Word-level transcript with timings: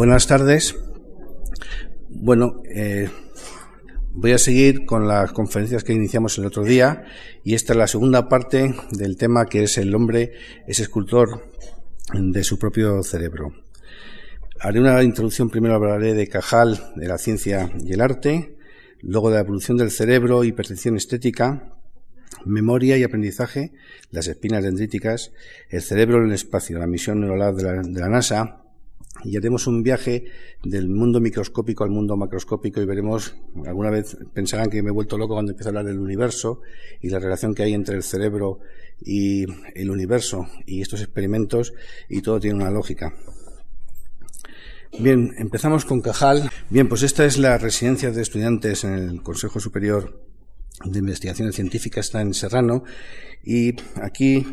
Buenas 0.00 0.26
tardes. 0.26 0.74
Bueno, 2.08 2.62
eh, 2.74 3.10
voy 4.12 4.32
a 4.32 4.38
seguir 4.38 4.86
con 4.86 5.06
las 5.06 5.30
conferencias 5.32 5.84
que 5.84 5.92
iniciamos 5.92 6.38
el 6.38 6.46
otro 6.46 6.64
día 6.64 7.04
y 7.44 7.52
esta 7.52 7.74
es 7.74 7.76
la 7.76 7.86
segunda 7.86 8.26
parte 8.26 8.74
del 8.92 9.18
tema 9.18 9.44
que 9.44 9.64
es 9.64 9.76
el 9.76 9.94
hombre 9.94 10.32
es 10.66 10.80
escultor 10.80 11.42
de 12.14 12.42
su 12.44 12.58
propio 12.58 13.02
cerebro. 13.02 13.52
Haré 14.58 14.80
una 14.80 15.02
introducción, 15.02 15.50
primero 15.50 15.74
hablaré 15.74 16.14
de 16.14 16.28
Cajal, 16.28 16.80
de 16.96 17.06
la 17.06 17.18
ciencia 17.18 17.70
y 17.84 17.92
el 17.92 18.00
arte, 18.00 18.56
luego 19.02 19.28
de 19.28 19.34
la 19.34 19.42
evolución 19.42 19.76
del 19.76 19.90
cerebro 19.90 20.44
y 20.44 20.52
percepción 20.52 20.96
estética, 20.96 21.74
memoria 22.46 22.96
y 22.96 23.02
aprendizaje, 23.02 23.72
las 24.10 24.28
espinas 24.28 24.64
dendríticas, 24.64 25.32
el 25.68 25.82
cerebro 25.82 26.20
en 26.20 26.28
el 26.28 26.32
espacio, 26.32 26.78
la 26.78 26.86
misión 26.86 27.20
neuronal 27.20 27.54
de 27.54 27.62
la, 27.62 27.82
de 27.82 28.00
la 28.00 28.08
NASA, 28.08 28.60
y 29.24 29.36
haremos 29.36 29.66
un 29.66 29.82
viaje 29.82 30.24
del 30.62 30.88
mundo 30.88 31.20
microscópico 31.20 31.84
al 31.84 31.90
mundo 31.90 32.16
macroscópico 32.16 32.80
y 32.80 32.86
veremos, 32.86 33.34
alguna 33.66 33.90
vez 33.90 34.16
pensarán 34.32 34.70
que 34.70 34.82
me 34.82 34.90
he 34.90 34.92
vuelto 34.92 35.18
loco 35.18 35.34
cuando 35.34 35.52
empiezo 35.52 35.68
a 35.68 35.70
hablar 35.70 35.86
del 35.86 35.98
universo 35.98 36.60
y 37.00 37.10
la 37.10 37.18
relación 37.18 37.54
que 37.54 37.62
hay 37.62 37.74
entre 37.74 37.96
el 37.96 38.02
cerebro 38.02 38.60
y 39.02 39.44
el 39.74 39.90
universo 39.90 40.46
y 40.66 40.80
estos 40.80 41.00
experimentos 41.00 41.72
y 42.08 42.22
todo 42.22 42.40
tiene 42.40 42.56
una 42.56 42.70
lógica. 42.70 43.14
Bien, 44.98 45.34
empezamos 45.38 45.84
con 45.84 46.00
Cajal. 46.00 46.50
Bien, 46.68 46.88
pues 46.88 47.02
esta 47.02 47.24
es 47.24 47.38
la 47.38 47.58
residencia 47.58 48.10
de 48.10 48.22
estudiantes 48.22 48.84
en 48.84 48.94
el 48.94 49.22
Consejo 49.22 49.60
Superior 49.60 50.20
de 50.84 50.98
Investigaciones 50.98 51.54
Científicas, 51.54 52.06
está 52.06 52.20
en 52.22 52.34
Serrano 52.34 52.84
y 53.44 53.74
aquí 54.02 54.44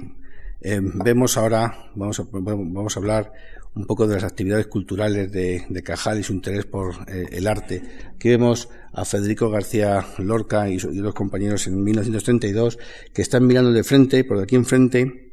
eh, 0.61 0.79
vemos 0.81 1.37
ahora, 1.37 1.91
vamos 1.95 2.19
a, 2.19 2.25
vamos 2.31 2.95
a 2.95 2.99
hablar 2.99 3.31
un 3.77 3.85
poco 3.85 4.07
de 4.07 4.15
las 4.15 4.23
actividades 4.23 4.67
culturales 4.67 5.31
de, 5.31 5.83
Cajal 5.83 6.19
y 6.19 6.23
su 6.23 6.33
interés 6.33 6.65
por 6.65 6.95
eh, 7.07 7.27
el 7.31 7.47
arte. 7.47 7.83
Aquí 8.15 8.29
vemos 8.29 8.69
a 8.91 9.05
Federico 9.05 9.49
García 9.49 10.05
Lorca 10.17 10.67
y, 10.69 10.75
y, 10.75 10.99
los 10.99 11.13
compañeros 11.13 11.67
en 11.67 11.83
1932 11.83 12.79
que 13.13 13.21
están 13.21 13.45
mirando 13.45 13.71
de 13.71 13.83
frente, 13.83 14.23
por 14.23 14.39
aquí 14.39 14.55
enfrente 14.55 15.26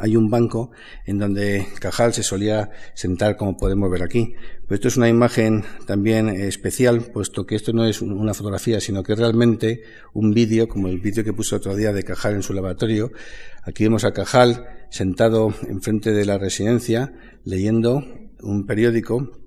hay 0.00 0.16
un 0.16 0.30
banco 0.30 0.70
en 1.04 1.18
donde 1.18 1.66
Cajal 1.80 2.12
se 2.12 2.22
solía 2.22 2.70
sentar, 2.94 3.36
como 3.36 3.56
podemos 3.56 3.90
ver 3.90 4.02
aquí. 4.02 4.34
Pero 4.66 4.74
esto 4.74 4.88
es 4.88 4.96
una 4.96 5.08
imagen 5.08 5.64
también 5.86 6.28
especial, 6.28 7.00
puesto 7.12 7.46
que 7.46 7.54
esto 7.54 7.72
no 7.72 7.84
es 7.84 8.02
una 8.02 8.34
fotografía, 8.34 8.80
sino 8.80 9.02
que 9.02 9.14
realmente 9.14 9.82
un 10.12 10.32
vídeo, 10.32 10.68
como 10.68 10.88
el 10.88 11.00
vídeo 11.00 11.24
que 11.24 11.32
puse 11.32 11.56
otro 11.56 11.76
día 11.76 11.92
de 11.92 12.02
Cajal 12.02 12.34
en 12.34 12.42
su 12.42 12.52
laboratorio. 12.52 13.12
Aquí 13.62 13.84
vemos 13.84 14.04
a 14.04 14.12
Cajal 14.12 14.66
sentado 14.90 15.54
enfrente 15.68 16.12
de 16.12 16.24
la 16.24 16.38
residencia, 16.38 17.12
leyendo 17.44 18.04
un 18.40 18.66
periódico 18.66 19.45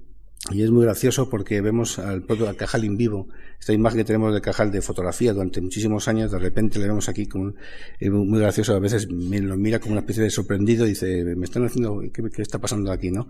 y 0.52 0.64
es 0.64 0.72
muy 0.72 0.84
gracioso 0.84 1.30
porque 1.30 1.62
vemos 1.62 2.00
al 2.00 2.24
propio 2.24 2.56
Cajal 2.56 2.84
en 2.84 2.98
vivo, 2.98 3.28
esta 3.60 3.74
imagen 3.74 4.00
que 4.00 4.04
tenemos 4.04 4.34
de 4.34 4.42
Cajal 4.42 4.72
de 4.72 4.82
fotografía 4.82 5.34
durante 5.34 5.62
muchísimos 5.62 6.08
años, 6.08 6.32
de 6.32 6.40
repente 6.40 6.80
le 6.80 6.88
vemos 6.88 7.10
aquí 7.10 7.28
como 7.28 7.54
es 8.00 8.10
muy 8.10 8.40
gracioso, 8.40 8.76
a 8.76 8.80
veces 8.80 9.08
lo 9.10 9.58
mira 9.58 9.80
como 9.80 9.94
una 9.94 10.02
especie 10.02 10.24
de 10.24 10.30
sorprendido 10.30 10.86
y 10.86 10.90
dice, 10.90 11.24
me 11.36 11.46
están 11.46 11.66
haciendo, 11.66 12.02
¿qué, 12.14 12.42
está 12.42 12.60
pasando 12.60 12.92
aquí, 12.92 13.12
no? 13.12 13.28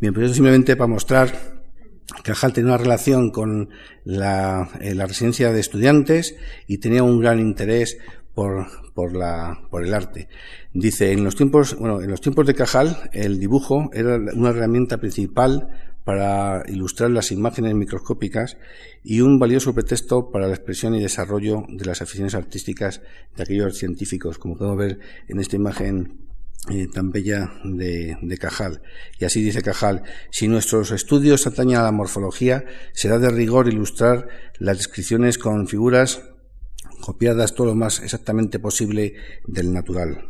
Bien, 0.00 0.12
pues 0.12 0.26
eso 0.26 0.34
simplemente 0.34 0.76
para 0.76 0.88
mostrar 0.88 1.56
Cajal 2.22 2.52
tenía 2.52 2.70
una 2.70 2.78
relación 2.78 3.30
con 3.30 3.70
la, 4.04 4.70
eh, 4.80 4.94
la, 4.94 5.06
residencia 5.06 5.52
de 5.52 5.60
estudiantes 5.60 6.36
y 6.66 6.78
tenía 6.78 7.02
un 7.02 7.20
gran 7.20 7.40
interés 7.40 7.98
por, 8.36 8.66
por, 8.92 9.16
la, 9.16 9.58
el 9.72 9.94
arte. 9.94 10.28
Dice, 10.74 11.10
en 11.10 11.24
los 11.24 11.36
tiempos, 11.36 11.74
bueno, 11.74 12.02
en 12.02 12.10
los 12.10 12.20
tiempos 12.20 12.46
de 12.46 12.54
Cajal, 12.54 13.08
el 13.14 13.40
dibujo 13.40 13.88
era 13.94 14.16
una 14.34 14.50
herramienta 14.50 14.98
principal 14.98 15.70
para 16.04 16.62
ilustrar 16.68 17.10
las 17.12 17.32
imágenes 17.32 17.74
microscópicas 17.74 18.58
y 19.02 19.22
un 19.22 19.38
valioso 19.38 19.72
pretexto 19.72 20.30
para 20.30 20.48
la 20.48 20.54
expresión 20.54 20.94
y 20.94 21.00
desarrollo 21.00 21.64
de 21.66 21.86
las 21.86 22.02
aficiones 22.02 22.34
artísticas 22.34 23.00
de 23.34 23.42
aquellos 23.42 23.78
científicos, 23.78 24.36
como 24.36 24.58
podemos 24.58 24.76
ver 24.76 24.98
en 25.28 25.40
esta 25.40 25.56
imagen 25.56 26.18
eh, 26.68 26.88
tan 26.92 27.12
bella 27.12 27.50
de, 27.64 28.18
de, 28.20 28.36
Cajal. 28.36 28.82
Y 29.18 29.24
así 29.24 29.42
dice 29.42 29.62
Cajal, 29.62 30.02
si 30.30 30.46
nuestros 30.46 30.90
estudios 30.90 31.46
atañen 31.46 31.78
a 31.78 31.84
la 31.84 31.92
morfología, 31.92 32.66
será 32.92 33.18
de 33.18 33.30
rigor 33.30 33.66
ilustrar 33.66 34.28
las 34.58 34.76
descripciones 34.76 35.38
con 35.38 35.66
figuras 35.68 36.20
copiadas 37.00 37.54
todo 37.54 37.68
lo 37.68 37.74
más 37.74 38.00
exactamente 38.00 38.58
posible 38.58 39.14
del 39.46 39.72
natural. 39.72 40.28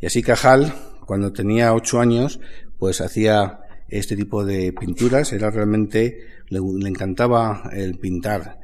Y 0.00 0.06
así 0.06 0.22
Cajal, 0.22 0.74
cuando 1.06 1.32
tenía 1.32 1.74
ocho 1.74 2.00
años, 2.00 2.40
pues 2.78 3.00
hacía 3.00 3.60
este 3.88 4.16
tipo 4.16 4.44
de 4.44 4.72
pinturas, 4.72 5.32
era 5.32 5.50
realmente, 5.50 6.26
le, 6.48 6.58
encantaba 6.88 7.70
el 7.72 7.98
pintar. 7.98 8.60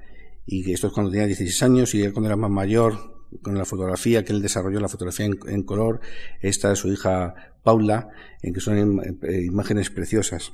Y 0.47 0.73
esto 0.73 0.87
es 0.87 0.93
cuando 0.93 1.11
tenía 1.11 1.27
16 1.27 1.63
años 1.65 1.95
y 1.95 2.09
cuando 2.11 2.29
era 2.29 2.37
más 2.37 2.51
mayor, 2.51 3.17
con 3.43 3.59
la 3.59 3.65
fotografía 3.65 4.25
que 4.25 4.33
él 4.33 4.41
desarrolló, 4.41 4.81
la 4.81 4.89
fotografía 4.89 5.27
en, 5.27 5.63
color, 5.65 6.01
esta 6.41 6.73
es 6.73 6.79
su 6.79 6.93
hija 6.93 7.35
Paula, 7.63 8.09
en 8.43 8.55
que 8.55 8.61
son 8.61 9.01
eh, 9.23 9.43
imágenes 9.43 9.91
preciosas. 9.91 10.53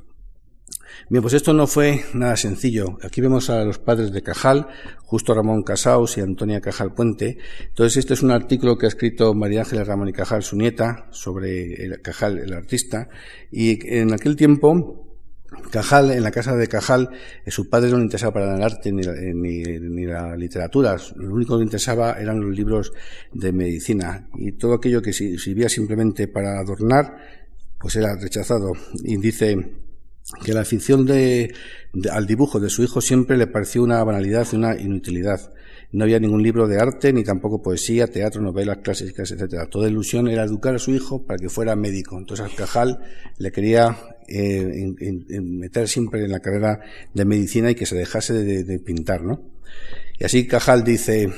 Bien, 1.09 1.23
pues 1.23 1.35
esto 1.35 1.53
no 1.53 1.67
fue 1.67 2.05
nada 2.15 2.37
sencillo. 2.37 2.99
Aquí 3.03 3.21
vemos 3.21 3.51
a 3.51 3.65
los 3.65 3.79
padres 3.79 4.13
de 4.13 4.23
Cajal, 4.23 4.69
justo 5.05 5.35
Ramón 5.35 5.63
Casaus 5.63 6.17
y 6.17 6.21
Antonia 6.21 6.61
Cajal 6.61 6.95
Puente. 6.95 7.39
Entonces, 7.69 7.99
este 7.99 8.15
es 8.15 8.23
un 8.23 8.31
artículo 8.31 8.79
que 8.79 8.87
ha 8.87 8.89
escrito 8.89 9.35
María 9.35 9.61
Ángeles 9.61 9.87
Ramón 9.87 10.09
y 10.09 10.13
Cajal, 10.13 10.43
su 10.43 10.57
nieta, 10.57 11.07
sobre 11.11 11.75
el 11.85 12.01
Cajal, 12.01 12.39
el 12.39 12.53
artista. 12.53 13.09
Y 13.51 13.79
en 13.95 14.13
aquel 14.13 14.37
tiempo, 14.37 15.13
Cajal, 15.71 16.11
en 16.11 16.23
la 16.23 16.31
casa 16.31 16.57
de 16.57 16.67
Cajal, 16.67 17.11
eh, 17.45 17.51
su 17.51 17.69
padre 17.69 17.91
no 17.91 17.99
le 17.99 18.05
interesaba 18.05 18.33
para 18.33 18.57
el 18.57 18.63
arte 18.63 18.91
ni 18.91 19.03
eh, 19.03 19.33
ni, 19.35 19.63
ni 19.63 20.05
la, 20.07 20.37
literatura. 20.37 20.97
Lo 21.17 21.35
único 21.35 21.55
que 21.55 21.59
le 21.59 21.65
interesaba 21.65 22.13
eran 22.13 22.41
los 22.41 22.57
libros 22.57 22.93
de 23.33 23.53
medicina. 23.53 24.29
Y 24.37 24.53
todo 24.53 24.75
aquello 24.75 25.03
que 25.03 25.13
sirvía 25.13 25.69
simplemente 25.69 26.29
para 26.29 26.59
adornar, 26.59 27.17
pues 27.79 27.97
era 27.97 28.17
rechazado. 28.17 28.73
Y 29.03 29.17
dice, 29.17 29.82
que 30.45 30.53
la 30.53 30.61
afición 30.61 31.05
de, 31.07 31.55
al 32.11 32.27
dibujo 32.27 32.61
de 32.61 32.71
su 32.71 32.83
hijo 32.83 33.01
siempre 33.01 33.37
le 33.37 33.47
pareció 33.47 33.83
una 33.83 34.03
banalidad 34.03 34.47
y 34.53 34.57
una 34.57 34.79
inutilidad. 34.79 35.53
No 35.93 36.05
había 36.05 36.19
ningún 36.19 36.43
libro 36.43 36.67
de 36.67 36.81
arte, 36.81 37.13
ni 37.13 37.23
tampoco 37.23 37.63
poesía, 37.63 38.07
teatro, 38.07 38.41
novelas 38.41 38.79
clásicas, 38.79 39.31
etc. 39.31 39.69
Toda 39.69 39.89
ilusión 39.89 40.27
era 40.29 40.45
educar 40.45 40.75
a 40.75 40.79
su 40.79 40.91
hijo 40.93 41.23
para 41.25 41.39
que 41.39 41.51
fuera 41.51 41.77
médico. 41.77 42.17
Entonces 42.19 42.51
Cajal 42.57 42.99
le 43.37 43.53
quería 43.53 43.99
eh, 44.27 44.95
meter 45.43 45.89
siempre 45.89 46.25
en 46.25 46.31
la 46.31 46.41
carrera 46.41 46.81
de 47.13 47.25
medicina 47.27 47.71
y 47.71 47.75
que 47.75 47.85
se 47.85 47.97
dejase 47.97 48.33
de, 48.33 48.65
de 48.65 48.79
pintar, 48.79 49.23
¿no? 49.23 49.43
Y 50.19 50.25
así 50.25 50.47
Cajal 50.47 50.83
dice, 50.83 51.31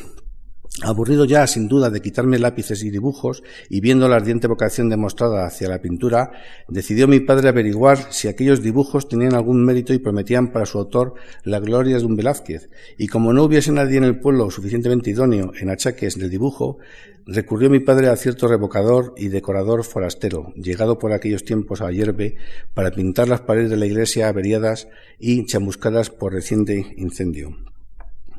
Aburrido 0.82 1.24
ya, 1.24 1.46
sin 1.46 1.68
duda, 1.68 1.88
de 1.88 2.02
quitarme 2.02 2.38
lápices 2.38 2.82
y 2.82 2.90
dibujos, 2.90 3.44
y 3.68 3.80
viendo 3.80 4.08
la 4.08 4.16
ardiente 4.16 4.48
vocación 4.48 4.88
demostrada 4.88 5.46
hacia 5.46 5.68
la 5.68 5.80
pintura, 5.80 6.32
decidió 6.68 7.06
mi 7.06 7.20
padre 7.20 7.48
averiguar 7.48 8.12
si 8.12 8.26
aquellos 8.26 8.60
dibujos 8.60 9.08
tenían 9.08 9.34
algún 9.34 9.64
mérito 9.64 9.94
y 9.94 9.98
prometían 9.98 10.50
para 10.52 10.66
su 10.66 10.78
autor 10.78 11.14
las 11.44 11.62
glorias 11.62 12.02
de 12.02 12.08
un 12.08 12.16
Velázquez. 12.16 12.70
Y 12.98 13.06
como 13.06 13.32
no 13.32 13.44
hubiese 13.44 13.70
nadie 13.70 13.98
en 13.98 14.04
el 14.04 14.18
pueblo 14.18 14.50
suficientemente 14.50 15.10
idóneo 15.10 15.52
en 15.58 15.70
achaques 15.70 16.18
del 16.18 16.28
dibujo, 16.28 16.78
recurrió 17.24 17.70
mi 17.70 17.78
padre 17.78 18.08
a 18.08 18.16
cierto 18.16 18.48
revocador 18.48 19.14
y 19.16 19.28
decorador 19.28 19.84
forastero, 19.84 20.52
llegado 20.56 20.98
por 20.98 21.12
aquellos 21.12 21.44
tiempos 21.44 21.82
a 21.82 21.92
Yerbe, 21.92 22.34
para 22.74 22.90
pintar 22.90 23.28
las 23.28 23.42
paredes 23.42 23.70
de 23.70 23.76
la 23.76 23.86
iglesia 23.86 24.28
averiadas 24.28 24.88
y 25.20 25.46
chamuscadas 25.46 26.10
por 26.10 26.32
reciente 26.32 26.94
incendio. 26.96 27.56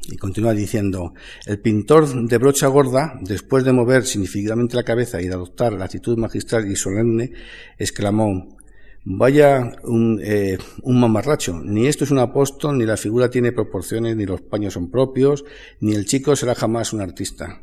Y 0.07 0.17
continúa 0.17 0.53
diciendo, 0.53 1.13
el 1.47 1.59
pintor 1.59 2.27
de 2.27 2.37
brocha 2.37 2.67
gorda, 2.67 3.19
después 3.21 3.63
de 3.63 3.71
mover 3.71 4.05
significativamente 4.05 4.75
la 4.75 4.83
cabeza 4.83 5.21
y 5.21 5.27
de 5.27 5.33
adoptar 5.33 5.73
la 5.73 5.85
actitud 5.85 6.17
magistral 6.17 6.69
y 6.69 6.75
solemne, 6.75 7.31
exclamó, 7.77 8.55
vaya 9.03 9.75
un, 9.83 10.19
eh, 10.23 10.57
un 10.83 10.99
mamarracho, 10.99 11.59
ni 11.63 11.87
esto 11.87 12.03
es 12.03 12.11
un 12.11 12.19
apóstol, 12.19 12.77
ni 12.77 12.85
la 12.85 12.97
figura 12.97 13.29
tiene 13.29 13.51
proporciones, 13.51 14.15
ni 14.15 14.25
los 14.25 14.41
paños 14.41 14.73
son 14.73 14.91
propios, 14.91 15.43
ni 15.79 15.93
el 15.93 16.05
chico 16.05 16.35
será 16.35 16.53
jamás 16.53 16.93
un 16.93 17.01
artista. 17.01 17.61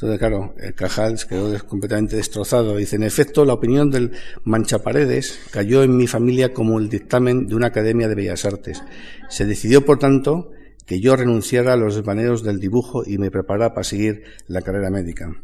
Entonces, 0.00 0.18
claro, 0.18 0.54
el 0.58 0.74
Cajal 0.74 1.18
quedó 1.28 1.54
completamente 1.66 2.16
destrozado. 2.16 2.76
Dice, 2.78 2.96
en 2.96 3.02
efecto, 3.02 3.44
la 3.44 3.52
opinión 3.52 3.90
del 3.90 4.12
Manchaparedes 4.44 5.38
cayó 5.50 5.82
en 5.82 5.94
mi 5.94 6.06
familia 6.06 6.54
como 6.54 6.78
el 6.78 6.88
dictamen 6.88 7.46
de 7.46 7.54
una 7.54 7.66
academia 7.66 8.08
de 8.08 8.14
bellas 8.14 8.46
artes. 8.46 8.82
Se 9.28 9.44
decidió, 9.44 9.84
por 9.84 9.98
tanto, 9.98 10.52
que 10.86 11.00
yo 11.00 11.16
renunciara 11.16 11.74
a 11.74 11.76
los 11.76 11.96
desvaneos 11.96 12.42
del 12.42 12.60
dibujo 12.60 13.02
y 13.06 13.18
me 13.18 13.30
preparara 13.30 13.74
para 13.74 13.84
seguir 13.84 14.24
la 14.46 14.62
carrera 14.62 14.90
médica. 14.90 15.36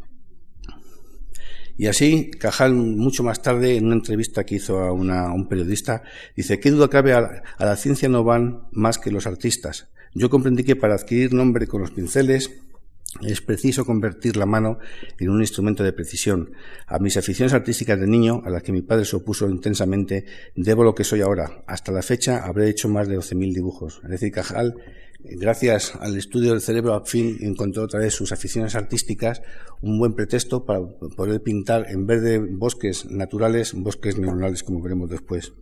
Y 1.78 1.88
así, 1.88 2.30
Cajal, 2.30 2.72
mucho 2.74 3.22
más 3.22 3.42
tarde, 3.42 3.76
en 3.76 3.86
una 3.86 3.96
entrevista 3.96 4.44
que 4.44 4.56
hizo 4.56 4.78
a, 4.78 4.92
un 4.92 5.48
periodista, 5.48 6.02
dice, 6.34 6.58
¿qué 6.58 6.70
duda 6.70 6.88
cabe? 6.88 7.12
A 7.12 7.42
la, 7.58 7.76
ciencia 7.76 8.08
no 8.08 8.24
van 8.24 8.68
más 8.72 8.98
que 8.98 9.10
los 9.10 9.26
artistas. 9.26 9.88
Yo 10.14 10.30
comprendí 10.30 10.64
que 10.64 10.76
para 10.76 10.94
adquirir 10.94 11.34
nombre 11.34 11.66
con 11.66 11.82
los 11.82 11.90
pinceles 11.90 12.50
es 13.20 13.40
preciso 13.42 13.84
convertir 13.84 14.36
la 14.36 14.46
mano 14.46 14.78
en 15.18 15.28
un 15.28 15.40
instrumento 15.40 15.84
de 15.84 15.92
precisión. 15.92 16.52
A 16.86 16.98
mis 16.98 17.18
aficiones 17.18 17.52
artísticas 17.52 18.00
de 18.00 18.06
niño, 18.06 18.42
a 18.44 18.50
las 18.50 18.62
que 18.62 18.72
mi 18.72 18.80
padre 18.80 19.04
se 19.04 19.16
opuso 19.16 19.48
intensamente, 19.48 20.24
debo 20.54 20.82
lo 20.82 20.94
que 20.94 21.04
soy 21.04 21.20
ahora. 21.20 21.62
Hasta 21.66 21.92
la 21.92 22.02
fecha 22.02 22.44
habré 22.44 22.70
hecho 22.70 22.88
más 22.88 23.06
de 23.06 23.18
12.000 23.18 23.54
dibujos. 23.54 24.00
Es 24.02 24.10
decir, 24.10 24.32
Cajal, 24.32 24.76
gracias 25.20 25.94
al 25.96 26.16
estudio 26.16 26.52
del 26.52 26.60
cerebro, 26.60 26.94
al 26.94 27.06
encontró 27.40 27.84
otra 27.84 28.00
vez 28.00 28.14
sus 28.14 28.32
aficiones 28.32 28.74
artísticas 28.74 29.42
un 29.80 29.98
buen 29.98 30.14
pretexto 30.14 30.64
para 30.64 30.80
poder 31.16 31.42
pintar, 31.42 31.86
en 31.90 32.06
vez 32.06 32.22
de 32.22 32.38
bosques 32.38 33.10
naturales, 33.10 33.74
bosques 33.74 34.18
neuronales, 34.18 34.62
como 34.62 34.82
veremos 34.82 35.10
después. 35.10 35.52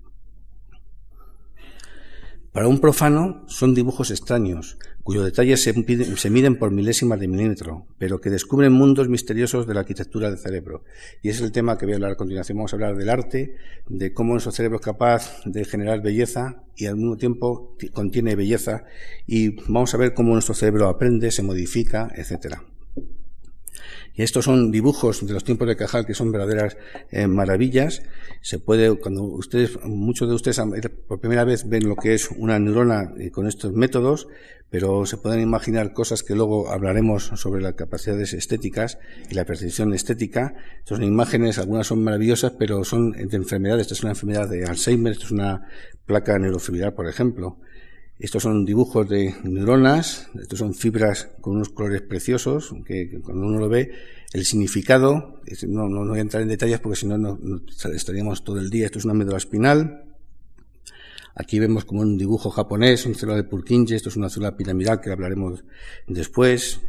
Para 2.55 2.69
un 2.69 2.79
profano 2.79 3.43
son 3.49 3.75
dibujos 3.75 4.13
extraños, 4.13 4.79
cuyos 5.03 5.25
detalles 5.25 5.61
se, 5.61 6.31
miden 6.31 6.57
por 6.57 6.71
milésimas 6.71 7.19
de 7.19 7.27
milímetro, 7.27 7.89
pero 7.99 8.21
que 8.21 8.31
descubren 8.31 8.73
mundos 8.73 9.09
misteriosos 9.09 9.67
de 9.67 9.75
la 9.75 9.81
arquitectura 9.81 10.31
del 10.31 10.39
cerebro. 10.39 10.85
Y 11.21 11.31
ese 11.31 11.41
es 11.41 11.47
el 11.47 11.51
tema 11.51 11.77
que 11.77 11.85
voy 11.85 11.95
a 11.95 11.97
hablar 11.97 12.13
a 12.13 12.17
continuación. 12.17 12.57
Vamos 12.59 12.73
a 12.73 12.77
hablar 12.77 12.95
del 12.95 13.11
arte, 13.11 13.57
de 13.89 14.15
cómo 14.15 14.35
nuestro 14.35 14.53
cerebro 14.53 14.77
es 14.77 14.85
capaz 14.85 15.43
de 15.45 15.65
generar 15.65 16.01
belleza 16.01 16.63
y 16.77 16.87
al 16.87 16.95
mismo 16.95 17.17
tiempo 17.17 17.77
contiene 17.93 18.37
belleza, 18.37 18.85
y 19.27 19.57
vamos 19.67 19.93
a 19.93 19.97
ver 19.97 20.15
cómo 20.15 20.33
nuestro 20.33 20.55
cerebro 20.55 20.89
aprende, 20.89 21.33
se 21.33 21.43
modifica, 21.43 22.13
etcétera. 22.15 22.63
Y 24.15 24.23
estos 24.23 24.45
son 24.45 24.71
dibujos 24.71 25.27
de 25.27 25.33
los 25.33 25.45
tiempos 25.45 25.67
de 25.69 25.77
Cajal 25.77 26.07
que 26.07 26.15
son 26.15 26.31
verdaderas 26.31 26.77
eh, 27.11 27.27
maravillas. 27.27 28.03
Se 28.41 28.59
puede, 28.59 28.95
cuando 28.97 29.23
ustedes, 29.23 29.79
muchos 29.85 30.29
de 30.29 30.35
ustedes 30.35 30.61
por 31.09 31.21
primera 31.21 31.45
vez 31.45 31.69
ven 31.69 31.89
lo 31.89 31.97
que 31.97 32.15
es 32.15 32.31
una 32.31 32.59
neurona 32.59 33.13
eh, 33.19 33.31
con 33.31 33.47
estos 33.47 33.73
métodos, 33.73 34.29
pero 34.71 35.07
se 35.07 35.17
pueden 35.17 35.41
imaginar 35.41 35.93
cosas 35.93 36.23
que 36.23 36.35
luego 36.35 36.71
hablaremos 36.71 37.31
sobre 37.37 37.63
las 37.63 37.75
capacidades 37.75 38.33
estéticas 38.33 38.99
y 39.31 39.35
la 39.35 39.45
percepción 39.45 39.95
estética. 39.95 40.55
Estas 40.79 40.99
son 40.99 41.05
imágenes, 41.05 41.59
algunas 41.59 41.87
son 41.87 42.03
maravillosas, 42.03 42.53
pero 42.59 42.85
son 42.85 43.13
de 43.13 43.37
enfermedades. 43.37 43.83
Esta 43.83 43.95
es 43.95 44.03
una 44.03 44.13
enfermedad 44.13 44.49
de 44.49 44.65
Alzheimer, 44.65 45.13
esto 45.13 45.27
es 45.27 45.31
una 45.31 45.69
placa 46.07 46.39
neurofibrilar, 46.39 46.95
por 46.95 47.09
ejemplo. 47.09 47.59
Estos 48.19 48.45
son 48.45 48.65
dibujos 48.65 49.09
de 49.09 49.35
neuronas, 49.43 50.29
estos 50.41 50.61
son 50.61 50.73
fibras 50.73 51.31
con 51.41 51.57
unos 51.57 51.71
colores 51.71 52.03
preciosos, 52.03 52.73
que 52.87 53.21
cuando 53.21 53.47
uno 53.47 53.59
lo 53.59 53.69
ve, 53.69 53.91
el 54.33 54.45
significado, 54.45 55.41
no, 55.67 56.07
voy 56.07 56.19
a 56.19 56.23
entrar 56.23 56.43
en 56.43 56.49
detalles 56.49 56.81
porque 56.81 56.97
si 56.97 57.07
no, 57.07 57.39
estaríamos 57.93 58.45
todo 58.45 58.61
el 58.61 58.71
día. 58.71 58.87
Esto 58.87 58.99
es 58.99 59.05
una 59.05 59.15
médula 59.15 59.39
espinal. 59.39 60.05
Aquí 61.35 61.59
vemos 61.59 61.85
como 61.85 62.03
un 62.03 62.17
dibujo 62.17 62.51
japonés, 62.51 63.05
un 63.07 63.17
célula 63.17 63.37
de 63.37 63.45
Purkinje, 63.45 63.97
esto 63.97 64.09
es 64.09 64.17
una 64.17 64.31
célula 64.31 64.57
piramidal 64.57 65.01
que 65.01 65.11
hablaremos 65.11 65.65
después. 66.07 66.81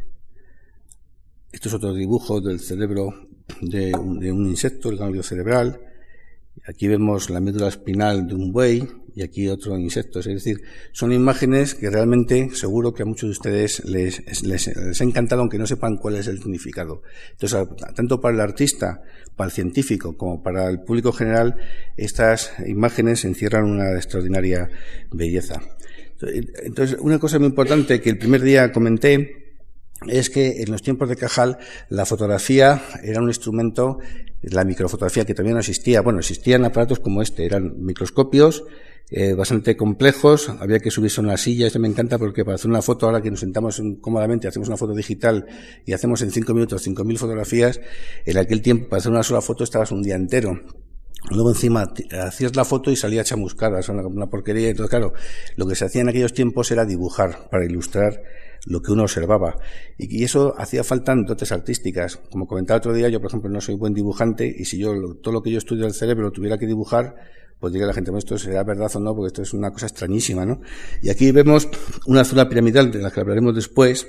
Esto 1.50 1.68
es 1.68 1.74
otro 1.74 1.92
dibujo 1.92 2.40
del 2.40 2.60
cerebro 2.60 3.28
de 3.60 3.90
de 3.90 4.32
un 4.32 4.46
insecto, 4.46 4.90
el 4.90 4.98
ganglio 4.98 5.24
cerebral. 5.24 5.80
Aquí 6.66 6.86
vemos 6.86 7.30
la 7.30 7.40
médula 7.40 7.68
espinal 7.68 8.26
de 8.28 8.34
un 8.34 8.52
buey 8.52 8.88
y 9.16 9.22
aquí 9.22 9.48
otro 9.48 9.78
insecto. 9.78 10.20
Es 10.20 10.26
decir, 10.26 10.60
son 10.92 11.10
imágenes 11.10 11.74
que 11.74 11.88
realmente 11.88 12.50
seguro 12.52 12.92
que 12.92 13.02
a 13.02 13.06
muchos 13.06 13.28
de 13.28 13.32
ustedes 13.32 13.82
les, 13.86 14.42
les, 14.42 15.00
ha 15.00 15.04
encantado 15.04 15.40
aunque 15.40 15.58
no 15.58 15.66
sepan 15.66 15.96
cuál 15.96 16.16
es 16.16 16.26
el 16.28 16.38
significado. 16.38 17.02
Entonces, 17.32 17.66
tanto 17.94 18.20
para 18.20 18.34
el 18.34 18.40
artista, 18.42 19.02
para 19.34 19.48
el 19.48 19.52
científico 19.52 20.18
como 20.18 20.42
para 20.42 20.68
el 20.68 20.82
público 20.82 21.12
general, 21.12 21.56
estas 21.96 22.52
imágenes 22.66 23.24
encierran 23.24 23.64
una 23.64 23.94
extraordinaria 23.94 24.68
belleza. 25.10 25.62
Entonces, 26.62 26.98
una 27.00 27.18
cosa 27.18 27.38
muy 27.38 27.48
importante 27.48 28.02
que 28.02 28.10
el 28.10 28.18
primer 28.18 28.42
día 28.42 28.70
comenté 28.70 29.45
es 30.06 30.30
que 30.30 30.62
en 30.62 30.70
los 30.70 30.82
tiempos 30.82 31.08
de 31.08 31.16
Cajal 31.16 31.58
la 31.88 32.04
fotografía 32.04 32.82
era 33.02 33.20
un 33.20 33.28
instrumento, 33.28 33.98
la 34.42 34.64
microfotografía 34.64 35.24
que 35.24 35.34
también 35.34 35.54
no 35.54 35.60
existía, 35.60 36.02
bueno, 36.02 36.18
existían 36.18 36.64
aparatos 36.64 36.98
como 36.98 37.22
este, 37.22 37.46
eran 37.46 37.74
microscopios 37.78 38.64
eh, 39.10 39.34
bastante 39.34 39.76
complejos, 39.76 40.48
había 40.48 40.80
que 40.80 40.90
subirse 40.90 41.20
a 41.20 41.24
una 41.24 41.36
silla, 41.36 41.68
esto 41.68 41.78
me 41.78 41.88
encanta 41.88 42.18
porque 42.18 42.44
para 42.44 42.56
hacer 42.56 42.68
una 42.68 42.82
foto, 42.82 43.06
ahora 43.06 43.22
que 43.22 43.30
nos 43.30 43.40
sentamos 43.40 43.80
cómodamente, 44.00 44.48
hacemos 44.48 44.68
una 44.68 44.76
foto 44.76 44.94
digital 44.94 45.46
y 45.84 45.92
hacemos 45.92 46.22
en 46.22 46.30
cinco 46.30 46.54
minutos 46.54 46.82
cinco 46.82 47.04
mil 47.04 47.16
fotografías, 47.16 47.80
en 48.24 48.36
aquel 48.36 48.62
tiempo 48.62 48.88
para 48.88 48.98
hacer 48.98 49.12
una 49.12 49.22
sola 49.22 49.40
foto 49.40 49.64
estabas 49.64 49.92
un 49.92 50.02
día 50.02 50.16
entero. 50.16 50.60
Luego 51.30 51.50
encima 51.50 51.92
hacías 52.20 52.54
la 52.54 52.64
foto 52.64 52.90
y 52.90 52.96
salía 52.96 53.24
chamuscada, 53.24 53.80
una, 53.88 54.06
una 54.06 54.26
porquería. 54.26 54.68
Entonces, 54.68 54.90
claro, 54.90 55.12
lo 55.56 55.66
que 55.66 55.74
se 55.74 55.84
hacía 55.84 56.02
en 56.02 56.08
aquellos 56.08 56.32
tiempos 56.32 56.70
era 56.70 56.84
dibujar 56.84 57.48
para 57.50 57.64
ilustrar 57.64 58.22
lo 58.66 58.82
que 58.82 58.92
uno 58.92 59.04
observaba. 59.04 59.56
Y, 59.96 60.24
eso 60.24 60.54
hacía 60.58 60.84
falta 60.84 61.12
en 61.12 61.24
dotes 61.24 61.52
artísticas. 61.52 62.16
Como 62.30 62.46
comentaba 62.46 62.78
otro 62.78 62.92
día, 62.92 63.08
yo, 63.08 63.20
por 63.20 63.30
ejemplo, 63.30 63.48
no 63.48 63.60
soy 63.60 63.76
buen 63.76 63.94
dibujante 63.94 64.54
y 64.56 64.64
si 64.64 64.78
yo 64.78 64.92
todo 65.22 65.32
lo 65.32 65.42
que 65.42 65.50
yo 65.50 65.58
estudio 65.58 65.84
del 65.84 65.94
cerebro 65.94 66.30
tuviera 66.32 66.58
que 66.58 66.66
dibujar, 66.66 67.14
pues 67.60 67.72
diga 67.72 67.86
la 67.86 67.94
gente, 67.94 68.10
bueno, 68.10 68.18
esto 68.18 68.36
será 68.36 68.64
verdad 68.64 68.90
o 68.94 69.00
no, 69.00 69.14
porque 69.14 69.28
esto 69.28 69.42
es 69.42 69.54
una 69.54 69.70
cosa 69.70 69.86
extrañísima, 69.86 70.44
¿no? 70.44 70.60
Y 71.00 71.08
aquí 71.08 71.30
vemos 71.32 71.68
una 72.06 72.24
zona 72.24 72.48
piramidal 72.48 72.90
de 72.90 72.98
la 72.98 73.10
que 73.10 73.20
hablaremos 73.20 73.54
después, 73.54 74.08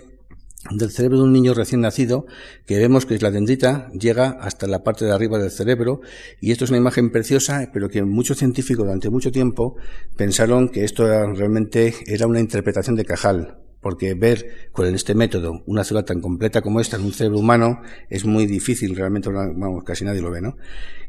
del 0.72 0.92
cerebro 0.92 1.20
de 1.20 1.24
un 1.24 1.32
niño 1.32 1.54
recién 1.54 1.80
nacido, 1.80 2.26
que 2.66 2.78
vemos 2.78 3.06
que 3.06 3.18
la 3.20 3.32
dendrita 3.32 3.90
llega 3.94 4.32
hasta 4.42 4.68
la 4.68 4.84
parte 4.84 5.06
de 5.06 5.14
arriba 5.14 5.38
del 5.40 5.52
cerebro, 5.52 6.02
y 6.42 6.52
esto 6.52 6.66
es 6.66 6.72
una 6.72 6.80
imagen 6.80 7.10
preciosa, 7.12 7.70
pero 7.72 7.88
que 7.88 8.04
muchos 8.04 8.38
científicos 8.38 8.86
durante 8.86 9.10
mucho 9.10 9.32
tiempo 9.32 9.78
pensaron 10.18 10.68
que 10.68 10.84
esto 10.84 11.06
realmente 11.06 11.94
era 12.06 12.28
una 12.28 12.42
interpretación 12.42 12.98
de 12.98 13.06
Cajal, 13.06 13.67
porque 13.88 14.16
ver 14.16 14.70
con 14.74 14.94
este 14.94 15.16
método 15.16 15.64
una 15.66 15.86
célula 15.86 16.04
tan 16.04 16.20
completa 16.20 16.62
como 16.62 16.82
esta 16.82 16.98
en 16.98 17.06
un 17.06 17.14
cerebro 17.14 17.40
humano 17.40 17.82
es 18.10 18.26
muy 18.26 18.46
difícil, 18.46 18.94
realmente 18.98 19.30
vamos, 19.30 19.86
casi 19.86 20.04
nadie 20.04 20.22
lo 20.22 20.30
ve, 20.30 20.42
¿no? 20.42 20.58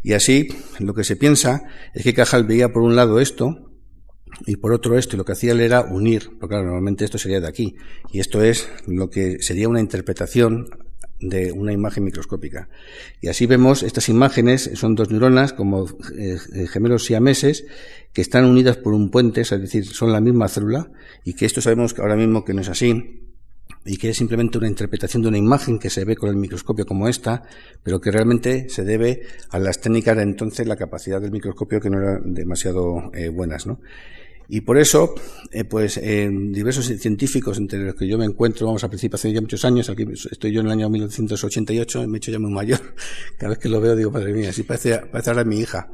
Y 0.04 0.12
así, 0.12 0.46
lo 0.78 0.94
que 0.94 1.02
se 1.02 1.16
piensa 1.16 1.64
es 1.92 2.04
que 2.04 2.14
Cajal 2.14 2.44
veía 2.44 2.72
por 2.72 2.84
un 2.84 2.94
lado 2.94 3.18
esto, 3.18 3.72
y 4.46 4.58
por 4.58 4.72
otro 4.72 4.96
esto, 4.96 5.16
y 5.16 5.18
lo 5.18 5.24
que 5.24 5.32
hacía 5.32 5.50
él 5.50 5.60
era 5.60 5.80
unir, 5.80 6.28
porque 6.38 6.52
claro, 6.52 6.66
normalmente 6.66 7.04
esto 7.04 7.18
sería 7.18 7.40
de 7.40 7.48
aquí, 7.48 7.74
y 8.12 8.20
esto 8.20 8.44
es 8.44 8.68
lo 8.86 9.10
que 9.10 9.42
sería 9.42 9.68
una 9.68 9.80
interpretación 9.80 10.68
de 11.20 11.52
una 11.52 11.72
imagen 11.72 12.04
microscópica. 12.04 12.68
Y 13.20 13.28
así 13.28 13.46
vemos 13.46 13.82
estas 13.82 14.08
imágenes, 14.08 14.70
son 14.74 14.94
dos 14.94 15.10
neuronas 15.10 15.52
como 15.52 15.86
eh, 16.16 16.38
eh, 16.54 16.66
gemelos 16.66 17.04
siameses 17.04 17.66
que 18.12 18.22
están 18.22 18.44
unidas 18.44 18.76
por 18.76 18.94
un 18.94 19.10
puente, 19.10 19.42
es 19.42 19.50
decir, 19.50 19.84
son 19.86 20.12
la 20.12 20.20
misma 20.20 20.48
célula, 20.48 20.90
y 21.24 21.34
que 21.34 21.46
esto 21.46 21.60
sabemos 21.60 21.98
ahora 21.98 22.16
mismo 22.16 22.44
que 22.44 22.54
no 22.54 22.62
es 22.62 22.68
así, 22.68 23.24
y 23.84 23.96
que 23.96 24.10
es 24.10 24.16
simplemente 24.16 24.58
una 24.58 24.68
interpretación 24.68 25.22
de 25.22 25.28
una 25.28 25.38
imagen 25.38 25.78
que 25.78 25.90
se 25.90 26.04
ve 26.04 26.16
con 26.16 26.28
el 26.28 26.36
microscopio 26.36 26.84
como 26.86 27.08
esta, 27.08 27.42
pero 27.82 28.00
que 28.00 28.10
realmente 28.10 28.68
se 28.68 28.84
debe 28.84 29.22
a 29.50 29.58
las 29.58 29.80
técnicas 29.80 30.16
de 30.16 30.22
entonces, 30.22 30.66
la 30.66 30.76
capacidad 30.76 31.20
del 31.20 31.32
microscopio 31.32 31.80
que 31.80 31.90
no 31.90 31.98
eran 31.98 32.34
demasiado 32.34 33.10
eh, 33.14 33.28
buenas, 33.28 33.66
¿no? 33.66 33.80
Y 34.48 34.62
por 34.62 34.78
eso, 34.78 35.14
eh, 35.52 35.64
pues, 35.64 36.00
diversos 36.02 36.86
científicos 36.86 37.58
entre 37.58 37.80
los 37.80 37.94
que 37.94 38.08
yo 38.08 38.16
me 38.16 38.24
encuentro, 38.24 38.66
vamos, 38.66 38.82
a 38.82 38.88
principio 38.88 39.16
hace 39.16 39.30
ya 39.32 39.42
muchos 39.42 39.64
años, 39.64 39.90
aquí 39.90 40.06
estoy 40.30 40.52
yo 40.52 40.60
en 40.60 40.66
el 40.66 40.72
año 40.72 40.88
1988, 40.88 42.08
me 42.08 42.16
he 42.16 42.18
hecho 42.18 42.30
ya 42.30 42.38
muy 42.38 42.50
mayor. 42.50 42.80
Cada 43.38 43.50
vez 43.50 43.58
que 43.58 43.68
lo 43.68 43.80
veo 43.80 43.94
digo, 43.94 44.10
madre 44.10 44.32
mía, 44.32 44.50
así 44.50 44.62
parece, 44.62 44.98
parece 44.98 45.30
ahora 45.30 45.44
mi 45.44 45.58
hija. 45.58 45.90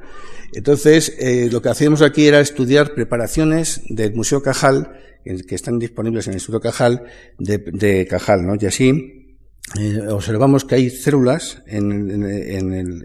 Entonces, 0.52 1.16
eh, 1.18 1.48
lo 1.50 1.60
que 1.60 1.68
hacíamos 1.68 2.00
aquí 2.00 2.26
era 2.26 2.38
estudiar 2.38 2.94
preparaciones 2.94 3.82
del 3.88 4.14
Museo 4.14 4.40
Cajal, 4.40 5.00
que 5.24 5.54
están 5.54 5.78
disponibles 5.78 6.26
en 6.26 6.34
el 6.34 6.36
Instituto 6.36 6.60
Cajal, 6.60 7.02
de, 7.38 7.58
de 7.58 8.06
Cajal, 8.06 8.46
¿no? 8.46 8.54
Y 8.60 8.66
así, 8.66 9.23
eh, 9.78 9.98
observamos 10.08 10.64
que 10.64 10.74
hay 10.74 10.90
células 10.90 11.62
en, 11.66 12.22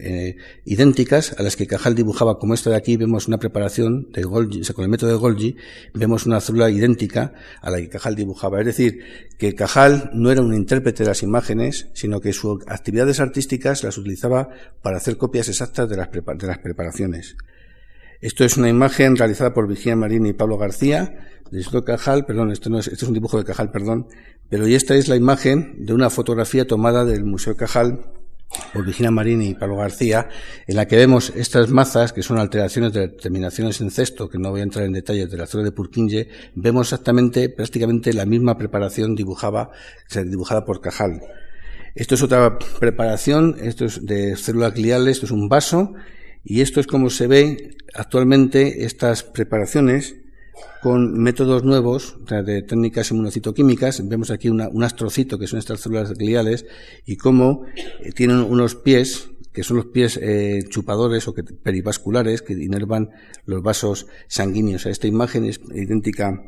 eh, 0.01 0.35
idénticas 0.65 1.33
a 1.39 1.41
las 1.41 1.55
que 1.55 1.65
Cajal 1.65 1.95
dibujaba, 1.95 2.37
como 2.37 2.53
esta 2.53 2.69
de 2.69 2.75
aquí, 2.75 2.97
vemos 2.97 3.27
una 3.27 3.39
preparación 3.39 4.11
de 4.11 4.23
Golgi, 4.23 4.61
con 4.73 4.83
el 4.83 4.89
método 4.89 5.09
de 5.09 5.15
Golgi, 5.15 5.55
vemos 5.93 6.25
una 6.25 6.41
célula 6.41 6.69
idéntica 6.69 7.33
a 7.61 7.71
la 7.71 7.77
que 7.77 7.89
Cajal 7.89 8.15
dibujaba. 8.15 8.59
Es 8.59 8.65
decir, 8.65 8.99
que 9.37 9.55
Cajal 9.55 10.11
no 10.13 10.31
era 10.31 10.41
un 10.41 10.53
intérprete 10.53 11.03
de 11.03 11.09
las 11.09 11.23
imágenes, 11.23 11.87
sino 11.93 12.19
que 12.19 12.33
sus 12.33 12.61
actividades 12.67 13.19
artísticas 13.19 13.83
las 13.83 13.97
utilizaba 13.97 14.49
para 14.81 14.97
hacer 14.97 15.17
copias 15.17 15.47
exactas 15.47 15.89
de 15.89 15.97
las 15.97 16.09
preparaciones. 16.09 17.35
Esto 18.21 18.43
es 18.43 18.57
una 18.57 18.67
imagen 18.67 19.15
realizada 19.15 19.53
por 19.53 19.67
Virginia 19.67 19.95
Marini 19.95 20.29
y 20.29 20.33
Pablo 20.33 20.57
García, 20.57 21.29
de 21.51 21.83
Cajal, 21.83 22.25
perdón, 22.25 22.51
esto 22.51 22.69
no 22.69 22.77
es, 22.77 22.87
esto 22.87 23.05
es 23.05 23.07
un 23.07 23.13
dibujo 23.13 23.37
de 23.37 23.45
Cajal, 23.45 23.71
perdón, 23.71 24.07
pero 24.49 24.65
esta 24.65 24.95
es 24.95 25.07
la 25.07 25.15
imagen 25.15 25.85
de 25.85 25.93
una 25.93 26.09
fotografía 26.09 26.67
tomada 26.67 27.05
del 27.05 27.23
Museo 27.23 27.55
Cajal 27.55 28.11
por 28.73 28.85
Virginia 28.85 29.11
Marini 29.11 29.49
y 29.49 29.55
Pablo 29.55 29.77
García, 29.77 30.27
en 30.67 30.75
la 30.75 30.87
que 30.87 30.95
vemos 30.95 31.31
estas 31.35 31.69
mazas, 31.69 32.13
que 32.13 32.21
son 32.21 32.39
alteraciones 32.39 32.93
de 32.93 33.07
determinaciones 33.07 33.79
en 33.79 33.89
cesto, 33.89 34.29
que 34.29 34.37
no 34.37 34.49
voy 34.51 34.59
a 34.59 34.63
entrar 34.63 34.85
en 34.85 34.93
detalles 34.93 35.29
de 35.31 35.37
la 35.37 35.47
zona 35.47 35.63
de 35.63 35.71
Purkinje, 35.71 36.27
vemos 36.55 36.87
exactamente, 36.87 37.49
prácticamente 37.49 38.11
la 38.11 38.25
misma 38.25 38.57
preparación 38.57 39.15
dibujada, 39.15 39.69
dibujada 40.25 40.65
por 40.65 40.81
Cajal. 40.81 41.21
Esto 41.95 42.15
es 42.15 42.23
otra 42.23 42.59
preparación, 42.79 43.55
esto 43.61 43.85
es 43.85 44.05
de 44.05 44.35
células 44.35 44.73
gliales, 44.73 45.17
esto 45.17 45.25
es 45.25 45.31
un 45.31 45.47
vaso, 45.47 45.93
y 46.43 46.61
esto 46.61 46.79
es 46.79 46.87
como 46.87 47.09
se 47.09 47.27
ve 47.27 47.75
actualmente 47.93 48.85
estas 48.85 49.23
preparaciones 49.23 50.15
con 50.81 51.19
métodos 51.19 51.63
nuevos 51.63 52.17
de 52.25 52.61
técnicas 52.61 53.11
inmunocitoquímicas. 53.11 54.07
Vemos 54.07 54.31
aquí 54.31 54.49
un 54.49 54.83
astrocito, 54.83 55.37
que 55.37 55.47
son 55.47 55.59
estas 55.59 55.81
células 55.81 56.13
gliales, 56.13 56.65
y 57.05 57.17
cómo 57.17 57.65
eh, 58.01 58.11
tienen 58.13 58.37
unos 58.37 58.75
pies 58.75 59.29
que 59.53 59.63
son 59.63 59.77
los 59.77 59.87
pies 59.87 60.17
eh, 60.21 60.63
chupadores 60.69 61.27
o 61.27 61.33
que, 61.33 61.43
perivasculares 61.43 62.41
que 62.41 62.53
inervan 62.53 63.09
los 63.45 63.61
vasos 63.61 64.07
sanguíneos. 64.27 64.85
Esta 64.85 65.07
imagen 65.07 65.43
es 65.45 65.59
idéntica 65.73 66.39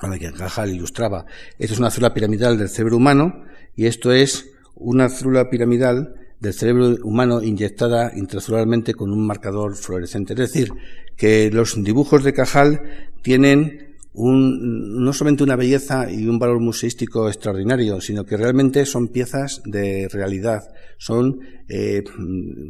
a 0.00 0.08
la 0.08 0.18
que 0.18 0.32
Cajal 0.32 0.70
ilustraba. 0.70 1.26
Esta 1.58 1.74
es 1.74 1.78
una 1.78 1.90
célula 1.90 2.14
piramidal 2.14 2.56
del 2.56 2.68
cerebro 2.68 2.96
humano 2.96 3.44
y 3.74 3.86
esto 3.86 4.12
es 4.12 4.50
una 4.74 5.08
célula 5.08 5.50
piramidal 5.50 6.14
del 6.40 6.54
cerebro 6.54 6.96
humano 7.02 7.42
inyectada 7.42 8.12
intracelularmente 8.14 8.94
con 8.94 9.10
un 9.10 9.26
marcador 9.26 9.76
fluorescente. 9.76 10.34
Es 10.34 10.38
decir, 10.38 10.72
que 11.16 11.50
los 11.50 11.82
dibujos 11.82 12.22
de 12.22 12.32
Cajal 12.32 13.10
tienen 13.22 13.87
un, 14.12 15.04
no 15.04 15.12
solamente 15.12 15.44
una 15.44 15.56
belleza 15.56 16.10
y 16.10 16.26
un 16.26 16.38
valor 16.38 16.60
museístico 16.60 17.28
extraordinario, 17.28 18.00
sino 18.00 18.24
que 18.24 18.36
realmente 18.36 18.84
son 18.86 19.08
piezas 19.08 19.62
de 19.64 20.08
realidad, 20.10 20.62
son, 20.98 21.40
eh, 21.68 22.02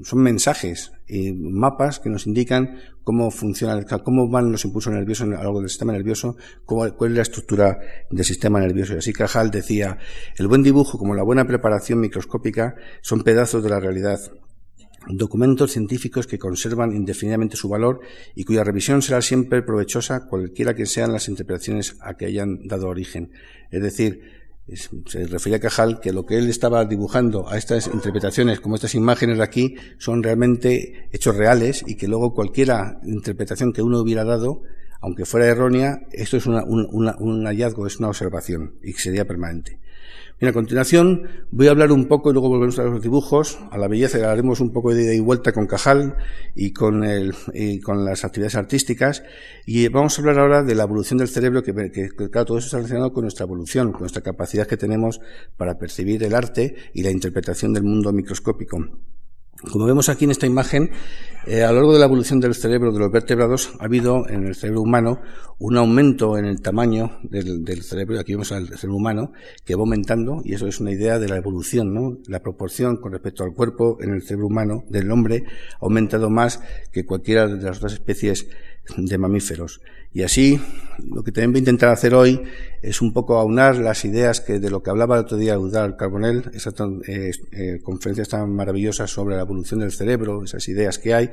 son 0.03 0.19
mensajes 0.21 0.93
y 1.07 1.33
mapas 1.33 2.01
que 2.01 2.11
nos 2.11 2.27
indican 2.27 2.79
cómo 3.03 3.31
funciona, 3.31 3.83
cómo 4.05 4.29
van 4.29 4.53
los 4.53 4.65
impulsos 4.65 4.93
nerviosos 4.93 5.27
a 5.27 5.31
lo 5.31 5.37
largo 5.37 5.61
del 5.61 5.71
sistema 5.71 5.93
nervioso, 5.93 6.37
cuál 6.67 6.93
es 7.01 7.17
la 7.17 7.23
estructura 7.23 7.79
del 8.11 8.25
sistema 8.25 8.61
nervioso. 8.61 8.95
Y 8.95 8.99
así 8.99 9.13
Cajal 9.13 9.51
decía, 9.51 9.97
el 10.37 10.49
buen 10.49 10.63
dibujo 10.63 10.99
como 10.99 11.15
la 11.15 11.23
buena 11.23 11.47
preparación 11.47 12.01
microscópica 12.01 12.75
son 13.01 13.23
pedazos 13.23 13.63
de 13.65 13.71
la 13.71 13.81
realidad 13.81 14.19
documentos 15.17 15.73
científicos 15.73 16.27
que 16.27 16.39
conservan 16.39 16.95
indefinidamente 16.95 17.57
su 17.57 17.69
valor 17.69 18.01
y 18.35 18.45
cuya 18.45 18.65
revisión 18.65 19.03
será 19.03 19.23
siempre 19.23 19.63
provechosa 19.63 20.27
cualquiera 20.27 20.75
que 20.75 20.87
sean 20.87 21.13
las 21.13 21.29
interpretaciones 21.29 21.97
a 22.01 22.15
que 22.15 22.27
hayan 22.27 22.67
dado 22.67 22.89
origen. 22.89 23.31
Es 23.71 23.83
decir, 23.83 24.39
se 25.07 25.27
refería 25.27 25.57
a 25.57 25.61
Cajal 25.61 26.01
que 26.01 26.13
lo 26.13 26.27
que 26.27 26.37
él 26.37 26.49
estaba 26.51 26.85
dibujando 26.85 27.49
a 27.49 27.57
estas 27.57 27.87
interpretaciones, 27.87 28.61
como 28.61 28.75
estas 28.75 28.95
imágenes 28.95 29.39
de 29.39 29.45
aquí, 29.45 29.77
son 29.99 30.23
realmente 30.23 31.09
hechos 31.11 31.37
reales 31.37 31.83
y 31.87 31.97
que 31.97 32.07
luego 32.07 32.35
cualquiera 32.35 33.01
interpretación 33.05 33.73
que 33.73 33.83
uno 33.83 34.01
hubiera 34.01 34.25
dado, 34.25 34.63
aunque 35.01 35.25
fuera 35.25 35.47
errónea, 35.47 36.01
esto 36.13 36.37
es 36.37 36.47
un 36.47 37.47
hallazgo, 37.47 37.87
es 37.87 37.99
una 37.99 38.09
observación 38.09 38.75
y 38.83 38.93
que 38.93 39.01
sería 39.01 39.27
permanente. 39.27 39.79
Bien, 40.41 40.51
a 40.51 40.53
continuación 40.53 41.27
voy 41.51 41.67
a 41.67 41.73
hablar 41.73 41.91
un 41.91 42.07
poco 42.07 42.31
y 42.31 42.33
luego 42.33 42.49
volvemos 42.49 42.79
a 42.79 42.85
los 42.85 43.03
dibujos, 43.03 43.59
a 43.73 43.77
la 43.77 43.89
belleza, 43.89 44.21
y 44.21 44.23
haremos 44.23 44.61
un 44.61 44.73
poco 44.73 44.95
de 44.95 45.03
ida 45.03 45.13
y 45.13 45.19
vuelta 45.19 45.51
con 45.51 45.67
Cajal 45.67 46.15
y 46.55 46.73
con, 46.73 47.03
el, 47.03 47.35
y 47.55 47.81
con 47.81 48.05
las 48.05 48.25
actividades 48.25 48.55
artísticas. 48.55 49.25
Y 49.67 49.89
vamos 49.89 50.17
a 50.17 50.23
hablar 50.23 50.39
ahora 50.39 50.63
de 50.63 50.77
la 50.77 50.85
evolución 50.85 51.19
del 51.19 51.27
cerebro, 51.27 51.65
que, 51.65 51.73
que, 51.91 52.11
claro, 52.31 52.45
todo 52.45 52.59
eso 52.59 52.67
está 52.67 52.77
relacionado 52.77 53.13
con 53.13 53.23
nuestra 53.23 53.47
evolución, 53.47 53.91
con 53.91 54.03
nuestra 54.03 54.23
capacidad 54.23 54.69
que 54.69 54.77
tenemos 54.77 55.21
para 55.57 55.77
percibir 55.77 56.23
el 56.23 56.37
arte 56.37 56.77
y 56.95 57.03
la 57.03 57.11
interpretación 57.11 57.73
del 57.73 57.83
mundo 57.83 58.13
microscópico. 58.13 58.79
Como 59.61 59.87
vemos 59.87 60.09
aquí 60.09 60.25
en 60.25 60.31
esta 60.31 60.47
imagen, 60.47 60.93
eh, 61.45 61.65
a 61.65 61.69
lo 61.69 61.77
largo 61.77 61.93
de 61.93 61.99
la 61.99 62.05
evolución 62.05 62.39
del 62.39 62.55
cerebro 62.55 62.93
de 62.93 63.01
los 63.01 63.11
vertebrados 63.11 63.73
ha 63.81 63.87
habido 63.87 64.29
en 64.29 64.47
el 64.47 64.55
cerebro 64.55 64.83
humano 64.83 65.21
un 65.59 65.77
aumento 65.77 66.39
en 66.39 66.45
el 66.45 66.61
tamaño 66.63 67.19
del, 67.25 67.83
cerebro, 67.83 68.21
aquí 68.21 68.35
vemos 68.35 68.53
al 68.53 68.69
cerebro 68.69 68.95
humano, 68.95 69.33
que 69.65 69.75
va 69.75 69.81
aumentando, 69.81 70.43
y 70.45 70.55
eso 70.55 70.69
es 70.69 70.79
una 70.79 70.93
idea 70.93 71.19
de 71.19 71.29
la 71.29 71.39
evolución, 71.39 71.93
¿no? 71.93 72.19
La 72.29 72.41
proporción 72.41 72.99
con 72.99 73.11
respecto 73.11 73.43
al 73.43 73.53
cuerpo 73.53 73.99
en 74.01 74.11
el 74.15 74.23
cerebro 74.23 74.47
humano 74.47 74.85
del 74.89 75.11
hombre 75.11 75.43
ha 75.81 75.85
aumentado 75.85 76.31
más 76.31 76.61
que 76.93 77.05
cualquiera 77.05 77.49
de 77.49 77.61
las 77.61 77.79
otras 77.79 77.95
especies 77.95 78.47
de 78.97 79.19
mamíferos. 79.19 79.81
Y 80.13 80.23
así, 80.23 80.61
lo 81.07 81.23
que 81.23 81.33
también 81.33 81.53
voy 81.53 81.59
a 81.59 81.61
intentar 81.61 81.91
hacer 81.91 82.15
hoy 82.15 82.43
es 82.81 83.03
un 83.03 83.13
poco 83.13 83.39
aunar 83.39 83.77
las 83.77 84.05
ideas 84.05 84.41
que 84.41 84.59
de 84.59 84.71
lo 84.71 84.83
que 84.83 84.91
hablaba 84.91 85.17
el 85.17 85.25
otro 85.25 85.37
día 85.37 85.59
Udal 85.59 85.97
Carbonell, 85.97 86.51
esas 86.55 86.75
eh, 87.07 87.31
eh, 87.53 87.81
conferencias 87.83 88.29
tan 88.29 88.51
maravillosas 88.55 89.11
sobre 89.11 89.37
la 89.37 89.43
evolución 89.43 89.81
del 89.81 89.93
cerebro, 89.93 90.43
esas 90.45 90.67
ideas 90.69 90.99
que 90.99 91.15
hay, 91.15 91.31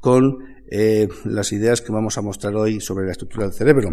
con 0.00 0.38
eh, 0.70 1.08
las 1.24 1.52
ideas 1.52 1.80
que 1.80 1.92
vamos 1.92 2.18
a 2.18 2.22
mostrar 2.22 2.54
hoy 2.56 2.80
sobre 2.80 3.06
la 3.06 3.12
estructura 3.12 3.46
del 3.46 3.54
cerebro. 3.54 3.90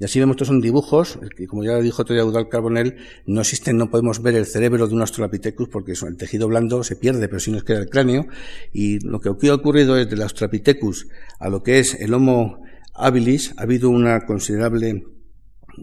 Y 0.00 0.04
así 0.04 0.20
vemos, 0.20 0.34
estos 0.34 0.48
son 0.48 0.60
dibujos, 0.60 1.18
que 1.36 1.46
como 1.46 1.64
ya 1.64 1.76
dijo 1.78 2.04
todavía 2.04 2.24
Udal 2.24 2.48
Carbonell, 2.48 2.96
no 3.26 3.40
existen, 3.40 3.76
no 3.76 3.90
podemos 3.90 4.22
ver 4.22 4.36
el 4.36 4.46
cerebro 4.46 4.86
de 4.86 4.94
un 4.94 5.00
Australopithecus 5.00 5.68
porque 5.68 5.92
el 5.92 6.16
tejido 6.16 6.46
blando 6.46 6.84
se 6.84 6.96
pierde, 6.96 7.28
pero 7.28 7.40
sí 7.40 7.50
nos 7.50 7.64
queda 7.64 7.80
el 7.80 7.88
cráneo. 7.88 8.26
Y 8.72 9.00
lo 9.00 9.20
que 9.20 9.28
ha 9.28 9.54
ocurrido 9.54 9.96
es 9.96 10.08
del 10.08 10.22
Australopithecus 10.22 11.08
a 11.38 11.48
lo 11.48 11.62
que 11.62 11.80
es 11.80 11.94
el 11.94 12.14
Homo 12.14 12.62
habilis, 12.94 13.54
ha 13.56 13.62
habido 13.62 13.90
una 13.90 14.24
considerable 14.26 15.04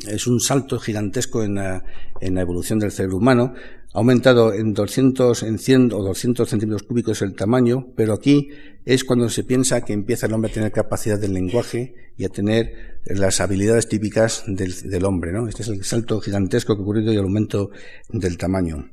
es 0.08 0.28
un 0.28 0.40
salto 0.40 0.80
gigantesco 0.80 1.44
en 1.44 1.56
la, 1.56 1.84
en 2.20 2.36
la, 2.36 2.42
evolución 2.42 2.80
del 2.80 2.92
cerebro 2.92 3.18
humano. 3.18 3.54
Ha 3.94 3.98
aumentado 3.98 4.54
en 4.54 4.74
200, 4.74 5.44
en 5.44 5.60
100 5.60 5.94
o 5.94 6.04
200 6.04 6.50
centímetros 6.50 6.84
cúbicos 6.84 7.22
el 7.22 7.36
tamaño, 7.36 7.88
pero 7.96 8.14
aquí 8.14 8.50
es 8.86 9.04
cuando 9.04 9.30
se 9.30 9.44
piensa 9.44 9.82
que 9.82 9.94
empieza 9.94 10.28
el 10.28 10.34
hombre 10.34 10.52
a 10.52 10.54
tener 10.54 10.72
capacidad 10.72 11.20
del 11.20 11.34
lenguaje 11.34 11.96
y 12.18 12.25
a 12.25 12.30
tener 12.30 13.00
las 13.06 13.40
habilidades 13.42 13.88
típicas 13.88 14.44
del, 14.48 14.74
del 14.90 15.06
hombre, 15.06 15.32
¿no? 15.32 15.48
Este 15.48 15.64
es 15.64 15.70
el 15.70 15.84
salto 15.84 16.20
gigantesco 16.20 16.75
que 16.75 16.82
ha 16.82 16.84
ocurrido 16.84 17.14
y 17.14 17.18
el 17.18 17.24
aumento 17.24 17.70
del 18.10 18.38
tamaño. 18.38 18.90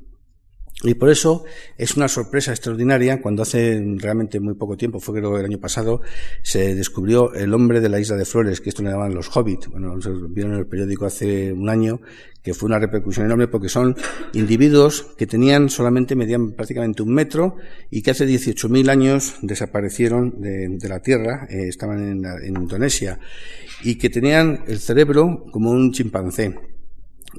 Y 0.81 0.95
por 0.95 1.09
eso 1.09 1.45
es 1.77 1.95
una 1.95 2.07
sorpresa 2.07 2.51
extraordinaria 2.51 3.21
cuando 3.21 3.43
hace 3.43 3.81
realmente 3.97 4.39
muy 4.39 4.55
poco 4.55 4.75
tiempo, 4.75 4.99
fue 4.99 5.19
creo 5.19 5.37
el 5.37 5.45
año 5.45 5.59
pasado, 5.59 6.01
se 6.41 6.75
descubrió 6.75 7.33
el 7.33 7.53
hombre 7.53 7.79
de 7.79 7.89
la 7.89 7.99
isla 7.99 8.17
de 8.17 8.25
Flores, 8.25 8.59
que 8.59 8.69
esto 8.69 8.81
le 8.81 8.89
llamaban 8.89 9.13
los 9.13 9.29
hobbits. 9.35 9.67
Bueno, 9.67 10.01
se 10.01 10.09
vieron 10.29 10.53
en 10.53 10.59
el 10.59 10.67
periódico 10.67 11.05
hace 11.05 11.53
un 11.53 11.69
año, 11.69 12.01
que 12.41 12.53
fue 12.53 12.67
una 12.67 12.79
repercusión 12.79 13.25
enorme 13.25 13.47
porque 13.47 13.69
son 13.69 13.95
individuos 14.33 15.03
que 15.17 15.25
tenían 15.25 15.69
solamente, 15.69 16.15
medían 16.15 16.51
prácticamente 16.51 17.01
un 17.01 17.13
metro 17.13 17.55
y 17.89 18.01
que 18.01 18.11
hace 18.11 18.27
18.000 18.27 18.89
años 18.89 19.35
desaparecieron 19.41 20.41
de, 20.41 20.89
la 20.89 20.99
Tierra, 20.99 21.47
eh, 21.49 21.67
estaban 21.69 21.99
en, 21.99 22.25
en 22.25 22.61
Indonesia, 22.61 23.19
y 23.83 23.95
que 23.95 24.09
tenían 24.09 24.65
el 24.67 24.79
cerebro 24.79 25.45
como 25.51 25.71
un 25.71 25.93
chimpancé 25.93 26.72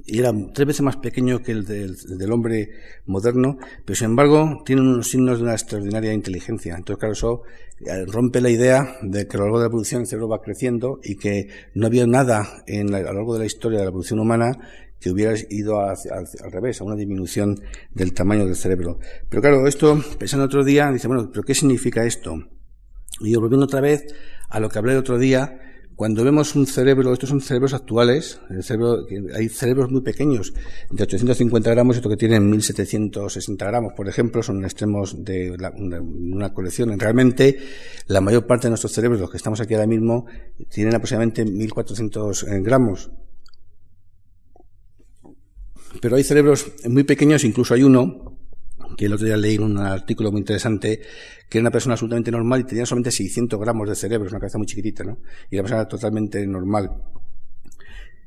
y 0.04 0.18
era 0.18 0.32
tres 0.52 0.66
veces 0.66 0.82
más 0.82 0.96
pequeño 0.96 1.42
que 1.42 1.52
el 1.52 1.64
del, 1.64 2.32
hombre 2.32 2.70
moderno, 3.06 3.58
pero 3.84 3.96
sin 3.96 4.06
embargo 4.06 4.62
tiene 4.64 4.82
unos 4.82 5.08
signos 5.08 5.38
de 5.38 5.44
una 5.44 5.52
extraordinaria 5.52 6.12
inteligencia. 6.12 6.74
Entonces, 6.76 6.98
claro, 6.98 7.12
eso 7.12 7.42
eh, 7.80 8.04
rompe 8.06 8.40
la 8.40 8.50
idea 8.50 8.96
de 9.02 9.26
que 9.26 9.36
a 9.36 9.40
lo 9.40 9.44
largo 9.44 9.58
de 9.58 9.64
la 9.64 9.68
evolución 9.68 10.02
el 10.02 10.06
cerebro 10.06 10.28
va 10.28 10.42
creciendo 10.42 11.00
y 11.02 11.16
que 11.16 11.48
no 11.74 11.86
había 11.86 12.06
nada 12.06 12.64
en 12.66 12.94
a 12.94 13.00
lo 13.00 13.12
largo 13.12 13.34
de 13.34 13.40
la 13.40 13.46
historia 13.46 13.78
de 13.78 13.84
la 13.84 13.90
evolución 13.90 14.18
humana 14.18 14.58
que 15.00 15.10
hubiera 15.10 15.34
ido 15.50 15.80
al 15.80 16.50
revés, 16.50 16.80
a 16.80 16.84
una 16.84 16.96
disminución 16.96 17.60
del 17.92 18.14
tamaño 18.14 18.46
del 18.46 18.56
cerebro. 18.56 18.98
Pero 19.28 19.42
claro, 19.42 19.66
esto, 19.66 20.02
pensando 20.18 20.46
otro 20.46 20.64
día, 20.64 20.90
dice, 20.90 21.08
bueno, 21.08 21.28
¿pero 21.30 21.42
qué 21.42 21.54
significa 21.54 22.06
esto? 22.06 22.36
Y 23.20 23.32
yo 23.32 23.40
volviendo 23.40 23.66
otra 23.66 23.82
vez 23.82 24.06
a 24.48 24.60
lo 24.60 24.70
que 24.70 24.78
hablé 24.78 24.92
el 24.92 24.98
otro 24.98 25.18
día, 25.18 25.60
cuando 25.96 26.24
vemos 26.24 26.56
un 26.56 26.66
cerebro, 26.66 27.12
estos 27.12 27.28
son 27.28 27.40
cerebros 27.40 27.72
actuales, 27.72 28.40
el 28.50 28.64
cerebro, 28.64 29.06
hay 29.34 29.48
cerebros 29.48 29.90
muy 29.90 30.00
pequeños, 30.00 30.52
de 30.90 31.02
850 31.02 31.70
gramos, 31.70 31.96
esto 31.96 32.08
que 32.08 32.16
tienen 32.16 32.50
1760 32.50 33.64
gramos, 33.64 33.92
por 33.92 34.08
ejemplo, 34.08 34.42
son 34.42 34.64
extremos 34.64 35.24
de, 35.24 35.52
una 35.52 36.52
colección. 36.52 36.98
Realmente, 36.98 37.58
la 38.08 38.20
mayor 38.20 38.46
parte 38.46 38.66
de 38.66 38.70
nuestros 38.70 38.92
cerebros, 38.92 39.20
los 39.20 39.30
que 39.30 39.36
estamos 39.36 39.60
aquí 39.60 39.74
ahora 39.74 39.86
mismo, 39.86 40.26
tienen 40.68 40.94
aproximadamente 40.94 41.44
1400 41.44 42.42
eh, 42.42 42.60
gramos. 42.60 43.10
Pero 46.00 46.16
hay 46.16 46.24
cerebros 46.24 46.72
muy 46.88 47.04
pequeños, 47.04 47.44
incluso 47.44 47.72
hay 47.72 47.84
uno, 47.84 48.33
que 48.96 49.06
el 49.06 49.12
otro 49.12 49.26
día 49.26 49.36
leí 49.36 49.58
un 49.58 49.78
artículo 49.78 50.30
muy 50.30 50.40
interesante, 50.40 51.00
que 51.48 51.58
era 51.58 51.62
una 51.62 51.70
persona 51.70 51.94
absolutamente 51.94 52.30
normal 52.30 52.60
y 52.60 52.64
tenía 52.64 52.86
solamente 52.86 53.10
600 53.10 53.60
gramos 53.60 53.88
de 53.88 53.94
cerebro, 53.94 54.26
es 54.26 54.32
una 54.32 54.40
cabeza 54.40 54.58
muy 54.58 54.66
chiquitita, 54.66 55.04
¿no? 55.04 55.18
Y 55.50 55.56
era 55.56 55.62
una 55.62 55.62
persona 55.62 55.88
totalmente 55.88 56.46
normal. 56.46 56.90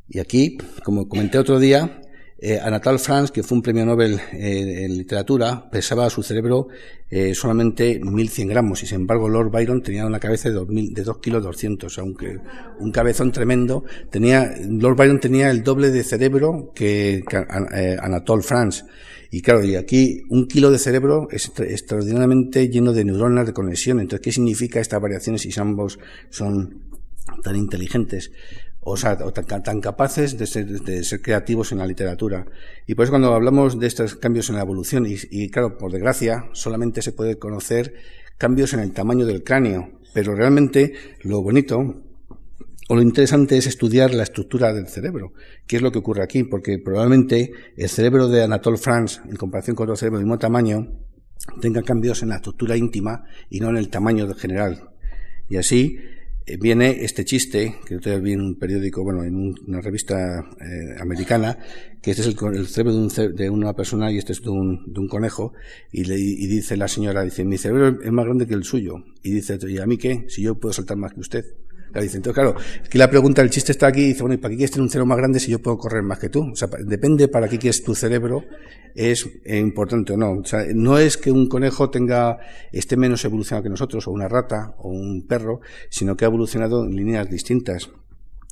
Y 0.10 0.20
aquí, 0.20 0.58
como 0.84 1.08
comenté 1.08 1.38
otro 1.38 1.60
día, 1.60 2.02
eh, 2.40 2.60
Anatole 2.60 3.00
France, 3.00 3.34
que 3.34 3.42
fue 3.42 3.58
un 3.58 3.64
premio 3.64 3.84
Nobel 3.84 4.20
eh, 4.32 4.86
en 4.86 4.96
literatura, 4.96 5.68
pesaba 5.72 6.08
su 6.12 6.22
cerebro 6.22 6.68
eh, 7.10 7.34
solamente 7.34 8.00
1.100 8.00 8.48
gramos, 8.48 8.84
y 8.84 8.86
sin 8.86 9.02
embargo 9.02 9.28
Lord 9.28 9.50
Byron 9.50 9.82
tenía 9.82 10.06
una 10.06 10.20
cabeza 10.20 10.50
de 10.50 10.56
2, 10.56 10.68
de 10.70 11.04
2 11.04 11.18
kilos 11.18 11.44
200, 11.44 11.98
aunque 11.98 12.38
un 12.80 12.92
cabezón 12.92 13.32
tremendo. 13.32 13.86
Tenía, 14.12 14.54
Lord 14.70 14.98
Byron 14.98 15.20
tenía 15.20 15.50
el 15.50 15.64
doble 15.64 15.90
de 15.90 16.04
cerebro 16.04 16.72
que, 16.76 17.24
Anatole 18.00 18.44
France. 18.44 18.84
Y 19.30 19.42
claro, 19.42 19.64
y 19.64 19.76
aquí 19.76 20.24
un 20.30 20.48
kilo 20.48 20.72
de 20.72 20.80
cerebro 20.80 21.28
es 21.32 21.52
extraordinariamente 21.58 22.70
lleno 22.70 22.94
de 22.94 23.06
neuronas 23.06 23.46
de 23.46 23.54
conexión. 23.54 24.00
Entonces, 24.00 24.24
¿qué 24.24 24.32
significa 24.32 24.80
estas 24.80 25.02
variaciones 25.02 25.42
si 25.42 25.60
ambos 25.60 26.00
son 26.30 26.84
tan 27.44 27.56
inteligentes? 27.56 28.32
o 28.90 28.96
sea, 28.96 29.18
tan, 29.18 29.82
capaces 29.82 30.38
de 30.38 30.48
ser, 30.48 31.22
creativos 31.22 31.74
en 31.74 31.80
la 31.80 31.86
literatura. 31.86 32.46
Y 32.86 32.96
por 32.96 33.04
eso 33.04 33.12
cuando 33.12 33.34
hablamos 33.34 33.78
de 33.78 33.86
estos 33.86 34.16
cambios 34.16 34.48
en 34.48 34.56
la 34.56 34.62
evolución, 34.62 35.06
y, 35.06 35.50
claro, 35.50 35.78
por 35.78 35.92
desgracia, 35.92 36.46
solamente 36.54 37.02
se 37.02 37.12
puede 37.12 37.38
conocer 37.38 37.96
cambios 38.38 38.74
en 38.74 38.80
el 38.80 38.94
tamaño 38.94 39.26
del 39.26 39.44
cráneo, 39.44 39.92
pero 40.14 40.36
realmente 40.36 40.94
lo 41.24 41.42
bonito 41.42 42.02
o 42.90 42.96
lo 42.96 43.02
interesante 43.02 43.58
es 43.58 43.68
estudiar 43.68 44.14
la 44.14 44.24
estructura 44.24 44.74
del 44.74 44.88
cerebro. 44.88 45.34
¿Qué 45.66 45.76
es 45.76 45.82
lo 45.82 45.92
que 45.92 46.00
ocurre 46.00 46.24
aquí? 46.24 46.44
Porque 46.44 46.80
probablemente 46.80 47.52
el 47.76 47.90
cerebro 47.90 48.30
de 48.30 48.44
Anatole 48.44 48.78
France, 48.78 49.20
en 49.28 49.36
comparación 49.36 49.76
con 49.76 49.86
otro 49.86 49.98
cerebro 49.98 50.20
de 50.20 50.26
mismo 50.26 50.40
tamaño, 50.40 50.88
tenga 51.62 51.84
cambios 51.84 52.24
en 52.24 52.30
la 52.30 52.38
estructura 52.38 52.78
íntima 52.78 53.26
y 53.50 53.60
no 53.60 53.70
en 53.70 53.78
el 53.78 53.90
tamaño 53.90 54.34
general. 54.36 54.90
Y 55.50 55.58
así 55.58 55.98
eh, 56.46 56.58
viene 56.58 57.04
este 57.04 57.26
chiste, 57.26 57.76
que 57.86 58.00
yo 58.00 58.22
vi 58.22 58.32
en 58.32 58.42
un 58.42 58.56
periódico, 58.56 59.04
bueno, 59.04 59.24
en 59.24 59.36
una 59.68 59.82
revista 59.82 60.40
eh, 60.40 60.96
americana, 61.02 61.58
que 62.02 62.12
este 62.12 62.24
es 62.24 62.28
el, 62.28 62.68
cerebro 62.68 63.08
de, 63.34 63.50
una 63.50 63.74
persona 63.74 64.10
y 64.14 64.18
este 64.18 64.32
es 64.32 64.42
de 64.42 64.50
un, 64.50 64.94
de 64.94 65.00
un 65.02 65.10
conejo, 65.10 65.52
y, 65.92 66.06
le, 66.06 66.18
y 66.18 66.48
dice 66.48 66.78
la 66.78 66.88
señora, 66.88 67.24
dice, 67.24 67.44
mi 67.44 67.58
cerebro 67.58 68.02
es 68.02 68.12
más 68.14 68.26
grande 68.26 68.48
que 68.48 68.54
el 68.54 68.64
suyo. 68.64 69.04
Y 69.24 69.32
dice, 69.32 69.60
¿y 69.68 69.78
a 69.78 69.86
mí 69.86 69.98
qué? 69.98 70.26
Si 70.30 70.42
yo 70.42 70.56
puedo 70.56 70.72
saltar 70.72 70.96
más 70.96 71.14
que 71.14 71.20
usted. 71.20 71.46
Entonces, 71.94 72.34
claro, 72.34 72.56
aquí 72.86 72.98
la 72.98 73.10
pregunta, 73.10 73.42
el 73.42 73.50
chiste 73.50 73.72
está 73.72 73.88
aquí, 73.88 74.08
dice, 74.08 74.22
bueno, 74.22 74.36
¿y 74.36 74.38
para 74.38 74.52
qué 74.52 74.58
quieres 74.58 74.72
tener 74.72 74.84
un 74.84 74.90
cerebro 74.90 75.08
más 75.08 75.18
grande 75.18 75.40
si 75.40 75.52
yo 75.52 75.60
puedo 75.60 75.78
correr 75.78 76.04
más 76.04 76.20
que 76.20 76.30
tú? 76.30 76.52
O 76.52 76.56
sea, 76.56 76.70
depende 76.86 77.28
para 77.28 77.48
qué 77.48 77.58
quieres 77.58 77.84
tu 77.84 77.96
cerebro, 77.96 78.44
es 78.94 79.28
importante 79.46 80.14
o 80.14 80.18
no. 80.18 80.32
O 80.34 80.46
sea, 80.46 80.66
no 80.74 80.98
es 80.98 81.18
que 81.18 81.32
un 81.32 81.48
conejo 81.48 81.90
tenga, 81.90 82.40
esté 82.72 82.98
menos 82.98 83.24
evolucionado 83.26 83.64
que 83.64 83.70
nosotros, 83.70 84.08
o 84.08 84.12
una 84.12 84.28
rata, 84.28 84.76
o 84.80 84.90
un 84.90 85.26
perro, 85.28 85.62
sino 85.90 86.16
que 86.16 86.26
ha 86.26 86.28
evolucionado 86.28 86.84
en 86.84 86.96
líneas 86.96 87.30
distintas. 87.30 87.90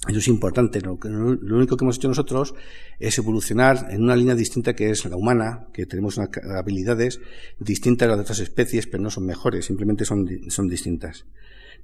Eso 0.08 0.20
es 0.20 0.28
importante. 0.28 0.82
Lo, 0.82 1.00
lo, 1.02 1.58
único 1.58 1.78
que 1.78 1.84
hemos 1.84 1.98
hecho 1.98 2.08
nosotros 2.08 2.54
es 3.00 3.18
evolucionar 3.18 3.88
en 3.90 4.04
una 4.04 4.16
línea 4.16 4.36
distinta 4.36 4.76
que 4.76 4.92
es 4.92 5.04
la 5.06 5.16
humana, 5.16 5.68
que 5.74 5.88
tenemos 5.88 6.18
unas 6.18 6.30
habilidades 6.56 7.20
distintas 7.60 8.06
a 8.06 8.10
las 8.10 8.18
de 8.18 8.22
otras 8.22 8.40
especies, 8.40 8.86
pero 8.86 9.02
no 9.02 9.10
son 9.10 9.26
mejores, 9.26 9.66
simplemente 9.66 10.06
son, 10.06 10.30
son 10.50 10.68
distintas. 10.68 11.26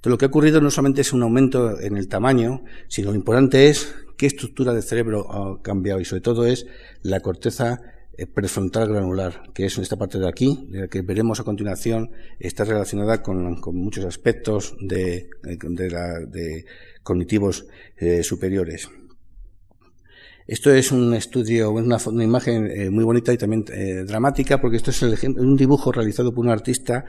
Entonces, 0.02 0.14
lo 0.14 0.18
que 0.18 0.24
ha 0.24 0.28
ocurrido 0.28 0.60
no 0.60 0.68
solamente 0.68 1.02
es 1.02 1.12
un 1.12 1.22
aumento 1.22 1.78
en 1.80 1.96
el 1.96 2.08
tamaño, 2.08 2.64
sino 2.88 3.10
lo 3.10 3.14
importante 3.14 3.68
es 3.68 3.94
qué 4.16 4.26
estructura 4.26 4.74
del 4.74 4.82
cerebro 4.82 5.30
ha 5.32 5.62
cambiado 5.62 6.00
y 6.00 6.04
sobre 6.04 6.22
todo 6.22 6.44
es 6.44 6.66
la 7.02 7.20
corteza 7.20 7.80
eh, 8.18 8.26
prefrontal 8.26 8.88
granular, 8.88 9.44
que 9.54 9.66
es 9.66 9.78
esta 9.78 9.96
parte 9.96 10.18
de 10.18 10.28
aquí, 10.28 10.66
de 10.70 10.80
la 10.80 10.88
que 10.88 11.02
veremos 11.02 11.38
a 11.38 11.44
continuación, 11.44 12.10
está 12.40 12.64
relacionada 12.64 13.22
con, 13.22 13.60
muchos 13.74 14.04
aspectos 14.04 14.74
de, 14.80 15.30
de, 15.44 16.64
cognitivos 17.04 17.66
eh, 17.96 18.24
superiores. 18.24 18.90
Esto 20.46 20.72
es 20.72 20.92
un 20.92 21.14
estudio, 21.14 21.70
una, 21.70 21.98
una 22.06 22.24
imagen 22.24 22.70
eh, 22.70 22.90
muy 22.90 23.04
bonita 23.04 23.32
y 23.32 23.38
también 23.38 23.64
dramática, 24.06 24.60
porque 24.60 24.76
esto 24.76 24.90
es 24.90 25.02
el, 25.02 25.16
un 25.38 25.56
dibujo 25.56 25.92
realizado 25.92 26.34
por 26.34 26.44
un 26.44 26.50
artista 26.50 27.04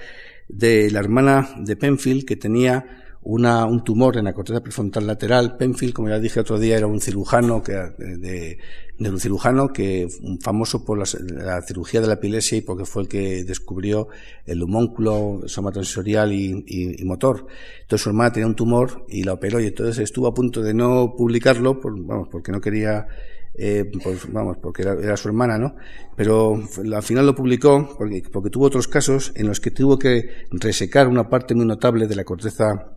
de 0.48 0.92
la 0.92 1.00
hermana 1.00 1.50
de 1.58 1.76
Penfield 1.76 2.26
que 2.26 2.36
tenía 2.36 3.03
una, 3.24 3.66
un 3.66 3.84
tumor 3.84 4.18
en 4.18 4.26
la 4.26 4.34
corteza 4.34 4.62
prefrontal 4.62 5.08
lateral. 5.08 5.56
Penfield, 5.58 5.94
como 5.94 6.10
ya 6.10 6.20
dije 6.20 6.40
otro 6.40 6.60
día, 6.60 6.78
era 6.78 6.88
un 6.88 7.00
cirujano 7.00 7.64
que, 7.64 7.74
de, 7.74 8.58
de 8.98 9.10
un 9.10 9.20
cirujano 9.20 9.70
que 9.70 10.08
famoso 10.42 10.84
por 10.84 10.98
la, 10.98 11.62
cirugía 11.62 12.02
de 12.02 12.08
la 12.08 12.14
epilepsia 12.14 12.58
y 12.58 12.62
porque 12.62 12.86
fue 12.86 13.04
el 13.04 13.08
que 13.08 13.44
descubrió 13.44 14.08
el 14.46 14.62
homónculo 14.62 15.42
somatosensorial 15.46 16.32
y, 16.34 16.64
y, 16.68 17.04
motor. 17.06 17.48
Entonces 17.82 18.04
su 18.04 18.10
hermana 18.10 18.32
tenía 18.32 18.48
un 18.48 18.56
tumor 18.56 19.06
y 19.08 19.24
la 19.24 19.34
operó 19.34 19.60
y 19.60 19.68
entonces 19.68 20.00
estuvo 20.00 20.28
a 20.28 20.34
punto 20.34 20.62
de 20.62 20.74
no 20.74 21.16
publicarlo, 21.18 21.80
por, 21.80 22.00
vamos, 22.06 22.28
porque 22.30 22.52
no 22.52 22.62
quería 22.62 23.08
eh, 23.56 23.86
pues, 24.04 24.32
vamos, 24.32 24.58
porque 24.58 24.82
era, 24.82 25.16
su 25.16 25.28
hermana, 25.28 25.58
¿no? 25.58 25.76
Pero 26.16 26.60
al 26.94 27.04
final 27.04 27.26
lo 27.26 27.36
publicó 27.36 27.96
porque, 27.98 28.24
porque 28.32 28.50
tuvo 28.50 28.66
otros 28.66 28.88
casos 28.88 29.32
en 29.36 29.48
los 29.48 29.60
que 29.60 29.72
tuvo 29.72 29.98
que 30.00 30.46
resecar 30.52 31.08
una 31.08 31.30
parte 31.30 31.54
muy 31.54 31.66
notable 31.66 32.08
de 32.08 32.16
la 32.16 32.24
corteza 32.24 32.93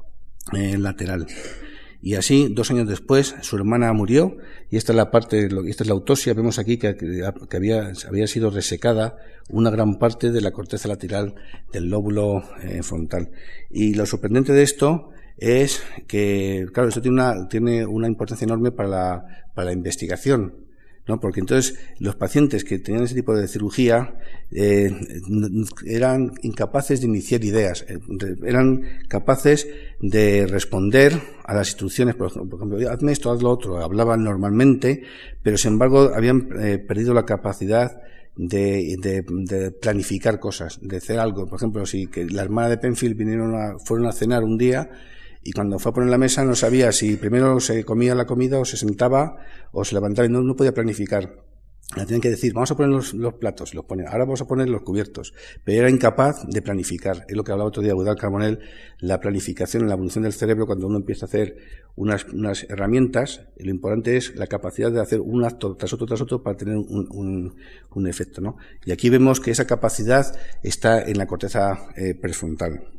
eh, 0.53 0.79
lateral. 0.79 1.27
Y 2.03 2.15
así, 2.15 2.49
dos 2.51 2.71
años 2.71 2.87
después, 2.87 3.35
su 3.41 3.57
hermana 3.57 3.93
murió, 3.93 4.37
y 4.71 4.77
esta 4.77 4.93
es 4.93 4.97
la 4.97 5.11
parte, 5.11 5.49
esta 5.67 5.83
es 5.83 5.89
la 5.89 5.95
autopsia, 5.95 6.35
vemos 6.35 6.59
aquí 6.59 6.77
que, 6.77 6.97
que 6.97 7.57
había, 7.57 7.93
había, 8.07 8.27
sido 8.27 8.51
resecada 8.51 9.17
una 9.49 9.71
gran 9.71 9.99
parte 9.99 10.31
de 10.31 10.41
la 10.41 10.53
corteza 10.53 10.89
lateral 10.89 11.35
del 11.73 11.89
lóbulo 11.89 12.45
eh, 12.63 12.83
frontal. 12.83 13.31
Y 13.71 13.95
lo 13.95 14.07
sorprendente 14.07 14.53
de 14.53 14.63
esto 14.63 15.11
es 15.37 15.83
que, 16.07 16.67
claro, 16.73 16.89
esto 16.89 17.03
tiene 17.03 17.15
una, 17.15 17.49
tiene 17.49 17.87
una 17.87 18.07
importancia 18.07 18.45
enorme 18.45 18.71
para 18.71 18.89
la, 18.89 19.25
para 19.55 19.67
la 19.67 19.73
investigación, 19.73 20.66
¿no? 21.07 21.21
Porque 21.21 21.41
entonces 21.41 21.79
los 21.99 22.17
pacientes 22.17 22.65
que 22.65 22.79
tenían 22.79 23.05
ese 23.05 23.15
tipo 23.15 23.35
de 23.35 23.49
cirugía 23.49 24.15
eh, 24.51 24.91
eran 25.87 26.33
incapaces 26.43 27.01
de 27.01 27.07
iniciar 27.07 27.45
ideas, 27.45 27.85
eh, 27.89 27.99
eran 28.45 28.83
capaces 29.09 29.69
de 30.01 30.47
responder 30.47 31.21
a 31.45 31.55
las 31.55 31.69
instrucciones, 31.69 32.15
por 32.17 32.29
ejemplo, 32.29 32.91
hazme 32.91 33.13
esto, 33.13 33.31
haz 33.31 33.43
lo 33.43 33.51
otro, 33.51 33.79
hablaban 33.79 34.25
normalmente, 34.25 35.03
pero 35.43 35.57
sin 35.57 35.73
embargo 35.73 36.11
habían 36.15 36.49
eh, 36.61 36.79
perdido 36.79 37.15
la 37.15 37.25
capacidad 37.25 38.03
de, 38.37 38.97
de, 38.99 39.71
planificar 39.71 40.39
cosas, 40.39 40.79
de 40.83 40.99
hacer 40.99 41.19
algo. 41.19 41.47
Por 41.47 41.57
ejemplo, 41.57 41.87
si 41.87 42.07
que 42.07 42.27
la 42.27 42.43
hermana 42.43 42.69
de 42.69 42.77
Penfield 42.77 43.17
vinieron 43.17 43.55
a, 43.55 43.79
fueron 43.79 44.07
a 44.07 44.13
cenar 44.13 44.45
un 44.45 44.59
día 44.59 44.91
y 45.47 45.53
cuando 45.53 45.79
fue 45.79 45.91
a 45.91 45.95
poner 45.95 46.11
la 46.11 46.19
mesa 46.19 46.45
no 46.45 46.57
sabía 46.57 46.91
si 46.91 47.17
primero 47.17 47.61
se 47.61 47.85
comía 47.85 48.17
la 48.17 48.27
comida 48.27 48.59
o 48.59 48.65
se 48.65 48.77
sentaba 48.77 49.37
o 49.71 49.85
se 49.85 49.95
levantaba 49.95 50.27
y 50.27 50.29
no, 50.29 50.57
podía 50.57 50.75
planificar. 50.75 51.45
La 51.95 52.05
tenían 52.05 52.21
que 52.21 52.31
decir, 52.31 52.53
vamos 52.53 52.73
a 52.73 52.77
poner 52.77 52.91
los, 52.91 53.15
platos, 53.35 53.73
los 53.73 53.85
pone, 53.85 54.05
ahora 54.09 54.25
vamos 54.25 54.41
a 54.41 54.49
poner 54.49 54.69
los 54.69 54.83
cubiertos. 54.83 55.35
Pero 55.63 55.83
era 55.83 55.91
incapaz 55.91 56.45
de 56.49 56.61
planificar. 56.63 57.25
Es 57.29 57.37
lo 57.37 57.45
que 57.45 57.53
hablaba 57.53 57.69
otro 57.69 57.81
día 57.81 57.95
Budal 57.95 58.17
Carbonell, 58.17 58.59
la 58.99 59.21
planificación, 59.21 59.87
la 59.87 59.95
evolución 59.95 60.25
del 60.25 60.33
cerebro, 60.33 60.67
cuando 60.67 60.89
uno 60.89 60.97
empieza 60.97 61.27
a 61.27 61.29
hacer 61.29 61.57
unas, 61.95 62.27
herramientas, 62.69 63.43
lo 63.57 63.71
importante 63.71 64.17
es 64.17 64.35
la 64.35 64.49
capacidad 64.49 64.91
de 64.91 65.01
hacer 65.01 65.21
un 65.21 65.45
acto 65.45 65.77
tras 65.77 65.93
otro 65.93 66.07
tras 66.07 66.21
otro 66.21 66.43
para 66.43 66.57
tener 66.57 66.77
un, 66.77 67.07
un, 67.09 67.55
un 67.95 68.07
efecto, 68.09 68.41
¿no? 68.41 68.57
Y 68.85 68.91
aquí 68.91 69.09
vemos 69.09 69.39
que 69.39 69.53
esa 69.53 69.69
capacidad 69.69 70.37
está 70.65 71.01
en 71.03 71.19
la 71.19 71.29
corteza 71.29 71.87
eh, 71.95 72.17
prefrontal. 72.21 72.96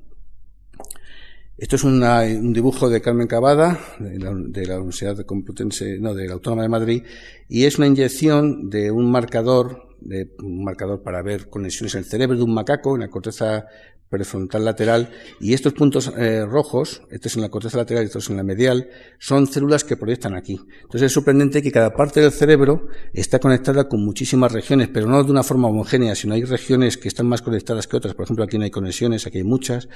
Esto 1.58 1.76
es 1.76 1.84
un 1.84 2.54
dibujo 2.54 2.88
de 2.88 3.02
Carmen 3.02 3.26
Cavada, 3.26 3.80
de 3.98 4.20
la, 4.20 4.78
Universidad 4.78 5.18
de 5.18 5.26
Complutense, 5.26 5.98
no, 5.98 6.14
de 6.14 6.28
la 6.28 6.34
Autónoma 6.34 6.62
de 6.62 6.70
Madrid, 6.70 7.04
y 7.50 7.66
es 7.66 7.80
una 7.80 7.88
inyección 7.88 8.70
de 8.70 8.92
un 8.92 9.10
marcador, 9.10 9.98
un 10.38 10.64
marcador 10.64 11.02
para 11.02 11.24
ver 11.24 11.50
conexiones 11.50 11.96
en 11.96 12.02
el 12.02 12.06
cerebro 12.06 12.38
de 12.38 12.44
un 12.44 12.54
macaco, 12.54 12.94
en 12.94 13.02
la 13.02 13.08
corteza 13.08 13.66
prefrontal 14.10 14.64
lateral 14.64 15.12
y 15.40 15.54
estos 15.54 15.74
puntos 15.74 16.12
eh, 16.18 16.46
rojos, 16.46 17.02
este 17.12 17.28
es 17.28 17.36
en 17.36 17.42
la 17.42 17.50
corteza 17.50 17.78
lateral 17.78 18.04
y 18.04 18.08
estos 18.08 18.26
es 18.26 18.30
en 18.30 18.38
la 18.38 18.44
medial, 18.44 18.90
son 19.20 19.48
células 19.48 19.84
que 19.84 19.98
proyectan 19.98 20.36
aquí. 20.36 20.60
Entonces 20.82 21.04
es 21.04 21.12
sorprendente 21.12 21.62
que 21.62 21.72
cada 21.72 21.94
parte 21.94 22.22
del 22.22 22.32
cerebro 22.32 22.88
está 23.14 23.40
conectada 23.40 23.88
con 23.88 24.04
muchísimas 24.04 24.52
regiones, 24.52 24.90
pero 24.94 25.08
no 25.08 25.24
de 25.24 25.32
una 25.32 25.44
forma 25.44 25.68
homogénea, 25.68 26.16
sino 26.16 26.34
hay 26.34 26.44
regiones 26.44 26.98
que 26.98 27.08
están 27.08 27.28
más 27.28 27.42
conectadas 27.42 27.88
que 27.88 27.98
otras. 27.98 28.14
Por 28.14 28.24
ejemplo, 28.24 28.46
aquí 28.46 28.58
no 28.58 28.64
hay 28.64 28.72
conexiones, 28.72 29.28
aquí 29.28 29.40
hay 29.40 29.44
muchas. 29.44 29.90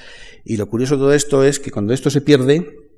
Y 0.44 0.58
lo 0.58 0.68
curioso 0.68 0.96
de 0.96 1.00
todo 1.00 1.14
esto 1.14 1.44
es 1.44 1.60
que 1.60 1.72
cuando 1.72 1.94
esto 1.94 2.10
se 2.10 2.22
pierde, 2.22 2.91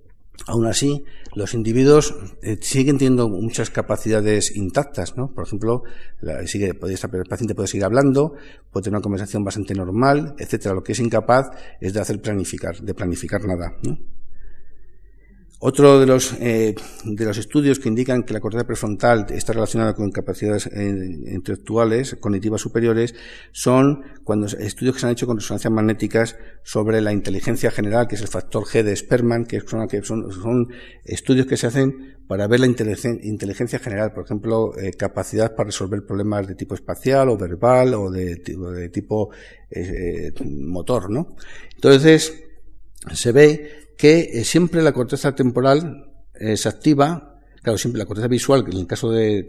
Aún 0.48 0.65
así, 0.65 1.06
los 1.36 1.54
individuos 1.54 2.15
eh, 2.41 2.58
siguen 2.60 2.98
teniendo 2.98 3.30
muchas 3.30 3.69
capacidades 3.69 4.56
intactas, 4.56 5.15
¿no? 5.15 5.32
Por 5.34 5.46
ejemplo, 5.46 5.84
sigue, 6.46 6.69
el 6.69 7.26
paciente 7.30 7.56
puede 7.56 7.67
seguir 7.67 7.86
hablando, 7.86 8.34
puede 8.72 8.84
tener 8.84 8.98
una 8.98 9.04
conversación 9.04 9.43
bastante 9.43 9.74
normal, 9.74 10.36
etcétera. 10.38 10.76
Lo 10.76 10.84
que 10.84 10.93
es 10.93 11.00
incapaz 11.00 11.48
es 11.80 11.93
de 11.93 12.02
hacer 12.02 12.22
planificar, 12.22 12.78
de 12.80 12.93
planificar 12.93 13.46
nada, 13.46 13.78
¿no? 13.84 13.98
Otro 15.60 15.98
de 15.98 16.06
los, 16.06 16.34
eh, 16.42 16.76
de 17.06 17.26
los 17.26 17.38
estudios 17.38 17.80
que 17.80 17.88
indican 17.88 18.24
que 18.24 18.34
la 18.34 18.42
corteza 18.42 18.68
prefrontal 18.68 19.28
está 19.30 19.54
relacionada 19.54 19.94
con 19.94 20.12
capacidades 20.12 20.68
eh, 20.68 20.89
intelectuales, 21.28 22.18
cognitivas 22.20 22.60
superiores, 22.60 23.16
son 23.54 24.04
cuando 24.26 24.48
estudios 24.48 24.96
que 24.96 25.00
se 25.00 25.06
han 25.06 25.13
hecho 25.13 25.26
con 25.26 25.38
resonancias 25.38 25.72
magnéticas 25.72 26.36
sobre 26.63 27.00
la 27.00 27.13
inteligencia 27.13 27.72
general, 27.72 28.10
que 28.10 28.16
es 28.16 28.22
el 28.22 28.28
factor 28.28 28.66
G 28.66 28.84
de 28.84 28.94
Sperman, 28.94 29.46
que 29.46 29.62
son, 29.62 29.88
estudios 31.06 31.48
que 31.48 31.56
se 31.56 31.68
hacen 31.68 32.18
para 32.28 32.48
ver 32.48 32.60
la 32.60 32.68
inteligencia 32.68 33.80
general, 33.80 34.12
por 34.12 34.26
ejemplo, 34.26 34.78
eh, 34.78 34.92
capacidad 34.92 35.56
para 35.56 35.68
resolver 35.68 36.06
problemas 36.06 36.46
de 36.46 36.56
tipo 36.56 36.76
espacial 36.76 37.30
o 37.30 37.38
verbal 37.38 37.94
o 37.94 38.12
de, 38.12 38.36
de 38.36 38.89
tipo 38.89 39.30
eh, 39.70 40.34
motor, 40.44 41.10
¿no? 41.10 41.38
Entonces, 41.76 42.44
se 43.13 43.32
ve 43.32 43.83
que 43.98 44.30
eh, 44.34 44.44
siempre 44.44 44.82
la 44.82 44.92
corteza 44.92 45.34
temporal 45.36 46.12
eh, 46.34 46.58
se 46.58 46.70
activa, 46.70 47.40
claro, 47.62 47.78
siempre 47.78 48.00
la 48.00 48.06
corteza 48.06 48.28
visual, 48.28 48.66
en 48.70 48.78
el 48.78 48.88
caso 48.88 49.12
de, 49.12 49.46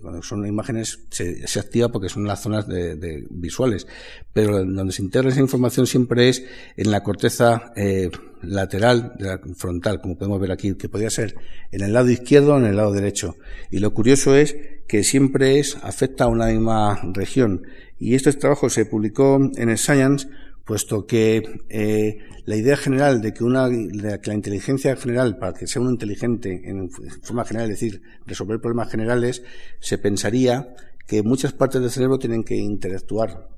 cuando 0.00 0.22
son 0.22 0.46
imágenes, 0.46 1.00
se, 1.10 1.58
activa 1.58 1.88
porque 1.88 2.08
son 2.08 2.24
las 2.26 2.42
zonas 2.42 2.68
de, 2.68 3.26
visuales, 3.30 3.86
pero 4.32 4.64
donde 4.64 4.92
se 4.92 5.02
integra 5.02 5.30
esa 5.30 5.40
información 5.40 5.86
siempre 5.86 6.28
es 6.28 6.44
en 6.76 6.90
la 6.90 7.02
corteza 7.02 7.72
eh, 7.76 8.10
lateral 8.42 9.14
de 9.18 9.26
la 9.26 9.40
frontal, 9.56 10.00
como 10.00 10.18
podemos 10.18 10.40
ver 10.40 10.52
aquí, 10.52 10.74
que 10.74 10.88
podría 10.88 11.10
ser 11.10 11.34
en 11.72 11.82
el 11.82 11.92
lado 11.92 12.10
izquierdo 12.10 12.54
o 12.54 12.58
en 12.58 12.66
el 12.66 12.76
lado 12.76 12.92
derecho. 12.92 13.36
Y 13.70 13.78
lo 13.78 13.94
curioso 13.94 14.34
es 14.34 14.56
que 14.86 15.02
siempre 15.02 15.58
es, 15.58 15.76
afecta 15.82 16.24
a 16.24 16.28
una 16.28 16.46
misma 16.46 17.00
región. 17.12 17.66
Y 17.98 18.14
este 18.14 18.32
trabajo 18.34 18.68
se 18.68 18.84
publicó 18.84 19.40
en 19.56 19.76
Science 19.78 20.28
puesto 20.66 21.06
que 21.06 21.62
eh, 21.68 22.18
la 22.44 22.56
idea 22.56 22.76
general 22.76 23.22
de 23.22 23.32
que, 23.32 23.44
una, 23.44 23.68
de 23.68 24.20
que 24.20 24.30
la 24.30 24.34
inteligencia 24.34 24.96
general, 24.96 25.38
para 25.38 25.52
que 25.54 25.68
sea 25.68 25.80
uno 25.80 25.92
inteligente 25.92 26.60
en 26.64 26.90
forma 26.90 27.44
general, 27.44 27.70
es 27.70 27.80
decir, 27.80 28.02
resolver 28.26 28.60
problemas 28.60 28.90
generales, 28.90 29.44
se 29.78 29.96
pensaría 29.96 30.74
que 31.06 31.22
muchas 31.22 31.52
partes 31.52 31.80
del 31.80 31.90
cerebro 31.90 32.18
tienen 32.18 32.42
que 32.42 32.56
interactuar, 32.56 33.48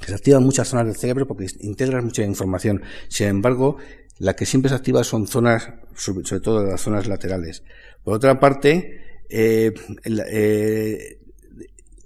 que 0.00 0.06
se 0.06 0.14
activan 0.14 0.44
muchas 0.44 0.68
zonas 0.68 0.86
del 0.86 0.96
cerebro 0.96 1.26
porque 1.26 1.46
integran 1.60 2.04
mucha 2.04 2.22
información. 2.22 2.82
Sin 3.08 3.26
embargo, 3.26 3.78
la 4.18 4.34
que 4.34 4.46
siempre 4.46 4.68
se 4.68 4.76
activa 4.76 5.02
son 5.02 5.26
zonas, 5.26 5.68
sobre 5.96 6.40
todo 6.40 6.64
las 6.64 6.80
zonas 6.80 7.08
laterales. 7.08 7.64
Por 8.04 8.14
otra 8.14 8.38
parte, 8.38 9.00
eh, 9.28 9.74
eh, 10.04 11.18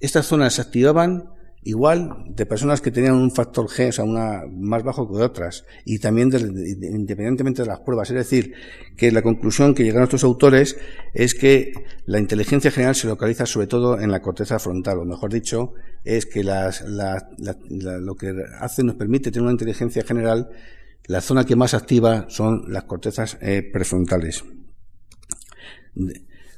estas 0.00 0.24
zonas 0.24 0.54
se 0.54 0.62
activaban 0.62 1.34
igual 1.68 2.24
de 2.28 2.46
personas 2.46 2.80
que 2.80 2.90
tenían 2.90 3.14
un 3.14 3.30
factor 3.30 3.66
G, 3.66 3.90
o 3.90 3.92
sea, 3.92 4.02
una 4.02 4.44
más 4.50 4.82
bajo 4.82 5.06
que 5.06 5.22
otras, 5.22 5.66
y 5.84 5.98
también 5.98 6.30
independientemente 6.32 7.60
de 7.60 7.68
las 7.68 7.80
pruebas. 7.80 8.08
Es 8.08 8.16
decir, 8.16 8.54
que 8.96 9.12
la 9.12 9.20
conclusión 9.20 9.74
que 9.74 9.84
llegan 9.84 10.02
estos 10.02 10.24
autores 10.24 10.78
es 11.12 11.34
que 11.34 11.74
la 12.06 12.20
inteligencia 12.20 12.70
general 12.70 12.94
se 12.94 13.06
localiza 13.06 13.44
sobre 13.44 13.66
todo 13.66 14.00
en 14.00 14.10
la 14.10 14.22
corteza 14.22 14.58
frontal, 14.58 14.98
o 14.98 15.04
mejor 15.04 15.30
dicho, 15.30 15.74
es 16.04 16.24
que 16.24 16.42
las, 16.42 16.82
lo 16.88 18.14
que 18.14 18.34
hace 18.60 18.82
nos 18.82 18.94
permite 18.96 19.30
tener 19.30 19.42
una 19.42 19.52
inteligencia 19.52 20.02
general, 20.04 20.48
la 21.04 21.20
zona 21.20 21.44
que 21.44 21.54
más 21.54 21.74
activa 21.74 22.24
son 22.30 22.72
las 22.72 22.84
cortezas 22.84 23.36
eh, 23.42 23.62
prefrontales. 23.62 24.42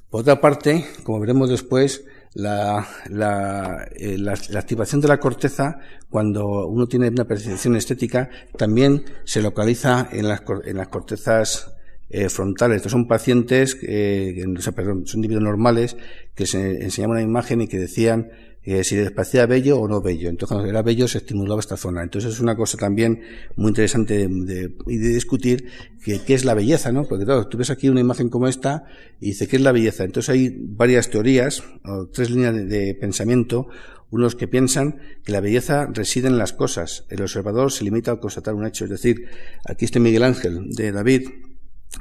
Por 0.08 0.20
otra 0.20 0.40
parte, 0.40 0.84
como 1.02 1.18
veremos 1.18 1.50
después, 1.50 2.04
la, 2.34 2.86
la, 3.08 3.88
eh, 3.96 4.16
la, 4.18 4.32
activación 4.32 5.00
de 5.00 5.08
la 5.08 5.18
corteza, 5.18 5.78
cuando 6.08 6.66
uno 6.66 6.86
tiene 6.86 7.08
una 7.08 7.24
percepción 7.24 7.76
estética, 7.76 8.30
también 8.56 9.04
se 9.24 9.42
localiza 9.42 10.08
en 10.12 10.28
las, 10.28 10.42
en 10.64 10.76
las 10.76 10.88
cortezas 10.88 11.72
eh, 12.08 12.28
frontales. 12.28 12.76
Estos 12.76 12.92
son 12.92 13.06
pacientes, 13.08 13.78
eh, 13.82 14.44
son 14.64 15.04
individuos 15.14 15.44
normales 15.44 15.96
que 16.34 16.46
se 16.46 16.82
enseñaban 16.82 17.16
una 17.16 17.22
imagen 17.22 17.62
y 17.62 17.68
que 17.68 17.78
decían 17.78 18.30
eh, 18.62 18.84
si 18.84 18.94
les 18.96 19.10
parecía 19.10 19.46
bello 19.46 19.78
o 19.78 19.88
no 19.88 20.02
bello. 20.02 20.28
Entonces, 20.28 20.54
cuando 20.54 20.68
era 20.68 20.82
bello, 20.82 21.08
se 21.08 21.18
estimulaba 21.18 21.60
esta 21.60 21.78
zona. 21.78 22.02
Entonces, 22.02 22.34
es 22.34 22.40
una 22.40 22.56
cosa 22.56 22.76
también 22.76 23.22
muy 23.56 23.68
interesante 23.68 24.28
de, 24.28 24.68
de, 24.68 25.08
discutir 25.08 25.66
que, 26.04 26.20
qué 26.22 26.34
es 26.34 26.44
la 26.44 26.52
belleza, 26.52 26.92
¿no? 26.92 27.04
Porque, 27.04 27.24
claro, 27.24 27.46
tú 27.48 27.56
ves 27.56 27.70
aquí 27.70 27.88
una 27.88 28.00
imagen 28.00 28.28
como 28.28 28.48
esta 28.48 28.84
y 29.18 29.28
dice, 29.28 29.48
¿qué 29.48 29.56
es 29.56 29.62
la 29.62 29.72
belleza? 29.72 30.04
Entonces, 30.04 30.28
hay 30.28 30.54
varias 30.58 31.08
teorías, 31.08 31.62
o 31.84 32.08
tres 32.08 32.30
líneas 32.30 32.54
de, 32.54 32.94
pensamiento. 32.94 33.68
Unos 34.10 34.34
que 34.34 34.48
piensan 34.48 34.98
que 35.24 35.32
la 35.32 35.40
belleza 35.40 35.86
reside 35.86 36.28
en 36.28 36.36
las 36.36 36.52
cosas. 36.52 37.06
El 37.08 37.22
observador 37.22 37.72
se 37.72 37.84
limita 37.84 38.12
a 38.12 38.20
constatar 38.20 38.54
un 38.54 38.66
hecho. 38.66 38.84
Es 38.84 38.90
decir, 38.90 39.26
aquí 39.64 39.84
este 39.84 40.00
Miguel 40.00 40.24
Ángel 40.24 40.68
de 40.70 40.90
David, 40.90 41.28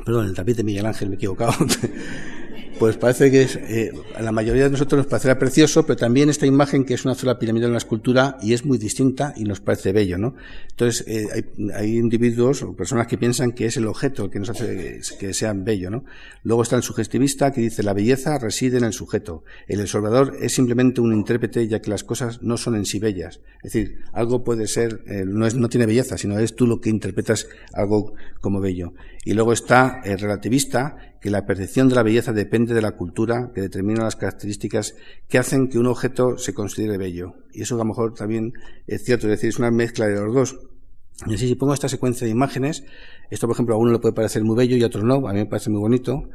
perdón, 0.05 0.25
el 0.25 0.33
David 0.33 0.57
de 0.57 0.63
Miguel 0.63 0.87
Ángel, 0.87 1.09
me 1.09 1.15
he 1.15 1.17
equivocado. 1.17 1.53
pues 2.79 2.95
parece 2.95 3.29
que 3.29 3.41
eh, 3.41 3.91
a 4.15 4.21
la 4.21 4.31
mayoría 4.31 4.63
de 4.63 4.69
nosotros 4.69 4.99
nos 4.99 5.07
parecerá 5.07 5.37
precioso, 5.37 5.85
pero 5.85 5.97
también 5.97 6.29
esta 6.29 6.45
imagen 6.45 6.85
que 6.85 6.93
es 6.93 7.03
una 7.03 7.13
sola 7.13 7.37
pirámide 7.37 7.65
en 7.65 7.73
la 7.73 7.77
escultura 7.77 8.37
y 8.41 8.53
es 8.53 8.65
muy 8.65 8.77
distinta 8.77 9.33
y 9.35 9.43
nos 9.43 9.59
parece 9.59 9.91
bello, 9.91 10.17
¿no? 10.17 10.35
Entonces, 10.69 11.05
eh, 11.05 11.45
hay, 11.75 11.97
individuos 11.97 12.63
o 12.63 12.73
personas 12.73 13.07
que 13.07 13.17
piensan 13.17 13.51
que 13.51 13.65
es 13.65 13.75
el 13.75 13.85
objeto 13.85 14.25
el 14.25 14.31
que 14.31 14.39
nos 14.39 14.49
hace 14.49 15.01
que 15.19 15.33
sean 15.33 15.65
bello, 15.65 15.89
¿no? 15.89 16.05
Luego 16.43 16.63
está 16.63 16.77
el 16.77 16.83
sugestivista 16.83 17.51
que 17.51 17.59
dice 17.59 17.83
la 17.83 17.93
belleza 17.93 18.39
reside 18.39 18.77
en 18.77 18.85
el 18.85 18.93
sujeto. 18.93 19.43
El 19.67 19.81
observador 19.81 20.37
es 20.39 20.53
simplemente 20.53 21.01
un 21.01 21.13
intérprete 21.13 21.67
ya 21.67 21.81
que 21.81 21.89
las 21.89 22.05
cosas 22.05 22.41
no 22.41 22.55
son 22.55 22.75
en 22.75 22.85
sí 22.85 22.99
bellas. 22.99 23.41
Es 23.61 23.73
decir, 23.73 23.99
algo 24.13 24.45
puede 24.45 24.67
ser, 24.67 25.01
eh, 25.05 25.25
no, 25.25 25.45
es, 25.45 25.53
no 25.55 25.67
tiene 25.67 25.85
belleza, 25.85 26.17
sino 26.17 26.39
es 26.39 26.55
tú 26.55 26.65
lo 26.65 26.79
que 26.79 26.89
interpretas 26.89 27.47
algo 27.73 28.13
como 28.39 28.61
bello. 28.61 28.93
Y 29.25 29.33
luego 29.33 29.51
está 29.51 30.01
el 30.05 30.17
relativista 30.17 30.95
que 31.21 31.29
la 31.29 31.45
percepción 31.45 31.89
de 31.89 31.95
la 31.95 32.03
belleza 32.03 32.33
depende 32.33 32.73
de 32.73 32.81
la 32.81 32.93
cultura 32.93 33.51
que 33.53 33.61
determina 33.61 34.03
las 34.03 34.15
características 34.15 34.95
que 35.27 35.37
hacen 35.37 35.67
que 35.67 35.77
un 35.77 35.87
objeto 35.87 36.37
se 36.37 36.53
considere 36.53 36.97
bello. 36.97 37.35
Y 37.53 37.63
eso 37.63 37.75
a 37.75 37.79
lo 37.79 37.85
mejor 37.85 38.13
también 38.13 38.53
es 38.87 39.03
cierto, 39.03 39.27
es 39.27 39.31
decir, 39.31 39.49
es 39.49 39.59
una 39.59 39.71
mezcla 39.71 40.07
de 40.07 40.15
los 40.15 40.33
dos. 40.33 40.59
Y 41.27 41.33
así, 41.33 41.47
si 41.47 41.55
pongo 41.55 41.73
esta 41.73 41.89
secuencia 41.89 42.25
de 42.25 42.31
imágenes, 42.31 42.83
esto 43.29 43.47
por 43.47 43.55
ejemplo 43.55 43.75
a 43.75 43.77
uno 43.77 43.91
le 43.91 43.99
puede 43.99 44.13
parecer 44.13 44.43
muy 44.43 44.55
bello 44.55 44.77
y 44.77 44.83
a 44.83 44.87
otro 44.87 45.03
no, 45.03 45.27
a 45.27 45.33
mí 45.33 45.39
me 45.39 45.45
parece 45.45 45.69
muy 45.69 45.81
bonito. 45.81 46.29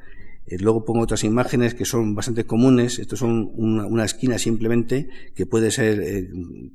Eh, 0.47 0.59
luego 0.59 0.85
pongo 0.85 1.01
otras 1.01 1.25
imágenes 1.25 1.75
que 1.75 1.87
son 1.87 2.15
bastante 2.15 2.45
comunes. 2.45 2.99
Esto 2.99 3.17
son 3.17 3.51
una, 3.55 4.05
esquina 4.05 4.39
simplemente 4.39 5.09
que 5.35 5.47
puede 5.47 5.71
ser 5.71 6.01
eh, 6.03 6.29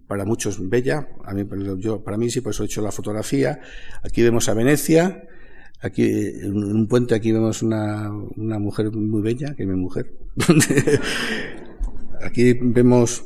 para 0.07 0.25
muchos 0.25 0.67
bella. 0.69 1.07
A 1.23 1.33
mí, 1.35 1.45
yo, 1.77 2.03
para 2.03 2.17
mí 2.17 2.31
sí, 2.31 2.41
por 2.41 2.51
eso 2.51 2.63
he 2.63 2.65
hecho 2.65 2.81
la 2.81 2.91
fotografía. 2.91 3.61
Aquí 4.01 4.23
vemos 4.23 4.49
a 4.49 4.55
Venecia. 4.55 5.23
Aquí, 5.81 6.03
en 6.03 6.55
un 6.55 6.87
puente, 6.87 7.15
aquí 7.15 7.31
vemos 7.31 7.61
una, 7.61 8.11
una 8.35 8.59
mujer 8.59 8.91
muy 8.91 9.21
bella, 9.21 9.55
que 9.55 9.63
es 9.63 9.69
mi 9.69 9.75
mujer. 9.75 10.11
aquí 12.21 12.53
vemos 12.53 13.23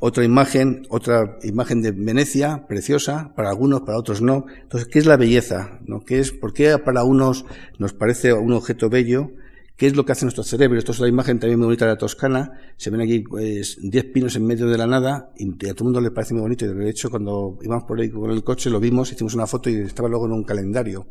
otra 0.00 0.24
imagen, 0.24 0.86
otra 0.90 1.38
imagen 1.42 1.82
de 1.82 1.90
Venecia, 1.90 2.66
preciosa, 2.68 3.32
para 3.34 3.50
algunos, 3.50 3.80
para 3.80 3.98
otros 3.98 4.22
no. 4.22 4.46
Entonces, 4.62 4.88
¿qué 4.88 5.00
es 5.00 5.06
la 5.06 5.16
belleza? 5.16 5.80
¿No? 5.86 6.04
¿Qué 6.04 6.20
es, 6.20 6.30
¿Por 6.30 6.52
qué 6.52 6.78
para 6.78 7.02
unos 7.02 7.44
nos 7.78 7.94
parece 7.94 8.32
un 8.32 8.52
objeto 8.52 8.88
bello? 8.88 9.32
¿Qué 9.76 9.86
es 9.86 9.96
lo 9.96 10.04
que 10.04 10.12
hace 10.12 10.24
nuestro 10.24 10.44
cerebro? 10.44 10.78
Esto 10.78 10.92
es 10.92 11.00
la 11.00 11.08
imagen 11.08 11.38
también 11.38 11.58
muy 11.58 11.66
bonita 11.66 11.84
de 11.84 11.92
la 11.92 11.98
Toscana. 11.98 12.52
Se 12.76 12.90
ven 12.90 13.00
aquí 13.00 13.20
pues, 13.20 13.78
10 13.80 14.04
pinos 14.06 14.36
en 14.36 14.46
medio 14.46 14.66
de 14.66 14.78
la 14.78 14.86
nada 14.86 15.32
y 15.36 15.50
a 15.50 15.74
todo 15.74 15.78
el 15.78 15.84
mundo 15.84 16.00
le 16.00 16.10
parece 16.10 16.34
muy 16.34 16.42
bonito. 16.42 16.64
Y 16.64 16.68
de 16.68 16.90
hecho, 16.90 17.10
cuando 17.10 17.58
íbamos 17.62 17.84
por 17.84 18.00
ahí 18.00 18.10
con 18.10 18.30
el 18.30 18.42
coche, 18.42 18.70
lo 18.70 18.80
vimos, 18.80 19.12
hicimos 19.12 19.34
una 19.34 19.46
foto 19.46 19.70
y 19.70 19.76
estaba 19.76 20.08
luego 20.08 20.26
en 20.26 20.32
un 20.32 20.44
calendario. 20.44 21.06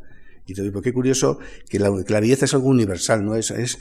Y 0.47 0.53
te 0.53 0.63
digo, 0.63 0.81
qué 0.81 0.93
curioso 0.93 1.39
que 1.69 1.77
la, 1.77 1.89
belleza 1.89 2.45
es 2.45 2.53
algo 2.53 2.69
universal, 2.69 3.23
¿no? 3.23 3.35
Es, 3.35 3.51
es 3.51 3.77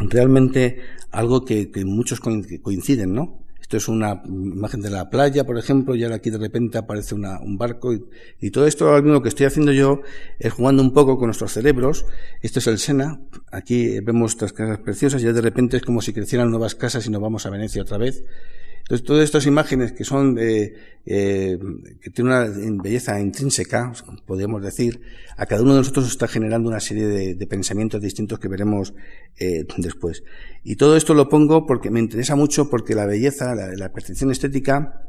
realmente 0.00 0.80
algo 1.10 1.44
que, 1.44 1.70
que 1.70 1.84
muchos 1.84 2.20
coinciden, 2.20 3.14
¿no? 3.14 3.40
Esto 3.70 3.76
es 3.76 3.86
una 3.86 4.20
imagen 4.26 4.80
de 4.80 4.90
la 4.90 5.10
playa, 5.10 5.46
por 5.46 5.56
ejemplo, 5.56 5.94
y 5.94 6.02
ahora 6.02 6.16
aquí 6.16 6.30
de 6.30 6.38
repente 6.38 6.76
aparece 6.76 7.14
una, 7.14 7.38
un 7.38 7.56
barco. 7.56 7.94
Y, 8.40 8.50
todo 8.50 8.66
esto, 8.66 8.90
lo 8.90 9.00
mismo 9.00 9.22
que 9.22 9.28
estoy 9.28 9.46
haciendo 9.46 9.70
yo, 9.70 10.00
es 10.40 10.52
jugando 10.52 10.82
un 10.82 10.92
poco 10.92 11.16
con 11.18 11.28
nuestros 11.28 11.52
cerebros. 11.52 12.04
Esto 12.42 12.58
es 12.58 12.66
el 12.66 12.78
Sena. 12.78 13.20
Aquí 13.52 14.00
vemos 14.00 14.32
estas 14.32 14.52
casas 14.52 14.80
preciosas 14.80 15.22
y 15.22 15.26
ya 15.26 15.32
de 15.32 15.40
repente 15.40 15.76
es 15.76 15.84
como 15.84 16.02
si 16.02 16.12
crecieran 16.12 16.50
nuevas 16.50 16.74
casas 16.74 17.06
y 17.06 17.10
nos 17.10 17.22
vamos 17.22 17.46
a 17.46 17.50
Venecia 17.50 17.82
otra 17.82 17.96
vez. 17.96 18.24
Entonces, 18.90 19.06
todas 19.06 19.22
estas 19.22 19.46
imágenes 19.46 19.92
que 19.92 20.02
son, 20.02 20.36
eh, 20.40 20.74
eh, 21.06 21.56
que 22.00 22.10
tienen 22.10 22.32
una 22.32 22.82
belleza 22.82 23.20
intrínseca, 23.20 23.92
podríamos 24.26 24.64
decir, 24.64 25.00
a 25.36 25.46
cada 25.46 25.62
uno 25.62 25.74
de 25.74 25.78
nosotros 25.78 26.08
está 26.08 26.26
generando 26.26 26.68
una 26.68 26.80
serie 26.80 27.06
de, 27.06 27.46
pensamientos 27.46 28.00
distintos 28.00 28.40
que 28.40 28.48
veremos 28.48 28.92
eh, 29.38 29.64
después. 29.76 30.24
Y 30.64 30.74
todo 30.74 30.96
esto 30.96 31.14
lo 31.14 31.28
pongo 31.28 31.66
porque 31.66 31.88
me 31.88 32.00
interesa 32.00 32.34
mucho 32.34 32.68
porque 32.68 32.96
la 32.96 33.06
belleza, 33.06 33.54
la, 33.54 33.92
percepción 33.92 34.32
estética, 34.32 35.04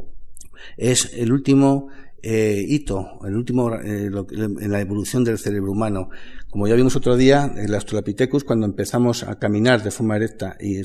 es 0.78 1.14
el 1.16 1.34
último 1.34 1.88
eh, 2.22 2.64
hito, 2.64 3.18
el 3.26 3.36
último 3.36 3.76
en 3.82 4.72
la 4.72 4.80
evolución 4.80 5.24
del 5.24 5.40
cerebro 5.40 5.72
humano. 5.72 6.12
Como 6.52 6.68
ya 6.68 6.76
vimos 6.76 6.98
otro 6.98 7.16
día, 7.16 7.54
el 7.56 7.74
Australopithecus, 7.74 8.44
cuando 8.44 8.66
empezamos 8.66 9.24
a 9.24 9.40
caminar 9.40 9.84
de 9.84 9.90
forma 9.90 10.18
erecta 10.18 10.58
y, 10.60 10.82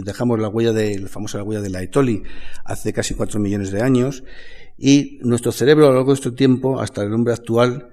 dejamos 0.00 0.40
la 0.40 0.48
huella 0.48 0.72
de, 0.72 0.98
la 1.00 1.08
famosa 1.08 1.42
huella 1.42 1.60
de 1.60 1.68
la 1.68 1.82
Etoli 1.82 2.22
hace 2.64 2.94
casi 2.94 3.12
cuatro 3.14 3.38
millones 3.38 3.70
de 3.70 3.82
años, 3.82 4.24
y 4.78 5.18
nuestro 5.20 5.52
cerebro 5.52 5.84
a 5.84 5.88
lo 5.90 5.96
largo 5.96 6.12
de 6.12 6.14
este 6.14 6.30
tiempo, 6.30 6.80
hasta 6.80 7.02
el 7.02 7.12
hombre 7.12 7.34
actual, 7.34 7.90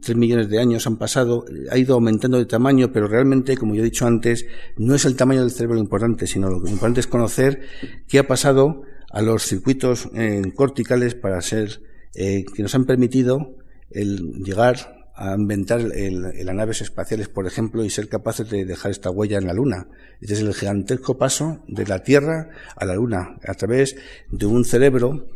tres 0.00 0.16
millones 0.16 0.48
de 0.48 0.60
años 0.60 0.86
han 0.86 0.96
pasado, 0.96 1.44
ha 1.72 1.76
ido 1.76 1.94
aumentando 1.94 2.38
de 2.38 2.46
tamaño, 2.46 2.92
pero 2.92 3.08
realmente, 3.08 3.56
como 3.56 3.74
yo 3.74 3.82
he 3.82 3.86
dicho 3.86 4.06
antes, 4.06 4.46
no 4.76 4.94
es 4.94 5.04
el 5.04 5.16
tamaño 5.16 5.40
del 5.40 5.50
cerebro 5.50 5.74
lo 5.74 5.80
importante, 5.80 6.28
sino 6.28 6.50
lo 6.50 6.58
importante 6.68 7.00
es 7.00 7.08
conocer 7.08 7.62
qué 8.06 8.20
ha 8.20 8.28
pasado 8.28 8.82
a 9.10 9.22
los 9.22 9.42
circuitos 9.42 10.08
eh, 10.14 10.40
corticales 10.54 11.16
para 11.16 11.40
ser 11.40 11.82
eh, 12.14 12.44
que 12.54 12.62
nos 12.62 12.76
han 12.76 12.84
permitido 12.84 13.56
el 13.90 14.44
llegar 14.44 14.99
a 15.14 15.34
inventar 15.34 15.80
las 15.80 16.54
naves 16.54 16.80
espaciales, 16.80 17.28
por 17.28 17.46
ejemplo, 17.46 17.84
y 17.84 17.90
ser 17.90 18.08
capaces 18.08 18.48
de 18.48 18.64
dejar 18.64 18.90
esta 18.90 19.10
huella 19.10 19.38
en 19.38 19.46
la 19.46 19.52
Luna. 19.52 19.88
Este 20.20 20.34
es 20.34 20.40
el 20.40 20.54
gigantesco 20.54 21.18
paso 21.18 21.62
de 21.68 21.86
la 21.86 22.02
Tierra 22.02 22.50
a 22.76 22.84
la 22.84 22.94
Luna, 22.94 23.36
a 23.46 23.54
través 23.54 23.96
de 24.30 24.46
un 24.46 24.64
cerebro 24.64 25.28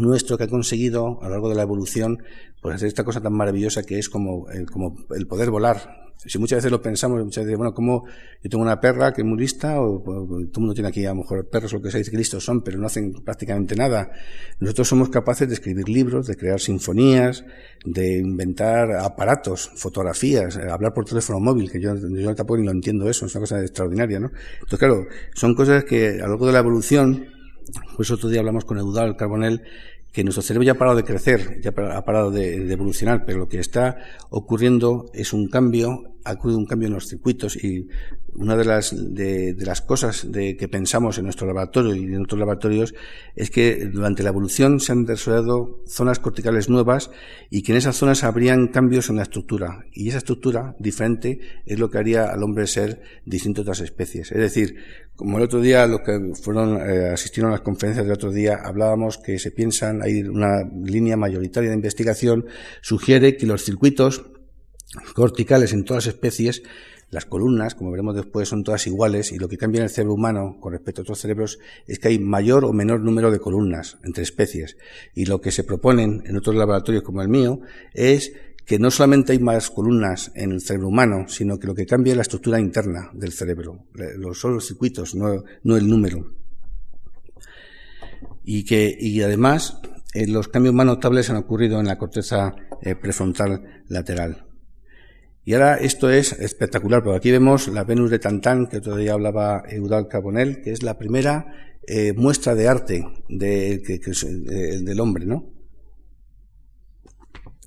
nuestro 0.00 0.38
que 0.38 0.44
ha 0.44 0.48
conseguido 0.48 1.18
a 1.22 1.24
lo 1.24 1.30
largo 1.30 1.48
de 1.48 1.54
la 1.54 1.62
evolución 1.62 2.22
pues 2.60 2.76
hacer 2.76 2.88
esta 2.88 3.04
cosa 3.04 3.20
tan 3.20 3.32
maravillosa 3.32 3.82
que 3.82 3.98
es 3.98 4.08
como, 4.08 4.50
eh, 4.50 4.64
como 4.64 4.96
el 5.14 5.26
poder 5.26 5.50
volar. 5.50 6.06
Si 6.18 6.38
muchas 6.38 6.56
veces 6.56 6.72
lo 6.72 6.80
pensamos, 6.80 7.22
muchas 7.22 7.44
veces, 7.44 7.58
bueno, 7.58 7.74
como 7.74 8.06
yo 8.42 8.50
tengo 8.50 8.64
una 8.64 8.80
perra 8.80 9.12
que 9.12 9.20
es 9.20 9.26
muy 9.26 9.38
lista, 9.38 9.80
o, 9.80 10.02
todo 10.02 10.36
el 10.38 10.50
mundo 10.56 10.74
tiene 10.74 10.88
aquí 10.88 11.04
a 11.04 11.10
lo 11.10 11.16
mejor 11.16 11.48
perros 11.48 11.74
o 11.74 11.76
lo 11.76 11.82
que 11.82 11.90
sea, 11.90 12.02
que 12.02 12.16
listos 12.16 12.42
son, 12.42 12.62
pero 12.62 12.78
no 12.78 12.86
hacen 12.86 13.12
prácticamente 13.22 13.76
nada. 13.76 14.10
Nosotros 14.58 14.88
somos 14.88 15.10
capaces 15.10 15.46
de 15.46 15.54
escribir 15.54 15.88
libros, 15.88 16.26
de 16.26 16.36
crear 16.36 16.58
sinfonías, 16.58 17.44
de 17.84 18.18
inventar 18.18 18.90
aparatos, 18.92 19.70
fotografías, 19.76 20.56
eh, 20.56 20.68
hablar 20.70 20.94
por 20.94 21.04
teléfono 21.04 21.38
móvil, 21.38 21.70
que 21.70 21.80
yo, 21.80 21.94
yo 21.94 22.34
tampoco 22.34 22.58
ni 22.58 22.64
lo 22.64 22.72
entiendo 22.72 23.08
eso, 23.08 23.26
es 23.26 23.34
una 23.34 23.42
cosa 23.42 23.60
extraordinaria, 23.60 24.18
¿no? 24.18 24.30
Entonces, 24.54 24.78
claro, 24.78 25.06
son 25.34 25.54
cosas 25.54 25.84
que 25.84 26.18
a 26.20 26.24
lo 26.24 26.30
largo 26.30 26.46
de 26.46 26.52
la 26.52 26.60
evolución, 26.60 27.26
pues 27.96 28.10
otro 28.10 28.28
día 28.28 28.40
hablamos 28.40 28.64
con 28.64 28.78
Eudal 28.78 29.16
Carbonell, 29.16 29.62
que 30.16 30.24
nuestro 30.24 30.42
cerebro 30.42 30.64
ya 30.64 30.72
ha 30.72 30.78
parado 30.78 30.96
de 30.96 31.04
crecer, 31.04 31.60
ya 31.60 31.70
ha 31.70 32.04
parado 32.06 32.30
de, 32.30 32.72
evolucionar, 32.72 33.24
pero 33.26 33.38
lo 33.38 33.48
que 33.48 33.58
está 33.58 33.98
ocurriendo 34.30 35.10
es 35.12 35.34
un 35.34 35.46
cambio, 35.48 36.14
ha 36.24 36.32
ocurrido 36.32 36.58
un 36.58 36.64
cambio 36.64 36.88
en 36.88 36.94
los 36.94 37.06
circuitos 37.06 37.62
y 37.62 37.86
una 38.34 38.56
de 38.56 38.64
las, 38.64 38.94
de, 39.14 39.54
las 39.58 39.82
cosas 39.82 40.32
de, 40.32 40.56
que 40.56 40.68
pensamos 40.68 41.18
en 41.18 41.24
nuestro 41.24 41.46
laboratorio 41.46 41.94
y 41.94 42.04
en 42.04 42.22
otros 42.22 42.38
laboratorios 42.38 42.94
es 43.34 43.50
que 43.50 43.90
durante 43.92 44.22
la 44.22 44.30
evolución 44.30 44.80
se 44.80 44.92
han 44.92 45.04
desarrollado 45.04 45.82
zonas 45.86 46.18
corticales 46.18 46.70
nuevas 46.70 47.10
y 47.50 47.62
que 47.62 47.72
en 47.72 47.78
esas 47.78 47.96
zonas 47.96 48.24
habrían 48.24 48.68
cambios 48.68 49.10
en 49.10 49.16
la 49.16 49.22
estructura. 49.22 49.84
Y 49.92 50.08
esa 50.08 50.18
estructura 50.18 50.76
diferente 50.78 51.40
es 51.66 51.78
lo 51.78 51.90
que 51.90 51.98
haría 51.98 52.30
al 52.30 52.42
hombre 52.42 52.66
ser 52.66 53.02
distinto 53.26 53.60
a 53.60 53.62
otras 53.62 53.80
especies. 53.80 54.32
Es 54.32 54.38
decir, 54.38 54.76
como 55.16 55.38
el 55.38 55.44
otro 55.44 55.60
día, 55.60 55.86
los 55.86 56.00
que 56.00 56.32
fueron, 56.40 56.76
eh, 56.76 57.08
asistieron 57.08 57.50
a 57.50 57.56
las 57.56 57.62
conferencias 57.62 58.04
del 58.04 58.14
otro 58.14 58.30
día, 58.30 58.58
hablábamos 58.62 59.18
que 59.18 59.38
se 59.38 59.50
piensan, 59.50 60.02
hay 60.02 60.22
una 60.22 60.62
línea 60.74 61.16
mayoritaria 61.16 61.70
de 61.70 61.76
investigación, 61.76 62.46
sugiere 62.82 63.36
que 63.36 63.46
los 63.46 63.64
circuitos 63.64 64.26
corticales 65.14 65.72
en 65.72 65.84
todas 65.84 66.06
las 66.06 66.14
especies 66.14 66.62
las 67.10 67.24
columnas, 67.24 67.76
como 67.76 67.92
veremos 67.92 68.16
después, 68.16 68.48
son 68.48 68.64
todas 68.64 68.86
iguales 68.86 69.30
y 69.30 69.38
lo 69.38 69.48
que 69.48 69.56
cambia 69.56 69.78
en 69.78 69.84
el 69.84 69.90
cerebro 69.90 70.14
humano 70.14 70.58
con 70.60 70.72
respecto 70.72 71.00
a 71.00 71.02
otros 71.02 71.20
cerebros 71.20 71.58
es 71.86 72.00
que 72.00 72.08
hay 72.08 72.18
mayor 72.18 72.64
o 72.64 72.72
menor 72.72 73.00
número 73.00 73.30
de 73.30 73.38
columnas 73.38 73.98
entre 74.02 74.24
especies. 74.24 74.76
Y 75.14 75.26
lo 75.26 75.40
que 75.40 75.52
se 75.52 75.62
proponen 75.62 76.24
en 76.26 76.36
otros 76.36 76.56
laboratorios 76.56 77.04
como 77.04 77.22
el 77.22 77.28
mío 77.28 77.60
es 77.94 78.32
que 78.66 78.80
no 78.80 78.90
solamente 78.90 79.32
hay 79.32 79.38
más 79.38 79.70
columnas 79.70 80.32
en 80.34 80.50
el 80.50 80.60
cerebro 80.60 80.88
humano, 80.88 81.26
sino 81.28 81.58
que 81.58 81.68
lo 81.68 81.74
que 81.74 81.86
cambia 81.86 82.10
es 82.10 82.16
la 82.16 82.22
estructura 82.22 82.58
interna 82.58 83.10
del 83.14 83.32
cerebro, 83.32 83.86
los, 83.94 84.40
son 84.40 84.54
los 84.54 84.66
circuitos, 84.66 85.14
no, 85.14 85.44
no 85.62 85.76
el 85.76 85.88
número. 85.88 86.34
Y 88.42 88.64
que, 88.64 88.96
y 88.98 89.22
además, 89.22 89.78
eh, 90.14 90.26
los 90.26 90.48
cambios 90.48 90.74
más 90.74 90.84
notables 90.84 91.30
han 91.30 91.36
ocurrido 91.36 91.78
en 91.78 91.86
la 91.86 91.96
corteza 91.96 92.56
eh, 92.82 92.96
prefrontal 92.96 93.84
lateral. 93.88 94.46
Y 95.44 95.54
ahora 95.54 95.76
esto 95.76 96.10
es 96.10 96.32
espectacular, 96.32 97.04
porque 97.04 97.18
aquí 97.18 97.30
vemos 97.30 97.68
la 97.68 97.84
Venus 97.84 98.10
de 98.10 98.18
Tantán, 98.18 98.66
que 98.66 98.78
otro 98.78 98.96
día 98.96 99.12
hablaba 99.12 99.62
Eudal 99.68 100.08
Carbonell, 100.08 100.60
que 100.60 100.72
es 100.72 100.82
la 100.82 100.98
primera 100.98 101.70
eh, 101.86 102.12
muestra 102.14 102.56
de 102.56 102.66
arte 102.66 103.04
de, 103.28 103.78
del 104.82 105.00
hombre, 105.00 105.24
¿no? 105.24 105.55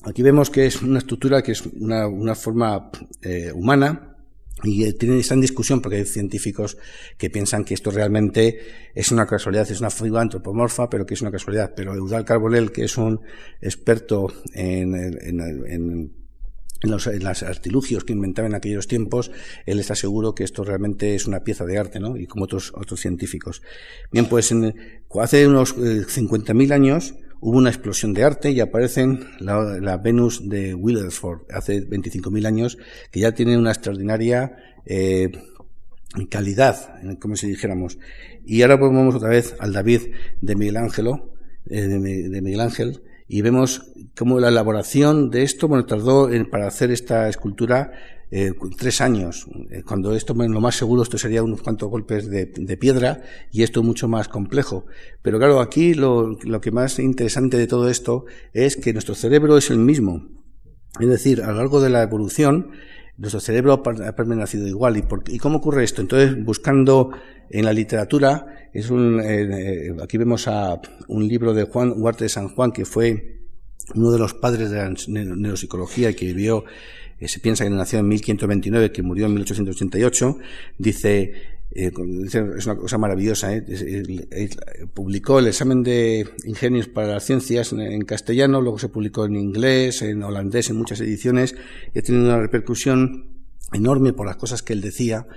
Aquí 0.04 0.22
vemos 0.22 0.50
que 0.50 0.66
es 0.66 0.82
una 0.82 1.00
estructura 1.00 1.42
que 1.42 1.52
es 1.52 1.66
una, 1.66 2.36
forma 2.36 2.90
eh, 3.22 3.52
humana 3.54 4.16
y 4.64 4.92
tiene, 4.94 5.20
está 5.20 5.34
en 5.34 5.42
discusión 5.42 5.82
porque 5.82 5.98
hay 5.98 6.06
científicos 6.06 6.78
que 7.18 7.30
piensan 7.30 7.64
que 7.64 7.74
esto 7.74 7.92
realmente 7.92 8.60
es 8.96 9.12
una 9.12 9.26
casualidad, 9.26 9.70
es 9.70 9.80
una 9.80 9.90
figura 9.90 10.22
antropomorfa, 10.22 10.90
pero 10.90 11.06
que 11.06 11.14
es 11.14 11.22
una 11.22 11.32
casualidad. 11.32 11.74
Pero 11.76 11.94
Eudal 11.96 12.26
Carbonell, 12.26 12.72
que 12.72 12.86
es 12.86 12.98
un 12.98 13.22
experto 13.62 14.28
en, 14.54 14.96
en 14.96 16.12
en 16.82 16.92
los, 16.92 17.08
artilugios 17.44 18.04
que 18.04 18.14
inventaban 18.14 18.52
en 18.52 18.56
aquellos 18.56 18.88
tiempos, 18.88 19.32
él 19.66 19.80
está 19.80 19.96
seguro 19.96 20.34
que 20.34 20.44
esto 20.44 20.64
realmente 20.64 21.16
es 21.16 21.28
una 21.28 21.44
pieza 21.44 21.66
de 21.66 21.78
arte, 21.78 22.00
¿no? 22.00 22.16
Y 22.16 22.26
como 22.26 22.46
otros, 22.46 22.72
otros 22.76 23.00
científicos. 23.00 23.62
Bien, 24.12 24.28
pues 24.28 24.52
en, 24.52 24.74
hace 25.20 25.48
unos 25.48 25.76
50.000 25.76 26.70
eh, 26.70 26.74
años 26.74 27.16
hubo 27.42 27.58
una 27.58 27.70
explosión 27.70 28.14
de 28.14 28.24
arte 28.24 28.52
y 28.52 28.60
aparecen 28.60 29.26
la, 29.40 29.98
Venus 29.98 30.48
de 30.48 30.74
Willersford, 30.74 31.42
hace 31.52 31.88
25.000 31.88 32.46
años, 32.46 32.78
que 33.12 33.22
ya 33.22 33.32
tiene 33.34 33.58
una 33.58 33.72
extraordinaria 33.72 34.58
eh, 34.86 35.32
calidad, 36.30 37.00
como 37.20 37.36
si 37.36 37.48
dijéramos. 37.48 37.98
Y 38.46 38.62
ahora 38.62 38.76
volvemos 38.76 39.16
otra 39.16 39.30
vez 39.30 39.56
al 39.60 39.74
David 39.74 40.02
de 40.42 40.56
Miguel 40.56 40.78
Ángelo, 40.78 41.34
eh, 41.70 42.58
Ángel, 42.60 43.04
y 43.28 43.42
vemos 43.42 43.92
cómo 44.18 44.40
la 44.40 44.50
elaboración 44.50 45.30
de 45.30 45.44
esto, 45.44 45.68
bueno, 45.68 45.86
tardó 45.86 46.32
en, 46.32 46.50
para 46.50 46.68
hacer 46.68 46.92
esta 46.92 47.30
escultura 47.30 47.92
eh, 48.32 48.54
tres 48.78 49.02
años. 49.02 49.48
Eh, 49.70 49.84
cuando 49.86 50.14
esto, 50.14 50.34
lo 50.34 50.62
más 50.62 50.76
seguro, 50.76 51.04
esto 51.04 51.18
sería 51.18 51.44
unos 51.44 51.62
cuantos 51.62 51.90
golpes 51.90 52.30
de, 52.30 52.78
piedra 52.78 53.22
y 53.52 53.64
esto 53.64 53.84
mucho 53.84 54.08
más 54.08 54.28
complejo. 54.28 54.86
Pero 55.22 55.40
claro, 55.40 55.62
aquí 55.62 55.94
lo, 55.94 56.38
lo 56.44 56.62
que 56.62 56.72
más 56.72 57.00
interesante 57.00 57.58
de 57.58 57.68
todo 57.68 57.90
esto 57.90 58.26
es 58.54 58.78
que 58.78 58.94
nuestro 58.94 59.16
cerebro 59.16 59.58
es 59.58 59.70
el 59.70 59.80
mismo. 59.80 60.28
Es 61.00 61.08
decir, 61.08 61.42
a 61.42 61.52
lo 61.52 61.58
largo 61.58 61.82
de 61.82 61.90
la 61.90 62.04
evolución, 62.04 62.72
nuestro 63.20 63.42
cerebro 63.42 63.74
ha 63.74 64.16
permanecido 64.16 64.68
igual. 64.68 64.98
¿Y, 64.98 65.02
por, 65.02 65.24
¿Y 65.28 65.38
cómo 65.38 65.58
ocurre 65.58 65.84
esto? 65.84 66.02
Entonces, 66.02 66.44
buscando 66.44 67.12
en 67.50 67.66
la 67.66 67.74
literatura, 67.74 68.70
es 68.74 68.90
un, 68.90 69.20
eh, 69.22 69.94
aquí 70.02 70.18
vemos 70.18 70.48
a 70.48 70.80
un 71.08 71.28
libro 71.28 71.54
de 71.54 71.64
Juan 71.64 71.94
Huarte 71.98 72.26
de 72.26 72.30
San 72.30 72.50
Juan, 72.50 72.72
que 72.72 72.86
fue 72.86 73.40
uno 73.96 74.12
de 74.12 74.20
los 74.20 74.34
padres 74.34 74.70
de 74.70 74.78
la 74.78 74.90
neuropsicología 75.36 76.12
y 76.12 76.16
que 76.16 76.28
vivió, 76.28 76.64
eh, 77.20 77.28
se 77.28 77.40
piensa 77.40 77.64
que 77.64 77.70
nació 77.70 78.00
en 78.00 78.08
1529, 78.08 78.92
que 78.92 79.04
murió 79.04 79.26
en 79.26 79.34
1888, 79.34 80.38
dice, 80.78 81.34
es 81.72 82.66
una 82.66 82.76
cosa 82.76 82.98
maravillosa. 82.98 83.52
publicó 84.94 85.40
el 85.40 85.48
examen 85.48 85.84
de 85.84 86.28
ingenios 86.46 86.88
para 86.88 87.10
las 87.10 87.26
ciencias 87.26 87.74
en, 87.74 88.02
castellano, 88.06 88.62
luego 88.62 88.80
se 88.80 88.90
publicó 88.90 89.26
en 89.26 89.36
inglés, 89.36 90.02
en 90.02 90.24
holandés, 90.24 90.70
en 90.70 90.78
muchas 90.78 91.00
ediciones, 91.02 91.56
y 91.94 92.00
ha 92.00 92.02
tenido 92.02 92.26
una 92.26 92.40
repercusión 92.40 93.28
enorme 93.72 94.14
por 94.14 94.26
las 94.26 94.38
cosas 94.38 94.64
que 94.64 94.74
él 94.74 94.82
decía 94.82 95.28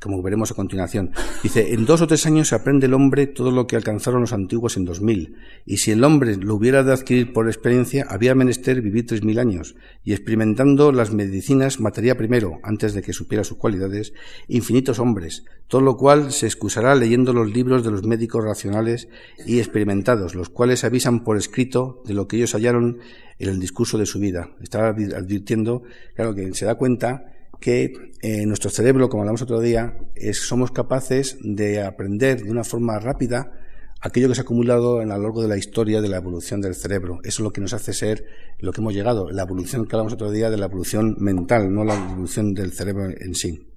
como 0.00 0.22
veremos 0.22 0.50
a 0.50 0.54
continuación. 0.54 1.12
Dice, 1.42 1.74
en 1.74 1.84
dos 1.84 2.00
o 2.00 2.06
tres 2.06 2.26
años 2.26 2.48
se 2.48 2.54
aprende 2.54 2.86
el 2.86 2.94
hombre 2.94 3.26
todo 3.26 3.50
lo 3.50 3.66
que 3.66 3.76
alcanzaron 3.76 4.22
los 4.22 4.32
antiguos 4.32 4.76
en 4.76 4.84
dos 4.84 5.00
mil, 5.00 5.36
y 5.66 5.78
si 5.78 5.90
el 5.90 6.02
hombre 6.04 6.36
lo 6.36 6.54
hubiera 6.54 6.82
de 6.82 6.92
adquirir 6.92 7.32
por 7.32 7.48
experiencia, 7.48 8.06
había 8.08 8.34
menester 8.34 8.80
vivir 8.80 9.06
tres 9.06 9.22
mil 9.22 9.38
años, 9.38 9.76
y 10.02 10.12
experimentando 10.12 10.92
las 10.92 11.12
medicinas 11.12 11.80
mataría 11.80 12.16
primero, 12.16 12.58
antes 12.62 12.94
de 12.94 13.02
que 13.02 13.12
supiera 13.12 13.44
sus 13.44 13.58
cualidades, 13.58 14.12
infinitos 14.48 14.98
hombres, 14.98 15.44
todo 15.68 15.82
lo 15.82 15.96
cual 15.96 16.32
se 16.32 16.46
excusará 16.46 16.94
leyendo 16.94 17.32
los 17.32 17.52
libros 17.52 17.84
de 17.84 17.90
los 17.90 18.04
médicos 18.04 18.44
racionales 18.44 19.08
y 19.46 19.58
experimentados, 19.58 20.34
los 20.34 20.48
cuales 20.48 20.82
avisan 20.84 21.22
por 21.22 21.36
escrito 21.36 22.02
de 22.06 22.14
lo 22.14 22.26
que 22.26 22.36
ellos 22.36 22.54
hallaron 22.54 22.98
en 23.38 23.48
el 23.48 23.60
discurso 23.60 23.98
de 23.98 24.06
su 24.06 24.18
vida. 24.18 24.50
Estaba 24.60 24.88
advirtiendo, 24.88 25.82
claro, 26.14 26.34
que 26.34 26.54
se 26.54 26.66
da 26.66 26.74
cuenta 26.74 27.32
que 27.60 28.12
eh, 28.22 28.46
nuestro 28.46 28.70
cerebro, 28.70 29.08
como 29.08 29.22
hablamos 29.22 29.42
otro 29.42 29.60
día, 29.60 29.96
es, 30.14 30.38
somos 30.38 30.70
capaces 30.70 31.36
de 31.40 31.82
aprender 31.82 32.42
de 32.42 32.50
una 32.50 32.64
forma 32.64 32.98
rápida 32.98 33.52
aquello 34.00 34.28
que 34.28 34.34
se 34.34 34.40
ha 34.40 34.44
acumulado 34.44 35.00
a 35.00 35.04
lo 35.04 35.18
largo 35.18 35.42
de 35.42 35.48
la 35.48 35.58
historia 35.58 36.00
de 36.00 36.08
la 36.08 36.16
evolución 36.16 36.60
del 36.60 36.74
cerebro. 36.74 37.20
Eso 37.22 37.42
es 37.42 37.44
lo 37.44 37.52
que 37.52 37.60
nos 37.60 37.74
hace 37.74 37.92
ser 37.92 38.24
lo 38.58 38.72
que 38.72 38.80
hemos 38.80 38.94
llegado, 38.94 39.30
la 39.30 39.42
evolución 39.42 39.86
que 39.86 39.94
hablamos 39.94 40.14
otro 40.14 40.30
día 40.30 40.50
de 40.50 40.56
la 40.56 40.66
evolución 40.66 41.16
mental, 41.18 41.72
no 41.72 41.84
la 41.84 41.94
evolución 41.94 42.54
del 42.54 42.72
cerebro 42.72 43.10
en 43.10 43.34
sí. 43.34 43.69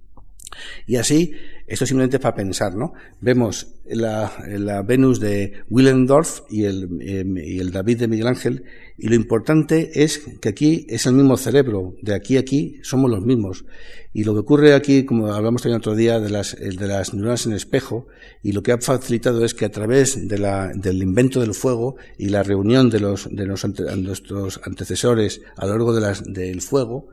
Y 0.86 0.98
así, 0.98 1.34
esto 1.68 1.86
simplemente 1.86 2.18
es 2.18 2.22
para 2.22 2.36
pensar, 2.36 2.76
¿no? 2.76 2.94
Vemos 3.20 3.68
la, 3.86 4.32
la 4.48 4.82
Venus 4.84 5.20
de 5.20 5.64
Willendorf 5.70 6.42
y 6.50 6.66
el, 6.66 7.02
em, 7.02 7.38
y 7.38 7.60
el 7.60 7.72
David 7.72 8.00
de 8.00 8.08
Miguel 8.08 8.28
Ángel, 8.28 8.64
y 8.98 9.08
lo 9.08 9.16
importante 9.16 10.04
es 10.04 10.20
que 10.40 10.50
aquí 10.50 10.86
es 10.88 11.06
el 11.08 11.14
mismo 11.14 11.36
cerebro, 11.36 11.96
de 12.02 12.14
aquí 12.14 12.38
a 12.38 12.44
aquí 12.44 12.80
somos 12.84 13.10
los 13.10 13.22
mismos. 13.22 13.66
Y 14.14 14.26
lo 14.26 14.34
que 14.34 14.42
ocurre 14.42 14.74
aquí, 14.76 15.06
como 15.06 15.34
hablamos 15.34 15.64
también 15.64 15.80
otro 15.80 15.96
día, 15.96 16.20
de 16.20 16.30
las, 16.30 16.56
de 16.56 16.88
las 16.88 17.14
neuronas 17.14 17.48
en 17.48 17.54
espejo, 17.54 18.08
y 18.44 18.52
lo 18.52 18.62
que 18.62 18.72
ha 18.72 18.78
facilitado 18.78 19.44
es 19.44 19.56
que 19.56 19.66
a 19.66 19.72
través 19.72 20.28
de 20.28 20.38
la, 20.38 20.72
del 20.76 21.02
invento 21.02 21.40
del 21.40 21.56
fuego 21.56 21.96
y 22.18 22.30
la 22.30 22.44
reunión 22.44 22.90
de 22.92 23.00
los, 23.00 23.28
de 23.32 23.48
nuestros 23.48 24.62
antecesores 24.64 25.42
a 25.56 25.66
lo 25.66 25.72
largo 25.72 25.96
de 25.96 26.02
las, 26.02 26.24
del 26.24 26.62
fuego, 26.62 27.08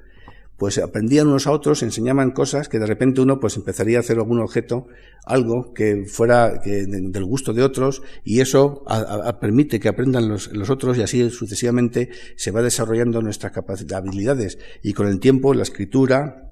pues 0.60 0.76
aprendían 0.76 1.26
unos 1.26 1.46
a 1.46 1.52
otros, 1.52 1.82
enseñaban 1.82 2.32
cosas 2.32 2.68
que 2.68 2.78
de 2.78 2.84
repente 2.84 3.22
uno 3.22 3.40
pues 3.40 3.56
empezaría 3.56 3.96
a 3.96 4.00
hacer 4.00 4.18
algún 4.18 4.40
objeto, 4.40 4.88
algo 5.24 5.72
que 5.72 6.04
fuera 6.04 6.50
del 6.50 7.24
gusto 7.24 7.54
de 7.54 7.62
otros 7.62 8.02
y 8.24 8.40
eso 8.40 8.84
permite 9.40 9.80
que 9.80 9.88
aprendan 9.88 10.28
los, 10.28 10.50
otros 10.68 10.98
y 10.98 11.02
así 11.02 11.30
sucesivamente 11.30 12.10
se 12.36 12.50
va 12.50 12.60
desarrollando 12.60 13.22
nuestras 13.22 13.54
habilidades 13.56 14.58
y 14.82 14.92
con 14.92 15.08
el 15.08 15.18
tiempo 15.18 15.54
la 15.54 15.62
escritura, 15.62 16.50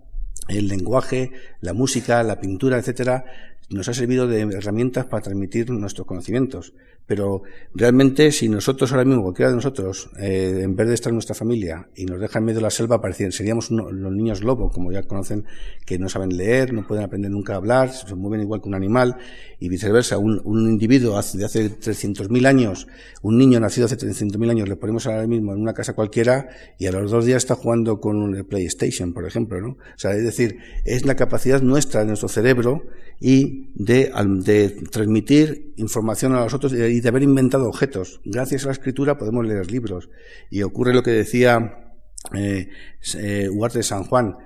el 0.48 0.68
lenguaje, 0.68 1.32
la 1.60 1.74
música, 1.74 2.22
la 2.22 2.40
pintura, 2.40 2.78
etcétera, 2.78 3.26
nos 3.70 3.88
ha 3.88 3.94
servido 3.94 4.26
de 4.26 4.40
herramientas 4.40 5.07
para 5.07 5.22
transmitir 5.22 5.70
nuestros 5.70 6.07
conocimientos. 6.07 6.72
Pero 7.07 7.42
realmente, 7.74 8.31
si 8.33 8.50
nosotros 8.50 8.92
ahora 8.92 9.04
mismo, 9.04 9.22
cualquiera 9.22 9.48
de 9.48 9.57
nosotros, 9.57 10.11
eh, 10.18 10.61
en 10.62 10.76
vez 10.76 10.88
de 10.88 10.94
estar 10.94 11.11
en 11.11 11.14
nuestra 11.14 11.35
familia 11.35 11.88
y 11.96 12.04
nos 12.04 12.20
deja 12.20 12.38
en 12.38 12.44
medio 12.44 12.59
de 12.59 12.64
la 12.64 12.70
selva, 12.70 13.00
seríamos 13.31 13.70
los 13.70 14.12
niños 14.12 14.42
lobo, 14.42 14.70
como 14.70 14.92
ya 14.92 15.02
conocen, 15.04 15.46
que 15.87 15.98
no 15.98 16.11
saben 16.11 16.37
leer, 16.37 16.74
no 16.74 16.87
pueden 16.87 17.04
aprender 17.04 17.31
nunca 17.31 17.54
a 17.54 17.57
hablar, 17.57 17.90
se 17.90 18.14
mueven 18.14 18.42
igual 18.42 18.61
que 18.61 18.68
un 18.68 18.74
animal, 18.74 19.16
y 19.59 19.70
viceversa. 19.70 20.18
Un, 20.18 20.40
un 20.44 20.68
individuo 20.68 21.14
de 21.14 21.44
hace 21.44 21.70
300.000 21.70 22.46
años, 22.46 22.87
un 23.22 23.38
niño 23.38 23.59
nacido 23.59 23.87
hace 23.87 23.96
300.000 23.96 24.50
años, 24.50 24.68
le 24.68 24.76
ponemos 24.76 25.07
ahora 25.07 25.26
mismo 25.26 25.54
en 25.54 25.61
una 25.62 25.72
casa 25.72 25.94
cualquiera 25.94 26.48
y 26.78 26.87
a 26.87 26.92
los 26.92 27.11
dos 27.11 27.24
días 27.24 27.38
está 27.38 27.54
jugando 27.54 28.00
con 28.00 28.16
un 28.16 28.44
PlayStation, 28.44 29.14
por 29.14 29.26
ejemplo, 29.26 29.59
¿no? 29.61 29.68
O 29.68 29.96
sea, 29.98 30.12
es 30.12 30.24
decir, 30.24 30.59
es 30.85 31.07
la 31.07 31.16
capacidad 31.16 31.62
nuestra 31.62 32.00
de 32.00 32.07
nuestro 32.07 32.28
cerebro 32.28 32.85
y 33.20 33.57
de, 33.74 34.12
de, 34.44 34.70
transmitir 34.90 35.74
información 35.76 36.34
a 36.34 36.44
los 36.44 36.54
otros 36.54 36.72
y 36.72 37.00
de 37.00 37.08
haber 37.08 37.22
inventado 37.22 37.68
objetos. 37.68 38.20
Gracias 38.24 38.64
a 38.64 38.66
la 38.66 38.72
escritura 38.72 39.18
podemos 39.18 39.46
leer 39.46 39.70
libros. 39.70 40.08
Y 40.50 40.62
ocurre 40.62 40.94
lo 40.94 41.02
que 41.02 41.10
decía 41.10 41.94
eh, 42.34 42.68
eh, 43.14 43.48
de 43.72 43.82
San 43.82 44.04
Juan, 44.04 44.36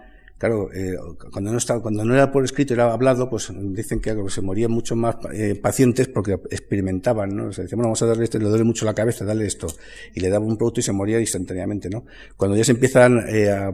Claro, 0.43 0.73
eh, 0.75 0.97
cuando 1.31 1.53
no 1.53 1.59
estaba, 1.59 1.81
cuando 1.81 2.05
no 2.05 2.15
era 2.15 2.33
por 2.33 2.43
escrito, 2.43 2.75
era 2.75 2.93
hablado, 2.93 3.31
pues 3.31 3.53
dicen 3.57 4.01
que 4.01 4.13
se 4.27 4.41
morían 4.41 4.73
mucho 4.73 4.97
más 4.97 5.15
eh, 5.33 5.55
pacientes 5.55 6.09
porque 6.09 6.33
experimentaban, 6.51 7.37
¿no? 7.37 7.47
O 7.47 7.53
sea, 7.53 7.63
decían, 7.63 7.77
bueno, 7.77 7.91
vamos 7.91 8.03
a 8.03 8.07
darle 8.07 8.25
esto, 8.25 8.41
le 8.41 8.49
duele 8.49 8.65
mucho 8.65 8.85
la 8.85 8.93
cabeza, 8.93 9.25
dale 9.25 9.47
esto. 9.47 9.69
Y 10.13 10.19
le 10.19 10.31
daba 10.31 10.45
un 10.45 10.57
producto 10.57 10.81
y 10.81 10.83
se 10.83 10.91
moría 10.91 11.21
instantáneamente, 11.21 11.89
¿no? 11.89 12.07
Cuando 12.37 12.57
ya 12.57 12.65
se 12.65 12.73
empiezan 12.73 13.23
eh, 13.29 13.51
a, 13.51 13.71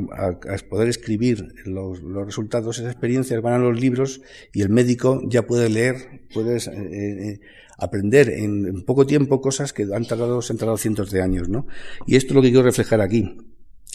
poder 0.69 0.91
escribir 0.91 1.55
los, 1.65 2.03
resultados, 2.27 2.77
esas 2.77 2.93
experiencias 2.93 3.41
van 3.41 3.55
a 3.55 3.59
los 3.59 3.81
libros 3.81 4.21
y 4.53 4.61
el 4.61 4.69
médico 4.69 5.23
ya 5.27 5.47
puede 5.47 5.71
leer, 5.71 6.27
puede 6.35 7.41
aprender 7.79 8.29
en, 8.29 8.67
en, 8.67 8.85
poco 8.85 9.07
tiempo 9.07 9.41
cosas 9.41 9.73
que 9.73 9.85
han 9.85 10.05
tardado, 10.05 10.43
se 10.43 10.53
han 10.53 10.59
tardado 10.59 10.77
cientos 10.77 11.11
de 11.13 11.23
años, 11.23 11.49
¿no? 11.49 11.67
Y 12.07 12.17
esto 12.17 12.33
es 12.33 12.35
lo 12.35 12.43
que 12.43 12.49
quiero 12.49 12.65
reflejar 12.65 13.01
aquí 13.01 13.39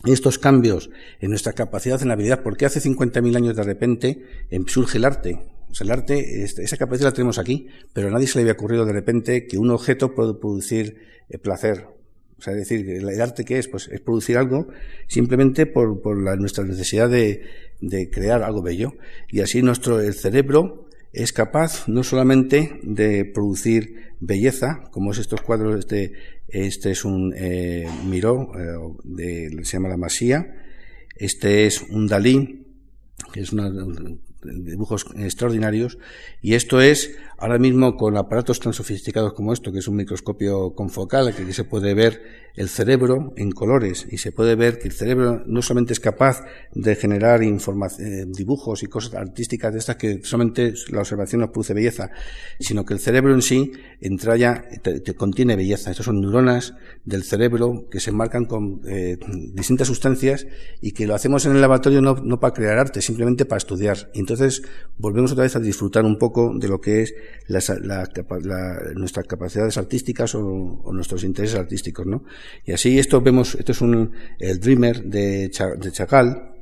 estos 0.05 0.37
cambios 0.37 0.89
en 1.19 1.29
nuestra 1.29 1.53
capacidad, 1.53 2.01
en 2.01 2.09
la 2.09 2.15
habilidad, 2.15 2.43
porque 2.43 2.65
hace 2.65 2.81
50.000 2.81 3.35
años 3.35 3.55
de 3.55 3.63
repente 3.63 4.25
em, 4.49 4.65
surge 4.67 4.97
el 4.97 5.05
arte. 5.05 5.39
O 5.69 5.75
sea, 5.75 5.85
el 5.85 5.91
arte, 5.91 6.43
este, 6.43 6.63
esa 6.63 6.77
capacidad 6.77 7.09
la 7.09 7.13
tenemos 7.13 7.39
aquí, 7.39 7.67
pero 7.93 8.09
a 8.09 8.11
nadie 8.11 8.27
se 8.27 8.37
le 8.37 8.41
había 8.43 8.53
ocurrido 8.53 8.85
de 8.85 8.93
repente 8.93 9.47
que 9.47 9.57
un 9.57 9.71
objeto 9.71 10.13
puede 10.13 10.33
producir 10.35 10.97
eh, 11.29 11.37
placer. 11.37 11.87
O 12.37 12.41
sea, 12.41 12.53
es 12.53 12.59
decir, 12.59 12.89
el 12.89 13.21
arte 13.21 13.45
que 13.45 13.57
es, 13.57 13.69
pues 13.69 13.87
es 13.87 14.01
producir 14.01 14.37
algo 14.37 14.67
simplemente 15.07 15.65
por, 15.65 16.01
por 16.01 16.21
la, 16.21 16.35
nuestra 16.35 16.65
necesidad 16.65 17.09
de, 17.09 17.43
de 17.79 18.09
crear 18.09 18.43
algo 18.43 18.61
bello. 18.61 18.95
Y 19.29 19.39
así 19.39 19.61
nuestro, 19.61 20.01
el 20.01 20.13
cerebro 20.13 20.89
es 21.13 21.31
capaz 21.31 21.87
no 21.87 22.03
solamente 22.03 22.79
de 22.83 23.23
producir 23.23 24.12
belleza, 24.25 24.89
como 24.91 25.11
es 25.11 25.19
estos 25.19 25.41
cuadros, 25.41 25.79
este, 25.79 26.13
este 26.47 26.91
es 26.91 27.05
un 27.05 27.33
eh, 27.35 27.87
Miró, 28.05 28.51
eh, 28.57 28.95
de, 29.03 29.63
se 29.63 29.77
llama 29.77 29.89
La 29.89 29.97
Masía, 29.97 30.45
este 31.15 31.65
es 31.65 31.81
un 31.81 32.07
Dalí, 32.07 32.65
que 33.31 33.41
es 33.41 33.51
una, 33.51 33.71
dibujos 34.45 35.05
extraordinarios, 35.15 35.97
y 36.41 36.53
esto 36.53 36.81
es 36.81 37.15
ahora 37.37 37.57
mismo 37.57 37.97
con 37.97 38.17
aparatos 38.17 38.59
tan 38.59 38.73
sofisticados 38.73 39.33
como 39.33 39.53
esto, 39.53 39.71
que 39.71 39.79
es 39.79 39.87
un 39.87 39.95
microscopio 39.95 40.73
confocal, 40.75 41.33
que 41.35 41.53
se 41.53 41.63
puede 41.63 41.93
ver 41.93 42.43
el 42.55 42.69
cerebro 42.69 43.33
en 43.35 43.51
colores 43.51 44.05
y 44.09 44.19
se 44.19 44.31
puede 44.31 44.55
ver 44.55 44.77
que 44.77 44.87
el 44.87 44.93
cerebro 44.93 45.43
no 45.45 45.61
solamente 45.61 45.93
es 45.93 45.99
capaz 45.99 46.43
de 46.73 46.95
generar 46.95 47.41
eh, 47.41 48.25
dibujos 48.27 48.83
y 48.83 48.87
cosas 48.87 49.15
artísticas 49.15 49.73
de 49.73 49.79
estas 49.79 49.95
que 49.95 50.21
solamente 50.23 50.73
la 50.91 50.99
observación 50.99 51.41
nos 51.41 51.49
produce 51.49 51.73
belleza, 51.73 52.11
sino 52.59 52.85
que 52.85 52.93
el 52.93 52.99
cerebro 52.99 53.33
en 53.33 53.41
sí 53.41 53.71
entraña, 54.01 54.65
te, 54.81 55.13
contiene 55.15 55.55
belleza. 55.55 55.91
Estas 55.91 56.05
son 56.05 56.21
neuronas 56.21 56.75
del 57.05 57.23
cerebro 57.23 57.87
que 57.89 57.99
se 57.99 58.11
marcan 58.11 58.45
con 58.45 58.81
eh, 58.87 59.17
distintas 59.53 59.87
sustancias 59.87 60.45
y 60.81 60.91
que 60.91 61.07
lo 61.07 61.15
hacemos 61.15 61.45
en 61.45 61.53
el 61.55 61.61
laboratorio 61.61 62.01
no, 62.01 62.39
para 62.39 62.53
crear 62.53 62.77
arte, 62.77 63.01
simplemente 63.01 63.45
para 63.45 63.57
estudiar. 63.57 64.11
Entonces 64.33 64.63
volvemos 64.97 65.31
otra 65.31 65.43
vez 65.43 65.55
a 65.55 65.59
disfrutar 65.59 66.03
un 66.05 66.17
poco 66.17 66.53
de 66.57 66.67
lo 66.67 66.81
que 66.81 67.03
es 67.03 67.13
nuestras 68.95 69.27
capacidades 69.27 69.77
artísticas 69.77 70.35
o, 70.35 70.41
o 70.83 70.93
nuestros 70.93 71.23
intereses 71.23 71.57
artísticos, 71.57 72.05
¿no? 72.05 72.23
Y 72.65 72.71
así 72.71 72.99
esto 72.99 73.21
vemos, 73.21 73.55
esto 73.55 73.71
es 73.71 73.81
un, 73.81 74.11
el 74.39 74.59
Dreamer 74.59 75.03
de, 75.03 75.51
de 75.79 75.91
Chacal, 75.91 76.53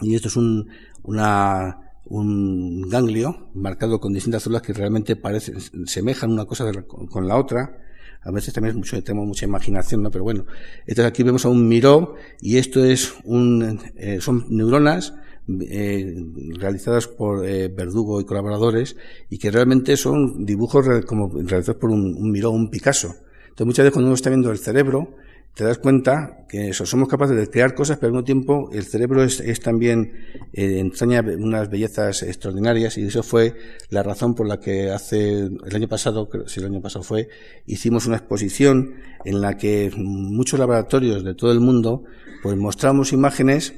y 0.00 0.14
esto 0.14 0.28
es 0.28 0.36
un, 0.36 0.68
una, 1.02 1.92
un 2.06 2.88
ganglio 2.88 3.50
marcado 3.54 4.00
con 4.00 4.12
distintas 4.12 4.42
células 4.42 4.62
que 4.62 4.72
realmente 4.72 5.16
parecen, 5.16 5.60
semejan 5.86 6.30
una 6.30 6.44
cosa 6.46 6.70
con 6.86 7.28
la 7.28 7.36
otra. 7.36 7.76
A 8.22 8.30
veces 8.30 8.52
también 8.52 8.76
mucho, 8.76 9.02
tenemos 9.02 9.26
mucha 9.26 9.46
imaginación, 9.46 10.02
¿no? 10.02 10.10
Pero 10.10 10.24
bueno, 10.24 10.44
entonces 10.80 11.06
aquí 11.06 11.22
vemos 11.22 11.46
a 11.46 11.48
un 11.48 11.66
miró 11.66 12.16
y 12.40 12.58
esto 12.58 12.84
es 12.84 13.14
un, 13.24 13.80
eh, 13.96 14.20
son 14.20 14.44
neuronas 14.50 15.14
eh, 15.48 16.14
realizadas 16.58 17.08
por 17.08 17.46
eh, 17.46 17.68
Verdugo 17.68 18.20
y 18.20 18.24
colaboradores 18.24 18.96
y 19.28 19.38
que 19.38 19.50
realmente 19.50 19.96
son 19.96 20.44
dibujos 20.44 20.86
como 21.06 21.28
realizados 21.28 21.80
por 21.80 21.90
un, 21.90 22.16
un 22.16 22.30
miró, 22.30 22.50
un 22.50 22.70
Picasso. 22.70 23.14
Entonces 23.42 23.66
muchas 23.66 23.84
veces 23.84 23.92
cuando 23.92 24.08
uno 24.08 24.14
está 24.14 24.30
viendo 24.30 24.50
el 24.50 24.58
cerebro, 24.58 25.14
te 25.54 25.64
das 25.64 25.78
cuenta 25.78 26.46
que 26.48 26.68
eso, 26.68 26.86
somos 26.86 27.08
capaces 27.08 27.36
de 27.36 27.48
crear 27.48 27.74
cosas, 27.74 27.98
pero 27.98 28.08
al 28.08 28.12
mismo 28.12 28.24
tiempo 28.24 28.70
el 28.72 28.84
cerebro 28.84 29.22
es, 29.22 29.60
también, 29.60 30.12
eh, 30.52 30.78
entraña 30.78 31.20
unas 31.20 31.68
bellezas 31.68 32.22
extraordinarias 32.22 32.96
y 32.98 33.04
eso 33.04 33.22
fue 33.22 33.54
la 33.90 34.02
razón 34.02 34.34
por 34.34 34.46
la 34.46 34.60
que 34.60 34.90
hace, 34.90 35.40
el 35.40 35.74
año 35.76 35.88
pasado, 35.88 36.28
si 36.46 36.60
el 36.60 36.66
año 36.66 36.80
pasado 36.80 37.02
fue, 37.02 37.28
hicimos 37.66 38.06
una 38.06 38.16
exposición 38.16 38.94
en 39.24 39.40
la 39.40 39.56
que 39.56 39.90
muchos 39.96 40.58
laboratorios 40.58 41.24
de 41.24 41.34
todo 41.34 41.52
el 41.52 41.60
mundo, 41.60 42.04
pues 42.42 42.56
mostramos 42.56 43.12
imágenes 43.12 43.74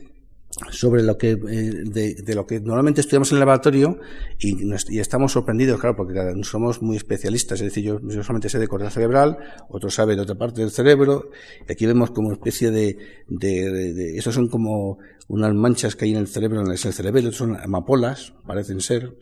sobre 0.70 1.02
lo 1.02 1.16
que 1.16 1.30
eh, 1.30 1.36
de, 1.36 2.34
lo 2.34 2.46
que 2.46 2.60
normalmente 2.60 3.00
estudiamos 3.00 3.30
en 3.30 3.36
el 3.36 3.40
laboratorio 3.40 3.98
y, 4.38 4.70
y, 4.90 4.98
estamos 4.98 5.32
sorprendidos, 5.32 5.80
claro, 5.80 5.96
porque 5.96 6.20
somos 6.42 6.82
muy 6.82 6.96
especialistas, 6.96 7.60
es 7.60 7.66
decir, 7.66 7.84
yo, 7.84 8.00
solamente 8.22 8.48
sé 8.48 8.58
de 8.58 8.68
corteza 8.68 8.90
cerebral, 8.90 9.38
otro 9.68 9.90
sabe 9.90 10.14
de 10.14 10.22
otra 10.22 10.34
parte 10.34 10.60
del 10.60 10.70
cerebro, 10.70 11.30
y 11.66 11.72
aquí 11.72 11.86
vemos 11.86 12.10
como 12.10 12.32
especie 12.32 12.70
de, 12.70 12.98
de, 13.28 13.70
de, 13.94 14.16
estos 14.18 14.34
son 14.34 14.48
como 14.48 14.98
unas 15.28 15.54
manchas 15.54 15.96
que 15.96 16.04
hay 16.04 16.10
en 16.12 16.18
el 16.18 16.28
cerebro, 16.28 16.60
en 16.60 16.70
el 16.70 16.78
cerebelo, 16.78 17.32
son 17.32 17.56
amapolas, 17.56 18.34
parecen 18.46 18.80
ser, 18.80 19.16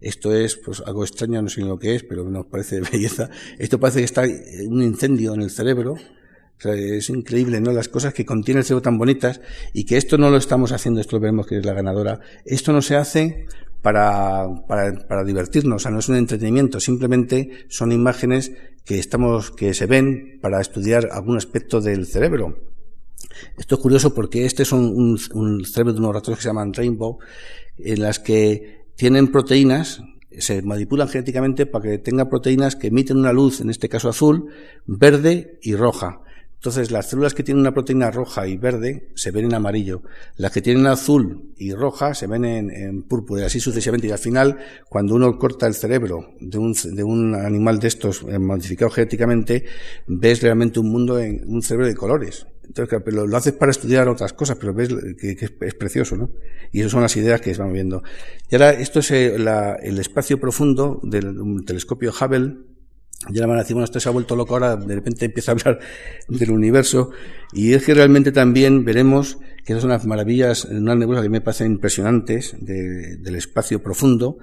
esto 0.00 0.34
es 0.34 0.56
pues 0.56 0.82
algo 0.84 1.04
extraño, 1.04 1.40
no 1.42 1.48
sé 1.48 1.60
lo 1.60 1.78
que 1.78 1.94
es, 1.94 2.02
pero 2.02 2.28
nos 2.28 2.46
parece 2.46 2.80
belleza, 2.92 3.30
esto 3.58 3.78
parece 3.78 4.00
que 4.00 4.04
está 4.04 4.22
un 4.22 4.82
incendio 4.82 5.34
en 5.34 5.42
el 5.42 5.50
cerebro, 5.50 5.96
es 6.64 7.10
increíble, 7.10 7.60
¿no? 7.60 7.72
Las 7.72 7.88
cosas 7.88 8.14
que 8.14 8.24
contiene 8.24 8.60
el 8.60 8.64
cerebro 8.64 8.82
tan 8.82 8.98
bonitas 8.98 9.40
y 9.72 9.84
que 9.84 9.96
esto 9.96 10.18
no 10.18 10.30
lo 10.30 10.36
estamos 10.36 10.72
haciendo, 10.72 11.00
esto 11.00 11.16
lo 11.16 11.20
vemos 11.20 11.46
que 11.46 11.58
es 11.58 11.66
la 11.66 11.74
ganadora. 11.74 12.20
Esto 12.44 12.72
no 12.72 12.82
se 12.82 12.96
hace 12.96 13.46
para, 13.82 14.46
para, 14.66 15.06
para 15.06 15.24
divertirnos, 15.24 15.76
o 15.76 15.78
sea, 15.78 15.90
no 15.90 16.00
es 16.00 16.08
un 16.08 16.16
entretenimiento, 16.16 16.80
simplemente 16.80 17.66
son 17.68 17.92
imágenes 17.92 18.52
que 18.84 18.98
estamos, 18.98 19.50
que 19.50 19.74
se 19.74 19.86
ven 19.86 20.38
para 20.40 20.60
estudiar 20.60 21.08
algún 21.12 21.36
aspecto 21.36 21.80
del 21.80 22.06
cerebro. 22.06 22.58
Esto 23.58 23.74
es 23.74 23.80
curioso 23.80 24.14
porque 24.14 24.46
este 24.46 24.62
es 24.62 24.72
un, 24.72 25.18
un, 25.34 25.64
cerebro 25.64 25.92
de 25.92 25.98
unos 25.98 26.14
ratones 26.14 26.38
que 26.38 26.42
se 26.42 26.48
llaman 26.48 26.72
Rainbow, 26.72 27.18
en 27.78 28.00
las 28.00 28.18
que 28.18 28.86
tienen 28.96 29.28
proteínas 29.28 30.00
se 30.38 30.62
manipulan 30.62 31.08
genéticamente 31.08 31.66
para 31.66 31.84
que 31.84 31.98
tenga 31.98 32.28
proteínas 32.28 32.76
que 32.76 32.88
emiten 32.88 33.16
una 33.16 33.32
luz, 33.32 33.60
en 33.60 33.70
este 33.70 33.88
caso 33.88 34.08
azul, 34.08 34.48
verde 34.86 35.58
y 35.62 35.74
roja. 35.76 36.20
Entonces, 36.56 36.90
las 36.90 37.10
células 37.10 37.34
que 37.34 37.42
tienen 37.42 37.60
una 37.60 37.74
proteína 37.74 38.10
roja 38.10 38.48
y 38.48 38.56
verde 38.56 39.12
se 39.14 39.30
ven 39.30 39.44
en 39.44 39.54
amarillo. 39.54 40.02
Las 40.36 40.52
que 40.52 40.62
tienen 40.62 40.86
azul 40.86 41.52
y 41.56 41.72
roja 41.74 42.14
se 42.14 42.26
ven 42.26 42.44
en, 42.44 43.02
púrpura 43.02 43.42
y 43.42 43.44
así 43.44 43.60
sucesivamente. 43.60 44.08
Y 44.08 44.10
al 44.10 44.18
final, 44.18 44.58
cuando 44.88 45.14
uno 45.14 45.38
corta 45.38 45.66
el 45.66 45.74
cerebro 45.74 46.34
de 46.40 46.58
un, 46.58 46.72
de 46.72 47.04
un 47.04 47.34
animal 47.34 47.78
de 47.78 47.88
estos 47.88 48.22
eh, 48.22 48.38
modificado 48.38 48.90
genéticamente, 48.90 49.64
ves 50.06 50.42
realmente 50.42 50.80
un 50.80 50.90
mundo 50.90 51.20
en 51.20 51.44
un 51.46 51.62
cerebro 51.62 51.86
de 51.86 51.94
colores. 51.94 52.46
Entonces, 52.64 53.00
lo, 53.14 53.26
lo 53.26 53.36
haces 53.36 53.52
para 53.52 53.70
estudiar 53.70 54.08
otras 54.08 54.32
cosas, 54.32 54.56
pero 54.58 54.74
ves 54.74 54.88
que, 55.20 55.36
es, 55.60 55.74
precioso, 55.74 56.16
¿no? 56.16 56.30
Y 56.72 56.80
esas 56.80 56.92
son 56.92 57.02
las 57.02 57.16
ideas 57.16 57.40
que 57.40 57.52
estamos 57.52 57.72
viendo. 57.72 58.02
Y 58.50 58.54
ahora, 58.56 58.72
esto 58.72 59.00
es 59.00 59.10
eh, 59.12 59.36
el 59.36 59.98
espacio 59.98 60.40
profundo 60.40 61.00
del 61.04 61.36
telescopio 61.64 62.12
Hubble, 62.12 62.56
ya 63.30 63.40
la 63.40 63.46
van 63.46 63.56
a 63.56 63.62
decir, 63.62 63.74
bueno, 63.74 63.84
esto 63.84 63.98
se 63.98 64.08
ha 64.08 64.12
vuelto 64.12 64.36
loco 64.36 64.54
ahora, 64.54 64.76
de 64.76 64.94
repente 64.94 65.24
empieza 65.24 65.52
a 65.52 65.54
hablar 65.54 65.80
del 66.28 66.50
universo, 66.50 67.10
y 67.52 67.72
es 67.72 67.84
que 67.84 67.94
realmente 67.94 68.32
también 68.32 68.84
veremos 68.84 69.38
que 69.64 69.72
esas 69.72 69.82
son 69.82 69.90
las 69.90 70.06
maravillas, 70.06 70.64
unas 70.66 70.96
nebulosas 70.96 71.24
que 71.24 71.30
me 71.30 71.40
parecen 71.40 71.72
impresionantes 71.72 72.54
del 72.60 73.34
espacio 73.34 73.82
profundo. 73.82 74.38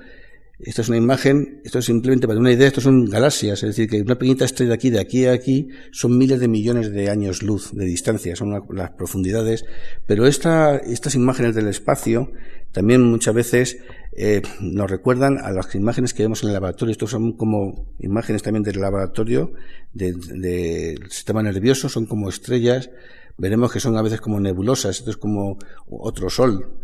Esta 0.60 0.82
es 0.82 0.90
una 0.90 0.98
imagen, 0.98 1.62
esto 1.64 1.80
es 1.80 1.86
simplemente 1.86 2.28
para 2.28 2.40
una 2.40 2.52
idea, 2.52 2.68
esto 2.68 2.82
son 2.82 3.06
galaxias, 3.06 3.64
es 3.64 3.70
decir, 3.70 3.90
que 3.90 4.02
una 4.02 4.18
pequeñita 4.18 4.46
estrella 4.46 4.70
de 4.70 4.76
aquí, 4.76 4.90
de 4.90 5.00
aquí 5.00 5.26
a 5.26 5.34
aquí, 5.34 5.70
son 5.92 6.18
miles 6.18 6.40
de 6.40 6.48
millones 6.48 6.92
de 6.92 7.10
años 7.10 7.42
luz 7.42 7.72
de 7.74 7.86
distancia, 7.86 8.36
son 8.36 8.64
las 8.70 8.92
profundidades, 8.92 9.66
pero 10.06 10.28
esta, 10.28 10.78
estas 10.78 11.16
imágenes 11.16 11.56
del 11.56 11.68
espacio 11.68 12.32
también 12.72 13.02
muchas 13.02 13.34
veces 13.34 13.78
eh, 14.16 14.42
nos 14.62 14.90
recuerdan 14.90 15.40
a 15.40 15.52
las 15.52 15.74
imágenes 15.76 16.14
que 16.14 16.24
vemos 16.24 16.44
en 16.44 16.50
el 16.50 16.54
laboratorio. 16.54 16.92
Estos 16.92 17.12
son 17.12 17.34
como 17.34 17.94
imágenes 18.00 18.44
también 18.44 18.64
del 18.64 18.80
laboratorio, 18.80 19.54
del 19.92 21.00
sistema 21.10 21.42
nervioso, 21.42 21.90
son 21.90 22.06
como 22.06 22.30
estrellas. 22.30 22.90
Veremos 23.38 23.72
que 23.72 23.80
son 23.80 23.98
a 23.98 24.02
veces 24.02 24.22
como 24.22 24.40
nebulosas, 24.40 24.98
esto 24.98 25.10
es 25.10 25.18
como 25.18 25.58
otro 25.88 26.30
sol. 26.30 26.80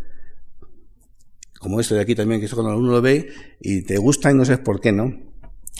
Como 1.60 1.78
esto 1.78 1.94
de 1.94 2.00
aquí 2.00 2.14
también, 2.14 2.40
que 2.40 2.46
esto 2.46 2.56
cuando 2.56 2.76
uno 2.76 2.90
lo 2.90 3.02
ve 3.02 3.28
y 3.60 3.82
te 3.82 3.98
gusta 3.98 4.30
y 4.30 4.34
no 4.34 4.44
sabes 4.44 4.60
por 4.60 4.80
qué, 4.80 4.92
¿no? 4.92 5.30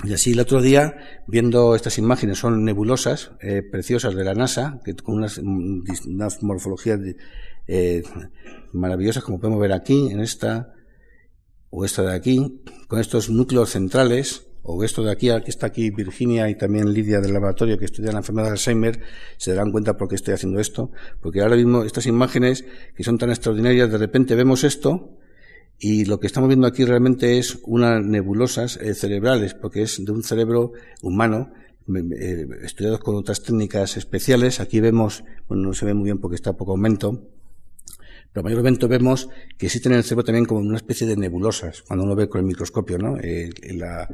Y 0.04 0.12
así 0.12 0.32
el 0.32 0.40
otro 0.40 0.62
día, 0.62 1.22
viendo 1.26 1.74
estas 1.74 1.98
imágenes, 1.98 2.38
son 2.38 2.64
nebulosas 2.64 3.32
eh, 3.40 3.62
preciosas 3.62 4.14
de 4.14 4.24
la 4.24 4.34
NASA, 4.34 4.80
que 4.84 4.94
con 4.94 5.16
unas, 5.16 5.38
unas 5.38 6.42
morfologías 6.42 7.00
eh, 7.66 8.02
maravillosas 8.72 9.24
como 9.24 9.40
podemos 9.40 9.60
ver 9.60 9.72
aquí, 9.72 10.10
en 10.10 10.20
esta, 10.20 10.74
o 11.70 11.84
esta 11.84 12.02
de 12.02 12.14
aquí, 12.14 12.60
con 12.88 13.00
estos 13.00 13.30
núcleos 13.30 13.70
centrales, 13.70 14.46
o 14.62 14.84
esto 14.84 15.02
de 15.02 15.10
aquí, 15.10 15.30
aquí 15.30 15.48
está 15.48 15.66
aquí 15.66 15.90
Virginia 15.90 16.50
y 16.50 16.54
también 16.54 16.92
Lidia 16.92 17.20
del 17.20 17.32
laboratorio 17.32 17.78
que 17.78 17.86
estudia 17.86 18.12
la 18.12 18.18
enfermedad 18.18 18.48
de 18.48 18.52
Alzheimer, 18.52 19.00
se 19.36 19.54
darán 19.54 19.72
cuenta 19.72 19.96
por 19.96 20.08
qué 20.08 20.16
estoy 20.16 20.34
haciendo 20.34 20.60
esto, 20.60 20.90
porque 21.20 21.40
ahora 21.40 21.56
mismo 21.56 21.82
estas 21.82 22.06
imágenes 22.06 22.64
que 22.94 23.04
son 23.04 23.18
tan 23.18 23.30
extraordinarias, 23.30 23.90
de 23.90 23.98
repente 23.98 24.34
vemos 24.34 24.64
esto 24.64 25.16
y 25.78 26.04
lo 26.04 26.20
que 26.20 26.26
estamos 26.26 26.48
viendo 26.48 26.66
aquí 26.66 26.84
realmente 26.84 27.38
es 27.38 27.58
unas 27.64 28.04
nebulosas 28.04 28.76
eh, 28.76 28.94
cerebrales, 28.94 29.54
porque 29.54 29.82
es 29.82 30.04
de 30.04 30.12
un 30.12 30.22
cerebro 30.22 30.72
humano, 31.02 31.52
eh, 31.88 32.46
estudiados 32.62 33.00
con 33.00 33.16
otras 33.16 33.42
técnicas 33.42 33.96
especiales. 33.96 34.60
Aquí 34.60 34.80
vemos, 34.80 35.24
bueno, 35.48 35.68
no 35.68 35.72
se 35.72 35.86
ve 35.86 35.94
muy 35.94 36.04
bien 36.04 36.18
porque 36.18 36.34
está 36.34 36.50
a 36.50 36.56
poco 36.56 36.72
aumento, 36.72 37.26
pero 38.32 38.44
mayormente 38.44 38.86
vemos 38.86 39.28
que 39.58 39.66
existen 39.66 39.92
en 39.92 39.98
el 39.98 40.04
cerebro 40.04 40.24
también 40.24 40.44
como 40.44 40.60
una 40.60 40.76
especie 40.76 41.06
de 41.06 41.16
nebulosas, 41.16 41.82
cuando 41.82 42.04
uno 42.04 42.14
ve 42.14 42.28
con 42.28 42.40
el 42.40 42.46
microscopio, 42.46 42.98
¿no? 42.98 43.16
Eh, 43.18 43.50
la, 43.74 44.08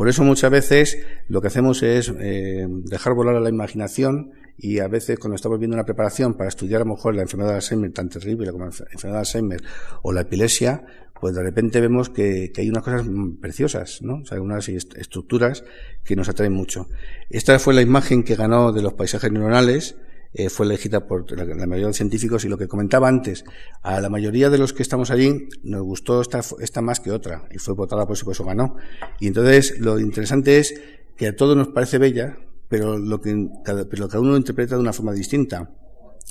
por 0.00 0.08
eso 0.08 0.24
muchas 0.24 0.50
veces 0.50 0.98
lo 1.28 1.42
que 1.42 1.48
hacemos 1.48 1.82
es 1.82 2.10
eh, 2.20 2.66
dejar 2.68 3.12
volar 3.12 3.36
a 3.36 3.40
la 3.40 3.50
imaginación 3.50 4.32
y 4.56 4.78
a 4.78 4.88
veces 4.88 5.18
cuando 5.18 5.36
estamos 5.36 5.58
viendo 5.58 5.74
una 5.74 5.84
preparación 5.84 6.34
para 6.34 6.48
estudiar 6.48 6.80
a 6.80 6.84
lo 6.84 6.94
mejor 6.94 7.14
la 7.14 7.20
enfermedad 7.20 7.50
de 7.50 7.56
Alzheimer 7.56 7.92
tan 7.92 8.08
terrible 8.08 8.50
como 8.50 8.64
la 8.64 8.70
enfermedad 8.70 9.12
de 9.12 9.18
Alzheimer 9.18 9.60
o 10.00 10.12
la 10.12 10.22
epilepsia, 10.22 10.84
pues 11.20 11.34
de 11.34 11.42
repente 11.42 11.82
vemos 11.82 12.08
que, 12.08 12.50
hay 12.56 12.70
unas 12.70 12.82
cosas 12.82 13.06
preciosas, 13.42 14.00
¿no? 14.00 14.22
O 14.22 14.24
sea, 14.24 14.40
unas 14.40 14.68
estructuras 14.68 15.64
que 16.02 16.16
nos 16.16 16.30
atraen 16.30 16.54
mucho. 16.54 16.88
Esta 17.28 17.58
fue 17.58 17.74
la 17.74 17.82
imagen 17.82 18.22
que 18.22 18.36
ganó 18.36 18.72
de 18.72 18.80
los 18.80 18.94
paisajes 18.94 19.30
neuronales, 19.30 19.96
eh, 20.32 20.48
fue 20.48 20.66
elegida 20.66 21.06
por 21.06 21.30
la, 21.36 21.44
mayoría 21.44 21.86
de 21.86 21.88
los 21.88 21.96
científicos 21.96 22.44
y 22.44 22.48
lo 22.48 22.56
que 22.56 22.68
comentaba 22.68 23.08
antes, 23.08 23.44
a 23.82 24.00
la 24.00 24.08
mayoría 24.08 24.48
de 24.48 24.58
los 24.58 24.72
que 24.72 24.82
estamos 24.82 25.10
allí 25.10 25.48
nos 25.64 25.82
gustó 25.82 26.20
esta, 26.20 26.40
esta 26.60 26.80
más 26.82 27.00
que 27.00 27.10
otra 27.10 27.48
y 27.50 27.58
fue 27.58 27.74
votada 27.74 28.06
por 28.06 28.16
eso 28.16 28.44
ganó. 28.44 28.76
Y 29.18 29.26
entonces 29.26 29.80
lo 29.80 29.98
interesante 29.98 30.58
es 30.58 30.80
que 31.16 31.28
a 31.28 31.36
todos 31.36 31.56
nos 31.56 31.68
parece 31.68 31.98
bella, 31.98 32.38
pero 32.68 32.96
lo 32.96 33.20
que 33.20 33.48
cada, 33.64 33.88
pero 33.88 34.08
cada 34.08 34.20
uno 34.20 34.36
interpreta 34.36 34.76
de 34.76 34.80
una 34.80 34.92
forma 34.92 35.12
distinta. 35.12 35.70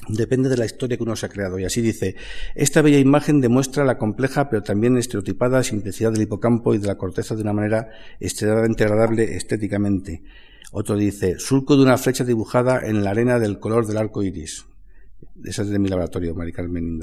Depende 0.08 0.48
de 0.48 0.56
la 0.56 0.66
historia 0.66 0.96
que 0.96 1.04
uno 1.04 1.18
se 1.18 1.26
ha 1.26 1.30
creado. 1.30 1.60
Y 1.60 1.66
así 1.66 1.82
dice, 1.82 2.16
esta 2.56 2.82
bella 2.82 3.00
imagen 3.00 3.42
demuestra 3.42 3.84
la 3.84 3.98
compleja 3.98 4.50
pero 4.50 4.64
también 4.64 4.98
estereotipada 4.98 5.62
simplicidad 5.62 6.14
del 6.14 6.22
hipocampo 6.22 6.74
y 6.74 6.78
de 6.78 6.88
la 6.88 6.98
corteza 6.98 7.36
de 7.36 7.42
una 7.42 7.52
manera 7.52 7.90
extremadamente 8.22 8.86
agradable 8.86 9.36
estéticamente. 9.36 10.24
Otro 10.72 10.96
dice, 10.96 11.40
surco 11.40 11.76
de 11.76 11.84
una 11.84 11.98
flecha 11.98 12.24
dibujada 12.24 12.82
en 12.86 13.04
la 13.04 13.12
arena 13.12 13.40
del 13.40 13.60
color 13.60 13.88
del 13.88 13.98
arco 13.98 14.22
iris. 14.22 14.66
Esa 15.44 15.64
es 15.64 15.70
de 15.70 15.80
mi 15.80 15.90
laboratorio, 15.90 16.36
Mari 16.36 16.52
Carmen 16.52 17.00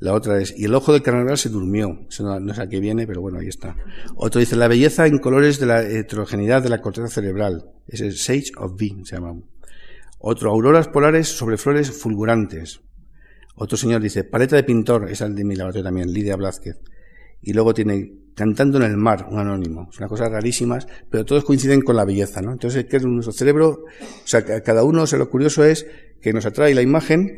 La 0.00 0.14
otra 0.14 0.40
es, 0.40 0.54
y 0.58 0.64
el 0.64 0.74
ojo 0.74 0.92
del 0.92 1.02
carnaval 1.02 1.38
se 1.38 1.48
durmió. 1.48 2.06
Eso 2.08 2.40
no, 2.40 2.54
sé 2.54 2.62
a 2.62 2.68
qué 2.68 2.80
viene, 2.80 3.06
pero 3.06 3.20
bueno, 3.20 3.38
ahí 3.38 3.48
está. 3.48 3.76
Otro 4.16 4.40
dice, 4.40 4.56
la 4.56 4.68
belleza 4.68 5.06
en 5.06 5.18
colores 5.18 5.60
de 5.60 5.66
la 5.66 5.82
heterogeneidad 5.82 6.62
de 6.62 6.70
la 6.70 6.80
corteza 6.80 7.08
cerebral. 7.08 7.70
Es 7.86 8.00
el 8.00 8.16
Sage 8.16 8.50
of 8.56 8.76
B, 8.76 8.96
se 9.04 9.16
llama. 9.16 9.40
Otro, 10.18 10.50
auroras 10.50 10.88
polares 10.88 11.28
sobre 11.28 11.56
flores 11.56 11.92
fulgurantes. 11.92 12.80
Otro 13.54 13.76
señor 13.76 14.00
dice, 14.00 14.24
paleta 14.24 14.56
de 14.56 14.64
pintor, 14.64 15.08
esa 15.10 15.26
es 15.26 15.34
de 15.34 15.44
mi 15.44 15.54
laboratorio 15.54 15.84
también, 15.84 16.12
Lidia 16.12 16.36
Blázquez. 16.36 16.80
Y 17.40 17.52
luego 17.52 17.74
tiene 17.74 18.12
Cantando 18.38 18.78
en 18.78 18.84
el 18.84 18.96
mar, 18.96 19.26
un 19.28 19.40
anónimo. 19.40 19.88
Son 19.90 20.06
cosas 20.06 20.30
rarísimas, 20.30 20.86
pero 21.10 21.24
todos 21.24 21.42
coinciden 21.42 21.80
con 21.80 21.96
la 21.96 22.04
belleza, 22.04 22.40
¿no? 22.40 22.52
Entonces, 22.52 22.84
¿qué 22.84 22.98
es 22.98 23.04
nuestro 23.04 23.32
cerebro? 23.32 23.84
O 23.90 24.26
sea, 24.26 24.44
cada 24.62 24.84
uno, 24.84 25.02
o 25.02 25.06
sea, 25.08 25.18
lo 25.18 25.28
curioso 25.28 25.64
es 25.64 25.88
que 26.22 26.32
nos 26.32 26.46
atrae 26.46 26.72
la 26.72 26.82
imagen, 26.82 27.34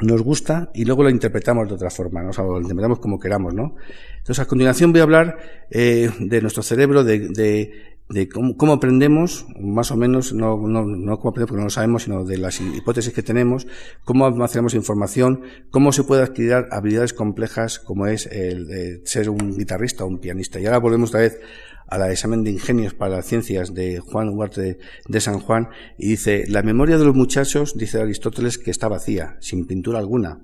nos 0.00 0.22
gusta 0.22 0.70
y 0.72 0.86
luego 0.86 1.04
la 1.04 1.10
interpretamos 1.10 1.68
de 1.68 1.74
otra 1.74 1.90
forma, 1.90 2.22
¿no? 2.22 2.30
o 2.30 2.32
sea, 2.32 2.44
lo 2.44 2.58
interpretamos 2.58 3.00
como 3.00 3.18
queramos, 3.18 3.52
¿no? 3.52 3.74
Entonces, 4.16 4.38
a 4.38 4.46
continuación 4.46 4.92
voy 4.92 5.00
a 5.00 5.02
hablar 5.02 5.36
eh, 5.70 6.10
de 6.18 6.40
nuestro 6.40 6.62
cerebro, 6.62 7.04
de, 7.04 7.28
de, 7.28 7.89
de 8.10 8.28
cómo, 8.28 8.72
aprendemos, 8.72 9.46
más 9.60 9.92
o 9.92 9.96
menos, 9.96 10.32
no, 10.32 10.56
no, 10.66 10.84
no 10.84 11.18
cómo 11.18 11.30
aprendemos 11.30 11.48
porque 11.48 11.60
no 11.60 11.64
lo 11.64 11.70
sabemos, 11.70 12.02
sino 12.02 12.24
de 12.24 12.38
las 12.38 12.60
hipótesis 12.60 13.12
que 13.12 13.22
tenemos, 13.22 13.66
cómo 14.04 14.26
almacenamos 14.26 14.74
información, 14.74 15.42
cómo 15.70 15.92
se 15.92 16.02
puede 16.02 16.22
adquirir 16.22 16.66
habilidades 16.70 17.14
complejas 17.14 17.78
como 17.78 18.06
es 18.06 18.26
el 18.26 18.66
de 18.66 19.02
ser 19.04 19.30
un 19.30 19.56
guitarrista 19.56 20.04
o 20.04 20.08
un 20.08 20.18
pianista. 20.18 20.58
Y 20.58 20.66
ahora 20.66 20.78
volvemos 20.78 21.10
otra 21.10 21.20
vez 21.20 21.38
al 21.86 22.10
examen 22.10 22.42
de 22.42 22.50
ingenios 22.50 22.94
para 22.94 23.16
las 23.16 23.26
ciencias 23.26 23.74
de 23.74 24.00
Juan 24.00 24.30
Huarte 24.30 24.78
de 25.08 25.20
San 25.20 25.38
Juan 25.38 25.68
y 25.96 26.10
dice, 26.10 26.44
la 26.48 26.62
memoria 26.62 26.98
de 26.98 27.04
los 27.04 27.14
muchachos, 27.14 27.76
dice 27.76 28.00
Aristóteles, 28.00 28.58
que 28.58 28.70
está 28.70 28.88
vacía, 28.88 29.36
sin 29.40 29.66
pintura 29.66 29.98
alguna, 29.98 30.40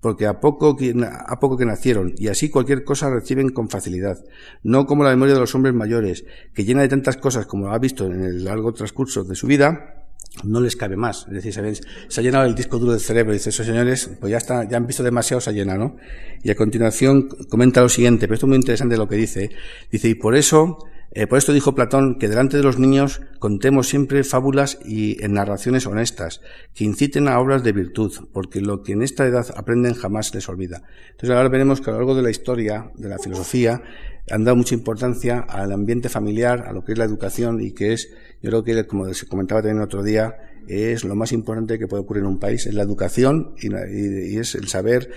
porque 0.00 0.26
a 0.26 0.40
poco, 0.40 0.76
que, 0.76 0.94
a 1.04 1.40
poco 1.40 1.56
que 1.56 1.64
nacieron, 1.64 2.14
y 2.16 2.28
así 2.28 2.48
cualquier 2.48 2.84
cosa 2.84 3.10
reciben 3.10 3.48
con 3.50 3.68
facilidad, 3.68 4.18
no 4.62 4.86
como 4.86 5.04
la 5.04 5.10
memoria 5.10 5.34
de 5.34 5.40
los 5.40 5.54
hombres 5.54 5.74
mayores, 5.74 6.24
que 6.54 6.64
llena 6.64 6.82
de 6.82 6.88
tantas 6.88 7.16
cosas 7.16 7.46
como 7.46 7.70
ha 7.70 7.78
visto 7.78 8.06
en 8.06 8.22
el 8.22 8.44
largo 8.44 8.72
transcurso 8.72 9.24
de 9.24 9.34
su 9.34 9.46
vida, 9.46 10.04
no 10.44 10.60
les 10.60 10.76
cabe 10.76 10.96
más. 10.96 11.26
Es 11.28 11.34
decir, 11.34 11.52
¿sabéis? 11.52 11.82
se 12.08 12.20
ha 12.20 12.22
llenado 12.22 12.44
el 12.44 12.54
disco 12.54 12.78
duro 12.78 12.92
del 12.92 13.00
cerebro. 13.00 13.32
Dice, 13.32 13.50
esos 13.50 13.66
señores, 13.66 14.10
pues 14.20 14.30
ya 14.30 14.38
está, 14.38 14.68
ya 14.68 14.76
han 14.76 14.86
visto 14.86 15.02
demasiado, 15.02 15.40
se 15.40 15.52
llena, 15.52 15.76
¿no? 15.76 15.96
Y 16.42 16.50
a 16.50 16.54
continuación 16.54 17.28
comenta 17.48 17.80
lo 17.80 17.88
siguiente, 17.88 18.26
pero 18.26 18.34
esto 18.34 18.46
es 18.46 18.48
muy 18.48 18.56
interesante 18.56 18.96
lo 18.96 19.08
que 19.08 19.16
dice. 19.16 19.50
Dice, 19.90 20.08
y 20.08 20.14
por 20.14 20.36
eso 20.36 20.78
eh, 21.12 21.26
por 21.26 21.38
esto 21.38 21.52
dijo 21.52 21.74
Platón 21.74 22.18
que 22.18 22.28
delante 22.28 22.56
de 22.56 22.62
los 22.62 22.78
niños 22.78 23.22
contemos 23.38 23.88
siempre 23.88 24.24
fábulas 24.24 24.78
y 24.84 25.22
en 25.24 25.34
narraciones 25.34 25.86
honestas, 25.86 26.40
que 26.74 26.84
inciten 26.84 27.28
a 27.28 27.38
obras 27.38 27.62
de 27.62 27.72
virtud, 27.72 28.12
porque 28.32 28.60
lo 28.60 28.82
que 28.82 28.92
en 28.92 29.02
esta 29.02 29.26
edad 29.26 29.46
aprenden 29.56 29.94
jamás 29.94 30.34
les 30.34 30.48
olvida. 30.48 30.82
Entonces 31.10 31.30
ahora 31.30 31.48
veremos 31.48 31.80
que 31.80 31.90
a 31.90 31.92
lo 31.92 32.00
largo 32.00 32.14
de 32.14 32.22
la 32.22 32.30
historia, 32.30 32.90
de 32.96 33.08
la 33.08 33.18
filosofía, 33.18 33.82
han 34.30 34.44
dado 34.44 34.56
mucha 34.56 34.74
importancia 34.74 35.38
al 35.38 35.72
ambiente 35.72 36.08
familiar, 36.08 36.64
a 36.66 36.72
lo 36.72 36.84
que 36.84 36.92
es 36.92 36.98
la 36.98 37.04
educación 37.04 37.60
y 37.60 37.72
que 37.72 37.92
es, 37.92 38.10
yo 38.42 38.50
creo 38.50 38.64
que, 38.64 38.86
como 38.86 39.12
se 39.14 39.26
comentaba 39.26 39.62
también 39.62 39.78
el 39.78 39.84
otro 39.84 40.02
día, 40.02 40.36
es 40.68 41.04
lo 41.04 41.14
más 41.14 41.32
importante 41.32 41.78
que 41.78 41.86
puede 41.86 42.02
ocurrir 42.02 42.24
en 42.24 42.30
un 42.30 42.38
país, 42.38 42.66
es 42.66 42.74
la 42.74 42.82
educación 42.82 43.54
y, 43.58 44.36
es 44.36 44.54
el 44.54 44.68
saber, 44.68 45.10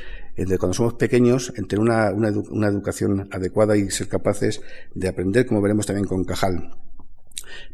de 0.45 0.57
cuando 0.57 0.73
somos 0.73 0.93
pequeños, 0.95 1.53
entre 1.55 1.79
una, 1.79 2.11
una, 2.11 2.31
una 2.49 2.67
educación 2.67 3.27
adecuada 3.31 3.75
y 3.77 3.89
ser 3.89 4.07
capaces 4.07 4.61
de 4.93 5.07
aprender, 5.07 5.45
como 5.45 5.61
veremos 5.61 5.85
también 5.85 6.07
con 6.07 6.23
Cajal. 6.23 6.71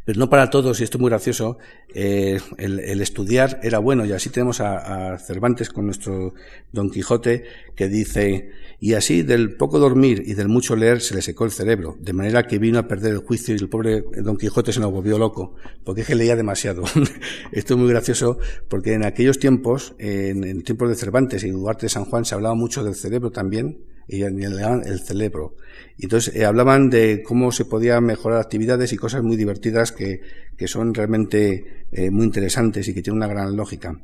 Pero 0.05 0.19
no 0.19 0.29
para 0.29 0.49
todos, 0.49 0.79
y 0.79 0.83
esto 0.83 0.97
es 0.97 1.01
muy 1.01 1.09
gracioso, 1.09 1.57
eh, 1.93 2.39
el, 2.57 3.01
estudiar 3.01 3.59
era 3.63 3.79
bueno, 3.79 4.05
y 4.05 4.11
así 4.11 4.29
tenemos 4.29 4.61
a, 4.61 5.17
Cervantes 5.17 5.69
con 5.69 5.85
nuestro 5.85 6.33
Don 6.71 6.89
Quijote, 6.89 7.43
que 7.75 7.87
dice, 7.87 8.51
y 8.79 8.93
así 8.93 9.23
del 9.23 9.55
poco 9.55 9.79
dormir 9.79 10.23
y 10.25 10.33
del 10.33 10.47
mucho 10.47 10.75
leer 10.75 11.01
se 11.01 11.15
le 11.15 11.21
secó 11.21 11.45
el 11.45 11.51
cerebro, 11.51 11.97
de 11.99 12.13
manera 12.13 12.43
que 12.43 12.59
vino 12.59 12.79
a 12.79 12.87
perder 12.87 13.13
el 13.13 13.19
juicio 13.19 13.55
y 13.55 13.57
el 13.57 13.69
pobre 13.69 14.03
Don 14.21 14.37
Quijote 14.37 14.73
se 14.73 14.79
nos 14.79 14.91
volvió 14.91 15.17
loco, 15.17 15.55
porque 15.83 16.01
es 16.01 16.07
que 16.07 16.15
leía 16.15 16.35
demasiado. 16.35 16.83
esto 17.51 17.73
es 17.73 17.79
muy 17.79 17.89
gracioso, 17.89 18.37
porque 18.67 18.93
en 18.93 19.05
aquellos 19.05 19.39
tiempos, 19.39 19.95
en, 19.97 20.43
en 20.43 20.63
tiempos 20.63 20.89
de 20.89 20.95
Cervantes 20.95 21.43
y 21.43 21.49
Duarte 21.49 21.87
de 21.87 21.89
San 21.89 22.05
Juan, 22.05 22.25
se 22.25 22.35
hablaba 22.35 22.55
mucho 22.55 22.83
del 22.83 22.95
cerebro 22.95 23.31
también, 23.31 23.79
y 24.07 24.21
el 24.21 24.99
cerebro. 24.99 25.55
Entonces 25.97 26.35
eh, 26.35 26.45
hablaban 26.45 26.89
de 26.89 27.23
cómo 27.23 27.51
se 27.51 27.65
podía 27.65 28.01
mejorar 28.01 28.39
actividades 28.39 28.91
y 28.93 28.97
cosas 28.97 29.23
muy 29.23 29.37
divertidas 29.37 29.91
que, 29.91 30.21
que 30.57 30.67
son 30.67 30.93
realmente 30.93 31.87
eh, 31.91 32.09
muy 32.11 32.25
interesantes 32.25 32.87
y 32.87 32.93
que 32.93 33.01
tienen 33.01 33.17
una 33.17 33.27
gran 33.27 33.55
lógica. 33.55 33.99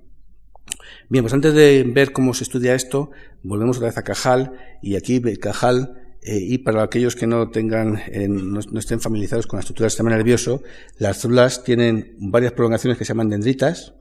Bien, 1.09 1.23
pues 1.23 1.33
antes 1.33 1.53
de 1.53 1.83
ver 1.83 2.13
cómo 2.13 2.33
se 2.33 2.45
estudia 2.45 2.75
esto, 2.75 3.11
volvemos 3.43 3.77
otra 3.77 3.89
vez 3.89 3.97
a 3.97 4.03
Cajal 4.03 4.53
y 4.81 4.95
aquí 4.95 5.21
Cajal 5.37 5.97
eh, 6.21 6.37
y 6.39 6.59
para 6.59 6.83
aquellos 6.83 7.15
que 7.15 7.27
no 7.27 7.49
tengan, 7.49 7.99
no, 8.29 8.59
no, 8.71 8.79
estén 8.79 9.01
familiarizados 9.01 9.47
con 9.47 9.57
la 9.57 9.61
estructura 9.61 9.85
del 9.85 9.91
sistema 9.91 10.11
nervioso, 10.11 10.63
las 10.97 11.17
células 11.17 11.63
tienen 11.63 12.15
varias 12.19 12.53
prolongaciones 12.53 12.97
que 12.97 13.03
se 13.03 13.09
llaman 13.09 13.29
dendritas, 13.29 13.95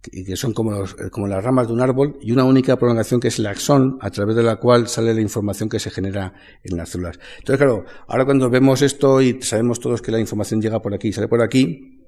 que 0.00 0.36
son 0.36 0.52
como, 0.52 0.84
como 1.10 1.26
las 1.26 1.42
ramas 1.42 1.66
de 1.66 1.72
un 1.72 1.80
árbol, 1.80 2.18
y 2.20 2.32
una 2.32 2.44
única 2.44 2.76
prolongación 2.76 3.20
que 3.20 3.28
es 3.28 3.38
el 3.38 3.46
axón, 3.46 3.98
a 4.00 4.10
través 4.10 4.36
de 4.36 4.42
la 4.42 4.56
cual 4.56 4.88
sale 4.88 5.14
la 5.14 5.20
información 5.20 5.68
que 5.68 5.78
se 5.78 5.90
genera 5.90 6.34
en 6.62 6.76
las 6.76 6.90
células. 6.90 7.18
Entonces, 7.38 7.58
claro, 7.58 7.84
ahora 8.06 8.24
cuando 8.24 8.50
vemos 8.50 8.82
esto 8.82 9.20
y 9.20 9.42
sabemos 9.42 9.80
todos 9.80 10.02
que 10.02 10.12
la 10.12 10.20
información 10.20 10.60
llega 10.60 10.80
por 10.80 10.94
aquí 10.94 11.08
y 11.08 11.12
sale 11.12 11.28
por 11.28 11.42
aquí, 11.42 11.98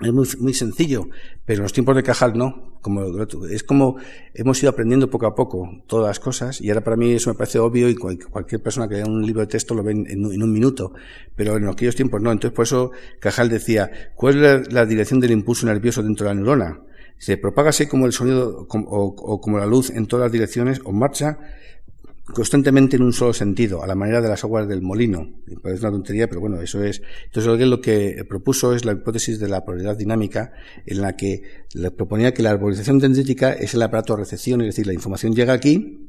es 0.00 0.12
muy, 0.12 0.26
muy 0.38 0.54
sencillo, 0.54 1.08
pero 1.44 1.58
en 1.58 1.62
los 1.64 1.72
tiempos 1.72 1.96
de 1.96 2.02
Cajal 2.02 2.36
no. 2.36 2.78
Como, 2.80 3.02
es 3.50 3.62
como 3.62 3.96
hemos 4.32 4.62
ido 4.62 4.70
aprendiendo 4.70 5.10
poco 5.10 5.26
a 5.26 5.34
poco 5.34 5.68
todas 5.86 6.06
las 6.06 6.20
cosas 6.20 6.62
y 6.62 6.70
ahora 6.70 6.82
para 6.82 6.96
mí 6.96 7.12
eso 7.12 7.28
me 7.28 7.36
parece 7.36 7.58
obvio 7.58 7.90
y 7.90 7.94
cualquier 7.94 8.62
persona 8.62 8.88
que 8.88 8.94
lea 8.94 9.04
un 9.04 9.20
libro 9.20 9.42
de 9.42 9.48
texto 9.48 9.74
lo 9.74 9.82
ve 9.82 9.92
en, 9.92 10.24
un 10.24 10.50
minuto, 10.50 10.94
pero 11.36 11.58
en 11.58 11.68
aquellos 11.68 11.94
tiempos 11.94 12.22
no. 12.22 12.32
Entonces 12.32 12.54
por 12.54 12.62
eso 12.62 12.92
Cajal 13.18 13.50
decía, 13.50 14.12
¿cuál 14.14 14.42
es 14.42 14.72
la 14.72 14.86
dirección 14.86 15.20
del 15.20 15.32
impulso 15.32 15.66
nervioso 15.66 16.02
dentro 16.02 16.26
de 16.26 16.34
la 16.34 16.40
neurona? 16.40 16.80
Se 17.20 17.36
propagase 17.36 17.86
como 17.86 18.06
el 18.06 18.12
sonido 18.12 18.66
o, 18.66 19.40
como 19.42 19.58
la 19.58 19.66
luz 19.66 19.90
en 19.90 20.06
todas 20.06 20.24
las 20.24 20.32
direcciones 20.32 20.80
o 20.84 20.90
marcha 20.90 21.38
constantemente 22.32 22.96
en 22.96 23.02
un 23.02 23.12
solo 23.12 23.34
sentido, 23.34 23.82
a 23.82 23.86
la 23.86 23.94
manera 23.94 24.22
de 24.22 24.28
las 24.30 24.42
aguas 24.42 24.66
del 24.66 24.80
molino. 24.80 25.28
Parece 25.62 25.82
una 25.82 25.90
tontería, 25.90 26.28
pero 26.28 26.40
bueno, 26.40 26.62
eso 26.62 26.82
es. 26.82 27.02
Entonces, 27.26 27.66
lo 27.66 27.80
que 27.82 28.24
propuso 28.26 28.74
es 28.74 28.86
la 28.86 28.92
hipótesis 28.92 29.38
de 29.38 29.48
la 29.48 29.66
polaridad 29.66 29.96
dinámica, 29.98 30.52
en 30.86 31.02
la 31.02 31.14
que 31.14 31.42
le 31.74 31.90
proponía 31.90 32.32
que 32.32 32.42
la 32.42 32.50
arborización 32.50 33.00
dendrítica 33.00 33.52
es 33.52 33.74
el 33.74 33.82
aparato 33.82 34.14
de 34.14 34.20
recepción, 34.20 34.62
es 34.62 34.68
decir, 34.68 34.86
la 34.86 34.94
información 34.94 35.34
llega 35.34 35.52
aquí, 35.52 36.08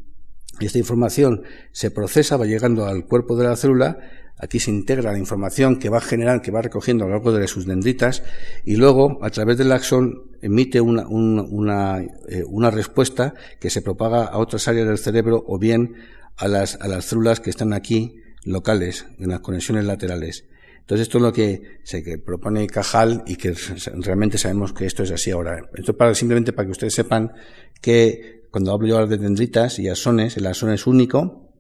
esta 0.62 0.78
información 0.78 1.42
se 1.72 1.92
procesa, 1.92 2.38
va 2.38 2.46
llegando 2.46 2.86
al 2.86 3.06
cuerpo 3.06 3.36
de 3.36 3.46
la 3.46 3.56
célula, 3.58 3.98
aquí 4.42 4.60
se 4.60 4.72
integra 4.72 5.12
la 5.12 5.20
información 5.20 5.78
que 5.78 5.90
va 5.90 6.00
a 6.00 6.02
generar, 6.02 6.42
que 6.42 6.52
va 6.52 6.62
recogiendo 6.62 7.06
a 7.06 7.08
lo 7.08 7.14
largo 7.14 7.32
de 7.32 7.48
sus 7.48 7.66
dendritas, 7.66 8.24
y 8.66 8.76
luego, 8.76 9.24
a 9.24 9.30
través 9.30 9.58
del 9.58 9.72
axón, 9.72 10.24
emite 10.42 10.80
eh, 10.80 10.82
una, 10.82 12.72
respuesta 12.72 13.36
que 13.60 13.70
se 13.70 13.82
propaga 13.82 14.26
a 14.26 14.40
otras 14.40 14.68
áreas 14.68 14.88
del 14.88 14.98
cerebro 14.98 15.44
o 15.48 15.60
bien 15.60 15.94
a 16.38 16.48
las, 16.48 16.76
a 16.82 16.88
las 16.88 17.06
células 17.06 17.40
que 17.40 17.52
están 17.52 17.72
aquí 17.72 18.16
locales, 18.44 19.06
en 19.20 19.30
las 19.30 19.42
conexiones 19.42 19.86
laterales. 19.86 20.46
Entonces 20.80 21.08
esto 21.08 21.20
es 21.20 21.22
lo 21.22 21.32
que 21.32 21.80
se 21.84 22.02
propone 22.18 22.66
Cajal 22.66 23.24
y 23.28 23.36
que 23.36 23.54
realmente 23.98 24.40
sabemos 24.40 24.74
que 24.74 24.88
esto 24.88 25.04
es 25.04 25.12
así 25.12 25.30
ahora. 25.30 25.70
Esto 25.76 25.96
para, 25.96 26.16
simplemente 26.16 26.52
para 26.52 26.66
que 26.66 26.72
ustedes 26.72 26.96
sepan 26.96 27.32
que 27.80 28.42
cuando 28.50 28.72
hablo 28.72 28.88
yo 28.88 29.08
de 29.08 29.18
dendritas 29.18 29.78
y 29.78 29.88
asones, 29.88 30.36
el 30.36 30.48
asón 30.48 30.72
es 30.72 30.88
único 30.88 31.51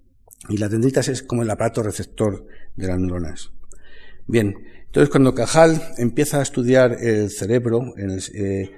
y 0.49 0.57
las 0.57 0.71
dendritas 0.71 1.07
es 1.07 1.23
como 1.23 1.43
el 1.43 1.49
aparato 1.49 1.83
receptor 1.83 2.45
de 2.75 2.87
las 2.87 2.99
neuronas. 2.99 3.51
Bien, 4.27 4.55
entonces 4.85 5.09
cuando 5.09 5.33
Cajal 5.33 5.81
empieza 5.97 6.39
a 6.39 6.43
estudiar 6.43 6.97
el 7.01 7.29
cerebro, 7.29 7.93
el, 7.97 8.21
eh, 8.33 8.71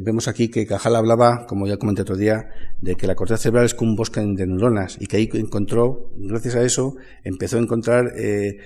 vemos 0.00 0.28
aquí 0.28 0.48
que 0.48 0.66
Cajal 0.66 0.96
hablaba, 0.96 1.46
como 1.46 1.66
ya 1.66 1.76
comenté 1.76 2.02
otro 2.02 2.16
día, 2.16 2.50
de 2.80 2.94
que 2.94 3.06
la 3.06 3.14
corteza 3.14 3.38
cerebral 3.38 3.64
es 3.64 3.74
como 3.74 3.92
un 3.92 3.96
bosque 3.96 4.20
de 4.20 4.46
neuronas 4.46 4.96
y 5.00 5.06
que 5.06 5.16
ahí 5.16 5.30
encontró, 5.34 6.10
gracias 6.16 6.56
a 6.56 6.62
eso, 6.62 6.96
empezó 7.24 7.56
a 7.56 7.60
encontrar 7.60 8.12
eh, 8.16 8.48
eh, 8.48 8.58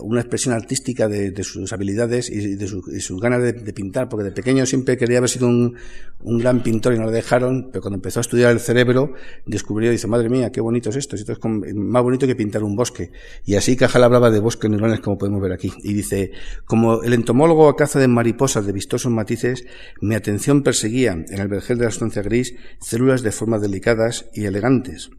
una 0.00 0.20
expresión 0.20 0.54
artística 0.54 1.08
de, 1.08 1.42
sus 1.42 1.72
habilidades 1.72 2.30
y 2.30 2.54
de, 2.54 2.66
sus 2.68 3.20
ganas 3.20 3.42
de, 3.42 3.72
pintar, 3.72 4.08
porque 4.08 4.24
de 4.24 4.30
pequeño 4.30 4.66
siempre 4.66 4.96
quería 4.96 5.18
haber 5.18 5.30
sido 5.30 5.48
un, 5.48 5.76
gran 6.20 6.62
pintor 6.62 6.94
y 6.94 6.98
no 6.98 7.04
lo 7.04 7.10
dejaron, 7.10 7.70
pero 7.72 7.82
cuando 7.82 7.96
empezó 7.96 8.20
a 8.20 8.22
estudiar 8.22 8.52
el 8.52 8.60
cerebro, 8.60 9.14
descubrió 9.46 9.90
y 9.90 9.92
dice, 9.92 10.06
madre 10.06 10.28
mía, 10.28 10.52
qué 10.52 10.60
bonito 10.60 10.90
es 10.90 10.96
esto, 10.96 11.16
esto 11.16 11.32
es 11.32 11.38
más 11.74 12.02
bonito 12.02 12.26
que 12.26 12.36
pintar 12.36 12.62
un 12.62 12.76
bosque. 12.76 13.10
Y 13.44 13.56
así 13.56 13.76
Cajal 13.76 14.04
hablaba 14.04 14.30
de 14.30 14.38
bosque 14.38 14.68
de 14.68 14.70
neuronas, 14.70 15.00
como 15.00 15.18
podemos 15.18 15.42
ver 15.42 15.52
aquí. 15.52 15.72
Y 15.82 15.92
dice, 15.92 16.30
como 16.64 17.02
el 17.02 17.12
entomólogo 17.12 17.68
a 17.68 17.76
caza 17.76 17.98
de 17.98 18.08
mariposas 18.08 18.66
de 18.66 18.72
vistosos 18.72 19.10
matices, 19.10 19.64
mi 20.00 20.14
atención 20.14 20.62
perseguía 20.62 21.12
en 21.12 21.40
el 21.40 21.48
vergel 21.48 21.78
de 21.78 21.86
la 21.86 21.90
sustancia 21.90 22.22
gris 22.22 22.54
células 22.80 23.22
de 23.22 23.32
formas 23.32 23.60
delicadas 23.60 24.26
y 24.32 24.44
elegantes 24.44 25.10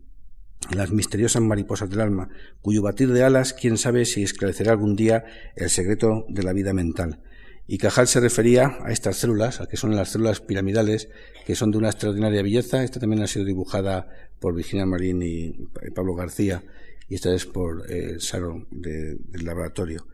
las 0.73 0.91
misteriosas 0.91 1.41
mariposas 1.41 1.89
del 1.89 2.01
alma, 2.01 2.29
cuyo 2.61 2.81
batir 2.81 3.11
de 3.11 3.23
alas 3.23 3.53
quién 3.53 3.77
sabe 3.77 4.05
si 4.05 4.23
esclarecerá 4.23 4.71
algún 4.71 4.95
día 4.95 5.25
el 5.55 5.69
secreto 5.69 6.25
de 6.29 6.43
la 6.43 6.53
vida 6.53 6.73
mental. 6.73 7.21
Y 7.67 7.77
Cajal 7.79 8.07
se 8.07 8.19
refería 8.19 8.77
a 8.83 8.91
estas 8.91 9.17
células, 9.17 9.59
a 9.59 9.67
que 9.67 9.77
son 9.77 9.95
las 9.95 10.11
células 10.11 10.39
piramidales, 10.39 11.09
que 11.45 11.55
son 11.55 11.71
de 11.71 11.79
una 11.79 11.89
extraordinaria 11.89 12.43
belleza. 12.43 12.83
Esta 12.83 12.99
también 12.99 13.23
ha 13.23 13.27
sido 13.27 13.45
dibujada 13.45 14.07
por 14.39 14.55
Virginia 14.55 14.85
Marín 14.85 15.21
y 15.23 15.53
Pablo 15.95 16.13
García, 16.13 16.63
y 17.09 17.15
esta 17.15 17.33
es 17.33 17.45
por 17.45 17.91
eh, 17.91 18.19
Saro 18.19 18.67
del 18.69 19.19
laboratorio. 19.41 20.05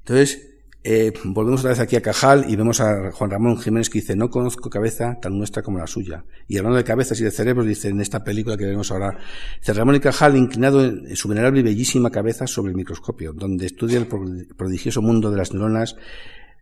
Entonces, 0.00 0.57
eh, 0.90 1.12
volvemos 1.22 1.60
otra 1.60 1.72
vez 1.72 1.80
aquí 1.80 1.96
a 1.96 2.00
Cajal 2.00 2.46
y 2.48 2.56
vemos 2.56 2.80
a 2.80 3.12
Juan 3.12 3.30
Ramón 3.30 3.58
Jiménez 3.58 3.90
que 3.90 3.98
dice, 3.98 4.16
no 4.16 4.30
conozco 4.30 4.70
cabeza 4.70 5.18
tan 5.20 5.36
nuestra 5.36 5.62
como 5.62 5.76
la 5.76 5.86
suya. 5.86 6.24
Y 6.46 6.56
hablando 6.56 6.78
de 6.78 6.84
cabezas 6.84 7.20
y 7.20 7.24
de 7.24 7.30
cerebros, 7.30 7.66
dice 7.66 7.88
en 7.88 8.00
esta 8.00 8.24
película 8.24 8.56
que 8.56 8.64
vemos 8.64 8.90
ahora, 8.90 9.18
dice 9.60 9.74
Ramón 9.74 9.96
y 9.96 10.00
Cajal 10.00 10.34
inclinado 10.38 10.82
en 10.82 11.14
su 11.14 11.28
venerable 11.28 11.60
y 11.60 11.62
bellísima 11.62 12.08
cabeza 12.10 12.46
sobre 12.46 12.70
el 12.70 12.76
microscopio, 12.78 13.34
donde 13.34 13.66
estudia 13.66 13.98
el 13.98 14.06
prodigioso 14.06 15.02
mundo 15.02 15.30
de 15.30 15.36
las 15.36 15.52
neuronas 15.52 15.94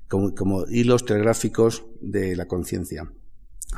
como, 0.09 0.35
como 0.35 0.67
hilos 0.67 1.05
telegráficos 1.05 1.85
de 2.01 2.35
la 2.35 2.47
conciencia. 2.47 3.09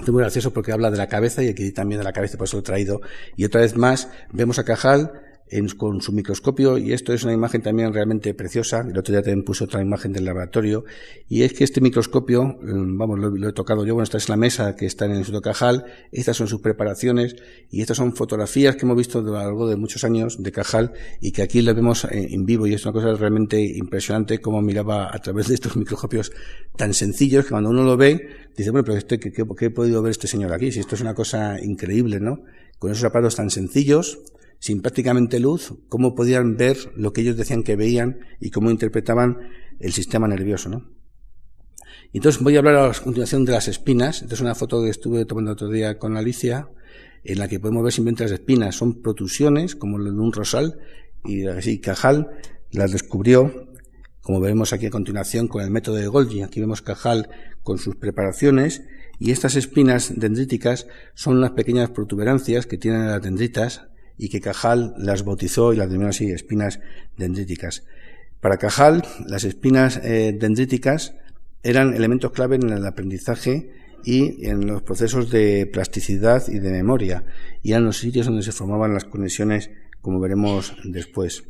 Es 0.00 0.08
muy 0.08 0.22
gracioso 0.22 0.54
porque 0.54 0.72
habla 0.72 0.90
de 0.90 0.96
la 0.96 1.08
cabeza 1.08 1.42
y 1.42 1.48
aquí 1.48 1.72
también 1.72 1.98
de 1.98 2.04
la 2.04 2.14
cabeza, 2.14 2.38
por 2.38 2.46
eso 2.46 2.56
lo 2.56 2.60
he 2.60 2.64
traído. 2.64 3.02
Y 3.36 3.44
otra 3.44 3.60
vez 3.60 3.76
más, 3.76 4.08
vemos 4.32 4.58
a 4.58 4.64
Cajal 4.64 5.27
con 5.76 6.00
su 6.00 6.12
microscopio 6.12 6.78
y 6.78 6.92
esto 6.92 7.12
es 7.12 7.24
una 7.24 7.32
imagen 7.32 7.62
también 7.62 7.92
realmente 7.92 8.34
preciosa. 8.34 8.80
El 8.80 8.98
otro 8.98 9.12
día 9.12 9.22
también 9.22 9.44
puse 9.44 9.64
otra 9.64 9.80
imagen 9.80 10.12
del 10.12 10.24
laboratorio 10.24 10.84
y 11.28 11.42
es 11.42 11.52
que 11.52 11.64
este 11.64 11.80
microscopio, 11.80 12.44
mm, 12.44 12.98
vamos, 12.98 13.18
lo, 13.18 13.48
he 13.48 13.52
tocado 13.52 13.84
yo, 13.84 13.94
bueno, 13.94 14.04
esta 14.04 14.18
es 14.18 14.28
la 14.28 14.36
mesa 14.36 14.76
que 14.76 14.86
está 14.86 15.06
en 15.06 15.12
el 15.12 15.18
Instituto 15.18 15.42
Cajal, 15.42 15.84
estas 16.12 16.36
son 16.36 16.48
sus 16.48 16.60
preparaciones 16.60 17.36
y 17.70 17.80
estas 17.80 17.96
son 17.96 18.14
fotografías 18.14 18.76
que 18.76 18.84
hemos 18.84 18.96
visto 18.96 19.20
a 19.20 19.22
lo 19.22 19.32
largo 19.32 19.68
de 19.68 19.76
muchos 19.76 20.04
años 20.04 20.42
de 20.42 20.52
Cajal 20.52 20.92
y 21.20 21.32
que 21.32 21.42
aquí 21.42 21.62
lo 21.62 21.74
vemos 21.74 22.06
en, 22.10 22.44
vivo 22.44 22.66
y 22.66 22.74
es 22.74 22.84
una 22.84 22.92
cosa 22.92 23.14
realmente 23.14 23.60
impresionante 23.60 24.40
cómo 24.40 24.62
miraba 24.62 25.14
a 25.14 25.18
través 25.18 25.48
de 25.48 25.54
estos 25.54 25.76
microscopios 25.76 26.32
tan 26.76 26.94
sencillos 26.94 27.44
que 27.44 27.50
cuando 27.50 27.70
uno 27.70 27.84
lo 27.84 27.96
ve 27.96 28.28
dice, 28.56 28.70
bueno, 28.70 28.84
pero 28.84 28.98
este, 28.98 29.18
¿qué, 29.18 29.30
qué 29.32 29.64
he 29.64 29.70
podido 29.70 30.02
ver 30.02 30.10
este 30.10 30.26
señor 30.26 30.52
aquí? 30.52 30.72
Si 30.72 30.80
esto 30.80 30.94
es 30.94 31.00
una 31.00 31.14
cosa 31.14 31.58
increíble, 31.62 32.20
¿no? 32.20 32.42
Con 32.78 32.92
esos 32.92 33.04
aparatos 33.04 33.36
tan 33.36 33.50
sencillos, 33.50 34.20
sin 34.58 34.82
prácticamente 34.82 35.40
luz, 35.40 35.74
cómo 35.88 36.14
podían 36.14 36.56
ver 36.56 36.76
lo 36.96 37.12
que 37.12 37.20
ellos 37.20 37.36
decían 37.36 37.62
que 37.62 37.76
veían 37.76 38.20
y 38.40 38.50
cómo 38.50 38.70
interpretaban 38.70 39.38
el 39.78 39.92
sistema 39.92 40.26
nervioso, 40.26 40.68
¿no? 40.68 40.98
Entonces 42.12 42.42
voy 42.42 42.56
a 42.56 42.60
hablar 42.60 42.76
a 42.76 42.92
continuación 42.92 43.44
de 43.44 43.52
las 43.52 43.68
espinas. 43.68 44.22
Esta 44.22 44.34
es 44.34 44.40
una 44.40 44.54
foto 44.54 44.82
que 44.82 44.88
estuve 44.88 45.24
tomando 45.26 45.52
otro 45.52 45.68
día 45.68 45.98
con 45.98 46.16
Alicia, 46.16 46.68
en 47.22 47.38
la 47.38 47.48
que 47.48 47.60
podemos 47.60 47.84
ver 47.84 47.92
simplemente 47.92 48.24
las 48.24 48.32
espinas. 48.32 48.76
Son 48.76 49.02
protrusiones, 49.02 49.76
como 49.76 49.98
en 50.00 50.18
un 50.18 50.32
rosal, 50.32 50.78
y 51.24 51.46
así 51.46 51.80
Cajal 51.80 52.30
las 52.70 52.92
descubrió, 52.92 53.68
como 54.22 54.40
veremos 54.40 54.72
aquí 54.72 54.86
a 54.86 54.90
continuación, 54.90 55.48
con 55.48 55.62
el 55.62 55.70
método 55.70 55.96
de 55.96 56.06
Golgi. 56.06 56.42
Aquí 56.42 56.60
vemos 56.60 56.80
Cajal 56.80 57.28
con 57.62 57.78
sus 57.78 57.96
preparaciones, 57.96 58.82
y 59.18 59.30
estas 59.32 59.56
espinas 59.56 60.12
dendríticas 60.16 60.86
son 61.14 61.40
las 61.40 61.50
pequeñas 61.50 61.90
protuberancias 61.90 62.66
que 62.66 62.78
tienen 62.78 63.06
las 63.08 63.20
dendritas 63.20 63.88
y 64.18 64.28
que 64.28 64.40
Cajal 64.40 64.94
las 64.98 65.24
bautizó 65.24 65.72
y 65.72 65.76
las 65.76 65.88
denominó 65.88 66.10
así 66.10 66.30
espinas 66.30 66.80
dendríticas. 67.16 67.84
Para 68.40 68.58
Cajal, 68.58 69.04
las 69.26 69.44
espinas 69.44 70.00
eh, 70.02 70.36
dendríticas 70.38 71.14
eran 71.62 71.94
elementos 71.94 72.32
clave 72.32 72.56
en 72.56 72.70
el 72.70 72.84
aprendizaje 72.84 73.72
y 74.04 74.46
en 74.46 74.66
los 74.66 74.82
procesos 74.82 75.30
de 75.30 75.66
plasticidad 75.66 76.46
y 76.48 76.58
de 76.58 76.70
memoria, 76.70 77.24
y 77.62 77.72
eran 77.72 77.84
los 77.84 77.98
sitios 77.98 78.26
donde 78.26 78.42
se 78.42 78.52
formaban 78.52 78.94
las 78.94 79.04
conexiones, 79.04 79.70
como 80.00 80.20
veremos 80.20 80.76
después. 80.84 81.44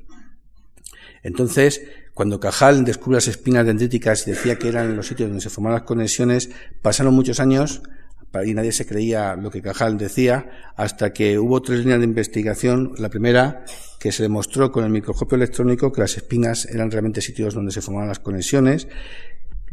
Entonces, 1.23 1.83
cuando 2.14 2.41
Cajal 2.41 2.85
descubre 2.85 3.16
las 3.16 3.29
espinas 3.29 3.66
dendríticas 3.66 4.27
y 4.27 4.31
decía 4.31 4.59
que 4.59 4.69
eran 4.69 4.97
los 4.97 5.07
sitios 5.07 5.29
donde 5.29 5.43
se 5.43 5.51
formaban 5.51 5.81
las 5.81 5.87
conexiones, 5.87 6.51
pasaron 6.83 7.14
muchos 7.14 7.39
años 7.39 7.83
y 8.45 8.55
nadie 8.55 8.72
se 8.72 8.87
creía 8.87 9.37
lo 9.37 9.51
que 9.51 9.62
Cajal 9.62 9.99
decía, 9.99 10.72
hasta 10.76 11.12
que 11.12 11.39
hubo 11.39 11.62
tres 11.62 11.81
líneas 11.81 11.99
de 11.99 12.05
investigación. 12.05 12.93
La 12.99 13.09
primera, 13.09 13.64
que 13.99 14.12
se 14.12 14.22
demostró 14.22 14.70
con 14.70 14.85
el 14.85 14.91
microscopio 14.91 15.37
electrónico 15.37 15.93
que 15.93 16.03
las 16.03 16.16
espinas 16.16 16.66
eran 16.66 16.91
realmente 16.91 17.20
sitios 17.20 17.55
donde 17.55 17.72
se 17.72 17.81
formaban 17.81 18.09
las 18.09 18.20
conexiones. 18.20 18.89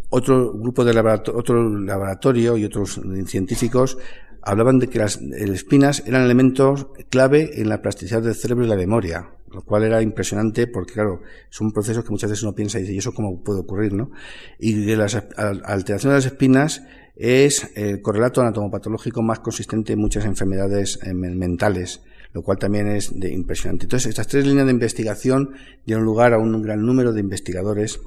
Otro 0.09 0.53
grupo 0.53 0.83
de 0.83 0.93
laboratorio, 0.93 1.39
otro 1.39 1.79
laboratorio 1.79 2.57
y 2.57 2.65
otros 2.65 2.99
científicos 3.27 3.97
hablaban 4.41 4.79
de 4.79 4.87
que 4.87 4.99
las 4.99 5.17
espinas 5.17 6.03
eran 6.05 6.23
elementos 6.23 6.87
clave 7.09 7.61
en 7.61 7.69
la 7.69 7.81
plasticidad 7.81 8.21
del 8.21 8.35
cerebro 8.35 8.65
y 8.65 8.67
la 8.67 8.75
memoria, 8.75 9.29
lo 9.51 9.63
cual 9.63 9.83
era 9.83 10.01
impresionante 10.01 10.67
porque, 10.67 10.93
claro, 10.93 11.21
son 11.49 11.71
procesos 11.71 12.03
que 12.03 12.11
muchas 12.11 12.29
veces 12.29 12.43
uno 12.43 12.53
piensa 12.53 12.77
y 12.77 12.81
dice, 12.81 12.93
¿y 12.93 12.97
eso 12.99 13.13
cómo 13.13 13.43
puede 13.43 13.61
ocurrir, 13.61 13.93
no? 13.93 14.11
Y 14.59 14.73
de 14.85 14.97
las 14.97 15.15
alteraciones 15.15 16.03
de 16.03 16.09
las 16.09 16.25
espinas 16.25 16.83
es 17.15 17.71
el 17.75 18.01
correlato 18.01 18.41
anatomopatológico 18.41 19.21
más 19.21 19.39
consistente 19.39 19.93
en 19.93 19.99
muchas 19.99 20.25
enfermedades 20.25 20.99
eh, 21.03 21.13
mentales, 21.13 22.01
lo 22.33 22.41
cual 22.41 22.57
también 22.57 22.87
es 22.87 23.17
de 23.17 23.31
impresionante. 23.31 23.85
Entonces, 23.85 24.09
estas 24.09 24.27
tres 24.27 24.45
líneas 24.45 24.65
de 24.65 24.73
investigación 24.73 25.51
dieron 25.85 26.03
lugar 26.03 26.33
a 26.33 26.37
un 26.37 26.61
gran 26.61 26.85
número 26.85 27.13
de 27.13 27.21
investigadores 27.21 27.99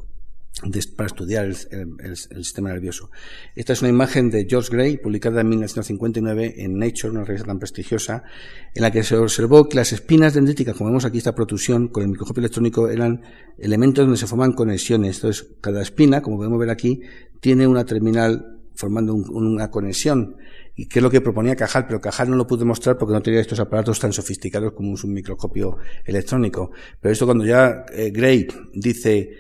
para 0.96 1.06
estudiar 1.06 1.44
el, 1.44 2.16
sistema 2.16 2.70
nervioso. 2.70 3.10
Esta 3.54 3.74
es 3.74 3.80
una 3.80 3.90
imagen 3.90 4.28
de 4.28 4.44
George 4.48 4.70
Gray, 4.72 4.96
publicada 4.96 5.40
en 5.40 5.48
1959 5.50 6.54
en 6.58 6.78
Nature, 6.78 7.10
una 7.10 7.24
revista 7.24 7.46
tan 7.46 7.60
prestigiosa, 7.60 8.24
en 8.74 8.82
la 8.82 8.90
que 8.90 9.04
se 9.04 9.16
observó 9.16 9.68
que 9.68 9.76
las 9.76 9.92
espinas 9.92 10.34
dendríticas, 10.34 10.76
como 10.76 10.90
vemos 10.90 11.04
aquí 11.04 11.18
esta 11.18 11.34
protrusión 11.34 11.88
con 11.88 12.02
el 12.02 12.08
microscopio 12.08 12.40
electrónico, 12.40 12.88
eran 12.88 13.22
elementos 13.56 14.04
donde 14.04 14.18
se 14.18 14.26
forman 14.26 14.52
conexiones. 14.52 15.18
Entonces, 15.18 15.46
cada 15.60 15.80
espina, 15.80 16.22
como 16.22 16.38
podemos 16.38 16.58
ver 16.58 16.70
aquí, 16.70 17.02
tiene 17.40 17.66
una 17.68 17.84
terminal 17.84 18.57
formando 18.78 19.12
una 19.12 19.70
conexión. 19.70 20.36
Y 20.76 20.86
que 20.86 21.00
es 21.00 21.02
lo 21.02 21.10
que 21.10 21.20
proponía 21.20 21.56
Cajal, 21.56 21.86
pero 21.88 22.00
Cajal 22.00 22.30
no 22.30 22.36
lo 22.36 22.46
pudo 22.46 22.64
mostrar 22.64 22.96
porque 22.96 23.12
no 23.12 23.20
tenía 23.20 23.40
estos 23.40 23.58
aparatos 23.58 23.98
tan 23.98 24.12
sofisticados 24.12 24.72
como 24.72 24.90
un 24.90 25.12
microscopio 25.12 25.78
electrónico. 26.04 26.70
Pero 27.00 27.12
esto 27.12 27.26
cuando 27.26 27.44
ya 27.44 27.84
eh, 27.92 28.10
Gray 28.12 28.46
dice, 28.72 29.30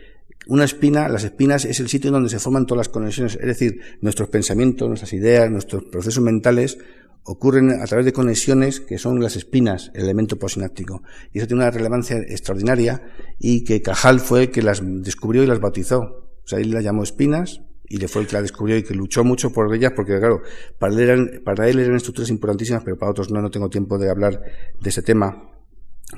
una 0.48 0.64
espina, 0.64 1.08
las 1.08 1.22
espinas 1.22 1.64
es 1.64 1.78
el 1.78 1.88
sitio 1.88 2.10
donde 2.10 2.28
se 2.28 2.40
forman 2.40 2.66
todas 2.66 2.78
las 2.78 2.88
conexiones, 2.88 3.36
es 3.36 3.46
decir, 3.46 3.80
nuestros 4.00 4.28
pensamientos, 4.28 4.88
nuestras 4.88 5.12
ideas, 5.12 5.48
nuestros 5.48 5.84
procesos 5.84 6.24
mentales 6.24 6.76
ocurren 7.22 7.80
a 7.80 7.84
través 7.84 8.06
de 8.06 8.12
conexiones 8.12 8.80
que 8.80 8.98
son 8.98 9.22
las 9.22 9.36
espinas, 9.36 9.92
el 9.94 10.02
elemento 10.02 10.36
posináptico. 10.36 11.02
Y 11.32 11.38
eso 11.38 11.46
tiene 11.46 11.62
una 11.62 11.70
relevancia 11.70 12.16
extraordinaria 12.16 13.02
y 13.38 13.62
que 13.62 13.82
Cajal 13.82 14.18
fue 14.18 14.44
el 14.44 14.50
que 14.50 14.62
las 14.62 14.82
descubrió 14.82 15.44
y 15.44 15.46
las 15.46 15.60
bautizó. 15.60 16.00
O 16.00 16.48
sea, 16.48 16.58
él 16.58 16.72
las 16.72 16.82
llamó 16.82 17.04
espinas 17.04 17.60
y 17.88 17.96
le 17.96 18.08
fue 18.08 18.22
el 18.22 18.28
que 18.28 18.34
la 18.34 18.42
descubrió 18.42 18.76
y 18.76 18.82
que 18.82 18.94
luchó 18.94 19.24
mucho 19.24 19.50
por 19.50 19.74
ellas, 19.74 19.92
porque 19.94 20.18
claro, 20.18 20.42
para 20.78 20.92
él 20.92 21.00
eran, 21.00 21.40
para 21.44 21.68
él 21.68 21.78
eran 21.78 21.96
estructuras 21.96 22.30
importantísimas, 22.30 22.82
pero 22.84 22.98
para 22.98 23.10
otros 23.10 23.30
no, 23.30 23.40
no 23.40 23.50
tengo 23.50 23.70
tiempo 23.70 23.98
de 23.98 24.10
hablar 24.10 24.40
de 24.80 24.90
ese 24.90 25.02
tema. 25.02 25.48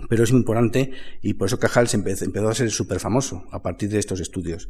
Pero 0.09 0.23
es 0.23 0.31
importante 0.31 0.93
y 1.21 1.35
por 1.35 1.49
eso 1.49 1.59
Cajal 1.59 1.89
se 1.89 1.97
empezó, 1.97 2.49
a 2.49 2.55
ser 2.55 2.71
súper 2.71 3.01
famoso 3.01 3.45
a 3.51 3.61
partir 3.61 3.91
de 3.91 3.99
estos 3.99 4.21
estudios. 4.21 4.68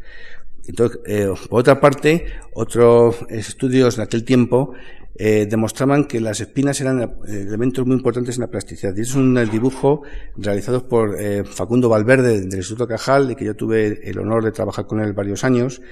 Entonces, 0.67 0.99
eh, 1.07 1.29
por 1.49 1.61
otra 1.61 1.79
parte, 1.79 2.27
otros 2.55 3.17
estudios 3.29 3.97
de 3.97 4.03
aquel 4.03 4.25
tiempo 4.25 4.73
eh, 5.17 5.47
demostraban 5.47 6.05
que 6.07 6.21
las 6.21 6.41
espinas 6.41 6.81
eran 6.81 7.03
eh, 7.03 7.09
elementos 7.29 7.87
muy 7.87 7.97
importantes 7.97 8.37
en 8.37 8.43
la 8.43 8.47
plasticidad. 8.47 8.97
Y 8.97 9.03
es 9.03 9.15
un 9.15 9.35
dibujo 9.51 10.03
realizado 10.37 10.89
por 10.89 11.19
Facundo 11.45 11.91
Valverde 11.91 12.41
del 12.41 12.55
Instituto 12.55 12.89
Cajal, 12.89 13.31
y 13.31 13.37
que 13.37 13.45
yo 13.45 13.55
tuve 13.55 14.09
el 14.09 14.19
honor 14.19 14.43
de 14.43 14.53
trabajar 14.53 14.87
con 14.87 15.01
él 15.01 15.13
varios 15.13 15.45
años, 15.45 15.83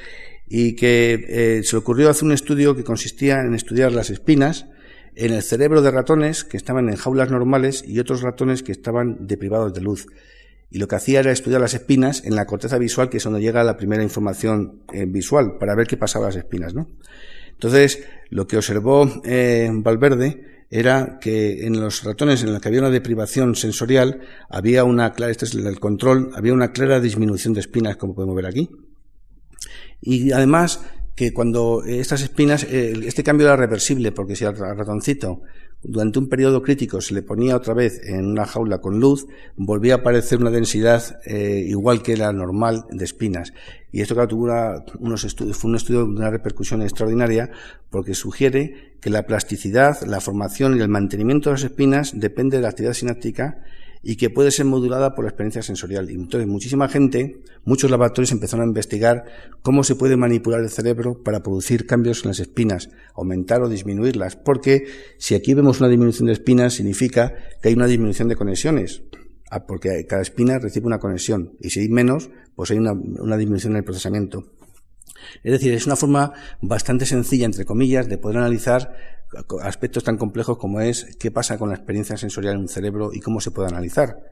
y 0.48 0.74
que 0.76 1.62
se 1.64 1.76
le 1.76 1.78
ocurrió 1.78 2.10
hacer 2.10 2.24
un 2.24 2.32
estudio 2.32 2.74
que 2.74 2.84
consistía 2.84 3.40
en 3.40 3.54
estudiar 3.54 3.92
las 3.92 4.10
espinas, 4.10 4.66
en 5.18 5.32
el 5.32 5.42
cerebro 5.42 5.82
de 5.82 5.90
ratones 5.90 6.44
que 6.44 6.56
estaban 6.56 6.88
en 6.88 6.96
jaulas 6.96 7.30
normales 7.30 7.84
y 7.86 7.98
otros 7.98 8.22
ratones 8.22 8.62
que 8.62 8.72
estaban 8.72 9.26
deprivados 9.26 9.74
de 9.74 9.80
luz. 9.80 10.06
Y 10.70 10.78
lo 10.78 10.86
que 10.86 10.96
hacía 10.96 11.20
era 11.20 11.32
estudiar 11.32 11.60
las 11.60 11.74
espinas 11.74 12.24
en 12.24 12.36
la 12.36 12.46
corteza 12.46 12.78
visual, 12.78 13.08
que 13.08 13.16
es 13.16 13.24
donde 13.24 13.40
llega 13.40 13.64
la 13.64 13.76
primera 13.76 14.02
información 14.02 14.82
eh, 14.92 15.06
visual, 15.06 15.56
para 15.58 15.74
ver 15.74 15.86
qué 15.86 15.96
pasaba 15.96 16.26
las 16.26 16.36
espinas, 16.36 16.74
¿no? 16.74 16.88
Entonces, 17.50 18.04
lo 18.30 18.46
que 18.46 18.58
observó 18.58 19.10
eh, 19.24 19.68
Valverde 19.72 20.64
era 20.70 21.18
que 21.20 21.66
en 21.66 21.80
los 21.80 22.04
ratones 22.04 22.44
en 22.44 22.52
los 22.52 22.60
que 22.60 22.68
había 22.68 22.80
una 22.80 22.90
deprivación 22.90 23.56
sensorial, 23.56 24.20
había 24.48 24.84
una 24.84 25.12
clara, 25.14 25.32
este 25.32 25.46
es 25.46 25.54
el 25.54 25.80
control, 25.80 26.30
había 26.34 26.52
una 26.52 26.70
clara 26.70 27.00
disminución 27.00 27.54
de 27.54 27.60
espinas, 27.60 27.96
como 27.96 28.14
podemos 28.14 28.36
ver 28.36 28.46
aquí. 28.46 28.70
Y 30.00 30.32
además, 30.32 30.80
que 31.14 31.32
cuando 31.32 31.82
estas 31.84 32.22
espinas, 32.22 32.64
eh, 32.64 32.92
este 33.04 33.24
cambio 33.24 33.46
era 33.46 33.56
reversible, 33.56 34.12
porque 34.12 34.36
si 34.36 34.44
al 34.44 34.56
ratoncito 34.56 35.42
durante 35.82 36.18
un 36.18 36.28
periodo 36.28 36.62
crítico 36.62 37.00
se 37.00 37.14
le 37.14 37.22
ponía 37.22 37.56
otra 37.56 37.72
vez 37.72 38.00
en 38.04 38.26
una 38.26 38.46
jaula 38.46 38.78
con 38.78 38.98
luz, 38.98 39.26
volvía 39.56 39.94
a 39.94 39.96
aparecer 39.98 40.40
una 40.40 40.50
densidad 40.50 41.20
eh, 41.24 41.64
igual 41.66 42.02
que 42.02 42.16
la 42.16 42.32
normal 42.32 42.84
de 42.90 43.04
espinas. 43.04 43.52
Y 43.92 44.00
esto, 44.00 44.14
claro, 44.14 44.28
tuvo 44.28 44.48
unos 44.98 45.24
estudios, 45.24 45.56
fue 45.56 45.70
un 45.70 45.76
estudio 45.76 46.00
de 46.00 46.10
una 46.10 46.30
repercusión 46.30 46.82
extraordinaria 46.82 47.50
porque 47.90 48.14
sugiere 48.14 48.96
que 49.00 49.10
la 49.10 49.24
plasticidad, 49.24 50.02
la 50.02 50.20
formación 50.20 50.76
y 50.76 50.80
el 50.80 50.88
mantenimiento 50.88 51.50
de 51.50 51.54
las 51.54 51.64
espinas 51.64 52.12
depende 52.14 52.56
de 52.56 52.64
la 52.64 52.70
actividad 52.70 52.94
sináptica 52.94 53.62
y 54.02 54.16
que 54.16 54.30
puede 54.30 54.50
ser 54.50 54.66
modulada 54.66 55.14
por 55.14 55.24
la 55.24 55.30
experiencia 55.30 55.62
sensorial. 55.62 56.10
Y 56.10 56.14
entonces 56.14 56.48
muchísima 56.48 56.88
gente, 56.88 57.42
muchos 57.64 57.90
laboratorios 57.90 58.32
empezaron 58.32 58.64
a 58.64 58.68
investigar 58.68 59.24
cómo 59.62 59.84
se 59.84 59.96
puede 59.96 60.16
manipular 60.16 60.60
el 60.60 60.70
cerebro 60.70 61.22
para 61.22 61.42
producir 61.42 61.86
cambios 61.86 62.24
en 62.24 62.28
las 62.28 62.40
espinas, 62.40 62.90
aumentar 63.14 63.62
o 63.62 63.68
disminuirlas, 63.68 64.36
porque 64.36 64.86
si 65.18 65.34
aquí 65.34 65.54
vemos 65.54 65.80
una 65.80 65.88
disminución 65.88 66.26
de 66.26 66.32
espinas 66.32 66.74
significa 66.74 67.34
que 67.62 67.68
hay 67.68 67.74
una 67.74 67.86
disminución 67.86 68.28
de 68.28 68.36
conexiones, 68.36 69.02
ah, 69.50 69.66
porque 69.66 70.06
cada 70.06 70.22
espina 70.22 70.58
recibe 70.58 70.86
una 70.86 70.98
conexión 70.98 71.52
y 71.60 71.70
si 71.70 71.80
hay 71.80 71.88
menos, 71.88 72.30
pues 72.54 72.70
hay 72.70 72.78
una, 72.78 72.92
una 72.92 73.36
disminución 73.36 73.72
en 73.72 73.78
el 73.78 73.84
procesamiento. 73.84 74.57
Es 75.42 75.52
decir, 75.52 75.72
es 75.72 75.86
una 75.86 75.96
forma 75.96 76.32
bastante 76.60 77.06
sencilla, 77.06 77.46
entre 77.46 77.64
comillas, 77.64 78.08
de 78.08 78.18
poder 78.18 78.38
analizar 78.38 78.94
aspectos 79.62 80.04
tan 80.04 80.16
complejos 80.16 80.56
como 80.56 80.80
es 80.80 81.16
qué 81.18 81.30
pasa 81.30 81.58
con 81.58 81.68
la 81.68 81.74
experiencia 81.74 82.16
sensorial 82.16 82.54
en 82.54 82.60
un 82.60 82.68
cerebro 82.68 83.10
y 83.12 83.20
cómo 83.20 83.40
se 83.40 83.50
puede 83.50 83.68
analizar. 83.68 84.22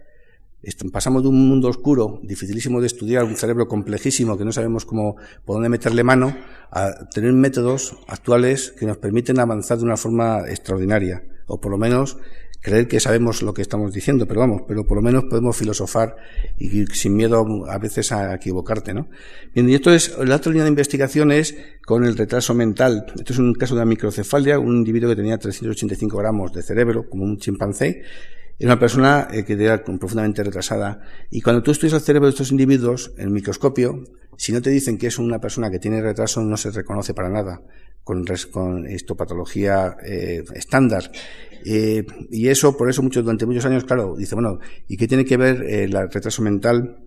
Pasamos 0.91 1.23
de 1.23 1.29
un 1.29 1.49
mundo 1.49 1.69
oscuro, 1.69 2.19
dificilísimo 2.25 2.81
de 2.81 2.89
estudiar, 2.89 3.25
un 3.25 3.37
cerebro 3.37 3.69
complejísimo 3.69 4.37
que 4.37 4.45
no 4.45 4.51
sabemos 4.53 4.85
cómo, 4.85 5.17
por 5.45 5.57
dónde 5.57 5.69
meterle 5.69 6.03
mano, 6.03 6.37
a 6.71 7.09
tener 7.09 7.33
métodos 7.33 7.97
actuales 8.09 8.73
que 8.73 8.87
nos 8.87 8.97
permiten 8.97 9.39
avanzar 9.39 9.79
de 9.79 9.85
una 9.85 9.97
forma 9.97 10.41
extraordinaria, 10.49 11.23
o 11.47 11.61
por 11.61 11.71
lo 11.71 11.79
menos 11.79 12.19
creer 12.61 12.89
que 12.89 13.01
sabemos 13.01 13.43
lo 13.43 13.55
que 13.55 13.63
estamos 13.63 13.93
diciendo, 13.93 14.27
pero 14.27 14.41
vamos, 14.41 14.63
pero 14.67 14.85
por 14.85 14.97
lo 14.97 15.03
menos 15.03 15.25
podemos 15.25 15.57
filosofar 15.57 16.17
y 16.59 16.87
sin 16.87 17.15
miedo 17.15 17.67
a 17.69 17.79
veces 17.79 18.13
a 18.13 18.35
equivocarte, 18.35 18.93
¿no? 18.95 19.09
Bien, 19.55 19.69
y 19.69 19.75
esto 19.75 19.93
es, 19.93 20.17
la 20.19 20.37
otra 20.37 20.53
línea 20.53 20.65
de 20.65 20.71
investigación 20.71 21.33
es 21.33 21.57
con 21.85 22.05
el 22.05 22.17
retraso 22.17 22.55
mental. 22.55 23.07
Esto 23.17 23.33
es 23.33 23.39
un 23.39 23.55
caso 23.55 23.75
de 23.75 23.83
una 23.83 23.89
microcefalia, 23.89 24.59
un 24.59 24.77
individuo 24.77 25.11
que 25.11 25.17
tenía 25.17 25.39
385 25.39 26.17
gramos 26.17 26.53
de 26.53 26.63
cerebro, 26.63 27.09
como 27.09 27.25
un 27.25 27.39
chimpancé, 27.39 28.03
era 28.59 28.73
una 28.73 28.81
persona 28.81 29.29
eh, 29.31 29.45
que 29.45 29.53
era 29.53 29.85
profundamente 29.85 30.43
retrasada. 30.43 31.03
Y 31.31 31.43
cuando 31.43 31.63
tú 31.63 31.71
estudias 31.71 31.95
el 31.95 32.01
cerebro 32.01 32.27
de 32.27 32.31
estos 32.31 32.51
individuos, 32.51 33.13
en 33.17 33.25
el 33.25 33.31
microscopio, 33.31 34.05
si 34.39 34.53
no 34.53 34.63
te 34.63 34.71
dicen 34.71 34.97
que 34.97 35.09
es 35.09 35.19
una 35.19 35.41
persona 35.41 35.71
que 35.71 35.79
tiene 35.79 36.01
retraso, 36.01 36.41
no 36.43 36.57
se 36.57 36.71
reconoce 36.71 37.13
para 37.13 37.29
nada 37.29 37.63
con, 38.03 38.25
con 38.51 38.91
histopatología 38.91 39.97
eh, 40.05 40.43
estándar. 40.55 41.11
Eh, 41.65 42.07
y 42.31 42.49
eso, 42.49 42.77
por 42.77 42.89
eso, 42.89 43.03
muchos, 43.03 43.25
durante 43.25 43.45
muchos 43.45 43.67
años, 43.67 43.85
claro, 43.85 44.15
dice, 44.17 44.35
bueno, 44.35 44.59
¿y 44.89 44.97
qué 44.97 45.07
tiene 45.07 45.25
que 45.25 45.37
ver 45.37 45.63
el 45.63 45.93
retraso 45.93 46.41
mental 46.41 47.03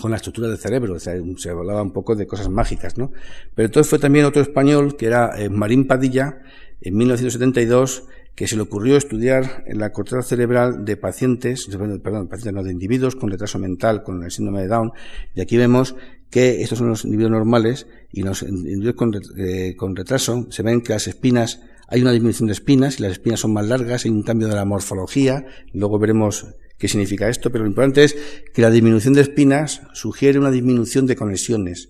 con 0.00 0.10
la 0.12 0.18
estructura 0.18 0.48
del 0.48 0.58
cerebro? 0.58 0.94
O 0.94 1.00
sea, 1.00 1.14
se 1.38 1.50
hablaba 1.50 1.82
un 1.82 1.92
poco 1.92 2.14
de 2.14 2.26
cosas 2.26 2.48
mágicas, 2.48 2.98
¿no? 2.98 3.10
Pero 3.54 3.66
entonces 3.66 3.88
fue 3.88 3.98
también 3.98 4.26
otro 4.26 4.42
español, 4.42 4.96
que 4.96 5.06
era 5.06 5.32
Marín 5.50 5.86
Padilla, 5.86 6.40
en 6.80 6.96
1972, 6.96 8.04
que 8.38 8.46
se 8.46 8.54
le 8.54 8.62
ocurrió 8.62 8.96
estudiar 8.96 9.64
la 9.66 9.90
corteza 9.90 10.22
cerebral 10.22 10.84
de 10.84 10.96
pacientes, 10.96 11.66
perdón, 11.66 12.28
pacientes 12.28 12.52
no, 12.52 12.62
de 12.62 12.70
individuos 12.70 13.16
con 13.16 13.32
retraso 13.32 13.58
mental, 13.58 14.04
con 14.04 14.22
el 14.22 14.30
síndrome 14.30 14.62
de 14.62 14.68
Down, 14.68 14.92
y 15.34 15.40
aquí 15.40 15.56
vemos 15.56 15.96
que 16.30 16.62
estos 16.62 16.78
son 16.78 16.88
los 16.88 17.04
individuos 17.04 17.32
normales 17.32 17.88
y 18.12 18.22
los 18.22 18.42
individuos 18.42 18.94
con, 18.94 19.12
eh, 19.38 19.74
con 19.76 19.96
retraso 19.96 20.46
se 20.50 20.62
ven 20.62 20.82
que 20.82 20.92
las 20.92 21.08
espinas, 21.08 21.62
hay 21.88 22.00
una 22.00 22.12
disminución 22.12 22.46
de 22.46 22.52
espinas 22.52 23.00
y 23.00 23.02
las 23.02 23.10
espinas 23.10 23.40
son 23.40 23.54
más 23.54 23.66
largas, 23.66 24.04
hay 24.04 24.12
un 24.12 24.22
cambio 24.22 24.46
de 24.46 24.54
la 24.54 24.64
morfología, 24.64 25.44
luego 25.72 25.98
veremos 25.98 26.46
qué 26.78 26.86
significa 26.86 27.28
esto, 27.28 27.50
pero 27.50 27.64
lo 27.64 27.70
importante 27.70 28.04
es 28.04 28.16
que 28.54 28.62
la 28.62 28.70
disminución 28.70 29.14
de 29.14 29.22
espinas 29.22 29.82
sugiere 29.94 30.38
una 30.38 30.52
disminución 30.52 31.08
de 31.08 31.16
conexiones. 31.16 31.88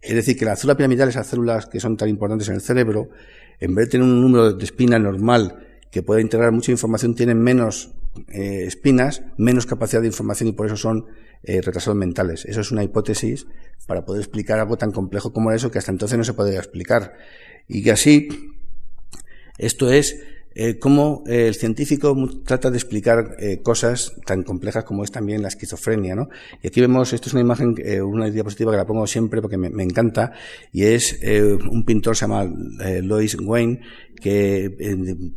Es 0.00 0.14
decir, 0.14 0.38
que 0.38 0.44
la 0.44 0.54
célula 0.54 0.76
piramidal, 0.76 1.08
esas 1.08 1.26
células 1.26 1.66
que 1.66 1.80
son 1.80 1.96
tan 1.96 2.08
importantes 2.08 2.48
en 2.48 2.54
el 2.54 2.60
cerebro, 2.60 3.08
en 3.58 3.74
vez 3.74 3.86
de 3.86 3.90
tener 3.90 4.06
un 4.06 4.20
número 4.20 4.52
de 4.52 4.64
espinas 4.64 5.00
normal 5.00 5.64
que 5.90 6.02
puede 6.02 6.20
integrar 6.20 6.52
mucha 6.52 6.70
información 6.70 7.14
tienen 7.14 7.40
menos 7.40 7.92
eh, 8.28 8.64
espinas, 8.66 9.22
menos 9.36 9.66
capacidad 9.66 10.00
de 10.00 10.08
información 10.08 10.48
y 10.48 10.52
por 10.52 10.66
eso 10.66 10.76
son 10.76 11.06
eh, 11.42 11.60
retrasados 11.60 11.96
mentales. 11.96 12.44
Eso 12.44 12.60
es 12.60 12.70
una 12.70 12.82
hipótesis 12.82 13.46
para 13.86 14.04
poder 14.04 14.22
explicar 14.22 14.58
algo 14.58 14.76
tan 14.76 14.92
complejo 14.92 15.32
como 15.32 15.52
eso 15.52 15.70
que 15.70 15.78
hasta 15.78 15.92
entonces 15.92 16.18
no 16.18 16.24
se 16.24 16.34
podía 16.34 16.58
explicar. 16.58 17.14
Y 17.68 17.82
que 17.82 17.92
así, 17.92 18.28
esto 19.56 19.90
es 19.90 20.20
eh, 20.60 20.76
cómo 20.80 21.22
eh, 21.28 21.46
el 21.46 21.54
científico 21.54 22.16
trata 22.44 22.68
de 22.68 22.78
explicar 22.78 23.36
eh, 23.38 23.62
cosas 23.62 24.12
tan 24.26 24.42
complejas 24.42 24.82
como 24.82 25.04
es 25.04 25.12
también 25.12 25.40
la 25.40 25.46
esquizofrenia, 25.46 26.16
¿no? 26.16 26.30
Y 26.60 26.66
aquí 26.66 26.80
vemos, 26.80 27.12
esto 27.12 27.28
es 27.28 27.34
una 27.34 27.42
imagen, 27.42 27.76
eh, 27.78 28.02
una 28.02 28.28
diapositiva 28.28 28.72
que 28.72 28.76
la 28.76 28.84
pongo 28.84 29.06
siempre 29.06 29.40
porque 29.40 29.56
me, 29.56 29.84
encanta, 29.84 30.32
y 30.72 30.82
es 30.82 31.20
un 31.70 31.84
pintor 31.84 32.16
se 32.16 32.22
llama 32.22 32.44
Lois 33.02 33.36
Wayne, 33.40 33.82
que 34.20 34.68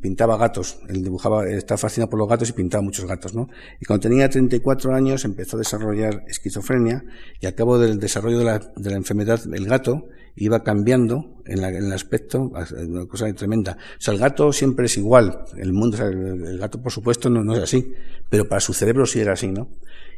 pintaba 0.02 0.38
gatos, 0.38 0.80
él 0.90 1.04
dibujaba, 1.04 1.48
estaba 1.48 1.78
fascinado 1.78 2.10
por 2.10 2.18
los 2.18 2.28
gatos 2.28 2.50
y 2.50 2.54
pintaba 2.54 2.82
muchos 2.82 3.06
gatos, 3.06 3.36
¿no? 3.36 3.48
Y 3.80 3.86
cuando 3.86 4.10
tenía 4.10 4.28
34 4.28 4.96
años 4.96 5.24
empezó 5.24 5.56
a 5.56 5.60
desarrollar 5.60 6.24
esquizofrenia 6.28 7.04
y 7.40 7.46
al 7.46 7.54
cabo 7.54 7.78
del 7.78 8.00
desarrollo 8.00 8.40
de 8.40 8.46
la, 8.46 8.60
de 8.76 8.90
la 8.90 8.96
enfermedad, 8.96 9.40
el 9.54 9.68
gato 9.68 10.08
iba 10.36 10.64
cambiando 10.64 11.42
en, 11.46 11.64
el 11.64 11.92
aspecto, 11.92 12.52
una 12.88 13.06
cosa 13.06 13.32
tremenda. 13.34 13.78
O 13.98 14.02
sea, 14.02 14.14
el 14.14 14.20
gato 14.20 14.52
siempre 14.54 14.86
es 14.86 14.98
igual. 14.98 15.46
El 15.58 15.74
mundo, 15.74 15.98
el, 16.06 16.58
gato, 16.58 16.82
por 16.82 16.92
supuesto, 16.92 17.30
no, 17.30 17.44
no, 17.44 17.56
es 17.56 17.64
así. 17.64 17.94
Pero 18.30 18.48
para 18.48 18.62
su 18.62 18.74
cerebro 18.74 19.06
sí 19.06 19.20
era 19.20 19.34
así, 19.34 19.48
¿no? 19.48 19.70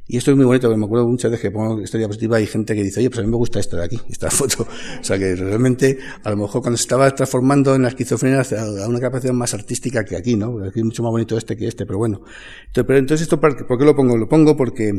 Y 0.06 0.18
esto 0.18 0.32
es 0.32 0.38
muy 0.38 0.46
bonito, 0.46 0.68
porque 0.68 0.78
me 0.78 0.86
acuerdo 0.86 1.08
muchas 1.08 1.32
veces 1.32 1.44
que 1.44 1.52
pongo 1.52 1.82
esta 1.82 1.98
diapositiva 1.98 2.38
y 2.38 2.44
hay 2.44 2.48
gente 2.48 2.76
que 2.76 2.84
dice, 2.84 3.00
oye, 3.00 3.10
pues 3.10 3.20
a 3.20 3.22
mí 3.22 3.30
me 3.30 3.38
gusta 3.38 3.62
esto 3.62 3.78
de 3.78 3.86
aquí, 3.86 4.02
esta 4.10 4.30
foto. 4.32 4.68
O 5.00 5.04
sea, 5.04 5.18
que 5.18 5.34
realmente, 5.36 5.98
a 6.24 6.30
lo 6.30 6.38
mejor 6.38 6.62
cuando 6.62 6.78
se 6.78 6.84
estaba 6.84 7.10
transformando 7.16 7.74
en 7.74 7.84
la 7.84 7.88
esquizofrenia 7.88 8.42
a 8.42 8.88
una 8.88 9.00
capacidad 9.00 9.34
más 9.34 9.54
artística 9.54 10.04
que 10.04 10.18
aquí, 10.18 10.36
¿no? 10.36 10.62
Aquí 10.66 10.80
es 10.80 10.86
mucho 10.86 11.04
más 11.04 11.12
bonito 11.12 11.38
este 11.38 11.56
que 11.56 11.68
este, 11.68 11.86
pero 11.86 12.00
bueno. 12.00 12.22
Entonces, 12.68 12.86
pero 12.86 13.00
entonces 13.00 13.28
¿por 13.30 13.78
qué 13.78 13.86
lo 13.86 13.96
pongo? 13.96 14.18
Lo 14.18 14.28
pongo 14.28 14.58
porque 14.58 14.92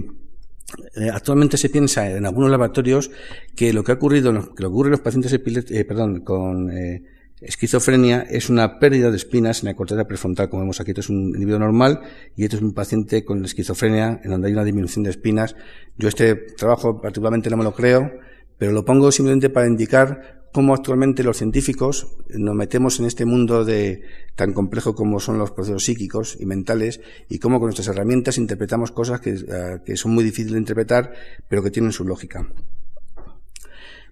actualmente 1.12 1.56
se 1.56 1.68
piensa 1.68 2.10
en 2.10 2.26
algunos 2.26 2.50
laboratorios 2.50 3.10
que 3.54 3.72
lo 3.72 3.84
que 3.84 3.92
ha 3.92 3.96
ocurrido, 3.96 4.32
lo 4.32 4.68
ocurre 4.68 4.88
en 4.88 4.92
los 4.92 5.00
pacientes 5.00 5.32
eh, 5.32 5.84
perdón, 5.84 6.20
con 6.20 6.70
eh, 6.70 7.02
esquizofrenia 7.40 8.22
es 8.22 8.48
una 8.48 8.78
pérdida 8.78 9.10
de 9.10 9.16
espinas 9.16 9.62
en 9.62 9.66
la 9.66 9.74
corteza 9.74 10.06
prefrontal, 10.06 10.48
como 10.48 10.62
vemos 10.62 10.80
aquí. 10.80 10.92
Esto 10.92 11.00
es 11.00 11.10
un 11.10 11.26
individuo 11.34 11.58
normal 11.58 12.00
y 12.36 12.44
esto 12.44 12.56
es 12.56 12.62
un 12.62 12.72
paciente 12.72 13.24
con 13.24 13.44
esquizofrenia 13.44 14.20
en 14.24 14.30
donde 14.30 14.48
hay 14.48 14.54
una 14.54 14.64
disminución 14.64 15.04
de 15.04 15.10
espinas. 15.10 15.56
Yo 15.98 16.08
este 16.08 16.34
trabajo 16.34 17.00
particularmente 17.00 17.50
no 17.50 17.56
me 17.56 17.64
lo 17.64 17.74
creo, 17.74 18.10
pero 18.58 18.72
lo 18.72 18.84
pongo 18.84 19.12
simplemente 19.12 19.50
para 19.50 19.66
indicar 19.66 20.43
cómo 20.54 20.72
actualmente 20.72 21.24
los 21.24 21.38
científicos 21.38 22.06
nos 22.28 22.54
metemos 22.54 23.00
en 23.00 23.06
este 23.06 23.24
mundo 23.24 23.64
de 23.64 24.02
tan 24.36 24.52
complejo 24.52 24.94
como 24.94 25.18
son 25.18 25.36
los 25.36 25.50
procesos 25.50 25.82
psíquicos 25.82 26.36
y 26.38 26.46
mentales 26.46 27.00
y 27.28 27.40
cómo 27.40 27.58
con 27.58 27.66
nuestras 27.66 27.88
herramientas 27.88 28.38
interpretamos 28.38 28.92
cosas 28.92 29.20
que, 29.20 29.30
eh, 29.30 29.80
que 29.84 29.96
son 29.96 30.14
muy 30.14 30.22
difíciles 30.22 30.52
de 30.52 30.60
interpretar, 30.60 31.12
pero 31.48 31.60
que 31.60 31.72
tienen 31.72 31.90
su 31.90 32.04
lógica. 32.04 32.46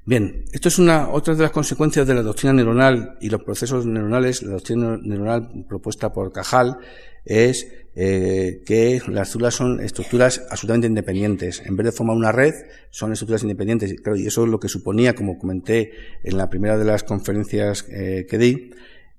Bien, 0.05 0.45
esto 0.51 0.67
es 0.67 0.81
una 0.81 1.11
otra 1.11 1.37
de 1.37 1.45
las 1.45 1.53
consecuencias 1.53 2.09
de 2.09 2.15
la 2.15 2.23
doctrina 2.23 2.53
neuronal 2.53 3.19
y 3.21 3.31
los 3.31 3.45
procesos 3.45 3.87
neuronales. 3.87 4.43
La 4.43 4.55
doctrina 4.55 4.99
neuronal 5.01 5.65
propuesta 5.69 6.13
por 6.13 6.33
Cajal 6.33 6.77
es 7.25 7.69
eh, 7.95 8.63
que 8.65 9.03
las 9.09 9.31
células 9.31 9.55
son 9.55 9.81
estructuras 9.81 10.43
absolutamente 10.51 10.87
independientes. 10.87 11.63
En 11.65 11.77
vez 11.77 11.87
de 11.87 11.93
formar 11.93 12.17
una 12.17 12.33
red, 12.33 12.55
son 12.91 13.13
estructuras 13.13 13.43
independientes. 13.43 13.95
Claro, 14.01 14.17
y 14.17 14.27
eso 14.27 14.45
es 14.45 14.51
lo 14.51 14.59
que 14.59 14.69
suponía, 14.69 15.15
como 15.15 15.39
comenté 15.39 15.93
en 16.25 16.39
la 16.39 16.49
primera 16.49 16.79
de 16.79 16.85
las 16.85 17.05
conferencias 17.05 17.85
eh, 17.91 18.27
que 18.29 18.39
di, 18.39 18.71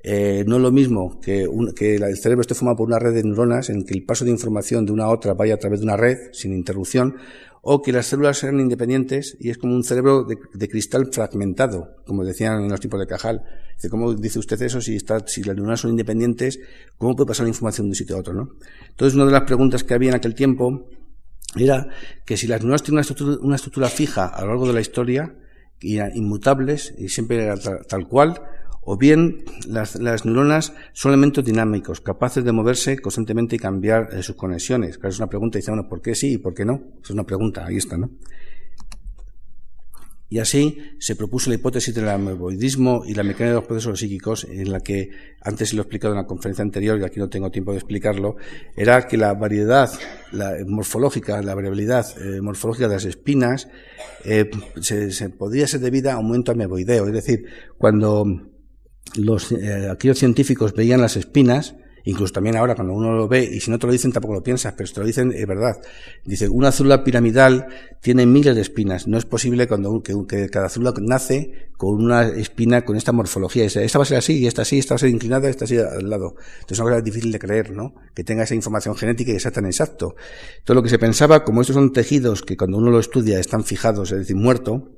eh, 0.05 0.43
no 0.47 0.57
es 0.57 0.61
lo 0.61 0.71
mismo 0.71 1.21
que, 1.21 1.47
que, 1.75 1.95
el 1.95 2.17
cerebro 2.17 2.41
esté 2.41 2.55
formado 2.55 2.77
por 2.77 2.87
una 2.87 2.99
red 2.99 3.13
de 3.13 3.23
neuronas 3.23 3.69
en 3.69 3.85
que 3.85 3.93
el 3.93 4.03
paso 4.03 4.25
de 4.25 4.31
información 4.31 4.85
de 4.85 4.91
una 4.91 5.05
a 5.05 5.09
otra 5.09 5.33
vaya 5.33 5.53
a 5.53 5.57
través 5.57 5.79
de 5.79 5.85
una 5.85 5.95
red 5.95 6.17
sin 6.33 6.53
interrupción, 6.53 7.15
o 7.65 7.81
que 7.81 7.93
las 7.93 8.07
células 8.07 8.39
sean 8.39 8.59
independientes 8.59 9.37
y 9.39 9.49
es 9.49 9.57
como 9.57 9.73
un 9.73 9.85
cerebro 9.85 10.25
de, 10.25 10.67
cristal 10.67 11.07
fragmentado, 11.13 11.95
como 12.05 12.25
decían 12.25 12.61
en 12.61 12.69
los 12.69 12.81
tiempos 12.81 12.99
de 12.99 13.07
Cajal. 13.07 13.41
¿cómo 13.89 14.13
dice 14.13 14.37
usted 14.37 14.61
eso 14.61 14.81
si, 14.81 14.99
las 14.99 15.55
neuronas 15.55 15.79
son 15.79 15.91
independientes? 15.91 16.59
¿Cómo 16.97 17.15
puede 17.15 17.29
pasar 17.29 17.45
la 17.45 17.51
información 17.51 17.87
de 17.87 17.91
un 17.91 17.95
sitio 17.95 18.17
a 18.17 18.19
otro? 18.19 18.33
¿no? 18.33 18.49
Entonces, 18.89 19.15
una 19.15 19.25
de 19.25 19.31
las 19.31 19.43
preguntas 19.43 19.85
que 19.85 19.93
había 19.93 20.09
en 20.09 20.15
aquel 20.15 20.35
tiempo 20.35 20.89
era 21.55 21.87
que 22.25 22.35
si 22.35 22.47
las 22.47 22.59
neuronas 22.59 22.83
tienen 22.83 23.05
una 23.41 23.55
estructura, 23.55 23.87
fija 23.87 24.25
a 24.25 24.41
lo 24.41 24.47
largo 24.49 24.67
de 24.67 24.73
la 24.73 24.81
historia, 24.81 25.33
inmutables 25.79 26.93
y 26.97 27.07
siempre 27.07 27.49
tal 27.87 28.09
cual, 28.09 28.41
o 28.85 28.97
bien 28.97 29.43
las, 29.67 29.99
neuronas 30.25 30.73
son 30.93 31.11
elementos 31.11 31.43
dinámicos, 31.45 32.01
capaces 32.01 32.43
de 32.43 32.51
moverse 32.51 32.99
constantemente 32.99 33.55
y 33.55 33.59
cambiar 33.59 34.09
eh, 34.13 34.23
sus 34.23 34.35
conexiones. 34.35 34.97
Claro, 34.97 35.13
es 35.13 35.19
una 35.19 35.27
pregunta 35.27 35.57
dice, 35.57 35.71
bueno, 35.71 35.87
¿por 35.87 36.01
qué 36.01 36.15
sí 36.15 36.33
y 36.33 36.37
por 36.37 36.53
qué 36.53 36.65
no? 36.65 36.81
Es 37.01 37.09
una 37.09 37.23
pregunta, 37.23 37.65
ahí 37.65 37.77
está, 37.77 37.97
¿no? 37.97 38.09
Y 40.33 40.39
así 40.39 40.79
se 40.97 41.15
propuso 41.15 41.51
la 41.51 41.57
hipótesis 41.57 41.93
del 41.93 42.09
ameboidismo 42.09 43.03
y 43.05 43.13
la 43.13 43.21
mecánica 43.21 43.49
de 43.49 43.53
los 43.53 43.65
procesos 43.65 43.99
psíquicos, 43.99 44.45
en 44.45 44.71
la 44.71 44.79
que 44.79 45.11
antes 45.41 45.75
lo 45.75 45.81
he 45.81 45.83
explicado 45.83 46.15
en 46.15 46.21
la 46.21 46.25
conferencia 46.25 46.63
anterior 46.63 46.99
y 46.99 47.03
aquí 47.03 47.19
no 47.19 47.29
tengo 47.29 47.51
tiempo 47.51 47.71
de 47.71 47.77
explicarlo, 47.77 48.37
era 48.75 49.05
que 49.05 49.15
la 49.15 49.35
variedad 49.35 49.91
la 50.31 50.55
morfológica, 50.65 51.39
la 51.43 51.53
variabilidad 51.53 52.07
eh, 52.19 52.41
morfológica 52.41 52.87
de 52.87 52.95
las 52.95 53.05
espinas 53.05 53.67
eh, 54.25 54.49
se, 54.81 55.11
se, 55.11 55.29
podría 55.29 55.67
ser 55.67 55.81
debida 55.81 56.13
a 56.13 56.15
aumento 56.15 56.51
ameboideo. 56.51 57.05
Es 57.05 57.13
decir, 57.13 57.45
cuando 57.77 58.25
los, 59.15 59.51
eh, 59.51 59.89
aquellos 59.91 60.19
científicos 60.19 60.73
veían 60.73 61.01
las 61.01 61.17
espinas, 61.17 61.75
incluso 62.05 62.33
también 62.33 62.57
ahora 62.57 62.75
cuando 62.75 62.93
uno 62.93 63.13
lo 63.13 63.27
ve, 63.27 63.43
y 63.43 63.59
si 63.59 63.71
no 63.71 63.79
te 63.79 63.87
lo 63.87 63.93
dicen 63.93 64.11
tampoco 64.11 64.33
lo 64.33 64.43
piensas, 64.43 64.73
pero 64.73 64.87
si 64.87 64.93
te 64.93 64.99
lo 64.99 65.05
dicen 65.05 65.31
es 65.31 65.47
verdad. 65.47 65.79
Dice, 66.25 66.49
una 66.49 66.71
célula 66.71 67.03
piramidal 67.03 67.67
tiene 68.01 68.25
miles 68.25 68.55
de 68.55 68.61
espinas. 68.61 69.07
No 69.07 69.17
es 69.17 69.25
posible 69.25 69.67
cuando 69.67 70.01
que, 70.01 70.13
que 70.27 70.49
cada 70.49 70.69
célula 70.69 70.93
nace 70.99 71.69
con 71.77 72.03
una 72.03 72.27
espina 72.27 72.83
con 72.83 72.97
esta 72.97 73.11
morfología. 73.11 73.65
Esta 73.65 73.99
va 73.99 74.03
a 74.03 74.07
ser 74.07 74.17
así, 74.17 74.39
y 74.39 74.47
esta 74.47 74.63
así, 74.63 74.79
esta 74.79 74.95
va 74.95 74.97
a 74.97 74.99
ser 74.99 75.09
inclinada, 75.09 75.49
esta 75.49 75.65
así 75.65 75.77
al 75.77 76.09
lado. 76.09 76.35
Entonces 76.37 76.71
es 76.71 76.79
una 76.79 76.91
cosa 76.91 77.01
difícil 77.01 77.31
de 77.31 77.39
creer, 77.39 77.71
¿no? 77.71 77.93
Que 78.13 78.23
tenga 78.23 78.43
esa 78.43 78.55
información 78.55 78.95
genética 78.95 79.31
y 79.31 79.39
sea 79.39 79.51
tan 79.51 79.65
exacto. 79.65 80.15
Todo 80.63 80.75
lo 80.75 80.83
que 80.83 80.89
se 80.89 80.99
pensaba, 80.99 81.43
como 81.43 81.61
estos 81.61 81.75
son 81.75 81.93
tejidos 81.93 82.41
que 82.41 82.57
cuando 82.57 82.77
uno 82.77 82.91
lo 82.91 82.99
estudia 82.99 83.39
están 83.39 83.63
fijados, 83.63 84.11
es 84.11 84.19
decir, 84.19 84.35
muerto, 84.35 84.89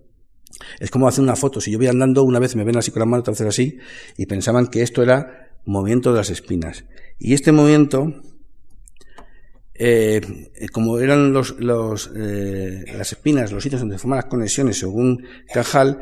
es 0.80 0.92
como 0.92 1.08
hacer 1.08 1.24
una 1.24 1.36
foto. 1.36 1.62
Si 1.62 1.72
yo 1.72 1.78
voy 1.78 1.88
andando, 1.88 2.24
una 2.24 2.40
vez 2.40 2.56
me 2.56 2.64
ven 2.64 2.78
así 2.78 2.92
con 2.92 3.00
la 3.00 3.06
mano, 3.06 3.22
otra 3.22 3.32
vez 3.32 3.42
así, 3.42 3.78
y 4.18 4.26
pensaban 4.26 4.68
que 4.68 4.82
esto 4.82 5.04
era 5.04 5.50
movimiento 5.66 6.12
de 6.12 6.18
las 6.18 6.30
espinas. 6.30 6.86
Y 7.20 7.34
este 7.34 7.52
movimiento, 7.52 8.14
eh, 9.74 10.22
como 10.72 11.00
eran 11.00 11.34
los, 11.34 11.60
los, 11.60 12.12
eh, 12.16 12.86
las 12.98 13.12
espinas, 13.12 13.52
los 13.52 13.64
sitios 13.64 13.82
donde 13.82 13.98
forman 13.98 14.18
las 14.18 14.26
conexiones 14.26 14.80
según 14.80 15.24
Cajal, 15.54 16.00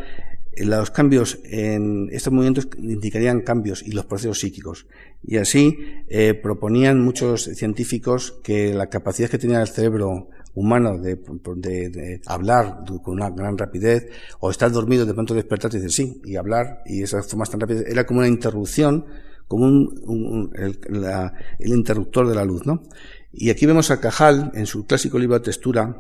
eh, 0.54 0.66
los 0.66 0.92
cambios 0.92 1.40
en 1.46 2.10
estos 2.12 2.34
movimientos 2.34 2.68
indicarían 2.78 3.42
cambios 3.42 3.84
y 3.84 3.92
los 3.92 4.06
procesos 4.06 4.40
psíquicos. 4.40 4.88
Y 5.24 5.38
así 5.38 5.78
proponían 6.42 7.00
muchos 7.00 7.44
científicos 7.44 8.40
que 8.44 8.74
la 8.74 8.88
capacidad 8.90 9.30
que 9.30 9.38
tenía 9.38 9.62
el 9.62 9.70
cerebro 9.70 10.30
humano 10.56 10.98
de, 10.98 12.22
hablar 12.26 12.84
con 13.02 13.16
una 13.16 13.30
gran 13.30 13.58
rapidez, 13.58 14.10
o 14.40 14.52
estar 14.52 14.72
dormido 14.72 15.06
de 15.06 15.14
pronto 15.14 15.34
despertarte 15.34 15.78
y 15.78 15.82
decir 15.82 16.08
sí, 16.08 16.22
y 16.26 16.36
hablar, 16.36 16.82
y 16.86 17.02
esas 17.02 17.28
formas 17.28 17.50
tan 17.50 17.60
rápidas, 17.60 17.86
era 17.88 18.06
como 18.06 18.20
una 18.20 18.28
interrupción, 18.28 19.06
como 19.48 19.66
un, 19.66 20.52
el, 20.56 20.80
el, 21.60 21.74
interruptor 21.74 22.28
de 22.28 22.36
la 22.36 22.46
luz, 22.46 22.66
¿no? 22.66 22.84
Y 23.32 23.50
aquí 23.50 23.66
vemos 23.66 23.92
a 23.92 24.00
Cajal, 24.00 24.52
en 24.54 24.66
su 24.66 24.86
clásico 24.86 25.18
libro 25.18 25.38
de 25.38 25.46
textura, 25.46 25.98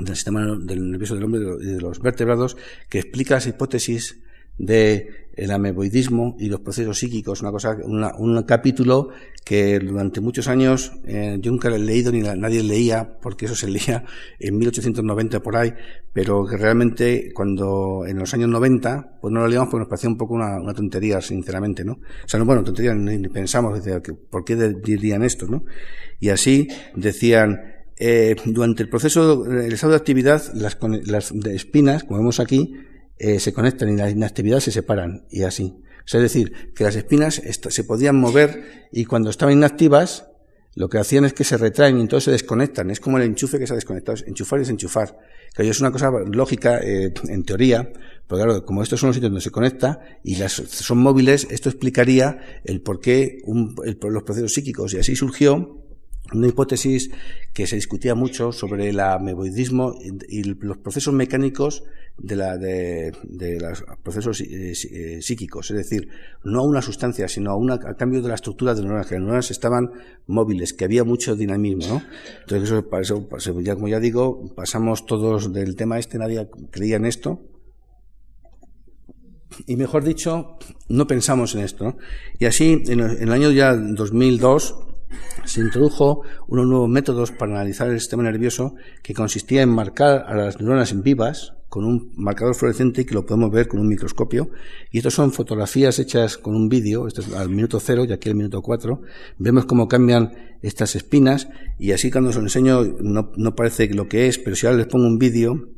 del 0.00 0.16
sistema 0.16 0.56
del 0.60 0.90
nervioso 0.90 1.14
del 1.14 1.24
hombre 1.24 1.40
y 1.60 1.66
de 1.66 1.80
los 1.80 2.00
vertebrados, 2.00 2.56
que 2.88 2.98
explica 2.98 3.34
las 3.34 3.46
hipótesis 3.46 4.23
de 4.58 5.24
el 5.36 5.50
ameboidismo 5.50 6.36
y 6.38 6.48
los 6.48 6.60
procesos 6.60 6.98
psíquicos, 6.98 7.42
una 7.42 7.50
cosa, 7.50 7.76
un 7.84 8.42
capítulo 8.42 9.08
que 9.44 9.78
durante 9.78 10.20
muchos 10.20 10.48
años 10.48 10.92
eh, 11.04 11.38
yo 11.40 11.50
nunca 11.50 11.68
lo 11.68 11.76
he 11.76 11.80
leído 11.80 12.12
ni 12.12 12.20
nadie 12.20 12.62
leía, 12.62 13.18
porque 13.20 13.46
eso 13.46 13.54
se 13.54 13.68
leía 13.68 14.04
en 14.38 14.56
1890 14.56 15.42
por 15.42 15.56
ahí, 15.56 15.74
pero 16.12 16.46
que 16.46 16.56
realmente 16.56 17.32
cuando 17.34 18.04
en 18.06 18.18
los 18.18 18.32
años 18.32 18.48
90, 18.48 19.18
pues 19.20 19.32
no 19.32 19.40
lo 19.40 19.48
leíamos 19.48 19.68
porque 19.70 19.80
nos 19.80 19.88
parecía 19.88 20.10
un 20.10 20.16
poco 20.16 20.34
una, 20.34 20.72
tontería, 20.72 21.20
sinceramente, 21.20 21.84
¿no? 21.84 21.94
O 21.94 22.28
sea, 22.28 22.38
no, 22.38 22.46
bueno, 22.46 22.62
tontería, 22.62 22.94
ni, 22.94 23.28
pensamos, 23.28 23.80
¿por 24.30 24.44
qué 24.44 24.56
dirían 24.56 25.22
esto, 25.22 25.46
no? 25.46 25.64
Y 26.20 26.30
así 26.30 26.68
decían, 26.94 27.60
eh, 27.96 28.34
durante 28.44 28.82
el 28.82 28.88
proceso, 28.88 29.44
el 29.44 29.72
estado 29.72 29.92
de 29.92 29.98
actividad, 29.98 30.42
las, 30.54 30.78
las 31.06 31.32
espinas, 31.32 32.04
como 32.04 32.18
vemos 32.18 32.40
aquí, 32.40 32.74
eh, 33.18 33.40
se 33.40 33.52
conectan 33.52 33.88
y 33.90 33.96
la 33.96 34.10
inactividad 34.10 34.60
se 34.60 34.72
separan 34.72 35.26
y 35.30 35.42
así. 35.42 35.82
es 36.06 36.12
decir, 36.12 36.72
que 36.74 36.84
las 36.84 36.96
espinas 36.96 37.40
se 37.44 37.84
podían 37.84 38.16
mover 38.16 38.88
y 38.92 39.04
cuando 39.04 39.30
estaban 39.30 39.54
inactivas, 39.54 40.26
lo 40.76 40.88
que 40.88 40.98
hacían 40.98 41.24
es 41.24 41.32
que 41.32 41.44
se 41.44 41.56
retraen 41.56 41.98
y 41.98 42.00
entonces 42.00 42.24
se 42.24 42.30
desconectan. 42.32 42.90
Es 42.90 42.98
como 42.98 43.18
el 43.18 43.24
enchufe 43.24 43.58
que 43.58 43.66
se 43.66 43.74
ha 43.74 43.76
desconectado. 43.76 44.18
Enchufar 44.26 44.58
y 44.58 44.62
desenchufar. 44.62 45.16
Que 45.54 45.68
es 45.68 45.80
una 45.80 45.92
cosa 45.92 46.10
lógica 46.10 46.80
eh, 46.80 47.14
en 47.28 47.44
teoría, 47.44 47.92
pero 48.26 48.42
claro, 48.42 48.64
como 48.64 48.82
estos 48.82 48.98
son 48.98 49.08
los 49.08 49.14
sitios 49.14 49.30
donde 49.30 49.40
se 49.40 49.52
conecta 49.52 50.00
y 50.24 50.34
las 50.34 50.52
son 50.52 50.98
móviles, 50.98 51.46
esto 51.50 51.68
explicaría 51.68 52.60
el 52.64 52.80
por 52.80 53.00
qué 53.00 53.38
los 53.46 54.22
procesos 54.24 54.52
psíquicos. 54.52 54.94
Y 54.94 54.98
así 54.98 55.14
surgió 55.14 55.83
una 56.32 56.48
hipótesis 56.48 57.10
que 57.52 57.66
se 57.66 57.76
discutía 57.76 58.14
mucho 58.14 58.52
sobre 58.52 58.88
el 58.88 59.00
ameboidismo 59.00 59.94
y 60.28 60.42
los 60.42 60.78
procesos 60.78 61.12
mecánicos 61.12 61.84
de, 62.16 62.36
la, 62.36 62.56
de, 62.56 63.12
los 63.60 63.84
procesos 64.02 64.40
eh, 64.40 64.72
eh, 64.72 65.22
psíquicos, 65.22 65.70
es 65.70 65.76
decir, 65.76 66.08
no 66.44 66.60
a 66.60 66.62
una 66.62 66.80
sustancia, 66.80 67.28
sino 67.28 67.50
a, 67.50 67.56
una, 67.56 67.78
cambio 67.78 68.22
de 68.22 68.28
la 68.28 68.36
estructura 68.36 68.74
de 68.74 68.82
neuronas, 68.82 69.06
que 69.06 69.14
las 69.14 69.22
neuronas 69.22 69.50
estaban 69.50 69.90
móviles, 70.26 70.72
que 70.72 70.84
había 70.84 71.04
mucho 71.04 71.36
dinamismo, 71.36 71.86
¿no? 71.86 72.02
Entonces, 72.40 72.70
eso, 72.70 73.28
para 73.28 73.62
ya, 73.62 73.74
como 73.74 73.88
ya 73.88 74.00
digo, 74.00 74.54
pasamos 74.54 75.06
todos 75.06 75.52
del 75.52 75.76
tema 75.76 75.98
este, 75.98 76.18
nadie 76.18 76.48
creía 76.70 76.96
en 76.96 77.06
esto, 77.06 77.42
y 79.66 79.76
mejor 79.76 80.04
dicho, 80.04 80.58
no 80.88 81.06
pensamos 81.06 81.54
en 81.54 81.60
esto. 81.60 81.96
Y 82.40 82.46
así, 82.46 82.82
en 82.86 83.00
el 83.00 83.32
año 83.32 83.52
ya 83.52 83.76
2002, 83.76 84.93
se 85.44 85.60
introdujo 85.60 86.22
unos 86.48 86.66
nuevos 86.66 86.88
métodos 86.88 87.32
para 87.32 87.52
analizar 87.52 87.88
el 87.88 88.00
sistema 88.00 88.22
nervioso 88.22 88.74
que 89.02 89.14
consistía 89.14 89.62
en 89.62 89.70
marcar 89.70 90.24
a 90.26 90.34
las 90.34 90.60
neuronas 90.60 90.92
en 90.92 91.02
vivas 91.02 91.54
con 91.74 91.84
un 91.84 92.12
marcador 92.14 92.54
fluorescente 92.54 93.04
que 93.04 93.14
lo 93.14 93.26
podemos 93.26 93.50
ver 93.50 93.66
con 93.66 93.80
un 93.80 93.88
microscopio. 93.88 94.48
Y 94.92 94.98
estos 94.98 95.14
son 95.14 95.32
fotografías 95.32 95.98
hechas 95.98 96.38
con 96.38 96.54
un 96.54 96.68
vídeo, 96.68 97.08
esto 97.08 97.20
es 97.20 97.34
al 97.34 97.48
minuto 97.48 97.80
cero 97.80 98.04
y 98.08 98.12
aquí 98.12 98.28
al 98.28 98.36
minuto 98.36 98.62
cuatro. 98.62 99.02
Vemos 99.38 99.64
cómo 99.64 99.88
cambian 99.88 100.56
estas 100.62 100.94
espinas 100.94 101.48
y 101.78 101.90
así 101.90 102.12
cuando 102.12 102.30
os 102.30 102.36
lo 102.36 102.42
enseño 102.42 102.84
no, 103.00 103.32
no 103.36 103.56
parece 103.56 103.88
lo 103.88 104.08
que 104.08 104.28
es, 104.28 104.38
pero 104.38 104.54
si 104.54 104.66
ahora 104.66 104.78
les 104.78 104.86
pongo 104.86 105.06
un 105.06 105.18
vídeo, 105.18 105.68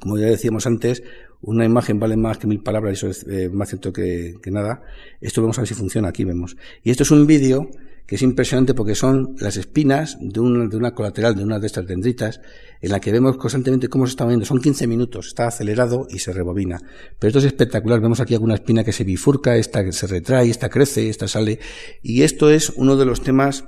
como 0.00 0.18
ya 0.18 0.26
decíamos 0.26 0.66
antes, 0.66 1.02
una 1.40 1.64
imagen 1.64 1.98
vale 1.98 2.18
más 2.18 2.36
que 2.36 2.46
mil 2.46 2.62
palabras, 2.62 2.92
eso 2.92 3.08
es 3.08 3.26
eh, 3.26 3.48
más 3.48 3.70
cierto 3.70 3.94
que, 3.94 4.34
que, 4.42 4.50
nada. 4.50 4.82
Esto 5.22 5.40
vamos 5.40 5.56
a 5.56 5.62
ver 5.62 5.68
si 5.68 5.74
funciona, 5.74 6.08
aquí 6.08 6.24
vemos. 6.24 6.58
Y 6.82 6.90
esto 6.90 7.04
es 7.04 7.10
un 7.10 7.26
vídeo 7.26 7.70
que 8.06 8.14
es 8.14 8.22
impresionante 8.22 8.74
porque 8.74 8.94
son 8.94 9.34
las 9.38 9.56
espinas 9.56 10.16
de, 10.20 10.40
de 10.68 10.76
una 10.76 10.94
colateral, 10.94 11.34
de 11.34 11.42
una 11.42 11.58
de 11.58 11.66
estas 11.66 11.86
dendritas, 11.86 12.40
en 12.80 12.90
la 12.90 13.00
que 13.00 13.10
vemos 13.10 13.36
constantemente 13.36 13.88
cómo 13.88 14.06
se 14.06 14.10
está 14.10 14.24
moviendo. 14.24 14.46
Son 14.46 14.60
15 14.60 14.86
minutos, 14.86 15.28
está 15.28 15.48
acelerado 15.48 16.06
y 16.08 16.18
se 16.18 16.32
rebobina. 16.32 16.80
Pero 17.18 17.28
esto 17.28 17.38
es 17.40 17.46
espectacular. 17.46 18.00
Vemos 18.00 18.20
aquí 18.20 18.34
alguna 18.34 18.54
espina 18.54 18.84
que 18.84 18.92
se 18.92 19.04
bifurca, 19.04 19.56
esta 19.56 19.84
que 19.84 19.92
se 19.92 20.06
retrae, 20.06 20.48
esta 20.48 20.68
crece, 20.68 21.08
esta 21.08 21.26
sale. 21.26 21.58
Y 22.02 22.22
esto 22.22 22.50
es 22.50 22.70
uno 22.76 22.96
de 22.96 23.06
los 23.06 23.22
temas 23.22 23.64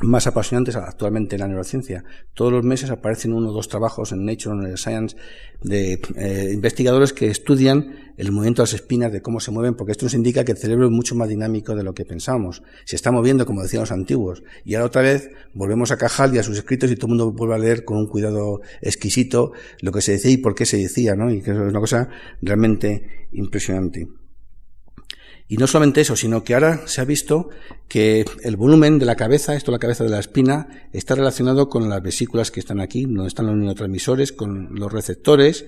más 0.00 0.26
apasionantes 0.26 0.76
actualmente 0.76 1.36
en 1.36 1.40
la 1.40 1.48
neurociencia. 1.48 2.04
Todos 2.34 2.52
los 2.52 2.64
meses 2.64 2.90
aparecen 2.90 3.32
uno 3.32 3.50
o 3.50 3.52
dos 3.52 3.68
trabajos 3.68 4.12
en 4.12 4.24
Nature 4.24 4.56
o 4.56 4.66
en 4.66 4.76
Science 4.76 5.16
de 5.62 6.00
eh, 6.16 6.50
investigadores 6.52 7.12
que 7.12 7.28
estudian 7.28 8.12
el 8.16 8.32
movimiento 8.32 8.62
de 8.62 8.64
las 8.64 8.74
espinas, 8.74 9.12
de 9.12 9.22
cómo 9.22 9.40
se 9.40 9.50
mueven, 9.50 9.74
porque 9.74 9.92
esto 9.92 10.06
nos 10.06 10.14
indica 10.14 10.44
que 10.44 10.52
el 10.52 10.58
cerebro 10.58 10.86
es 10.86 10.92
mucho 10.92 11.14
más 11.14 11.28
dinámico 11.28 11.74
de 11.74 11.84
lo 11.84 11.94
que 11.94 12.04
pensamos. 12.04 12.62
Se 12.84 12.96
está 12.96 13.12
moviendo, 13.12 13.46
como 13.46 13.62
decían 13.62 13.82
los 13.82 13.92
antiguos. 13.92 14.42
Y 14.64 14.74
ahora 14.74 14.86
otra 14.86 15.02
vez 15.02 15.30
volvemos 15.52 15.90
a 15.90 15.96
Cajal 15.96 16.34
y 16.34 16.38
a 16.38 16.42
sus 16.42 16.58
escritos 16.58 16.90
y 16.90 16.96
todo 16.96 17.06
el 17.06 17.16
mundo 17.16 17.32
vuelve 17.32 17.54
a 17.54 17.58
leer 17.58 17.84
con 17.84 17.98
un 17.98 18.06
cuidado 18.06 18.60
exquisito 18.82 19.52
lo 19.80 19.92
que 19.92 20.00
se 20.00 20.12
decía 20.12 20.32
y 20.32 20.38
por 20.38 20.54
qué 20.54 20.66
se 20.66 20.76
decía, 20.76 21.14
¿no? 21.14 21.30
Y 21.30 21.40
que 21.40 21.52
es 21.52 21.56
una 21.56 21.80
cosa 21.80 22.08
realmente 22.42 23.28
impresionante. 23.32 24.08
Y 25.46 25.58
no 25.58 25.66
solamente 25.66 26.00
eso, 26.00 26.16
sino 26.16 26.42
que 26.42 26.54
ahora 26.54 26.82
se 26.86 27.00
ha 27.00 27.04
visto 27.04 27.50
que 27.86 28.24
el 28.42 28.56
volumen 28.56 28.98
de 28.98 29.04
la 29.04 29.14
cabeza, 29.14 29.54
esto 29.54 29.72
la 29.72 29.78
cabeza 29.78 30.04
de 30.04 30.10
la 30.10 30.18
espina, 30.18 30.88
está 30.92 31.14
relacionado 31.14 31.68
con 31.68 31.88
las 31.88 32.02
vesículas 32.02 32.50
que 32.50 32.60
están 32.60 32.80
aquí, 32.80 33.04
donde 33.04 33.28
están 33.28 33.46
los 33.46 33.56
neurotransmisores, 33.56 34.32
con 34.32 34.74
los 34.74 34.90
receptores, 34.90 35.66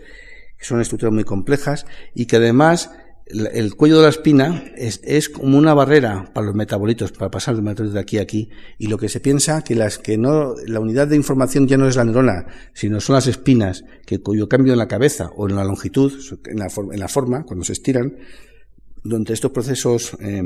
que 0.59 0.65
son 0.65 0.81
estructuras 0.81 1.13
muy 1.13 1.25
complejas, 1.25 1.85
y 2.15 2.25
que 2.25 2.37
además 2.37 2.91
el 3.27 3.75
cuello 3.75 3.97
de 3.97 4.05
la 4.05 4.09
espina 4.09 4.65
es, 4.77 5.29
como 5.29 5.59
una 5.59 5.75
barrera 5.75 6.31
para 6.33 6.47
los 6.47 6.55
metabolitos, 6.55 7.11
para 7.11 7.31
pasar 7.31 7.55
los 7.55 7.63
metabolitos 7.63 7.95
de 7.95 8.01
aquí 8.01 8.19
a 8.19 8.23
aquí, 8.23 8.51
y 8.79 8.87
lo 8.87 8.99
que 8.99 9.09
se 9.09 9.21
piensa 9.21 9.63
que 9.63 9.75
las 9.75 9.99
que 9.99 10.17
no, 10.17 10.55
la 10.67 10.79
unidad 10.79 11.09
de 11.09 11.17
información 11.17 11.67
ya 11.67 11.77
no 11.77 11.89
es 11.89 11.97
la 11.97 12.05
neurona, 12.05 12.47
sino 12.73 13.01
son 13.01 13.15
las 13.15 13.27
espinas, 13.27 13.85
que 14.07 14.21
cuyo 14.21 14.49
cambio 14.49 14.73
en 14.73 14.79
la 14.79 14.89
cabeza 14.89 15.33
o 15.37 15.49
en 15.49 15.57
la 15.57 15.65
longitud, 15.65 16.13
en 16.47 16.59
la, 16.59 16.69
en 16.93 17.01
la 17.01 17.09
forma, 17.09 17.45
cuando 17.45 17.65
se 17.65 17.73
estiran, 17.73 18.17
donde 19.09 19.35
estos 19.35 19.51
procesos 19.51 20.17
eh, 20.21 20.43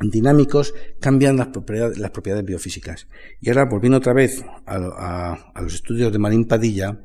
dinámicos 0.00 0.74
cambian 1.00 1.36
las 1.36 1.48
propiedades, 1.48 1.98
las 1.98 2.10
propiedades, 2.10 2.44
biofísicas. 2.44 3.06
Y 3.40 3.48
ahora, 3.48 3.66
volviendo 3.66 3.98
otra 3.98 4.12
vez 4.12 4.44
a, 4.66 5.52
los 5.60 5.74
estudios 5.74 6.12
de 6.12 6.18
Marín 6.18 6.46
Padilla, 6.46 6.98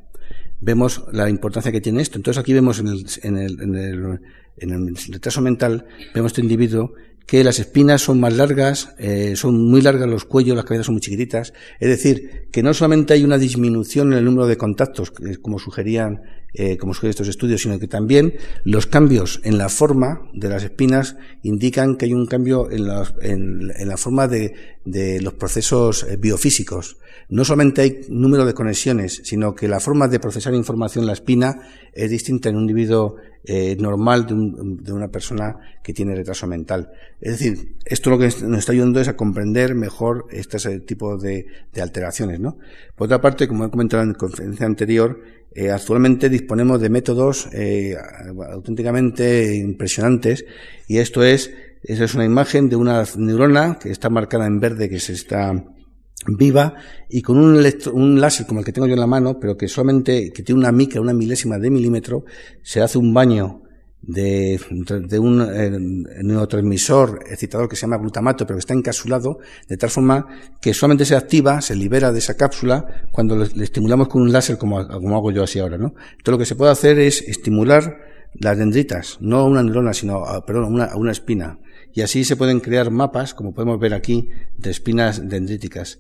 vemos 0.59 1.05
la 1.11 1.30
importancia 1.30 1.71
que 1.71 1.82
tiene 1.82 2.01
esto. 2.01 2.17
Entonces 2.17 2.39
aquí 2.39 2.53
vemos 2.53 2.80
en 2.80 2.88
el, 2.88 3.05
en 3.23 3.38
el, 3.38 3.61
en 3.61 3.75
el, 3.75 4.19
en 4.57 4.71
el 4.71 4.95
retraso 4.95 5.41
mental, 5.41 5.86
vemos 6.13 6.32
este 6.32 6.41
individuo 6.41 6.93
que 7.28 7.43
las 7.43 7.59
espinas 7.59 8.01
son 8.01 8.21
más 8.21 8.34
largas, 8.34 8.95
eh, 8.97 9.36
son 9.36 9.69
muy 9.69 9.82
largas 9.82 10.09
los 10.09 10.23
cuellos, 10.23 10.55
las 10.55 10.63
cabezas 10.63 10.86
son 10.86 10.95
muy 10.95 11.01
chiquititas. 11.01 11.53
Es 11.78 11.89
decir, 11.89 12.47
que 12.53 12.63
no 12.63 12.73
solamente 12.73 13.13
hay 13.13 13.25
una 13.25 13.38
disminución 13.38 14.13
en 14.13 14.19
el 14.19 14.25
número 14.25 14.47
de 14.47 14.55
contactos, 14.55 15.11
como 15.41 15.59
sugerían, 15.59 16.21
eh, 16.53 16.77
como 16.77 16.93
sugieren 16.93 17.11
estos 17.11 17.27
estudios, 17.27 17.61
sino 17.61 17.79
que 17.79 17.87
también 17.87 18.33
los 18.63 18.87
cambios 18.87 19.41
en 19.43 19.57
la 19.57 19.69
forma 19.69 20.29
de 20.33 20.49
las 20.49 20.63
espinas 20.63 21.17
indican 21.43 21.97
que 21.97 22.05
hay 22.05 22.13
un 22.13 22.25
cambio 22.25 22.71
en 22.71 22.87
la, 22.87 23.11
en, 23.21 23.87
la 23.87 23.97
forma 23.97 24.27
de, 24.27 24.53
de, 24.85 25.21
los 25.21 25.33
procesos 25.33 26.03
eh, 26.03 26.17
biofísicos. 26.17 26.97
No 27.29 27.43
solamente 27.43 27.81
hay 27.81 28.01
número 28.09 28.45
de 28.45 28.53
conexiones, 28.53 29.21
sino 29.23 29.53
que 29.53 29.67
la 29.67 29.79
forma 29.79 30.07
de 30.07 30.19
procesar 30.19 30.53
información 30.53 31.03
en 31.03 31.07
la 31.07 31.13
espina 31.13 31.59
es 31.93 32.09
distinta 32.09 32.49
en 32.49 32.55
un 32.55 32.61
individuo 32.61 33.17
eh, 33.49 33.77
normal 33.79 34.25
de, 34.27 34.91
una 34.91 35.07
persona 35.07 35.57
que 35.81 35.93
tiene 35.93 36.13
retraso 36.13 36.47
mental. 36.47 36.91
Es 37.21 37.39
decir, 37.39 37.77
esto 37.85 38.09
lo 38.09 38.19
que 38.19 38.25
nos 38.25 38.59
está 38.59 38.73
ayudando 38.73 38.99
es 38.99 39.07
a 39.07 39.15
comprender 39.15 39.73
mejor 39.73 40.25
este 40.31 40.81
tipo 40.81 41.17
de, 41.17 41.45
alteraciones. 41.81 42.41
¿no? 42.41 42.57
Por 42.95 43.05
otra 43.05 43.21
parte, 43.21 43.47
como 43.47 43.63
he 43.63 43.69
comentado 43.69 44.03
en 44.03 44.09
la 44.09 44.17
conferencia 44.17 44.65
anterior, 44.65 45.21
eh, 45.58 45.72
actualmente 45.72 46.30
disponemos 46.30 46.80
de 46.80 46.91
métodos 46.91 47.49
eh, 47.51 47.95
auténticamente 48.51 49.55
impresionantes 49.55 50.45
y 50.88 50.99
esto 50.99 51.24
es, 51.24 51.51
esa 51.82 52.03
es 52.03 52.14
una 52.14 52.26
imagen 52.26 52.70
de 52.70 52.76
una 52.76 53.03
neurona 53.18 53.80
que 53.82 53.89
está 53.89 54.12
marcada 54.12 54.45
en 54.45 54.60
verde 54.60 54.88
que 54.88 54.99
se 54.99 55.14
está 55.14 55.66
viva 56.28 56.76
y 57.10 57.24
con 57.24 57.39
un, 57.39 57.60
un 57.91 58.22
láser 58.22 58.45
como 58.45 58.60
el 58.60 58.68
que 58.68 58.72
tengo 58.72 58.86
yo 58.86 58.93
en 58.93 58.99
la 58.99 59.08
mano, 59.08 59.39
pero 59.39 59.58
que 59.58 59.68
solamente, 59.68 60.32
que 60.32 60.43
tiene 60.43 60.60
una 60.60 60.72
micra, 60.72 61.01
una 61.01 61.14
milésima 61.14 61.58
de 61.58 61.72
milímetro, 61.72 62.26
se 62.62 62.82
hace 62.82 62.99
un 62.99 63.12
baño 63.12 63.64
de, 64.08 64.60
de 65.05 65.20
un 65.20 65.41
eh, 65.41 65.70
neurotransmisor 66.24 67.26
excitador 67.30 67.68
que 67.68 67.76
se 67.76 67.82
llama 67.82 67.97
glutamato, 67.97 68.47
pero 68.47 68.55
que 68.55 68.62
está 68.62 68.74
encapsulado, 68.74 69.39
de 69.68 69.76
tal 69.76 69.89
forma 69.89 70.28
que 70.62 70.74
solamente 70.74 71.05
se 71.05 71.16
activa, 71.16 71.62
se 71.62 71.76
libera 71.76 72.14
de 72.14 72.20
esa 72.20 72.36
cápsula 72.36 73.03
cuando 73.12 73.36
le, 73.36 73.64
estimulamos 73.64 74.08
con 74.08 74.22
un 74.22 74.32
láser 74.32 74.58
como, 74.58 74.80
hago 74.80 75.32
yo 75.32 75.43
así 75.43 75.60
ahora, 75.60 75.78
¿no? 75.78 75.93
Entonces 76.12 76.32
lo 76.32 76.38
que 76.38 76.45
se 76.45 76.55
puede 76.55 76.72
hacer 76.72 76.99
es 76.99 77.22
estimular 77.22 77.97
las 78.34 78.58
dendritas, 78.58 79.18
no 79.20 79.45
una 79.45 79.62
neurona, 79.62 79.93
sino, 79.93 80.24
ah, 80.24 80.45
perdón, 80.45 80.74
una, 80.74 80.95
una 80.95 81.12
espina. 81.12 81.60
Y 81.93 82.01
así 82.01 82.24
se 82.24 82.36
pueden 82.36 82.62
crear 82.62 82.91
mapas, 82.91 83.34
como 83.34 83.53
podemos 83.53 83.80
ver 83.80 83.93
aquí, 83.93 84.30
de 84.58 84.72
espinas 84.72 85.28
dendríticas. 85.28 85.99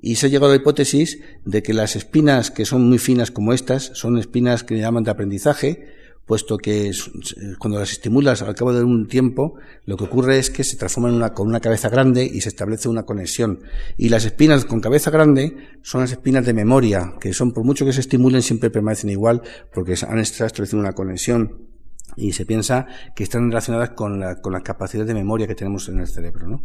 Y 0.00 0.16
se 0.16 0.26
ha 0.26 0.28
llegado 0.28 0.46
a 0.46 0.54
la 0.54 0.60
hipótesis 0.60 1.18
de 1.44 1.62
que 1.62 1.74
las 1.74 1.96
espinas 1.96 2.52
que 2.52 2.64
son 2.64 2.88
muy 2.88 2.98
finas 2.98 3.32
como 3.32 3.52
estas 3.52 3.90
son 3.94 4.16
espinas 4.16 4.62
que 4.62 4.78
llaman 4.78 5.02
de 5.02 5.10
aprendizaje, 5.10 5.86
puesto 6.28 6.58
que 6.58 6.92
cuando 7.58 7.80
las 7.80 7.90
estimulas 7.90 8.42
al 8.42 8.54
cabo 8.54 8.72
de 8.74 8.84
un 8.84 9.08
tiempo, 9.08 9.54
lo 9.86 9.96
que 9.96 10.04
ocurre 10.04 10.38
es 10.38 10.50
que 10.50 10.62
se 10.62 10.76
transforman 10.76 11.14
una, 11.14 11.32
con 11.32 11.48
una 11.48 11.58
cabeza 11.58 11.88
grande 11.88 12.22
y 12.22 12.42
se 12.42 12.50
establece 12.50 12.88
una 12.88 13.04
conexión. 13.04 13.60
Y 13.96 14.10
las 14.10 14.26
espinas 14.26 14.66
con 14.66 14.80
cabeza 14.80 15.10
grande 15.10 15.56
son 15.82 16.02
las 16.02 16.12
espinas 16.12 16.44
de 16.44 16.52
memoria, 16.52 17.14
que 17.18 17.32
son, 17.32 17.52
por 17.52 17.64
mucho 17.64 17.86
que 17.86 17.94
se 17.94 18.00
estimulen, 18.00 18.42
siempre 18.42 18.70
permanecen 18.70 19.08
igual, 19.08 19.42
porque 19.72 19.94
han 20.06 20.18
establecido 20.18 20.78
una 20.78 20.92
conexión 20.92 21.66
y 22.14 22.32
se 22.32 22.44
piensa 22.44 22.86
que 23.16 23.22
están 23.22 23.48
relacionadas 23.48 23.90
con 23.90 24.20
la, 24.20 24.40
con 24.40 24.52
la 24.52 24.60
capacidad 24.60 25.06
de 25.06 25.14
memoria 25.14 25.46
que 25.46 25.54
tenemos 25.54 25.88
en 25.88 26.00
el 26.00 26.08
cerebro. 26.08 26.46
¿no? 26.46 26.64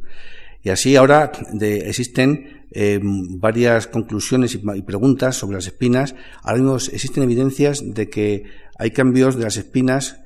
Y 0.64 0.70
así 0.70 0.96
ahora 0.96 1.32
existen 1.62 2.66
eh, 2.72 3.00
varias 3.04 3.88
conclusiones 3.88 4.56
y, 4.56 4.82
preguntas 4.82 5.36
sobre 5.36 5.58
las 5.58 5.68
espinas. 5.68 6.16
Ahora 6.42 6.60
mismo 6.60 6.76
existen 6.78 7.24
evidencias 7.24 7.82
de 7.94 8.10
que 8.10 8.46
hay 8.80 8.92
cambios 8.92 9.36
de 9.36 9.44
las 9.44 9.58
espinas 9.58 10.23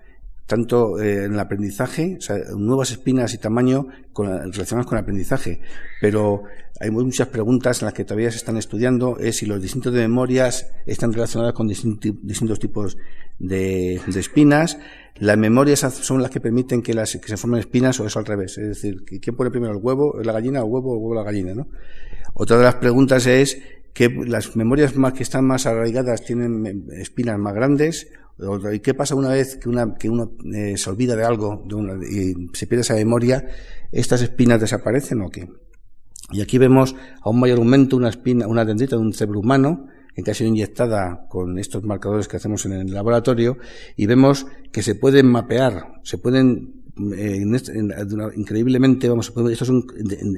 tanto 0.48 1.00
eh, 1.00 1.26
en 1.26 1.34
el 1.34 1.40
aprendizaje, 1.40 2.16
o 2.18 2.22
sea, 2.22 2.38
nuevas 2.56 2.92
espinas 2.92 3.34
y 3.34 3.38
tamaño 3.38 3.88
relacionadas 4.16 4.88
con 4.88 4.98
el 4.98 5.04
aprendizaje. 5.04 5.60
Pero 6.02 6.44
hay 6.80 6.90
muchas 6.90 7.28
preguntas 7.28 7.82
en 7.82 7.88
las 7.88 7.94
que 7.94 8.06
todavía 8.06 8.32
se 8.32 8.38
están 8.38 8.56
estudiando, 8.56 9.18
es 9.20 9.38
si 9.38 9.46
los 9.46 9.62
distintos 9.62 9.94
de 9.94 10.00
memorias 10.02 10.72
están 10.86 11.12
relacionados 11.12 11.54
con 11.54 11.68
distintos 11.68 12.60
tipos 12.60 12.98
de, 13.40 13.96
espinas. 13.96 14.80
Las 15.20 15.38
memorias 15.38 15.80
son 15.80 16.22
las 16.22 16.32
que 16.32 16.40
permiten 16.40 16.82
que, 16.82 16.94
las, 16.94 17.18
que 17.18 17.28
se 17.28 17.38
formen 17.38 17.60
espinas 17.60 18.00
o 18.00 18.06
es 18.06 18.16
al 18.16 18.26
revés. 18.26 18.58
Es 18.58 18.68
decir, 18.70 19.04
¿quién 19.04 19.36
pone 19.36 19.52
primero 19.52 19.74
el 19.74 19.80
huevo, 19.82 20.18
la 20.24 20.32
gallina 20.32 20.62
o 20.62 20.66
el 20.66 20.72
huevo 20.72 20.92
o 20.92 20.96
el 20.96 21.02
huevo 21.02 21.16
la 21.16 21.24
gallina? 21.24 21.54
¿no? 21.54 21.68
Otra 22.36 22.58
de 22.58 22.64
las 22.64 22.76
preguntas 22.76 23.26
es 23.28 23.62
que 23.94 24.10
las 24.10 24.56
memorias 24.56 24.96
más 24.96 25.14
que 25.14 25.24
están 25.24 25.46
más 25.46 25.66
arraigadas 25.66 26.24
tienen 26.24 26.86
espinas 26.92 27.38
más 27.38 27.54
grandes 27.54 28.08
¿Y 28.74 28.80
qué 28.80 28.94
pasa 28.94 29.16
una 29.16 29.30
vez 29.30 29.58
que, 29.58 29.68
uno 29.68 30.32
eh, 30.54 30.78
se 30.78 30.90
olvida 30.90 31.16
de 31.16 31.24
algo 31.24 31.64
y 32.10 32.50
se 32.54 32.68
pierde 32.68 32.82
esa 32.82 32.94
memoria? 32.94 33.46
¿Estas 33.92 34.22
espinas 34.22 34.62
desaparecen 34.62 35.22
o 35.22 35.30
qué? 35.30 35.50
Y 36.32 36.42
aquí 36.42 36.58
vemos 36.58 36.96
a 37.22 37.30
un 37.30 37.40
mayor 37.40 37.58
aumento 37.60 37.96
una 37.96 38.10
espina, 38.10 38.48
una 38.48 38.66
dendrita 38.66 38.96
de 38.96 39.02
un 39.02 39.14
cerebro 39.14 39.40
humano 39.40 39.88
en 40.16 40.24
que 40.24 40.32
ha 40.32 40.34
sido 40.34 40.50
inyectada 40.50 41.28
con 41.30 41.58
estos 41.58 41.84
marcadores 41.84 42.28
que 42.28 42.38
hacemos 42.38 42.66
en 42.66 42.74
el 42.74 42.94
laboratorio 42.94 43.58
y 43.96 44.08
vemos 44.08 44.46
que 44.72 44.84
se 44.84 44.96
pueden 44.96 45.28
mapear, 45.28 45.94
se 46.04 46.18
pueden 46.18 46.84
eh, 47.16 47.44
este, 47.54 47.74
increíblemente, 48.36 49.08
vamos, 49.08 49.32
estas 49.52 49.68
son 49.68 49.86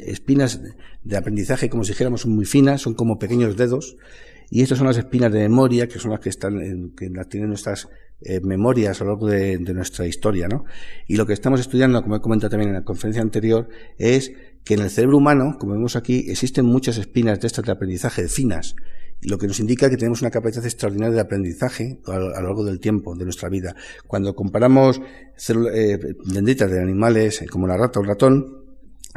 espinas 0.05 0.61
de 1.03 1.17
aprendizaje, 1.17 1.69
como 1.69 1.83
si 1.83 1.93
dijéramos, 1.93 2.21
son 2.21 2.35
muy 2.35 2.45
finas, 2.45 2.81
son 2.81 2.93
como 2.93 3.17
pequeños 3.17 3.55
dedos, 3.55 3.95
y 4.49 4.61
estas 4.61 4.77
son 4.77 4.87
las 4.87 4.97
espinas 4.97 5.31
de 5.31 5.39
memoria, 5.39 5.87
que 5.87 5.99
son 5.99 6.11
las 6.11 6.19
que 6.19 6.29
están, 6.29 6.91
que 6.97 7.09
las 7.09 7.29
tienen 7.29 7.49
nuestras 7.49 7.87
eh, 8.21 8.41
memorias 8.41 8.99
a 8.99 9.05
lo 9.05 9.11
largo 9.11 9.27
de, 9.27 9.59
nuestra 9.59 10.05
historia, 10.05 10.47
¿no? 10.47 10.65
Y 11.07 11.15
lo 11.15 11.25
que 11.25 11.33
estamos 11.33 11.59
estudiando, 11.59 12.01
como 12.01 12.17
he 12.17 12.21
comentado 12.21 12.49
también 12.49 12.69
en 12.69 12.75
la 12.75 12.83
conferencia 12.83 13.21
anterior, 13.21 13.69
es 13.97 14.33
que 14.65 14.73
en 14.73 14.81
el 14.81 14.89
cerebro 14.89 15.17
humano, 15.17 15.55
como 15.59 15.73
vemos 15.73 15.95
aquí, 15.95 16.25
existen 16.29 16.65
muchas 16.65 16.97
espinas 16.97 17.39
de 17.39 17.47
estas 17.47 17.65
de 17.65 17.71
aprendizaje 17.71 18.27
finas, 18.27 18.75
lo 19.21 19.37
que 19.37 19.47
nos 19.47 19.59
indica 19.59 19.89
que 19.89 19.97
tenemos 19.97 20.21
una 20.21 20.31
capacidad 20.31 20.65
extraordinaria 20.65 21.15
de 21.15 21.21
aprendizaje 21.21 21.99
a 22.07 22.19
lo 22.19 22.29
largo 22.29 22.65
del 22.65 22.79
tiempo 22.79 23.15
de 23.15 23.23
nuestra 23.23 23.49
vida. 23.49 23.75
Cuando 24.07 24.35
comparamos 24.35 25.01
eh, 25.73 25.99
dendritas 26.25 26.71
de 26.71 26.81
animales 26.81 27.41
eh, 27.41 27.47
como 27.47 27.67
la 27.67 27.77
rata 27.77 27.99
o 27.99 28.03
el 28.03 28.09
ratón, 28.09 28.65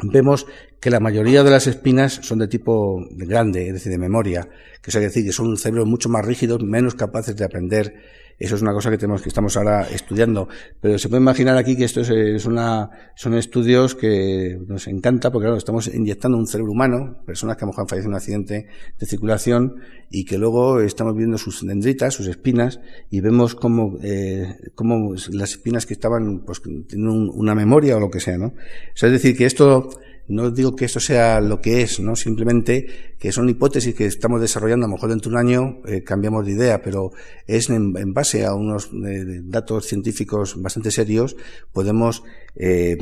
vemos 0.01 0.45
que 0.83 0.89
la 0.89 0.99
mayoría 0.99 1.43
de 1.43 1.49
las 1.49 1.65
espinas 1.67 2.19
son 2.23 2.39
de 2.39 2.49
tipo 2.49 3.07
grande, 3.11 3.67
es 3.67 3.73
decir, 3.73 3.89
de 3.89 3.97
memoria, 3.97 4.49
que 4.81 4.91
es 4.91 4.93
decir, 4.93 5.23
que 5.23 5.31
son 5.31 5.55
cerebros 5.55 5.87
mucho 5.87 6.09
más 6.09 6.25
rígidos, 6.25 6.61
menos 6.61 6.93
capaces 6.93 7.37
de 7.37 7.45
aprender 7.45 7.93
eso 8.39 8.55
es 8.55 8.61
una 8.61 8.73
cosa 8.73 8.89
que 8.89 8.97
tenemos 8.97 9.21
que 9.21 9.29
estamos 9.29 9.55
ahora 9.57 9.87
estudiando. 9.89 10.47
Pero 10.81 10.97
se 10.97 11.07
puede 11.07 11.21
imaginar 11.21 11.55
aquí 11.57 11.77
que 11.77 11.85
esto 11.85 12.01
es, 12.01 12.45
una, 12.45 12.89
son 13.15 13.35
estudios 13.35 13.95
que 13.95 14.59
nos 14.67 14.87
encanta 14.87 15.31
porque 15.31 15.45
claro, 15.45 15.57
estamos 15.57 15.87
inyectando 15.87 16.37
un 16.37 16.47
cerebro 16.47 16.71
humano, 16.71 17.23
personas 17.25 17.57
que 17.57 17.63
a 17.63 17.67
lo 17.67 17.71
mejor 17.71 17.83
han 17.83 17.87
fallecido 17.87 18.09
en 18.09 18.13
un 18.13 18.17
accidente 18.17 18.67
de 18.99 19.05
circulación 19.05 19.75
y 20.09 20.25
que 20.25 20.37
luego 20.37 20.81
estamos 20.81 21.15
viendo 21.15 21.37
sus 21.37 21.65
dendritas, 21.65 22.13
sus 22.13 22.27
espinas 22.27 22.79
y 23.09 23.21
vemos 23.21 23.55
cómo, 23.55 23.97
eh, 24.03 24.57
cómo 24.75 25.13
las 25.31 25.51
espinas 25.51 25.85
que 25.85 25.93
estaban, 25.93 26.43
pues 26.45 26.61
tienen 26.61 27.29
una 27.33 27.55
memoria 27.55 27.97
o 27.97 27.99
lo 27.99 28.09
que 28.09 28.19
sea, 28.19 28.37
¿no? 28.37 28.53
es 28.93 29.11
decir, 29.11 29.37
que 29.37 29.45
esto 29.45 29.89
no 30.27 30.51
digo 30.51 30.75
que 30.75 30.85
esto 30.85 30.99
sea 30.99 31.41
lo 31.41 31.59
que 31.59 31.81
es, 31.81 31.99
¿no? 31.99 32.15
Simplemente 32.15 33.15
que 33.19 33.31
son 33.31 33.49
hipótesis 33.49 33.93
que 33.93 34.05
estamos 34.05 34.39
desarrollando, 34.39 34.85
a 34.85 34.89
lo 34.89 34.95
mejor 34.95 35.09
dentro 35.09 35.29
de 35.29 35.35
un 35.35 35.39
año 35.39 35.81
eh, 35.85 36.03
cambiamos 36.03 36.45
de 36.45 36.53
idea, 36.53 36.81
pero 36.81 37.11
es 37.45 37.69
en, 37.69 38.13
base 38.13 38.45
a 38.45 38.53
unos 38.53 38.89
eh, 39.05 39.41
datos 39.43 39.85
científicos 39.85 40.61
bastante 40.61 40.91
serios, 40.91 41.35
podemos 41.71 42.23
eh, 42.55 42.97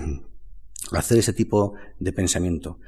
hacer 0.92 1.20
ese 1.20 1.34
tipo 1.34 1.76
de 2.00 2.12
pensamiento. 2.12 2.80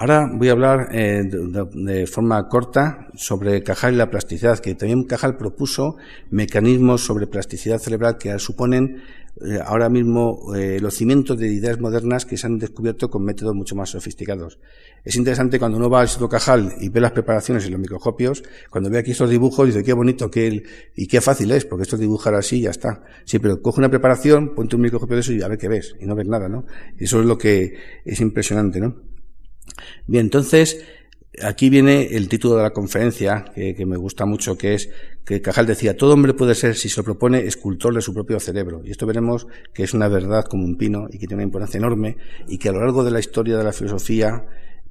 Ahora 0.00 0.30
voy 0.32 0.48
a 0.48 0.52
hablar 0.52 0.90
eh, 0.92 1.24
de, 1.24 2.06
forma 2.06 2.46
corta 2.48 3.08
sobre 3.16 3.64
Cajal 3.64 3.94
y 3.94 3.96
la 3.96 4.08
plasticidad, 4.08 4.60
que 4.60 4.76
también 4.76 5.02
Cajal 5.02 5.36
propuso 5.36 5.96
mecanismos 6.30 7.04
sobre 7.04 7.26
plasticidad 7.26 7.80
cerebral 7.80 8.16
que 8.16 8.38
suponen 8.38 9.02
eh, 9.44 9.58
ahora 9.60 9.88
mismo 9.88 10.54
eh, 10.54 10.78
los 10.80 10.94
cimientos 10.94 11.36
de 11.36 11.48
ideas 11.48 11.80
modernas 11.80 12.26
que 12.26 12.36
se 12.36 12.46
han 12.46 12.58
descubierto 12.60 13.10
con 13.10 13.24
métodos 13.24 13.56
mucho 13.56 13.74
más 13.74 13.90
sofisticados. 13.90 14.60
Es 15.04 15.16
interesante 15.16 15.58
cuando 15.58 15.78
uno 15.78 15.90
va 15.90 15.98
al 15.98 16.04
Instituto 16.04 16.28
Cajal 16.28 16.74
y 16.80 16.90
ve 16.90 17.00
las 17.00 17.10
preparaciones 17.10 17.66
y 17.66 17.70
los 17.70 17.80
microscopios, 17.80 18.44
cuando 18.70 18.90
ve 18.90 18.98
aquí 18.98 19.10
estos 19.10 19.28
dibujos 19.28 19.66
dice 19.66 19.82
qué 19.82 19.94
bonito 19.94 20.30
que 20.30 20.62
y 20.94 21.08
qué 21.08 21.20
fácil 21.20 21.50
es, 21.50 21.64
porque 21.64 21.82
esto 21.82 21.96
es 21.96 22.00
dibujar 22.00 22.36
así 22.36 22.58
y 22.58 22.62
ya 22.62 22.70
está. 22.70 23.02
Sí, 23.24 23.40
pero 23.40 23.60
coge 23.60 23.80
una 23.80 23.90
preparación, 23.90 24.54
ponte 24.54 24.76
un 24.76 24.82
microscopio 24.82 25.16
de 25.16 25.20
eso 25.22 25.32
y 25.32 25.42
a 25.42 25.48
ver 25.48 25.58
qué 25.58 25.66
ves, 25.66 25.96
y 26.00 26.06
no 26.06 26.14
ves 26.14 26.28
nada, 26.28 26.48
¿no? 26.48 26.66
Eso 26.96 27.18
es 27.18 27.26
lo 27.26 27.36
que 27.36 27.74
es 28.04 28.20
impresionante, 28.20 28.78
¿no? 28.78 29.08
Bien, 30.06 30.26
entonces, 30.26 30.84
aquí 31.42 31.70
viene 31.70 32.16
el 32.16 32.28
título 32.28 32.56
de 32.56 32.62
la 32.62 32.70
conferencia, 32.70 33.44
que, 33.54 33.86
me 33.86 33.96
gusta 33.96 34.26
mucho, 34.26 34.56
que 34.56 34.74
es 34.74 34.90
que 35.24 35.42
Cajal 35.42 35.66
decía, 35.66 35.96
todo 35.96 36.14
hombre 36.14 36.34
puede 36.34 36.54
ser, 36.54 36.74
si 36.74 36.88
se 36.88 37.00
lo 37.00 37.04
propone, 37.04 37.46
escultor 37.46 37.94
de 37.94 38.00
su 38.00 38.14
propio 38.14 38.40
cerebro. 38.40 38.82
Y 38.84 38.90
esto 38.90 39.06
veremos 39.06 39.46
que 39.74 39.84
es 39.84 39.94
una 39.94 40.08
verdad 40.08 40.44
como 40.44 40.64
un 40.64 40.76
pino 40.76 41.06
y 41.10 41.18
que 41.18 41.26
tiene 41.26 41.36
una 41.36 41.44
importancia 41.44 41.78
enorme 41.78 42.16
y 42.48 42.58
que 42.58 42.70
a 42.70 42.72
lo 42.72 42.80
largo 42.80 43.04
de 43.04 43.10
la 43.10 43.20
historia 43.20 43.58
de 43.58 43.64
la 43.64 43.72
filosofía 43.72 44.44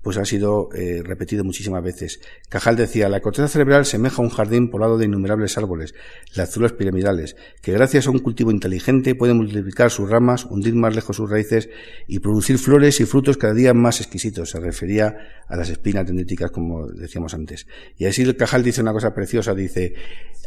pues 0.08 0.16
ha 0.16 0.24
sido 0.24 0.70
eh, 0.74 1.02
repetido 1.04 1.44
muchísimas 1.44 1.84
veces. 1.84 2.22
Cajal 2.48 2.78
decía, 2.78 3.10
la 3.10 3.20
corteza 3.20 3.50
cerebral 3.50 3.86
semeja 3.86 4.22
a 4.22 4.26
un 4.26 4.30
jardín 4.30 4.70
poblado 4.70 4.98
de 4.98 5.04
innumerables 5.04 5.58
árboles, 5.58 5.96
las 6.34 6.50
células 6.50 6.72
piramidales, 6.72 7.36
que 7.62 7.74
gracias 7.74 8.08
a 8.08 8.12
un 8.12 8.20
cultivo 8.20 8.50
inteligente 8.50 9.16
pueden 9.16 9.36
multiplicar 9.36 9.92
sus 9.92 10.10
ramas, 10.10 10.46
hundir 10.46 10.76
más 10.76 10.96
lejos 10.96 11.18
sus 11.18 11.30
raíces 11.30 11.68
y 12.08 12.20
producir 12.20 12.58
flores 12.58 13.02
y 13.02 13.06
frutos 13.06 13.36
cada 13.36 13.54
día 13.54 13.74
más 13.74 14.00
exquisitos. 14.00 14.52
Se 14.52 14.62
refería 14.62 15.14
a 15.46 15.58
las 15.58 15.70
espinas 15.70 16.08
dendríticas, 16.08 16.52
como 16.52 16.88
decíamos 16.88 17.34
antes. 17.34 17.68
Y 17.98 18.06
así 18.06 18.22
el 18.22 18.38
Cajal 18.38 18.64
dice 18.64 18.80
una 18.80 18.94
cosa 18.94 19.14
preciosa, 19.14 19.54
dice, 19.54 19.94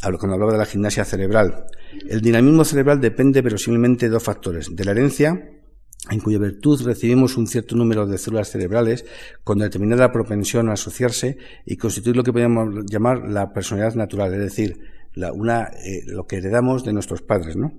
cuando 0.00 0.36
hablaba 0.36 0.52
de 0.52 0.58
la 0.58 0.64
gimnasia 0.64 1.04
cerebral, 1.04 1.66
el 2.08 2.22
dinamismo 2.22 2.64
cerebral 2.64 2.98
depende 2.98 3.42
verosímilmente 3.42 4.06
de 4.06 4.12
dos 4.12 4.22
factores, 4.22 4.74
de 4.74 4.84
la 4.86 4.92
herencia, 4.92 5.50
en 6.08 6.20
cuya 6.20 6.38
virtud 6.38 6.82
recibimos 6.82 7.36
un 7.36 7.46
cierto 7.46 7.76
número 7.76 8.06
de 8.06 8.16
células 8.16 8.50
cerebrales 8.50 9.04
con 9.44 9.58
determinada 9.58 10.12
propensión 10.12 10.70
a 10.70 10.72
asociarse 10.72 11.36
y 11.66 11.76
constituir 11.76 12.16
lo 12.16 12.22
que 12.22 12.32
podríamos 12.32 12.86
llamar 12.86 13.28
la 13.28 13.52
personalidad 13.52 13.94
natural, 13.96 14.32
es 14.32 14.40
decir, 14.40 14.80
la, 15.14 15.32
una, 15.32 15.64
eh, 15.84 16.02
lo 16.06 16.26
que 16.26 16.36
heredamos 16.36 16.84
de 16.84 16.92
nuestros 16.92 17.20
padres, 17.20 17.56
¿no? 17.56 17.72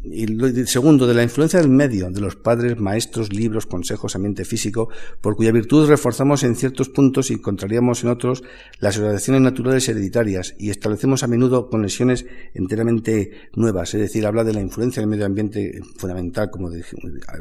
Y 0.00 0.26
segundo, 0.66 1.08
de 1.08 1.14
la 1.14 1.24
influencia 1.24 1.60
del 1.60 1.70
medio, 1.70 2.08
de 2.08 2.20
los 2.20 2.36
padres, 2.36 2.78
maestros, 2.78 3.32
libros, 3.32 3.66
consejos, 3.66 4.14
ambiente 4.14 4.44
físico, 4.44 4.90
por 5.20 5.34
cuya 5.34 5.50
virtud 5.50 5.88
reforzamos 5.88 6.44
en 6.44 6.54
ciertos 6.54 6.88
puntos 6.88 7.32
y 7.32 7.40
contrariamos 7.40 8.04
en 8.04 8.10
otros 8.10 8.44
las 8.78 8.96
relaciones 8.96 9.42
naturales 9.42 9.88
hereditarias 9.88 10.54
y 10.56 10.70
establecemos 10.70 11.24
a 11.24 11.26
menudo 11.26 11.68
conexiones 11.68 12.26
enteramente 12.54 13.32
nuevas, 13.56 13.92
es 13.92 14.00
decir, 14.00 14.24
habla 14.24 14.44
de 14.44 14.52
la 14.52 14.60
influencia 14.60 15.00
del 15.00 15.10
medio 15.10 15.26
ambiente 15.26 15.80
fundamental, 15.96 16.48
como 16.52 16.70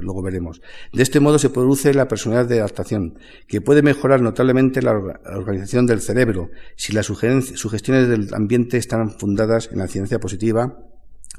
luego 0.01 0.23
veremos. 0.23 0.59
De 0.91 1.03
este 1.03 1.19
modo 1.19 1.37
se 1.37 1.51
produce 1.51 1.93
la 1.93 2.07
personalidad 2.07 2.49
de 2.49 2.59
adaptación, 2.59 3.19
que 3.47 3.61
puede 3.61 3.83
mejorar 3.83 4.21
notablemente 4.21 4.81
la 4.81 4.93
organización 4.93 5.85
del 5.85 6.01
cerebro 6.01 6.49
si 6.75 6.91
las 6.91 7.05
sugestiones 7.05 8.07
del 8.07 8.33
ambiente 8.33 8.77
están 8.77 9.11
fundadas 9.11 9.69
en 9.71 9.77
la 9.77 9.87
ciencia 9.87 10.17
positiva 10.17 10.86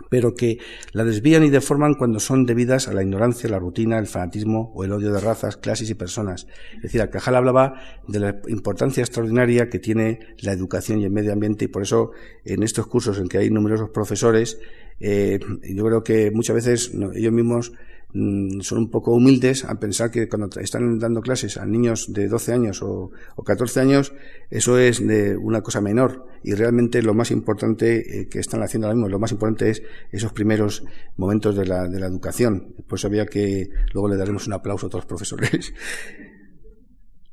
pero 0.08 0.34
que 0.34 0.58
la 0.92 1.04
desvían 1.04 1.44
y 1.44 1.50
deforman 1.50 1.94
cuando 1.94 2.20
son 2.20 2.46
debidas 2.46 2.88
a 2.88 2.92
la 2.92 3.02
ignorancia, 3.02 3.48
la 3.48 3.58
rutina, 3.58 3.98
el 3.98 4.06
fanatismo 4.06 4.72
o 4.74 4.84
el 4.84 4.92
odio 4.92 5.12
de 5.12 5.20
razas, 5.20 5.56
clases 5.56 5.90
y 5.90 5.94
personas. 5.94 6.46
Es 6.76 6.82
decir, 6.82 7.08
Cajal 7.10 7.36
hablaba 7.36 7.74
de 8.06 8.20
la 8.20 8.40
importancia 8.48 9.02
extraordinaria 9.02 9.68
que 9.68 9.78
tiene 9.78 10.20
la 10.40 10.52
educación 10.52 11.00
y 11.00 11.04
el 11.04 11.10
medio 11.10 11.32
ambiente 11.32 11.66
y 11.66 11.68
por 11.68 11.82
eso 11.82 12.12
en 12.44 12.62
estos 12.62 12.86
cursos 12.86 13.18
en 13.18 13.28
que 13.28 13.38
hay 13.38 13.50
numerosos 13.50 13.90
profesores, 13.90 14.58
eh, 15.00 15.38
yo 15.62 15.84
creo 15.84 16.02
que 16.02 16.30
muchas 16.30 16.56
veces 16.56 16.92
ellos 17.14 17.32
mismos 17.32 17.72
son 18.12 18.78
un 18.78 18.90
poco 18.90 19.12
humildes 19.12 19.64
al 19.64 19.78
pensar 19.78 20.10
que 20.10 20.28
cuando 20.28 20.48
están 20.60 20.98
dando 20.98 21.20
clases 21.20 21.58
a 21.58 21.66
niños 21.66 22.12
de 22.12 22.26
12 22.28 22.52
años 22.52 22.82
o, 22.82 23.10
14 23.44 23.80
años, 23.80 24.12
eso 24.50 24.78
es 24.78 25.06
de 25.06 25.36
una 25.36 25.62
cosa 25.62 25.80
menor. 25.80 26.26
Y 26.42 26.54
realmente 26.54 27.02
lo 27.02 27.14
más 27.14 27.30
importante 27.30 28.20
eh, 28.20 28.28
que 28.28 28.38
están 28.38 28.62
haciendo 28.62 28.86
ahora 28.86 28.96
mismo, 28.96 29.08
lo 29.08 29.18
más 29.18 29.32
importante 29.32 29.70
es 29.70 29.82
esos 30.10 30.32
primeros 30.32 30.84
momentos 31.16 31.56
de 31.56 31.66
la, 31.66 31.86
de 31.86 32.00
la 32.00 32.06
educación. 32.06 32.74
Por 32.86 32.98
eso 32.98 33.08
había 33.08 33.26
que, 33.26 33.70
luego 33.92 34.08
le 34.08 34.16
daremos 34.16 34.46
un 34.46 34.54
aplauso 34.54 34.86
a 34.86 34.88
todos 34.88 35.04
los 35.04 35.08
profesores. 35.08 35.74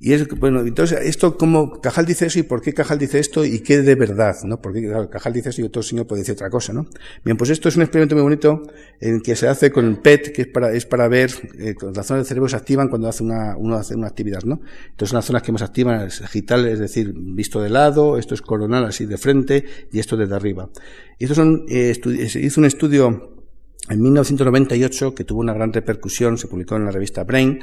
Y 0.06 0.14
es, 0.14 0.28
bueno, 0.38 0.60
entonces, 0.60 0.99
esto, 1.01 1.36
como 1.36 1.82
Cajal 1.82 2.06
dice 2.06 2.28
eso 2.28 2.38
y 2.38 2.43
por 2.43 2.62
qué 2.62 2.76
Cajal 2.76 2.99
dice 2.99 3.18
esto 3.18 3.43
y 3.43 3.62
qué 3.62 3.82
de 3.82 3.95
verdad, 3.95 4.36
¿no? 4.43 4.62
Porque 4.62 4.88
Cajal 5.10 5.34
dice 5.34 5.49
eso 5.49 5.62
y 5.62 5.64
otro 5.64 5.82
señor 5.82 6.06
puede 6.06 6.22
decir 6.22 6.34
otra 6.34 6.51
cosa, 6.51 6.74
¿no? 6.74 6.86
Bien, 7.24 7.36
pues 7.38 7.49
esto 7.49 7.70
es 7.70 7.76
un 7.76 7.82
experimento 7.82 8.14
muy 8.14 8.22
bonito 8.22 8.62
en 8.99 9.20
que 9.20 9.36
se 9.36 9.47
hace 9.47 9.72
con 9.72 9.88
el 9.88 9.97
PET, 9.97 10.32
que 10.32 10.43
es 10.43 10.47
para, 10.49 10.72
es 10.74 10.86
para 10.86 11.08
ver, 11.08 11.32
eh, 11.58 11.74
las 11.82 12.06
zonas 12.06 12.20
del 12.20 12.26
cerebro 12.28 12.47
se 12.47 12.56
activan 12.56 12.88
cuando 12.88 13.08
hace 13.08 13.24
una, 13.24 13.58
uno 13.58 13.78
hace 13.78 13.95
una 13.95 14.06
actividad, 14.06 14.43
¿no? 14.43 14.62
Entonces, 14.91 15.12
las 15.12 15.26
zonas 15.26 15.41
que 15.41 15.51
más 15.51 15.64
activan 15.64 16.06
es 16.06 16.22
digital, 16.22 16.68
es 16.68 16.78
decir, 16.78 17.12
visto 17.16 17.60
de 17.60 17.72
lado, 17.72 18.20
esto 18.20 18.36
es 18.36 18.43
coronal 18.43 18.86
así 18.86 19.08
de 19.08 19.18
frente 19.18 19.66
y 19.91 19.97
esto 19.97 20.16
desde 20.18 20.36
arriba. 20.36 20.70
Y 21.18 21.24
estos 21.24 21.38
son, 21.38 21.66
eh, 21.68 21.95
se 22.30 22.39
hizo 22.41 22.62
un 22.62 22.66
estudio 22.66 23.41
en 23.89 24.01
1998 24.03 25.16
que 25.16 25.24
tuvo 25.24 25.39
una 25.39 25.56
gran 25.56 25.74
repercusión, 25.74 26.38
se 26.38 26.45
publicó 26.45 26.76
en 26.76 26.86
la 26.86 26.91
revista 26.91 27.24
Brain, 27.24 27.60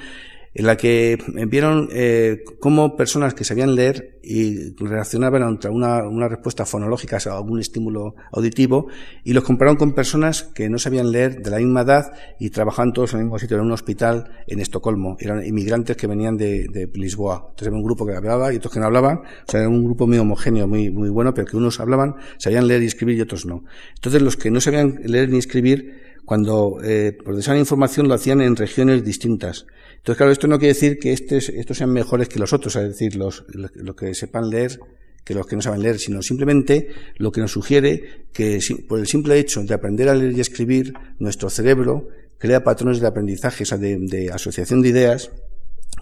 en 0.54 0.66
la 0.66 0.76
que 0.76 1.18
vieron 1.48 1.88
eh, 1.92 2.44
cómo 2.60 2.96
personas 2.96 3.34
que 3.34 3.44
sabían 3.44 3.74
leer 3.74 4.18
y 4.22 4.74
reaccionaban 4.76 5.42
ante 5.42 5.68
una, 5.68 6.06
una 6.06 6.28
respuesta 6.28 6.66
fonológica 6.66 7.18
a 7.24 7.36
algún 7.36 7.58
estímulo 7.58 8.14
auditivo 8.30 8.88
y 9.24 9.32
los 9.32 9.44
compararon 9.44 9.76
con 9.76 9.94
personas 9.94 10.42
que 10.42 10.68
no 10.68 10.78
sabían 10.78 11.10
leer 11.10 11.42
de 11.42 11.50
la 11.50 11.58
misma 11.58 11.82
edad 11.82 12.12
y 12.38 12.50
trabajaban 12.50 12.92
todos 12.92 13.14
en 13.14 13.20
el 13.20 13.24
mismo 13.24 13.38
sitio, 13.38 13.56
en 13.56 13.64
un 13.64 13.72
hospital 13.72 14.30
en 14.46 14.60
Estocolmo. 14.60 15.16
Eran 15.18 15.44
inmigrantes 15.44 15.96
que 15.96 16.06
venían 16.06 16.36
de, 16.36 16.68
de 16.68 16.90
Lisboa. 16.94 17.46
Entonces 17.50 17.68
había 17.68 17.78
un 17.78 17.84
grupo 17.84 18.06
que 18.06 18.14
hablaba 18.14 18.52
y 18.52 18.56
otros 18.56 18.72
que 18.72 18.80
no 18.80 18.86
hablaban. 18.86 19.18
O 19.18 19.50
sea, 19.50 19.60
era 19.60 19.68
un 19.68 19.84
grupo 19.84 20.06
muy 20.06 20.18
homogéneo, 20.18 20.68
muy, 20.68 20.90
muy 20.90 21.08
bueno, 21.08 21.34
pero 21.34 21.46
que 21.46 21.56
unos 21.56 21.80
hablaban, 21.80 22.16
sabían 22.38 22.68
leer 22.68 22.82
y 22.82 22.86
escribir 22.86 23.16
y 23.16 23.22
otros 23.22 23.46
no. 23.46 23.64
Entonces 23.94 24.22
los 24.22 24.36
que 24.36 24.50
no 24.50 24.60
sabían 24.60 25.00
leer 25.04 25.30
ni 25.30 25.38
escribir, 25.38 26.02
cuando 26.24 26.78
eh, 26.82 27.16
procesaban 27.24 27.58
información 27.58 28.08
lo 28.08 28.14
hacían 28.14 28.40
en 28.40 28.56
regiones 28.56 29.04
distintas. 29.04 29.66
Entonces, 30.02 30.16
claro, 30.16 30.32
esto 30.32 30.48
no 30.48 30.58
quiere 30.58 30.74
decir 30.74 30.98
que 30.98 31.12
estos 31.12 31.76
sean 31.78 31.92
mejores 31.92 32.28
que 32.28 32.40
los 32.40 32.52
otros, 32.52 32.74
es 32.74 32.88
decir, 32.88 33.14
los, 33.14 33.44
los 33.54 33.94
que 33.94 34.14
sepan 34.14 34.50
leer 34.50 34.80
que 35.24 35.34
los 35.34 35.46
que 35.46 35.56
no 35.56 35.62
saben 35.62 35.82
leer, 35.82 35.98
sino 35.98 36.22
simplemente 36.22 36.88
lo 37.16 37.30
que 37.30 37.40
nos 37.40 37.52
sugiere 37.52 38.26
que 38.32 38.58
por 38.88 38.98
el 38.98 39.06
simple 39.06 39.38
hecho 39.38 39.62
de 39.62 39.74
aprender 39.74 40.08
a 40.08 40.14
leer 40.14 40.32
y 40.32 40.40
escribir, 40.40 40.94
nuestro 41.18 41.48
cerebro 41.48 42.08
crea 42.38 42.64
patrones 42.64 43.00
de 43.00 43.06
aprendizaje, 43.06 43.62
o 43.62 43.66
sea, 43.66 43.78
de, 43.78 44.30
asociación 44.32 44.82
de 44.82 44.88
ideas, 44.88 45.30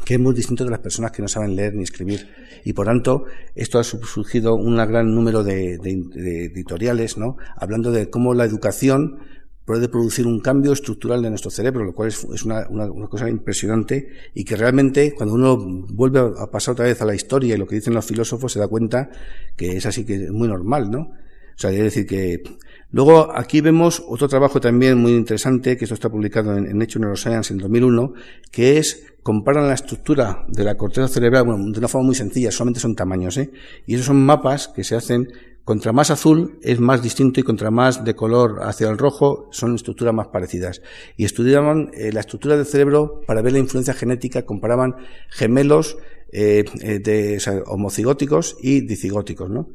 que 0.07 0.15
es 0.15 0.21
muy 0.21 0.35
distinto 0.35 0.65
de 0.65 0.71
las 0.71 0.79
personas 0.81 1.13
que 1.13 1.21
no 1.21 1.29
saben 1.29 1.55
leer 1.55 1.75
ni 1.75 1.83
escribir. 1.83 2.31
Y 2.65 2.73
por 2.73 2.87
tanto, 2.87 3.27
esto 3.55 3.79
ha 3.79 3.85
surgido 3.85 4.55
un 4.55 4.77
gran 4.77 5.15
número 5.15 5.45
de, 5.45 5.77
de 5.77 6.45
editoriales, 6.47 7.19
¿no? 7.19 7.37
Hablando 7.57 7.93
de 7.93 8.09
cómo 8.09 8.33
la 8.33 8.47
educación 8.47 9.19
puede 9.71 9.89
producir 9.89 10.27
un 10.27 10.41
cambio 10.41 10.73
estructural 10.73 11.23
de 11.23 11.31
nuestro 11.31 11.49
cerebro, 11.49 11.85
lo 11.85 11.93
cual 11.93 12.09
es, 12.09 12.45
una, 12.45 12.67
cosa 13.09 13.29
impresionante 13.31 14.09
y 14.35 14.43
que 14.43 14.57
realmente 14.57 15.15
cuando 15.15 15.37
uno 15.37 15.57
vuelve 15.57 16.19
a 16.19 16.51
pasar 16.51 16.73
otra 16.73 16.87
vez 16.87 17.01
a 17.01 17.05
la 17.05 17.15
historia 17.15 17.55
y 17.55 17.57
lo 17.57 17.69
que 17.69 17.77
dicen 17.77 17.95
los 17.95 18.05
filósofos 18.05 18.53
se 18.53 18.59
da 18.59 18.67
cuenta 18.67 19.11
que 19.57 19.77
es 19.77 19.87
así 19.87 20.05
que 20.05 20.25
es 20.25 20.33
muy 20.33 20.49
normal, 20.49 20.91
¿no? 20.91 20.99
O 21.03 21.55
sea, 21.55 21.71
es 21.71 21.79
decir 21.79 22.05
que 22.05 22.43
luego 22.91 23.31
aquí 23.33 23.61
vemos 23.61 24.03
otro 24.09 24.27
trabajo 24.27 24.61
también 24.61 24.99
muy 24.99 25.13
interesante 25.13 25.77
que 25.77 25.85
esto 25.85 25.95
está 25.95 26.09
publicado 26.09 26.57
en, 26.57 26.67
en 26.67 26.77
Nature 26.77 27.03
Neuroscience 27.03 27.53
en 27.53 27.61
2001, 27.61 28.15
que 28.51 28.79
es 28.79 29.05
comparan 29.23 29.69
la 29.69 29.75
estructura 29.75 30.47
de 30.49 30.65
la 30.65 30.77
corteza 30.77 31.07
cerebral, 31.07 31.45
bueno, 31.45 31.71
de 31.71 31.79
una 31.79 31.87
forma 31.87 32.07
muy 32.07 32.17
sencilla, 32.17 32.51
solamente 32.51 32.81
son 32.81 32.97
tamaños, 32.97 33.37
¿eh? 33.37 33.53
Y 33.87 33.95
esos 33.95 34.07
son 34.07 34.21
mapas 34.21 34.67
que 34.67 34.83
se 34.83 34.97
hacen 34.97 35.29
contra 35.65 35.93
más 35.93 36.11
azul 36.11 36.59
es 36.63 36.81
más 36.81 37.03
distinto 37.03 37.41
y 37.41 37.43
contra 37.43 37.71
más 37.71 38.05
de 38.05 38.15
color 38.15 38.61
hacia 38.63 38.89
el 38.89 38.99
rojo 38.99 39.49
son 39.53 39.75
estructuras 39.75 40.15
más 40.15 40.29
parecidas. 40.29 40.83
Y 41.17 41.25
estudiaban 41.25 41.91
eh, 41.95 42.13
la 42.13 42.21
estructura 42.21 42.57
del 42.57 42.67
cerebro 42.67 43.23
para 43.27 43.43
ver 43.43 43.53
la 43.53 43.59
influencia 43.59 43.95
genética, 43.95 44.45
comparaban 44.47 44.97
gemelos 45.29 45.99
eh, 46.33 46.65
eh 46.81 46.99
de, 47.01 47.63
homocigóticos 47.67 48.57
y 48.61 48.81
dicigóticos, 48.81 49.51
¿no? 49.51 49.69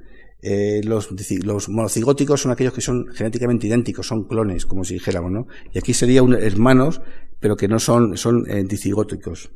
Los, 0.84 1.10
los, 1.44 1.70
monocigóticos 1.70 2.42
son 2.42 2.52
aquellos 2.52 2.74
que 2.74 2.82
son 2.82 3.08
genéticamente 3.08 3.66
idénticos, 3.66 4.06
son 4.06 4.26
clones, 4.26 4.68
como 4.68 4.84
si 4.84 4.94
dijéramos, 4.94 5.32
¿no? 5.32 5.48
Y 5.74 5.80
aquí 5.80 5.96
serían 5.96 6.34
hermanos, 6.34 7.02
pero 7.40 7.56
que 7.56 7.68
no 7.68 7.80
son, 7.80 8.16
son 8.16 8.44
dicigóticos. 8.68 9.50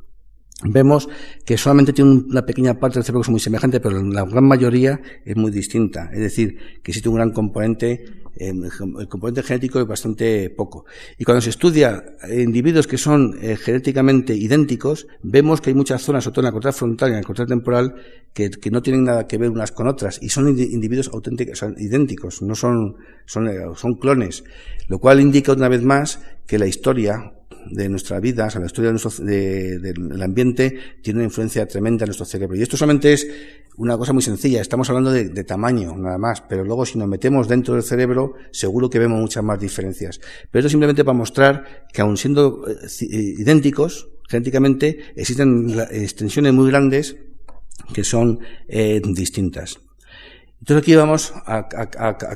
Vemos 0.64 1.08
que 1.46 1.58
solamente 1.58 1.94
tiene 1.94 2.12
una 2.12 2.46
pequeña 2.46 2.80
parte 2.80 2.96
del 2.96 3.04
cerebro 3.04 3.22
que 3.22 3.28
es 3.28 3.32
muy 3.32 3.40
semejante, 3.40 3.80
pero 3.80 4.02
la 4.04 4.26
gran 4.26 4.46
mayoría 4.46 5.00
es 5.24 5.36
muy 5.36 5.52
distinta. 5.52 6.10
Es 6.12 6.20
decir, 6.20 6.58
que 6.84 6.92
existe 6.92 7.08
un 7.08 7.16
gran 7.16 7.32
componente, 7.32 8.04
eh, 8.36 8.52
el 8.52 9.08
componente 9.08 9.44
genético 9.44 9.80
es 9.80 9.88
bastante 9.88 10.50
poco. 10.50 10.86
Y 11.18 11.24
cuando 11.24 11.42
se 11.42 11.50
estudia 11.50 12.04
individuos 12.30 12.88
que 12.88 12.98
son 12.98 13.38
eh, 13.42 13.56
genéticamente 13.56 14.36
idénticos, 14.36 15.08
vemos 15.24 15.62
que 15.62 15.70
hay 15.70 15.76
muchas 15.76 16.02
zonas, 16.02 16.26
sobre 16.26 16.36
todo 16.36 16.42
en 16.42 16.46
la 16.46 16.52
corteza 16.52 16.74
frontal 16.74 17.10
y 17.10 17.12
en 17.14 17.20
la 17.20 17.24
corteza 17.24 17.48
temporal, 17.48 17.96
que, 18.34 18.50
no 18.70 18.82
tienen 18.82 19.06
nada 19.06 19.28
que 19.28 19.38
ver 19.38 19.50
unas 19.50 19.72
con 19.72 19.88
otras, 19.88 20.20
y 20.22 20.30
son 20.30 20.48
individuos 20.48 21.10
auténticos, 21.14 21.58
son 21.58 21.76
idénticos, 21.78 22.42
no 22.42 22.54
son, 22.54 22.98
son, 23.26 23.48
eh, 23.48 23.60
son 23.76 23.96
clones. 23.96 24.44
Lo 24.88 25.00
cual 25.00 25.22
indica 25.22 25.54
una 25.54 25.70
vez 25.70 25.84
más 25.84 26.22
que 26.46 26.60
la 26.60 26.68
historia, 26.68 27.34
de 27.70 27.90
nuestra 27.90 28.20
vida, 28.20 28.48
o 28.48 28.50
sea, 28.50 28.60
la 28.60 28.68
historia 28.68 28.92
del 28.92 30.22
ambiente, 30.22 30.78
tiene 31.02 31.20
una 31.20 31.26
influencia 31.26 31.68
tremenda 31.68 32.06
en 32.06 32.10
nuestro 32.10 32.26
cerebro. 32.26 32.56
Y 32.56 32.62
esto 32.62 32.78
solamente 32.78 33.14
es 33.14 33.28
una 33.78 33.98
cosa 33.98 34.14
muy 34.14 34.22
sencilla. 34.22 34.62
Estamos 34.62 34.90
hablando 34.90 35.12
de, 35.12 35.44
tamaño, 35.44 35.96
nada 35.96 36.18
más. 36.18 36.42
Pero 36.42 36.64
luego, 36.64 36.86
si 36.86 36.98
nos 36.98 37.08
metemos 37.08 37.48
dentro 37.48 37.74
del 37.76 37.84
cerebro, 37.84 38.34
seguro 38.52 38.90
que 38.90 39.00
vemos 39.00 39.20
muchas 39.20 39.44
más 39.44 39.60
diferencias. 39.60 40.20
Pero 40.52 40.60
esto 40.60 40.70
simplemente 40.70 41.04
para 41.04 41.18
mostrar 41.18 41.88
que, 41.94 42.02
aun 42.02 42.18
siendo 42.18 42.66
eh, 42.68 43.08
idénticos, 43.10 44.10
genéticamente, 44.28 45.00
existen 45.16 45.74
extensiones 45.92 46.54
muy 46.54 46.70
grandes 46.70 47.16
que 47.94 48.04
son 48.04 48.40
eh, 48.68 49.02
distintas. 49.04 49.80
Entonces 50.60 50.84
aquí 50.84 50.96
vamos 50.96 51.34
a, 51.46 51.70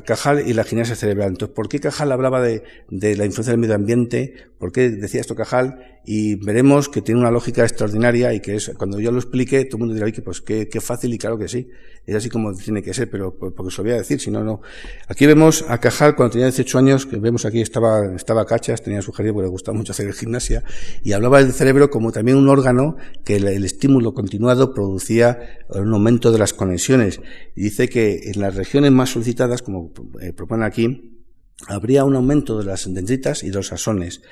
Cajal 0.02 0.48
y 0.48 0.54
la 0.54 0.64
gimnasia 0.64 0.96
cerebral. 0.96 1.28
Entonces, 1.30 1.54
¿por 1.54 1.68
qué 1.68 1.78
Cajal 1.78 2.10
hablaba 2.10 2.40
de, 2.40 2.62
de, 2.88 3.16
la 3.16 3.26
influencia 3.26 3.52
del 3.52 3.60
medio 3.60 3.74
ambiente? 3.74 4.48
¿Por 4.58 4.72
qué 4.72 4.88
decía 4.88 5.20
esto 5.20 5.34
Cajal? 5.34 6.00
Y 6.06 6.36
veremos 6.36 6.88
que 6.88 7.02
tiene 7.02 7.20
una 7.20 7.30
lógica 7.30 7.62
extraordinaria 7.62 8.32
y 8.32 8.40
que 8.40 8.56
es, 8.56 8.72
cuando 8.78 8.98
yo 8.98 9.10
lo 9.10 9.18
explique, 9.18 9.64
todo 9.66 9.76
el 9.76 9.80
mundo 9.80 9.94
dirá, 9.94 10.10
que 10.10 10.22
pues 10.22 10.40
qué, 10.40 10.66
fácil 10.80 11.12
y 11.12 11.18
claro 11.18 11.36
que 11.36 11.48
sí. 11.48 11.68
Es 12.06 12.14
así 12.14 12.28
como 12.30 12.54
tiene 12.54 12.82
que 12.82 12.92
ser, 12.94 13.10
pero 13.10 13.34
porque 13.34 13.70
se 13.70 13.78
lo 13.78 13.84
voy 13.84 13.92
a 13.92 13.96
decir, 13.96 14.20
si 14.20 14.30
no, 14.30 14.42
no. 14.42 14.62
Aquí 15.08 15.26
vemos 15.26 15.64
a 15.68 15.78
Cajal 15.78 16.14
cuando 16.14 16.32
tenía 16.32 16.46
18 16.46 16.78
años, 16.78 17.06
que 17.06 17.16
vemos 17.16 17.44
aquí 17.44 17.60
estaba, 17.60 18.14
estaba 18.14 18.46
Cachas, 18.46 18.82
tenía 18.82 19.02
sugerido 19.02 19.34
porque 19.34 19.46
le 19.46 19.50
gustaba 19.50 19.76
mucho 19.76 19.92
hacer 19.92 20.12
gimnasia, 20.12 20.62
y 21.02 21.12
hablaba 21.12 21.42
del 21.42 21.52
cerebro 21.52 21.90
como 21.90 22.12
también 22.12 22.36
un 22.36 22.48
órgano 22.48 22.96
que 23.24 23.36
el, 23.36 23.48
el 23.48 23.64
estímulo 23.64 24.12
continuado 24.12 24.74
producía 24.74 25.58
un 25.70 25.92
aumento 25.92 26.32
de 26.32 26.38
las 26.38 26.52
conexiones. 26.52 27.20
Y 27.54 27.62
dice 27.64 27.88
que 27.88 28.13
en 28.30 28.40
las 28.40 28.54
regiones 28.54 28.92
más 28.92 29.10
solicitadas, 29.10 29.62
como 29.62 29.92
eh, 30.20 30.32
propone 30.32 30.64
aquí, 30.64 31.20
habría 31.68 32.04
un 32.04 32.16
aumento 32.16 32.58
de 32.58 32.64
las 32.64 32.92
dendritas 32.92 33.42
y 33.42 33.48
de 33.48 33.54
los 33.54 33.72
asones 33.72 34.22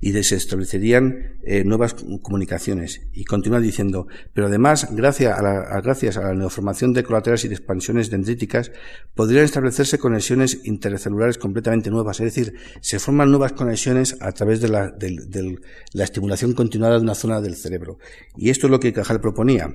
y 0.00 0.12
se 0.22 0.36
establecerían 0.36 1.38
eh, 1.42 1.64
nuevas 1.64 1.94
comunicaciones. 2.22 3.02
Y 3.12 3.24
continúa 3.24 3.60
diciendo, 3.60 4.06
pero 4.32 4.46
además, 4.46 4.88
gracias 4.92 5.36
a, 5.36 5.42
la, 5.42 6.30
a 6.30 6.34
neoformación 6.34 6.92
de 6.92 7.02
colaterales 7.02 7.44
y 7.44 7.48
de 7.48 7.54
expansiones 7.54 8.10
dendríticas, 8.10 8.70
podrían 9.14 9.44
establecerse 9.44 9.98
conexiones 9.98 10.60
intercelulares 10.64 11.38
completamente 11.38 11.90
nuevas. 11.90 12.20
Es 12.20 12.34
decir, 12.34 12.54
se 12.80 12.98
forman 12.98 13.30
nuevas 13.30 13.52
conexiones 13.52 14.16
a 14.20 14.32
través 14.32 14.60
de 14.60 14.68
la, 14.68 14.90
de 14.90 15.58
la 15.92 16.04
estimulación 16.04 16.52
continuada 16.52 16.96
de 16.96 17.02
una 17.02 17.14
zona 17.14 17.40
del 17.40 17.56
cerebro. 17.56 17.98
Y 18.36 18.50
esto 18.50 18.66
es 18.66 18.70
lo 18.70 18.80
que 18.80 18.92
Cajal 18.92 19.20
proponía. 19.20 19.68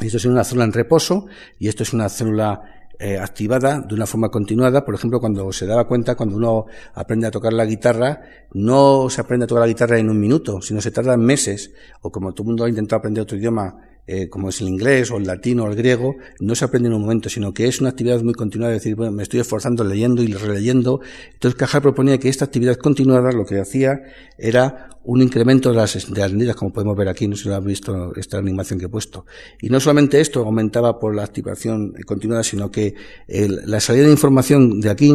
Esto 0.00 0.18
es 0.18 0.24
una 0.26 0.44
célula 0.44 0.64
en 0.64 0.72
reposo 0.72 1.26
y 1.58 1.68
esto 1.68 1.82
es 1.82 1.92
una 1.92 2.08
célula 2.08 2.77
eh, 2.98 3.18
activada 3.18 3.80
de 3.80 3.94
una 3.94 4.06
forma 4.06 4.28
continuada. 4.28 4.84
Por 4.84 4.94
ejemplo, 4.94 5.20
cuando 5.20 5.52
se 5.52 5.66
daba 5.66 5.86
cuenta, 5.86 6.16
cuando 6.16 6.36
uno 6.36 6.66
aprende 6.94 7.26
a 7.26 7.30
tocar 7.30 7.52
la 7.52 7.64
guitarra, 7.64 8.22
no 8.52 9.08
se 9.08 9.20
aprende 9.20 9.44
a 9.44 9.46
tocar 9.46 9.62
la 9.62 9.68
guitarra 9.68 9.98
en 9.98 10.10
un 10.10 10.18
minuto, 10.18 10.60
sino 10.60 10.80
se 10.80 10.90
tarda 10.90 11.16
meses. 11.16 11.72
O 12.02 12.10
como 12.10 12.32
todo 12.32 12.42
el 12.42 12.46
mundo 12.48 12.64
ha 12.64 12.68
intentado 12.68 12.98
aprender 12.98 13.22
otro 13.22 13.36
idioma, 13.36 13.76
eh, 14.10 14.30
como 14.30 14.48
es 14.48 14.62
el 14.62 14.68
inglés 14.68 15.10
o 15.10 15.18
el 15.18 15.24
latino 15.24 15.64
o 15.64 15.68
el 15.68 15.76
griego, 15.76 16.16
no 16.40 16.54
se 16.54 16.64
aprende 16.64 16.88
en 16.88 16.94
un 16.94 17.02
momento, 17.02 17.28
sino 17.28 17.52
que 17.52 17.68
es 17.68 17.82
una 17.82 17.90
actividad 17.90 18.22
muy 18.22 18.32
continuada, 18.32 18.74
es 18.74 18.82
decir, 18.82 18.96
bueno, 18.96 19.12
me 19.12 19.22
estoy 19.22 19.40
esforzando 19.40 19.84
leyendo 19.84 20.22
y 20.22 20.32
releyendo. 20.32 21.02
Entonces 21.34 21.58
Cajal 21.58 21.82
proponía 21.82 22.16
que 22.16 22.30
esta 22.30 22.46
actividad 22.46 22.76
continuada 22.76 23.32
lo 23.32 23.44
que 23.44 23.60
hacía 23.60 24.00
era 24.38 24.88
un 25.04 25.20
incremento 25.20 25.68
de 25.68 25.76
las, 25.76 26.10
de 26.10 26.28
medidas, 26.30 26.56
como 26.56 26.72
podemos 26.72 26.96
ver 26.96 27.08
aquí, 27.08 27.28
no 27.28 27.36
sé 27.36 27.42
si 27.42 27.48
lo 27.50 27.56
han 27.56 27.64
visto 27.64 28.14
esta 28.16 28.38
animación 28.38 28.78
que 28.78 28.86
he 28.86 28.88
puesto. 28.88 29.26
Y 29.60 29.68
no 29.68 29.78
solamente 29.78 30.20
esto 30.22 30.40
aumentaba 30.40 30.98
por 30.98 31.14
la 31.14 31.24
activación 31.24 31.92
continuada, 32.06 32.42
sino 32.42 32.70
que 32.70 32.94
la 33.26 33.80
salida 33.80 34.06
de 34.06 34.12
información 34.12 34.80
de 34.80 34.88
aquí, 34.88 35.14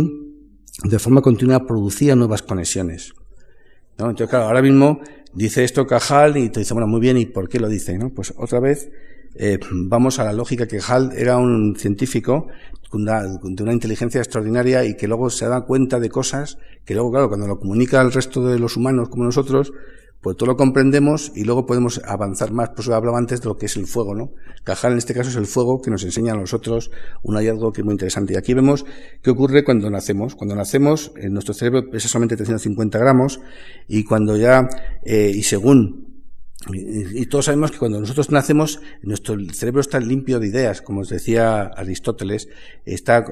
de 0.84 1.00
forma 1.00 1.22
continua, 1.22 1.66
producía 1.66 2.16
nuevas 2.16 2.44
conexiones. 2.44 3.14
¿No? 3.98 4.10
Entonces, 4.10 4.30
claro, 4.30 4.46
ahora 4.46 4.62
mismo 4.62 5.02
dice 5.34 5.64
esto 5.64 5.86
Cajal 5.86 6.38
y 6.38 6.50
te 6.50 6.60
dice, 6.60 6.74
bueno, 6.74 6.88
muy 6.88 7.00
bien, 7.00 7.18
¿y 7.18 7.26
por 7.26 7.50
qué 7.50 7.60
lo 7.60 7.68
dice? 7.70 7.98
Pues 8.16 8.34
otra 8.38 8.60
vez 8.60 8.90
eh, 9.36 9.60
vamos 9.72 10.20
a 10.20 10.26
la 10.26 10.34
lógica 10.34 10.68
que 10.68 10.80
Hall 10.80 11.12
era 11.16 11.38
un 11.38 11.76
científico 11.76 12.48
de 12.92 13.64
una 13.64 13.74
inteligencia 13.74 14.20
extraordinaria 14.20 14.86
y 14.86 14.96
que 14.96 15.08
luego 15.08 15.32
se 15.32 15.48
da 15.48 15.62
cuenta 15.62 16.00
de 16.00 16.10
cosas 16.10 16.60
que 16.86 16.94
luego, 16.94 17.12
claro, 17.12 17.28
cuando 17.28 17.48
lo 17.48 17.60
comunica 17.60 18.00
al 18.00 18.12
resto 18.12 18.46
de 18.46 18.60
los 18.60 18.78
humanos 18.78 19.10
como 19.10 19.24
nosotros, 19.24 19.74
pues 20.24 20.38
todo 20.38 20.48
lo 20.48 20.56
comprendemos 20.56 21.34
y 21.36 21.44
luego 21.44 21.66
podemos 21.66 22.02
avanzar 22.06 22.54
más. 22.54 22.70
Por 22.70 22.80
eso 22.80 22.96
hablaba 22.96 23.18
antes 23.18 23.42
de 23.42 23.50
lo 23.50 23.58
que 23.58 23.66
es 23.66 23.76
el 23.76 23.86
fuego, 23.88 24.16
¿no? 24.16 24.32
Cajal 24.64 24.94
en 24.94 25.00
este 25.00 25.14
caso 25.14 25.30
es 25.30 25.36
el 25.36 25.48
fuego 25.48 25.82
que 25.82 25.92
nos 25.92 26.06
enseña 26.06 26.32
a 26.32 26.38
nosotros 26.38 26.92
un 27.24 27.36
hallazgo 27.36 27.74
que 27.74 27.82
es 27.82 27.86
muy 27.86 27.92
interesante. 27.92 28.34
Y 28.34 28.38
aquí 28.38 28.54
vemos 28.54 28.86
qué 29.22 29.32
ocurre 29.32 29.66
cuando 29.66 29.90
nacemos. 29.90 30.36
Cuando 30.36 30.56
nacemos, 30.56 31.12
en 31.18 31.34
nuestro 31.34 31.54
cerebro 31.54 31.90
pesa 31.92 32.08
solamente 32.08 32.38
350 32.38 32.98
gramos 32.98 33.42
y 33.90 34.06
cuando 34.06 34.38
ya, 34.38 34.70
eh, 35.04 35.30
y 35.36 35.44
según 35.44 36.13
y, 36.72 37.26
todos 37.26 37.46
sabemos 37.46 37.72
que 37.72 37.78
cuando 37.78 38.00
nosotros 38.00 38.32
nacemos, 38.32 38.80
nuestro 39.02 39.36
cerebro 39.54 39.82
está 39.82 40.00
limpio 40.00 40.40
de 40.40 40.48
ideas, 40.48 40.82
como 40.82 41.02
os 41.02 41.10
decía 41.10 41.64
Aristóteles, 41.64 42.48
está, 42.86 43.26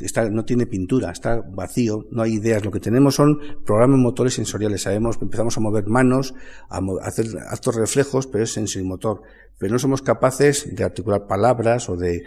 está, 0.00 0.30
no 0.30 0.44
tiene 0.44 0.66
pintura, 0.66 1.10
está 1.10 1.40
vacío, 1.40 2.06
no 2.10 2.22
hay 2.22 2.34
ideas. 2.34 2.64
Lo 2.64 2.70
que 2.70 2.80
tenemos 2.80 3.14
son 3.16 3.40
programas 3.66 3.98
motores 3.98 4.34
sensoriales. 4.34 4.82
Sabemos, 4.82 5.18
empezamos 5.20 5.56
a 5.56 5.60
mover 5.60 5.86
manos, 5.86 6.34
a, 6.70 6.80
hacer 7.02 7.26
actos 7.48 7.74
reflejos, 7.74 8.26
pero 8.26 8.44
es 8.44 8.52
sensorimotor. 8.52 9.22
Pero 9.58 9.72
no 9.72 9.78
somos 9.80 10.02
capaces 10.02 10.74
de 10.74 10.84
articular 10.84 11.26
palabras 11.26 11.88
o 11.88 11.96
de, 11.96 12.22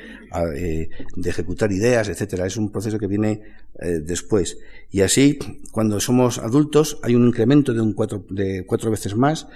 eh, 0.55 0.89
de 1.16 1.30
ejecutar 1.30 1.72
ideas, 1.72 2.09
etcétera. 2.09 2.45
Es 2.45 2.57
un 2.57 2.72
proceso 2.72 2.99
que 2.99 3.07
viene 3.07 3.41
eh, 3.80 4.01
después. 4.03 4.57
Y 4.91 5.01
así, 5.01 5.39
cuando 5.72 5.99
somos 6.01 6.39
adultos, 6.39 6.99
hay 7.03 7.16
un 7.16 7.26
incremento 7.26 7.74
de 7.74 7.80
un 7.80 7.93
cuatro, 7.93 8.26
de 8.30 8.66
cuatro 8.68 8.91
veces 8.91 9.16
más 9.16 9.47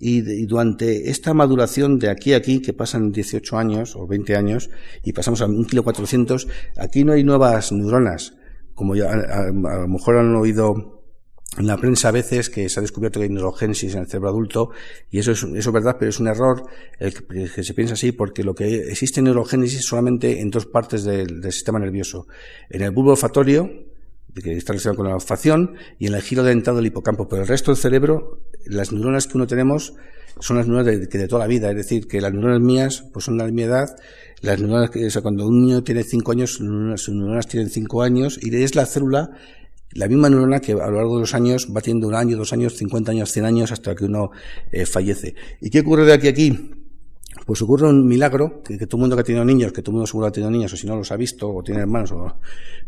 y, 0.00 0.46
durante 0.46 1.10
esta 1.10 1.34
maduración 1.34 1.98
de 1.98 2.10
aquí 2.10 2.32
a 2.32 2.38
aquí, 2.38 2.60
que 2.60 2.72
pasan 2.72 3.12
18 3.12 3.58
años 3.58 3.96
o 3.96 4.06
20 4.06 4.36
años, 4.36 4.70
y 5.02 5.12
pasamos 5.12 5.42
a 5.42 5.46
un 5.46 5.64
kilo 5.64 5.82
400, 5.82 6.48
aquí 6.76 7.04
no 7.04 7.12
hay 7.12 7.24
nuevas 7.24 7.72
neuronas. 7.72 8.34
Como 8.74 8.94
ya 8.94 9.10
a, 9.10 9.50
lo 9.50 9.88
mejor 9.88 10.18
han 10.18 10.34
oído 10.36 11.02
en 11.56 11.66
la 11.66 11.76
prensa 11.76 12.08
a 12.08 12.12
veces 12.12 12.50
que 12.50 12.68
se 12.68 12.78
ha 12.78 12.82
descubierto 12.82 13.18
que 13.18 13.24
hay 13.24 13.30
neurogénesis 13.30 13.94
en 13.94 14.02
el 14.02 14.06
cerebro 14.06 14.28
adulto, 14.28 14.70
y 15.10 15.18
eso 15.18 15.32
es, 15.32 15.42
eso 15.42 15.70
es 15.70 15.72
verdad, 15.72 15.96
pero 15.98 16.10
es 16.10 16.20
un 16.20 16.28
error 16.28 16.62
el 16.98 17.14
que, 17.14 17.64
se 17.64 17.74
piensa 17.74 17.94
así, 17.94 18.12
porque 18.12 18.44
lo 18.44 18.54
que 18.54 18.90
existe 18.90 19.20
neurogénesis 19.20 19.84
solamente 19.84 20.40
en 20.40 20.50
dos 20.50 20.66
partes 20.66 21.04
del, 21.04 21.40
del 21.40 21.52
sistema 21.52 21.78
nervioso. 21.78 22.28
En 22.70 22.82
el 22.82 22.92
bulbo 22.92 23.10
olfatorio, 23.12 23.87
que 24.42 24.56
está 24.56 24.72
relacionado 24.72 24.96
con 24.96 25.08
la 25.08 25.14
olfacción, 25.14 25.74
y 25.98 26.06
en 26.06 26.14
el 26.14 26.22
giro 26.22 26.42
dentado 26.42 26.78
del 26.78 26.86
hipocampo. 26.86 27.28
Pero 27.28 27.42
el 27.42 27.48
resto 27.48 27.70
del 27.70 27.80
cerebro, 27.80 28.42
las 28.66 28.92
neuronas 28.92 29.26
que 29.26 29.36
uno 29.36 29.46
tenemos 29.46 29.94
son 30.40 30.56
las 30.56 30.66
neuronas 30.66 31.08
de, 31.08 31.28
toda 31.28 31.40
la 31.40 31.48
vida. 31.48 31.70
Es 31.70 31.76
decir, 31.76 32.06
que 32.06 32.20
las 32.20 32.32
neuronas 32.32 32.60
mías 32.60 33.04
pues 33.12 33.24
son 33.24 33.38
de 33.38 33.50
mi 33.52 33.62
edad. 33.62 33.88
Las 34.40 34.60
neuronas 34.60 34.90
que, 34.90 35.08
cuando 35.20 35.46
un 35.46 35.62
niño 35.62 35.82
tiene 35.82 36.02
5 36.02 36.32
años, 36.32 36.52
sus 36.52 37.14
neuronas 37.14 37.46
tienen 37.48 37.70
5 37.70 38.02
años, 38.02 38.38
y 38.40 38.54
es 38.54 38.74
la 38.74 38.86
célula, 38.86 39.30
la 39.92 40.06
misma 40.06 40.28
neurona 40.28 40.60
que 40.60 40.72
a 40.72 40.88
lo 40.88 40.96
largo 40.96 41.16
de 41.16 41.20
los 41.22 41.34
años 41.34 41.68
va 41.74 41.80
teniendo 41.80 42.08
un 42.08 42.14
año, 42.14 42.36
dos 42.36 42.52
años, 42.52 42.76
50 42.76 43.10
años, 43.12 43.32
100 43.32 43.44
años, 43.44 43.72
hasta 43.72 43.94
que 43.94 44.04
uno 44.04 44.30
eh, 44.70 44.86
fallece. 44.86 45.34
¿Y 45.60 45.70
qué 45.70 45.80
ocurre 45.80 46.04
de 46.04 46.12
aquí 46.12 46.28
a 46.28 46.30
aquí? 46.30 46.77
Pues 47.48 47.62
ocurre 47.62 47.88
un 47.88 48.06
milagro, 48.06 48.62
que, 48.62 48.76
todo 48.76 48.98
el 48.98 49.00
mundo 49.00 49.16
que 49.16 49.22
ha 49.22 49.24
tenido 49.24 49.42
niños, 49.42 49.72
que 49.72 49.80
todo 49.80 49.92
el 49.92 49.94
mundo 49.94 50.06
seguro 50.06 50.26
ha 50.26 50.30
tenido 50.30 50.50
niños, 50.50 50.70
o 50.74 50.76
si 50.76 50.86
no 50.86 50.94
los 50.96 51.10
ha 51.12 51.16
visto, 51.16 51.48
o 51.48 51.62
tiene 51.62 51.80
hermanos, 51.80 52.12
o, 52.12 52.36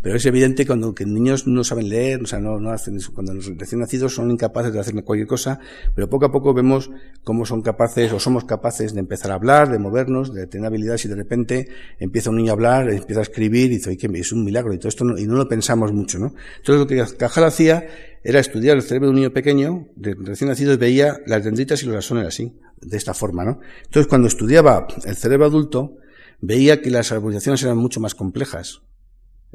pero 0.02 0.16
es 0.16 0.26
evidente 0.26 0.66
cuando 0.66 0.94
que 0.94 1.06
niños 1.06 1.46
no 1.46 1.64
saben 1.64 1.88
leer, 1.88 2.20
o 2.22 2.26
sea, 2.26 2.40
no, 2.40 2.60
no 2.60 2.70
hacen, 2.70 2.98
cuando 3.14 3.32
los 3.32 3.46
recién 3.56 3.80
nacidos 3.80 4.14
son 4.14 4.30
incapaces 4.30 4.70
de 4.70 4.78
hacer 4.78 5.02
cualquier 5.02 5.26
cosa, 5.26 5.58
pero 5.94 6.10
poco 6.10 6.26
a 6.26 6.30
poco 6.30 6.52
vemos 6.52 6.90
cómo 7.24 7.46
son 7.46 7.62
capaces, 7.62 8.12
o 8.12 8.20
somos 8.20 8.44
capaces 8.44 8.92
de 8.92 9.00
empezar 9.00 9.30
a 9.30 9.36
hablar, 9.36 9.70
de 9.70 9.78
movernos, 9.78 10.34
de 10.34 10.46
tener 10.46 10.66
habilidades, 10.66 11.06
y 11.06 11.08
de 11.08 11.16
repente 11.16 11.68
empieza 11.98 12.28
un 12.28 12.36
niño 12.36 12.50
a 12.50 12.52
hablar, 12.52 12.90
empieza 12.90 13.20
a 13.20 13.22
escribir, 13.22 13.72
y 13.72 13.76
dice, 13.76 13.96
que 13.96 14.08
es 14.12 14.30
un 14.30 14.44
milagro, 14.44 14.74
y 14.74 14.76
todo 14.76 14.88
esto 14.90 15.06
y 15.16 15.24
no 15.24 15.36
lo 15.36 15.48
pensamos 15.48 15.90
mucho, 15.94 16.18
¿no? 16.18 16.34
Entonces 16.58 16.80
lo 16.80 16.86
que 16.86 17.16
Cajal 17.16 17.44
hacía 17.44 17.86
era 18.22 18.40
estudiar 18.40 18.76
el 18.76 18.82
cerebro 18.82 19.06
de 19.06 19.10
un 19.10 19.16
niño 19.16 19.32
pequeño, 19.32 19.88
de 19.96 20.14
recién 20.14 20.48
nacido, 20.48 20.72
y 20.72 20.76
veía 20.76 21.20
las 21.26 21.44
dendritas 21.44 21.82
y 21.82 21.86
los 21.86 21.94
rasones 21.94 22.26
así 22.26 22.58
de 22.80 22.96
esta 22.96 23.14
forma, 23.14 23.44
¿no? 23.44 23.60
Entonces, 23.84 24.06
cuando 24.06 24.28
estudiaba 24.28 24.86
el 25.04 25.16
cerebro 25.16 25.46
adulto, 25.46 25.96
veía 26.40 26.80
que 26.80 26.90
las 26.90 27.12
arborizaciones 27.12 27.62
eran 27.62 27.76
mucho 27.76 28.00
más 28.00 28.14
complejas. 28.14 28.82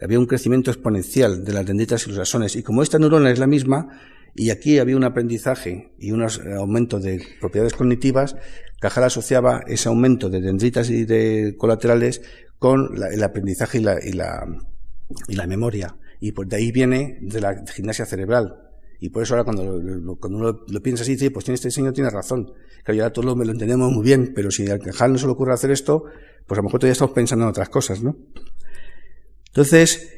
Había 0.02 0.20
un 0.20 0.26
crecimiento 0.26 0.72
exponencial 0.72 1.44
de 1.44 1.54
las 1.54 1.66
dendritas 1.66 2.06
y 2.06 2.10
los 2.10 2.20
axones. 2.20 2.56
Y 2.56 2.64
como 2.64 2.84
esta 2.84 3.00
neurona 3.00 3.32
es 3.32 3.40
la 3.40 3.48
misma, 3.48 4.00
y 4.36 4.50
aquí 4.50 4.80
había 4.80 4.98
un 4.98 5.06
aprendizaje 5.06 5.94
y 5.98 6.12
un 6.12 6.28
aumento 6.58 7.00
de 7.00 7.24
propiedades 7.40 7.74
cognitivas, 7.74 8.36
Cajal 8.80 9.06
asociaba 9.06 9.64
ese 9.68 9.88
aumento 9.88 10.30
de 10.30 10.42
dendritas 10.42 10.90
y 10.90 11.06
de 11.06 11.56
colaterales 11.58 12.22
con 12.60 12.90
el 13.12 13.24
aprendizaje 13.24 13.80
y 13.80 13.82
la, 13.82 13.98
y 14.04 14.12
la, 14.12 14.46
y 15.28 15.36
la 15.36 15.48
memoria. 15.48 15.96
Y 16.20 16.32
por 16.32 16.48
de 16.48 16.58
ahí 16.58 16.72
viene 16.72 17.20
de 17.22 17.42
la 17.42 17.64
gimnasia 17.68 18.06
cerebral. 18.06 18.56
Y 19.00 19.10
por 19.10 19.24
eso 19.24 19.34
ahora 19.34 19.44
cuando, 19.44 20.18
cuando 20.20 20.38
uno 20.38 20.60
lo, 20.68 20.82
piensa 20.82 21.04
así, 21.04 21.14
dice, 21.14 21.32
pues 21.32 21.46
tiene 21.46 21.56
este 21.56 21.72
señor 21.72 21.94
tiene 21.94 22.10
razón. 22.10 22.54
Claro, 22.84 22.98
ya 22.98 23.10
todos 23.12 23.26
lo, 23.26 23.36
lo 23.36 23.52
entendemos 23.52 23.92
muy 23.92 24.04
bien, 24.04 24.34
pero 24.34 24.52
si 24.52 24.70
a 24.70 24.80
Cajal 24.80 25.12
no 25.12 25.18
se 25.18 25.26
le 25.26 25.34
ocurre 25.34 25.54
hacer 25.54 25.72
esto, 25.72 26.06
pues 26.48 26.58
a 26.58 26.62
lo 26.62 26.64
mejor 26.64 26.80
todavía 26.80 26.94
estamos 26.94 27.14
pensando 27.14 27.46
en 27.46 27.50
otras 27.50 27.70
cosas, 27.70 28.02
¿no? 28.02 28.16
Entonces, 29.48 30.16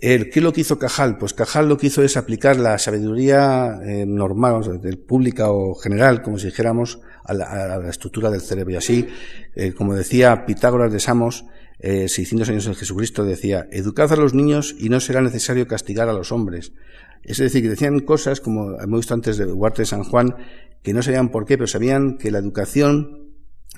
¿Qué 0.00 0.30
es 0.32 0.42
lo 0.42 0.52
que 0.52 0.60
hizo 0.60 0.78
Cajal? 0.78 1.18
Pues 1.18 1.34
Cajal 1.34 1.68
lo 1.68 1.76
que 1.76 1.88
hizo 1.88 2.04
es 2.04 2.16
aplicar 2.16 2.56
la 2.56 2.78
sabiduría 2.78 3.80
eh, 3.84 4.06
normal, 4.06 4.80
del 4.80 4.98
pública 4.98 5.50
o 5.50 5.74
general, 5.74 6.22
como 6.22 6.38
si 6.38 6.46
dijéramos, 6.46 7.00
a 7.24 7.34
la, 7.34 7.88
estructura 7.90 8.30
del 8.30 8.40
cerebro. 8.40 8.74
Y 8.74 8.76
así, 8.76 9.08
eh, 9.56 9.72
como 9.72 9.96
decía 9.96 10.46
Pitágoras 10.46 10.92
de 10.92 11.00
Samos, 11.00 11.46
eh, 11.80 12.08
600 12.08 12.48
años 12.48 12.66
en 12.66 12.74
Jesucristo, 12.74 13.24
decía, 13.24 13.66
educad 13.70 14.12
a 14.12 14.16
los 14.16 14.34
niños 14.34 14.74
y 14.78 14.88
no 14.88 15.00
será 15.00 15.20
necesario 15.20 15.66
castigar 15.66 16.08
a 16.08 16.12
los 16.12 16.32
hombres. 16.32 16.72
Es 17.22 17.38
decir, 17.38 17.62
que 17.62 17.68
decían 17.68 18.00
cosas, 18.00 18.40
como 18.40 18.80
hemos 18.80 19.00
visto 19.00 19.14
antes 19.14 19.36
de 19.36 19.46
Huarte 19.46 19.82
de 19.82 19.86
San 19.86 20.04
Juan, 20.04 20.34
que 20.82 20.92
no 20.92 21.02
sabían 21.02 21.30
por 21.30 21.44
qué, 21.44 21.56
pero 21.56 21.66
sabían 21.66 22.16
que 22.16 22.30
la 22.30 22.38
educación 22.38 23.28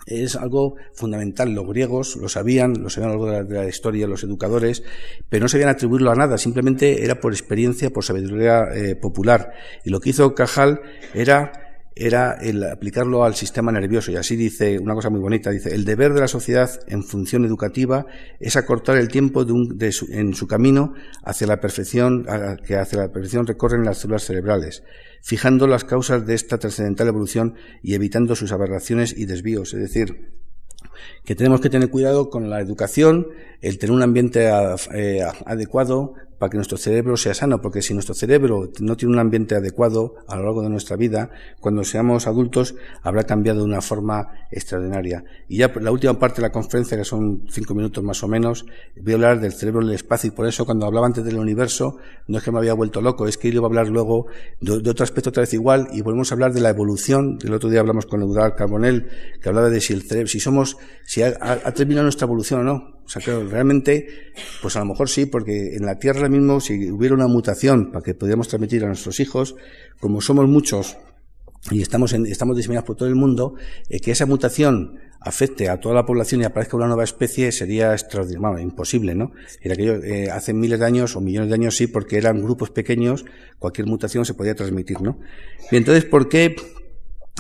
es 0.07 0.37
algo 0.37 0.77
fundamental. 0.95 1.53
Los 1.53 1.67
griegos 1.67 2.17
lo 2.17 2.29
sabían, 2.29 2.83
lo 2.83 2.91
sabían 2.91 3.11
a 3.11 3.15
lo 3.15 3.27
largo 3.27 3.49
de 3.49 3.55
la, 3.55 3.69
historia, 3.69 4.07
los 4.07 4.25
educadores, 4.25 4.83
pero 5.29 5.45
no 5.45 5.49
sabían 5.49 5.69
atribuirlo 5.69 6.11
a 6.11 6.15
nada, 6.15 6.39
simplemente 6.39 7.05
era 7.05 7.21
por 7.21 7.33
experiencia, 7.33 7.91
por 7.91 8.05
sabiduría 8.05 8.65
eh, 8.75 8.97
popular. 8.97 9.53
Y 9.85 9.91
lo 9.91 10.01
que 10.01 10.11
hizo 10.11 10.35
Cajal 10.35 10.81
era 11.15 11.70
era 12.01 12.39
el 12.41 12.65
aplicarlo 12.65 13.25
al 13.25 13.35
sistema 13.35 13.71
nervioso. 13.71 14.11
Y 14.11 14.17
así 14.17 14.35
dice 14.35 14.79
una 14.79 14.95
cosa 14.95 15.11
muy 15.11 15.21
bonita, 15.21 15.51
dice, 15.51 15.75
el 15.75 15.85
deber 15.85 16.15
de 16.15 16.21
la 16.21 16.29
sociedad 16.29 16.71
en 16.87 17.05
función 17.05 17.45
educativa 17.45 18.07
es 18.39 18.57
acortar 18.57 18.97
el 18.97 19.09
tiempo 19.09 19.45
de 19.45 19.95
en 20.09 20.35
su 20.35 20.47
camino 20.47 20.95
hacia 21.23 21.47
la 21.47 21.61
perfección, 21.61 22.27
que 22.65 22.77
hacia 22.77 23.01
la 23.01 23.13
perfección 23.13 23.47
recorren 23.47 23.85
las 23.85 23.99
células 23.99 24.25
cerebrales, 24.25 24.83
fijando 25.23 25.67
las 25.67 25.85
causas 25.85 26.27
de 26.27 26.35
esta 26.35 26.57
trascendental 26.57 27.09
evolución 27.09 27.55
y 27.83 27.95
evitando 27.95 28.35
sus 28.35 28.53
aberraciones 28.53 29.15
y 29.17 29.27
desvíos. 29.27 29.75
Es 29.75 29.81
decir, 29.81 30.41
que 31.25 31.35
tenemos 31.35 31.61
que 31.61 31.69
tener 31.69 31.91
cuidado 31.91 32.31
con 32.31 32.49
la 32.49 32.61
educación, 32.61 33.27
el 33.61 33.79
tener 33.79 33.95
un 33.95 34.03
ambiente 34.03 34.49
eh, 34.95 35.23
adecuado 35.45 36.15
para 36.41 36.49
que 36.49 36.57
nuestro 36.57 36.79
cerebro 36.79 37.19
sea 37.19 37.35
sano, 37.35 37.61
porque 37.61 37.83
si 37.83 37.93
nuestro 37.93 38.15
cerebro 38.15 38.71
no 38.81 38.97
tiene 38.97 39.13
un 39.13 39.21
ambiente 39.21 39.55
adecuado 39.55 40.15
a 40.27 40.37
lo 40.37 40.45
largo 40.45 40.63
de 40.63 40.71
nuestra 40.71 40.97
vida, 40.97 41.29
cuando 41.61 41.85
seamos 41.85 42.27
adultos 42.27 42.77
habrá 43.03 43.25
cambiado 43.25 43.59
de 43.59 43.67
una 43.67 43.83
forma 43.83 44.29
extraordinaria. 44.51 45.23
Y 45.49 45.59
ya 45.59 45.71
la 45.79 45.91
última 45.91 46.19
parte 46.19 46.37
de 46.37 46.49
la 46.49 46.51
conferencia, 46.51 46.97
que 46.97 47.05
son 47.05 47.45
cinco 47.51 47.75
minutos 47.75 48.03
más 48.03 48.23
o 48.23 48.29
menos, 48.29 48.65
voy 48.97 49.13
a 49.13 49.17
hablar 49.17 49.41
del 49.41 49.53
cerebro 49.53 49.83
en 49.83 49.89
el 49.89 49.95
espacio 49.97 50.29
y 50.29 50.31
por 50.31 50.47
eso 50.47 50.65
cuando 50.65 50.87
hablaba 50.87 51.07
antes 51.07 51.23
del 51.25 51.37
universo 51.37 51.99
no 52.27 52.39
es 52.39 52.43
que 52.43 52.51
me 52.51 52.57
había 52.57 52.73
vuelto 52.73 53.03
loco, 53.03 53.29
es 53.29 53.37
que 53.37 53.49
iba 53.49 53.63
a 53.63 53.67
hablar 53.67 53.89
luego 53.89 54.29
de, 54.63 54.73
otro 54.89 55.05
aspecto 55.05 55.29
otra 55.29 55.43
vez 55.43 55.53
igual 55.53 55.89
y 55.93 56.01
volvemos 56.01 56.33
a 56.33 56.37
hablar 56.37 56.55
de 56.55 56.63
la 56.63 56.71
evolución. 56.71 57.39
El 57.43 57.53
otro 57.53 57.69
día 57.69 57.81
hablamos 57.81 58.07
con 58.07 58.23
Eduardo 58.23 58.57
Carbonell 58.57 59.09
que 59.43 59.49
hablaba 59.51 59.69
de 59.69 59.83
si 59.83 59.93
el 59.93 60.05
cerebro, 60.05 60.29
si 60.29 60.41
somos, 60.41 60.79
si 61.05 61.21
ha 61.21 61.35
terminado 61.75 62.05
nuestra 62.05 62.25
evolución 62.25 62.61
o 62.61 62.65
no. 62.65 63.00
O 63.11 63.13
sea, 63.13 63.23
que 63.23 63.43
realmente, 63.43 64.07
pues 64.63 64.77
a 64.77 64.79
lo 64.79 64.85
mejor 64.85 65.09
sí, 65.09 65.27
porque 65.27 65.75
en 65.75 65.85
la 65.85 65.99
Tierra 65.99 66.29
mismo, 66.29 66.61
si 66.61 66.93
hubiera 66.93 67.13
una 67.13 67.27
mutación 67.27 67.91
para 67.91 68.05
que 68.05 68.15
pudiéramos 68.15 68.47
transmitir 68.47 68.85
a 68.85 68.87
nuestros 68.87 69.19
hijos, 69.19 69.57
como 69.99 70.21
somos 70.21 70.47
muchos 70.47 70.97
y 71.73 71.83
estamos, 71.83 72.13
en, 72.13 72.25
estamos 72.27 72.57
diseminados 72.57 72.87
por 72.87 72.95
todo 72.95 73.09
el 73.09 73.17
mundo, 73.17 73.57
eh, 73.89 73.99
que 73.99 74.13
esa 74.13 74.27
mutación 74.27 75.01
afecte 75.21 75.69
a 75.69 75.81
toda 75.81 75.97
la 75.97 76.07
población 76.07 76.43
y 76.43 76.45
aparezca 76.45 76.77
una 76.77 76.87
nueva 76.87 77.03
especie 77.03 77.51
sería 77.51 77.95
extraordinario, 77.95 78.61
imposible, 78.61 79.17
¿no? 79.17 79.33
Era 79.61 79.75
que 79.75 79.89
eh, 79.89 80.31
hace 80.31 80.53
miles 80.53 80.79
de 80.79 80.87
años 80.87 81.17
o 81.17 81.21
millones 81.21 81.49
de 81.49 81.57
años 81.57 81.77
sí, 81.77 81.89
porque 81.89 82.17
eran 82.17 82.41
grupos 82.41 82.71
pequeños, 82.71 83.25
cualquier 83.59 83.89
mutación 83.89 84.25
se 84.25 84.35
podía 84.35 84.55
transmitir, 84.55 85.01
¿no? 85.01 85.19
Y 85.73 85.77
entonces, 85.79 86.05
¿por 86.05 86.29
qué 86.29 86.55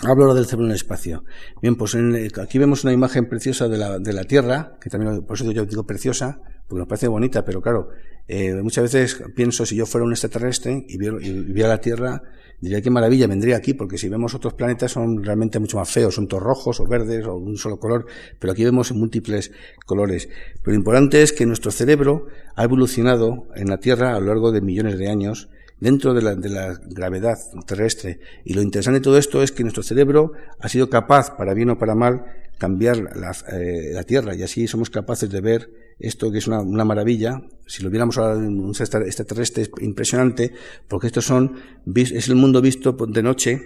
Hablo 0.02 0.24
ahora 0.24 0.34
del 0.34 0.46
cerebro 0.46 0.66
en 0.66 0.70
el 0.70 0.76
espacio. 0.76 1.24
Bien, 1.60 1.76
pues 1.76 1.94
aquí 2.40 2.58
vemos 2.58 2.84
una 2.84 2.92
imagen 2.92 3.28
preciosa 3.28 3.68
de 3.68 3.76
la, 3.76 3.98
de 3.98 4.12
la 4.12 4.24
Tierra, 4.24 4.78
que 4.80 4.88
también, 4.88 5.22
por 5.22 5.36
eso 5.36 5.50
yo 5.52 5.66
digo 5.66 5.84
preciosa, 5.84 6.40
porque 6.70 6.78
nos 6.78 6.88
parece 6.88 7.08
bonita, 7.08 7.44
pero 7.44 7.60
claro, 7.60 7.88
eh, 8.28 8.54
muchas 8.62 8.84
veces 8.84 9.20
pienso 9.34 9.66
si 9.66 9.74
yo 9.74 9.86
fuera 9.86 10.04
un 10.06 10.12
extraterrestre 10.12 10.86
y 10.88 10.98
viera, 10.98 11.68
la 11.68 11.80
Tierra, 11.80 12.22
diría 12.60 12.80
qué 12.80 12.88
maravilla, 12.88 13.26
vendría 13.26 13.56
aquí, 13.56 13.74
porque 13.74 13.98
si 13.98 14.08
vemos 14.08 14.34
otros 14.34 14.54
planetas 14.54 14.92
son 14.92 15.24
realmente 15.24 15.58
mucho 15.58 15.78
más 15.78 15.90
feos, 15.90 16.14
son 16.14 16.28
todos 16.28 16.44
rojos 16.44 16.78
o 16.78 16.86
verdes 16.86 17.26
o 17.26 17.34
un 17.34 17.56
solo 17.56 17.80
color, 17.80 18.06
pero 18.38 18.52
aquí 18.52 18.62
vemos 18.62 18.92
múltiples 18.92 19.50
colores. 19.84 20.28
Pero 20.62 20.74
lo 20.74 20.78
importante 20.78 21.22
es 21.22 21.32
que 21.32 21.44
nuestro 21.44 21.72
cerebro 21.72 22.28
ha 22.54 22.62
evolucionado 22.62 23.48
en 23.56 23.68
la 23.68 23.78
Tierra 23.78 24.14
a 24.14 24.20
lo 24.20 24.26
largo 24.26 24.52
de 24.52 24.60
millones 24.60 24.96
de 24.96 25.10
años, 25.10 25.48
dentro 25.80 26.14
de 26.14 26.22
la, 26.22 26.34
de 26.34 26.48
la, 26.48 26.78
gravedad 26.86 27.38
terrestre. 27.66 28.20
Y 28.44 28.54
lo 28.54 28.62
interesante 28.62 29.00
de 29.00 29.04
todo 29.04 29.18
esto 29.18 29.42
es 29.42 29.52
que 29.52 29.62
nuestro 29.62 29.82
cerebro 29.82 30.32
ha 30.58 30.68
sido 30.68 30.88
capaz, 30.88 31.36
para 31.36 31.54
bien 31.54 31.70
o 31.70 31.78
para 31.78 31.94
mal, 31.94 32.24
cambiar 32.60 32.98
la, 32.98 33.34
eh, 33.52 34.04
Tierra 34.06 34.34
y 34.34 34.42
así 34.42 34.66
somos 34.66 34.90
capaces 34.90 35.30
de 35.30 35.40
ver 35.40 35.70
esto 35.98 36.30
que 36.30 36.38
es 36.38 36.46
una, 36.46 36.84
maravilla. 36.84 37.42
Si 37.66 37.82
lo 37.82 37.90
viéramos 37.90 38.18
ahora 38.18 38.34
en 38.34 38.60
un 38.60 38.70
extraterrestre 38.70 39.62
es 39.62 39.70
impresionante, 39.80 40.52
porque 40.86 41.06
estos 41.06 41.24
son, 41.24 41.56
es 41.94 42.28
el 42.28 42.36
mundo 42.36 42.60
visto 42.60 42.92
de 42.92 43.22
noche, 43.22 43.60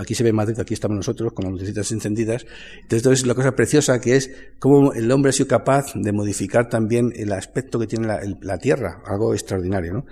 aquí 0.00 0.14
se 0.14 0.24
ve 0.24 0.32
Madrid, 0.32 0.58
aquí 0.58 0.74
estamos 0.74 0.96
nosotros 0.96 1.32
con 1.32 1.44
las 1.44 1.52
lucecitas 1.52 1.92
encendidas. 1.92 2.46
Entonces, 2.82 3.20
es 3.20 3.26
la 3.26 3.34
cosa 3.34 3.54
preciosa 3.54 4.00
que 4.00 4.16
es 4.16 4.30
cómo 4.58 4.92
el 4.92 5.10
hombre 5.10 5.30
ha 5.30 5.32
sido 5.32 5.48
capaz 5.48 5.92
de 5.94 6.12
modificar 6.12 6.68
también 6.68 7.12
el 7.14 7.32
aspecto 7.32 7.78
que 7.78 7.86
tiene 7.86 8.08
la 8.40 8.58
Tierra, 8.58 9.02
algo 9.06 9.34
extraordinario, 9.34 9.92
¿no? 9.92 10.06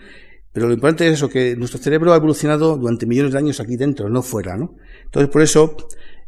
Pero 0.53 0.67
lo 0.67 0.75
importante 0.75 1.07
es 1.07 1.15
eso, 1.15 1.29
que 1.29 1.57
nuestro 1.57 1.81
cerebro 1.81 2.13
ha 2.13 2.17
evolucionado 2.17 2.77
durante 2.77 3.07
millones 3.07 3.33
de 3.33 3.39
años 3.39 3.61
aquí 3.61 3.77
dentro, 3.77 4.09
no 4.09 4.23
fuera, 4.23 4.57
¿no? 4.57 4.75
Entonces, 5.05 5.31
por 5.31 5.43
eso, 5.43 5.77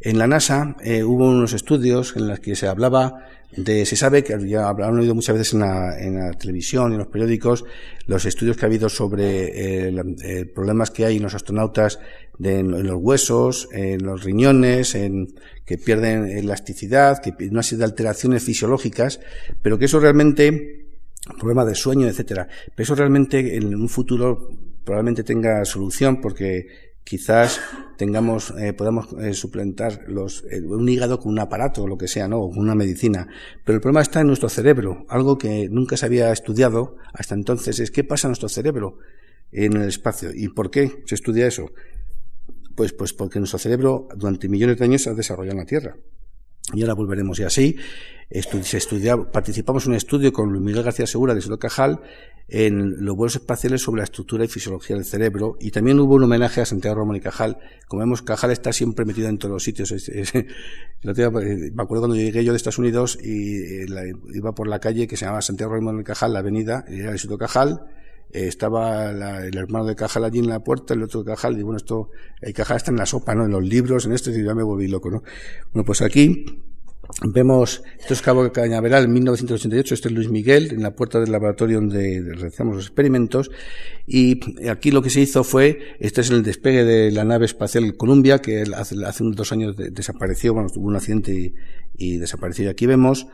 en 0.00 0.18
la 0.18 0.26
NASA 0.26 0.76
eh, 0.82 1.04
hubo 1.04 1.28
unos 1.28 1.52
estudios 1.52 2.14
en 2.16 2.28
los 2.28 2.40
que 2.40 2.56
se 2.56 2.66
hablaba 2.66 3.26
de, 3.56 3.86
se 3.86 3.96
sabe 3.96 4.24
que 4.24 4.36
ya 4.48 4.68
han 4.68 4.98
oído 4.98 5.14
muchas 5.14 5.36
veces 5.36 5.54
en 5.54 5.60
la, 5.60 5.98
en 5.98 6.18
la, 6.18 6.32
televisión 6.32 6.90
y 6.90 6.94
en 6.94 6.98
los 6.98 7.06
periódicos 7.06 7.64
los 8.06 8.24
estudios 8.24 8.56
que 8.56 8.64
ha 8.64 8.68
habido 8.68 8.88
sobre 8.88 9.86
eh, 9.88 9.94
eh 10.24 10.44
problemas 10.46 10.90
que 10.90 11.04
hay 11.04 11.18
en 11.18 11.22
los 11.22 11.34
astronautas 11.34 12.00
de, 12.38 12.58
en, 12.58 12.70
los 12.70 12.96
huesos, 13.00 13.68
en 13.72 14.04
los 14.04 14.24
riñones, 14.24 14.94
en 14.94 15.34
que 15.64 15.78
pierden 15.78 16.26
elasticidad, 16.26 17.22
que 17.22 17.32
una 17.48 17.62
serie 17.62 17.78
de 17.78 17.84
alteraciones 17.84 18.42
fisiológicas, 18.42 19.20
pero 19.62 19.78
que 19.78 19.84
eso 19.84 20.00
realmente 20.00 20.83
problema 21.38 21.64
de 21.64 21.74
sueño, 21.74 22.06
etcétera. 22.06 22.48
Pero 22.74 22.82
eso 22.82 22.94
realmente 22.94 23.56
en 23.56 23.74
un 23.74 23.88
futuro 23.88 24.50
probablemente 24.84 25.24
tenga 25.24 25.64
solución 25.64 26.20
porque 26.20 26.66
quizás 27.04 27.60
tengamos, 27.96 28.52
eh, 28.58 28.72
podamos 28.72 29.08
eh, 29.20 29.34
suplantar 29.34 30.04
los, 30.08 30.44
eh, 30.50 30.60
un 30.62 30.88
hígado 30.88 31.20
con 31.20 31.32
un 31.32 31.38
aparato 31.38 31.82
o 31.82 31.86
lo 31.86 31.98
que 31.98 32.08
sea, 32.08 32.28
¿no? 32.28 32.40
O 32.40 32.50
con 32.50 32.60
una 32.60 32.74
medicina. 32.74 33.28
Pero 33.64 33.76
el 33.76 33.80
problema 33.80 34.02
está 34.02 34.20
en 34.20 34.26
nuestro 34.26 34.48
cerebro. 34.48 35.04
Algo 35.08 35.38
que 35.38 35.68
nunca 35.70 35.96
se 35.96 36.06
había 36.06 36.32
estudiado 36.32 36.96
hasta 37.12 37.34
entonces 37.34 37.78
es 37.78 37.90
qué 37.90 38.04
pasa 38.04 38.26
en 38.26 38.30
nuestro 38.30 38.48
cerebro 38.48 38.98
en 39.52 39.76
el 39.76 39.88
espacio. 39.88 40.30
¿Y 40.34 40.48
por 40.48 40.70
qué 40.70 41.02
se 41.06 41.14
estudia 41.14 41.46
eso? 41.46 41.70
Pues, 42.74 42.92
pues 42.92 43.12
porque 43.12 43.38
nuestro 43.38 43.58
cerebro 43.58 44.08
durante 44.16 44.48
millones 44.48 44.78
de 44.78 44.84
años 44.84 45.02
se 45.02 45.10
ha 45.10 45.14
desarrollado 45.14 45.52
en 45.52 45.58
la 45.58 45.66
Tierra. 45.66 45.96
Y 46.72 46.82
ahora 46.82 46.94
volveremos. 46.94 47.38
Y 47.40 47.42
así 47.42 47.76
se 48.62 48.80
participamos 49.32 49.84
en 49.84 49.92
un 49.92 49.96
estudio 49.96 50.32
con 50.32 50.50
Luis 50.50 50.62
Miguel 50.62 50.82
García 50.82 51.06
Segura 51.06 51.34
de 51.34 51.42
Silo 51.42 51.58
Cajal 51.58 52.00
en 52.48 53.04
los 53.04 53.16
vuelos 53.16 53.36
espaciales 53.36 53.82
sobre 53.82 54.00
la 54.00 54.04
estructura 54.04 54.44
y 54.44 54.48
fisiología 54.48 54.96
del 54.96 55.04
cerebro. 55.04 55.56
Y 55.60 55.70
también 55.70 56.00
hubo 56.00 56.14
un 56.14 56.24
homenaje 56.24 56.60
a 56.60 56.66
Santiago 56.66 56.96
Ramón 56.96 57.16
y 57.16 57.20
Cajal. 57.20 57.58
Como 57.86 58.00
vemos, 58.00 58.22
Cajal 58.22 58.50
está 58.50 58.72
siempre 58.72 59.04
metido 59.04 59.28
en 59.28 59.38
todos 59.38 59.52
los 59.52 59.62
sitios. 59.62 59.92
me 61.02 61.82
acuerdo 61.82 62.02
cuando 62.02 62.16
llegué 62.16 62.44
yo 62.44 62.52
de 62.52 62.56
Estados 62.56 62.78
Unidos 62.78 63.18
y 63.22 63.84
eh, 63.84 64.12
iba 64.34 64.52
por 64.52 64.68
la 64.68 64.78
calle 64.78 65.06
que 65.06 65.16
se 65.16 65.24
llamaba 65.24 65.42
Santiago 65.42 65.74
Ramón 65.74 66.00
y 66.00 66.04
Cajal, 66.04 66.32
la 66.32 66.40
avenida, 66.40 66.84
y 66.88 67.00
era 67.00 67.08
el 67.10 67.14
Instituto 67.14 67.38
Cajal 67.38 67.82
eh, 68.32 68.48
estaba 68.48 69.10
el 69.10 69.56
hermano 69.56 69.86
de 69.86 69.94
Cajal 69.94 70.24
allí 70.24 70.38
en 70.38 70.48
la 70.48 70.60
puerta, 70.60 70.94
el 70.94 71.02
otro 71.02 71.22
de 71.22 71.32
Cajal, 71.32 71.58
y 71.58 71.62
bueno, 71.62 71.76
esto, 71.76 72.10
el 72.40 72.52
Cajal 72.52 72.78
está 72.78 72.90
en 72.90 72.96
la 72.96 73.06
sopa, 73.06 73.34
¿no? 73.34 73.44
En 73.44 73.50
los 73.50 73.64
libros, 73.64 74.06
en 74.06 74.12
esto, 74.12 74.30
y 74.30 74.42
ya 74.42 74.54
me 74.54 74.62
volví 74.62 74.88
loco, 74.88 75.10
¿no? 75.10 75.22
Bueno, 75.72 75.84
pues 75.84 76.02
aquí 76.02 76.44
vemos, 77.22 77.82
esto 77.98 78.14
es 78.14 78.22
Cabo 78.22 78.50
Cañaveral, 78.50 79.08
1988, 79.08 79.94
este 79.94 80.08
es 80.08 80.14
Luis 80.14 80.28
Miguel, 80.30 80.72
en 80.72 80.82
la 80.82 80.94
puerta 80.94 81.20
del 81.20 81.32
laboratorio 81.32 81.76
donde 81.76 82.22
realizamos 82.26 82.76
los 82.76 82.86
experimentos, 82.86 83.50
y 84.06 84.40
aquí 84.68 84.90
lo 84.90 85.02
que 85.02 85.10
se 85.10 85.20
hizo 85.20 85.44
fue, 85.44 85.96
este 86.00 86.22
es 86.22 86.30
el 86.30 86.42
despegue 86.42 86.84
de 86.84 87.10
la 87.10 87.24
nave 87.24 87.44
espacial 87.44 87.96
Columbia, 87.96 88.40
que 88.40 88.64
hace, 88.74 88.96
hace 89.04 89.22
unos 89.22 89.36
dos 89.36 89.52
años 89.52 89.76
desapareció, 89.76 90.54
bueno, 90.54 90.70
tuvo 90.70 90.88
un 90.88 90.96
accidente 90.96 91.32
y, 91.32 91.54
y 91.96 92.16
desapareció, 92.16 92.64
y 92.64 92.68
aquí 92.68 92.86
vemos 92.86 93.26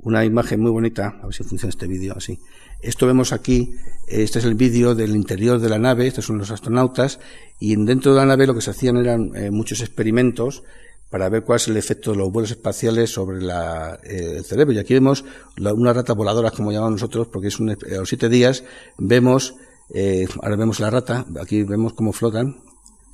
una 0.00 0.24
imagen 0.24 0.60
muy 0.60 0.70
bonita, 0.70 1.18
a 1.20 1.26
ver 1.26 1.34
si 1.34 1.42
funciona 1.42 1.70
este 1.70 1.86
vídeo 1.86 2.14
así. 2.16 2.38
Esto 2.80 3.06
vemos 3.06 3.32
aquí, 3.32 3.74
este 4.06 4.38
es 4.38 4.44
el 4.44 4.54
vídeo 4.54 4.94
del 4.94 5.16
interior 5.16 5.58
de 5.58 5.68
la 5.68 5.78
nave, 5.78 6.06
estos 6.06 6.26
son 6.26 6.38
los 6.38 6.50
astronautas, 6.50 7.18
y 7.58 7.74
dentro 7.74 8.12
de 8.12 8.18
la 8.18 8.26
nave 8.26 8.46
lo 8.46 8.54
que 8.54 8.60
se 8.60 8.70
hacían 8.70 8.98
eran 8.98 9.34
eh, 9.34 9.50
muchos 9.50 9.80
experimentos 9.80 10.62
para 11.10 11.28
ver 11.28 11.42
cuál 11.42 11.56
es 11.56 11.68
el 11.68 11.76
efecto 11.76 12.12
de 12.12 12.18
los 12.18 12.30
vuelos 12.30 12.50
espaciales 12.50 13.10
sobre 13.10 13.42
la, 13.42 13.98
eh, 14.04 14.36
el 14.38 14.44
cerebro. 14.44 14.74
Y 14.74 14.78
aquí 14.78 14.94
vemos 14.94 15.24
una 15.58 15.92
rata 15.92 16.12
voladora, 16.12 16.50
como 16.50 16.70
llamamos 16.70 16.92
nosotros, 16.92 17.28
porque 17.28 17.48
es 17.48 17.58
un, 17.58 17.70
a 17.70 17.76
los 17.98 18.08
siete 18.08 18.28
días 18.28 18.62
vemos, 18.96 19.54
eh, 19.92 20.28
ahora 20.42 20.56
vemos 20.56 20.80
la 20.80 20.90
rata, 20.90 21.26
aquí 21.40 21.64
vemos 21.64 21.94
cómo 21.94 22.12
flotan, 22.12 22.62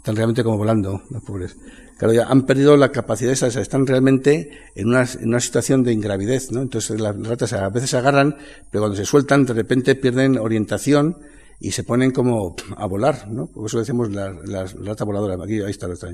están 0.04 0.16
realmente 0.16 0.44
como 0.44 0.58
volando, 0.58 1.02
los 1.08 1.22
pobres. 1.22 1.56
Claro, 1.96 2.12
ya 2.12 2.24
han 2.26 2.42
perdido 2.42 2.76
la 2.76 2.92
capacidad 2.92 3.32
esa, 3.32 3.46
están 3.46 3.86
realmente 3.86 4.50
en 4.74 4.88
una, 4.88 5.04
en 5.18 5.28
una 5.28 5.40
situación 5.40 5.82
de 5.82 5.94
ingravidez, 5.94 6.52
¿no? 6.52 6.60
Entonces 6.60 7.00
las 7.00 7.16
ratas 7.26 7.54
a 7.54 7.70
veces 7.70 7.88
se 7.88 7.96
agarran, 7.96 8.36
pero 8.70 8.82
cuando 8.82 8.98
se 8.98 9.06
sueltan, 9.06 9.46
de 9.46 9.54
repente 9.54 9.94
pierden 9.94 10.36
orientación 10.36 11.16
y 11.58 11.70
se 11.70 11.84
ponen 11.84 12.10
como 12.10 12.54
a 12.76 12.84
volar, 12.84 13.30
¿no? 13.30 13.46
Por 13.46 13.64
eso 13.64 13.78
decimos 13.78 14.12
la, 14.12 14.30
la, 14.44 14.66
rata 14.66 15.04
voladora. 15.04 15.42
Aquí, 15.42 15.62
ahí 15.62 15.70
está 15.70 15.88
la 15.88 15.94
rata. 15.94 16.08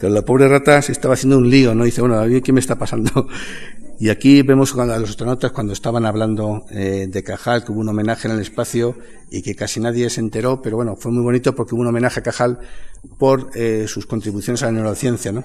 la 0.08 0.22
pobre 0.22 0.48
rata 0.48 0.82
se 0.82 0.90
estaba 0.90 1.14
haciendo 1.14 1.38
un 1.38 1.48
lío, 1.48 1.76
¿no? 1.76 1.84
dice, 1.84 2.00
bueno, 2.00 2.18
a 2.18 2.26
mí 2.26 2.40
qué 2.42 2.52
me 2.52 2.58
está 2.58 2.74
pasando. 2.74 3.28
Y 4.00 4.08
aquí 4.08 4.40
vemos 4.40 4.74
a 4.78 4.98
los 4.98 5.10
astronautas 5.10 5.52
cuando 5.52 5.74
estaban 5.74 6.06
hablando 6.06 6.64
eh, 6.70 7.06
de 7.06 7.22
Cajal, 7.22 7.62
que 7.62 7.70
hubo 7.70 7.80
un 7.80 7.90
homenaje 7.90 8.28
en 8.28 8.34
el 8.34 8.40
espacio 8.40 8.96
y 9.30 9.42
que 9.42 9.54
casi 9.54 9.78
nadie 9.78 10.08
se 10.08 10.20
enteró, 10.20 10.62
pero 10.62 10.76
bueno, 10.76 10.96
fue 10.96 11.12
muy 11.12 11.22
bonito 11.22 11.54
porque 11.54 11.74
hubo 11.74 11.82
un 11.82 11.88
homenaje 11.88 12.20
a 12.20 12.22
Cajal 12.22 12.60
por 13.18 13.50
eh, 13.54 13.84
sus 13.88 14.06
contribuciones 14.06 14.62
a 14.62 14.66
la 14.66 14.72
neurociencia, 14.72 15.32
¿no? 15.32 15.44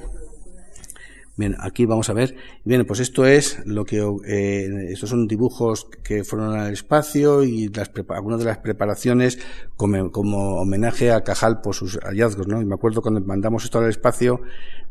Bien, 1.38 1.56
aquí 1.60 1.86
vamos 1.86 2.10
a 2.10 2.14
ver. 2.14 2.36
Bien, 2.64 2.86
pues 2.86 3.02
esto 3.02 3.26
es 3.26 3.62
lo 3.66 3.84
que, 3.84 3.98
eh, 4.26 4.88
estos 4.90 5.10
son 5.10 5.28
dibujos 5.28 5.86
que 6.02 6.24
fueron 6.24 6.57
al 6.57 6.72
espacio 6.72 7.44
y 7.44 7.68
las, 7.68 7.91
algunas 8.10 8.40
de 8.40 8.45
las 8.45 8.60
preparaciones 8.60 9.38
como, 9.76 10.62
homenaje 10.62 11.12
a 11.12 11.26
Cajal 11.26 11.60
por 11.60 11.76
sus 11.76 11.99
hallazgos, 11.99 12.48
¿no? 12.48 12.62
Y 12.62 12.66
me 12.66 12.76
acuerdo 12.76 13.02
cuando 13.02 13.20
mandamos 13.20 13.66
esto 13.66 13.80
al 13.80 13.90
espacio, 13.90 14.41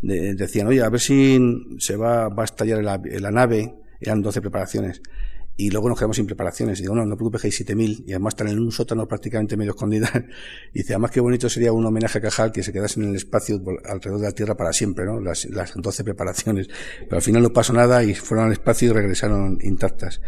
decían, 0.02 0.66
oye, 0.66 0.82
a 0.82 0.90
ver 0.90 1.00
si 1.00 1.38
se 1.78 1.96
va, 1.96 2.28
va 2.28 2.42
a 2.42 2.44
estallar 2.44 2.84
la, 2.84 3.00
la 3.02 3.30
nave, 3.30 3.74
eran 4.00 4.20
12 4.20 4.42
preparaciones 4.42 5.00
y 5.56 5.70
luego 5.70 5.88
nos 5.88 5.98
quedamos 5.98 6.16
sin 6.16 6.26
preparaciones. 6.26 6.78
Y 6.80 6.82
digo, 6.82 6.94
no, 6.94 7.04
no 7.06 7.16
preocupes 7.16 7.44
hay 7.44 7.50
7.000 7.50 8.04
y 8.06 8.12
además 8.12 8.32
están 8.32 8.48
en 8.48 8.58
un 8.58 8.72
sótano 8.72 9.06
prácticamente 9.06 9.56
medio 9.56 9.72
escondida. 9.72 10.10
y 10.72 10.80
dice, 10.80 10.94
además 10.94 11.10
qué 11.12 11.20
bonito 11.20 11.48
sería 11.48 11.72
un 11.72 11.86
homenaje 11.86 12.18
a 12.18 12.20
Cajal 12.20 12.52
que 12.52 12.62
se 12.62 12.72
quedase 12.72 13.00
en 13.00 13.10
el 13.10 13.16
espacio 13.16 13.62
alrededor 13.84 14.20
de 14.20 14.26
la 14.26 14.32
Tierra 14.32 14.56
para 14.56 14.72
siempre, 14.72 15.04
¿no? 15.04 15.20
Las, 15.20 15.44
las 15.46 15.74
12 15.74 16.04
preparaciones. 16.04 16.68
Pero 17.00 17.16
al 17.16 17.22
final 17.22 17.42
no 17.42 17.52
pasó 17.52 17.72
nada 17.72 18.02
y 18.02 18.14
fueron 18.14 18.46
al 18.46 18.52
espacio 18.52 18.90
y 18.90 18.92
regresaron 18.92 19.58
intactas. 19.62 20.20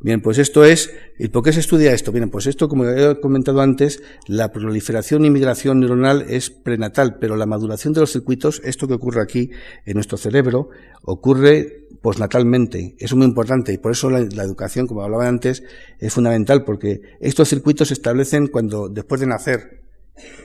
Bien, 0.00 0.20
pues 0.20 0.38
esto 0.38 0.64
es, 0.64 0.92
¿y 1.18 1.26
por 1.26 1.42
qué 1.42 1.52
se 1.52 1.58
estudia 1.58 1.92
esto? 1.92 2.12
Bien, 2.12 2.30
pues 2.30 2.46
esto, 2.46 2.68
como 2.68 2.88
he 2.88 3.20
comentado 3.20 3.60
antes, 3.60 4.00
la 4.28 4.52
proliferación 4.52 5.24
y 5.24 5.30
migración 5.30 5.80
neuronal 5.80 6.26
es 6.28 6.50
prenatal, 6.50 7.16
pero 7.18 7.34
la 7.34 7.46
maduración 7.46 7.94
de 7.94 8.00
los 8.00 8.12
circuitos, 8.12 8.62
esto 8.64 8.86
que 8.86 8.94
ocurre 8.94 9.20
aquí 9.20 9.50
en 9.86 9.94
nuestro 9.94 10.16
cerebro, 10.16 10.70
ocurre 11.02 11.88
postnatalmente. 12.00 12.94
Eso 12.98 13.14
es 13.14 13.16
muy 13.16 13.26
importante 13.26 13.72
y 13.72 13.78
por 13.78 13.90
eso 13.90 14.08
la, 14.08 14.20
educación, 14.20 14.86
como 14.86 15.02
hablaba 15.02 15.26
antes, 15.26 15.64
es 15.98 16.12
fundamental 16.12 16.64
porque 16.64 17.00
estos 17.20 17.48
circuitos 17.48 17.88
se 17.88 17.94
establecen 17.94 18.46
cuando, 18.46 18.88
después 18.88 19.20
de 19.20 19.26
nacer. 19.26 19.87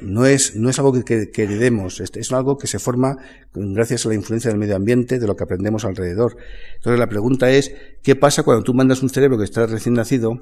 No 0.02 0.26
es, 0.26 0.56
no 0.56 0.70
es 0.70 0.80
algo 0.80 0.94
que, 0.94 1.30
que, 1.32 1.44
heredemos, 1.44 2.00
es, 2.00 2.32
algo 2.32 2.58
que 2.58 2.68
se 2.68 2.80
forma 2.80 3.18
gracias 3.54 4.06
a 4.06 4.10
la 4.10 4.16
influencia 4.16 4.50
del 4.50 4.60
medio 4.60 4.76
ambiente, 4.76 5.20
de 5.20 5.28
lo 5.28 5.36
que 5.36 5.44
aprendemos 5.44 5.86
alrededor. 5.86 6.38
Entonces 6.76 7.00
la 7.00 7.08
pregunta 7.08 7.52
es, 7.52 7.74
¿qué 8.02 8.16
pasa 8.16 8.44
cuando 8.44 8.64
tú 8.64 8.74
mandas 8.74 9.04
un 9.04 9.10
cerebro 9.10 9.38
que 9.38 9.45
está 9.45 9.66
recién 9.66 9.95
nacido 9.95 10.40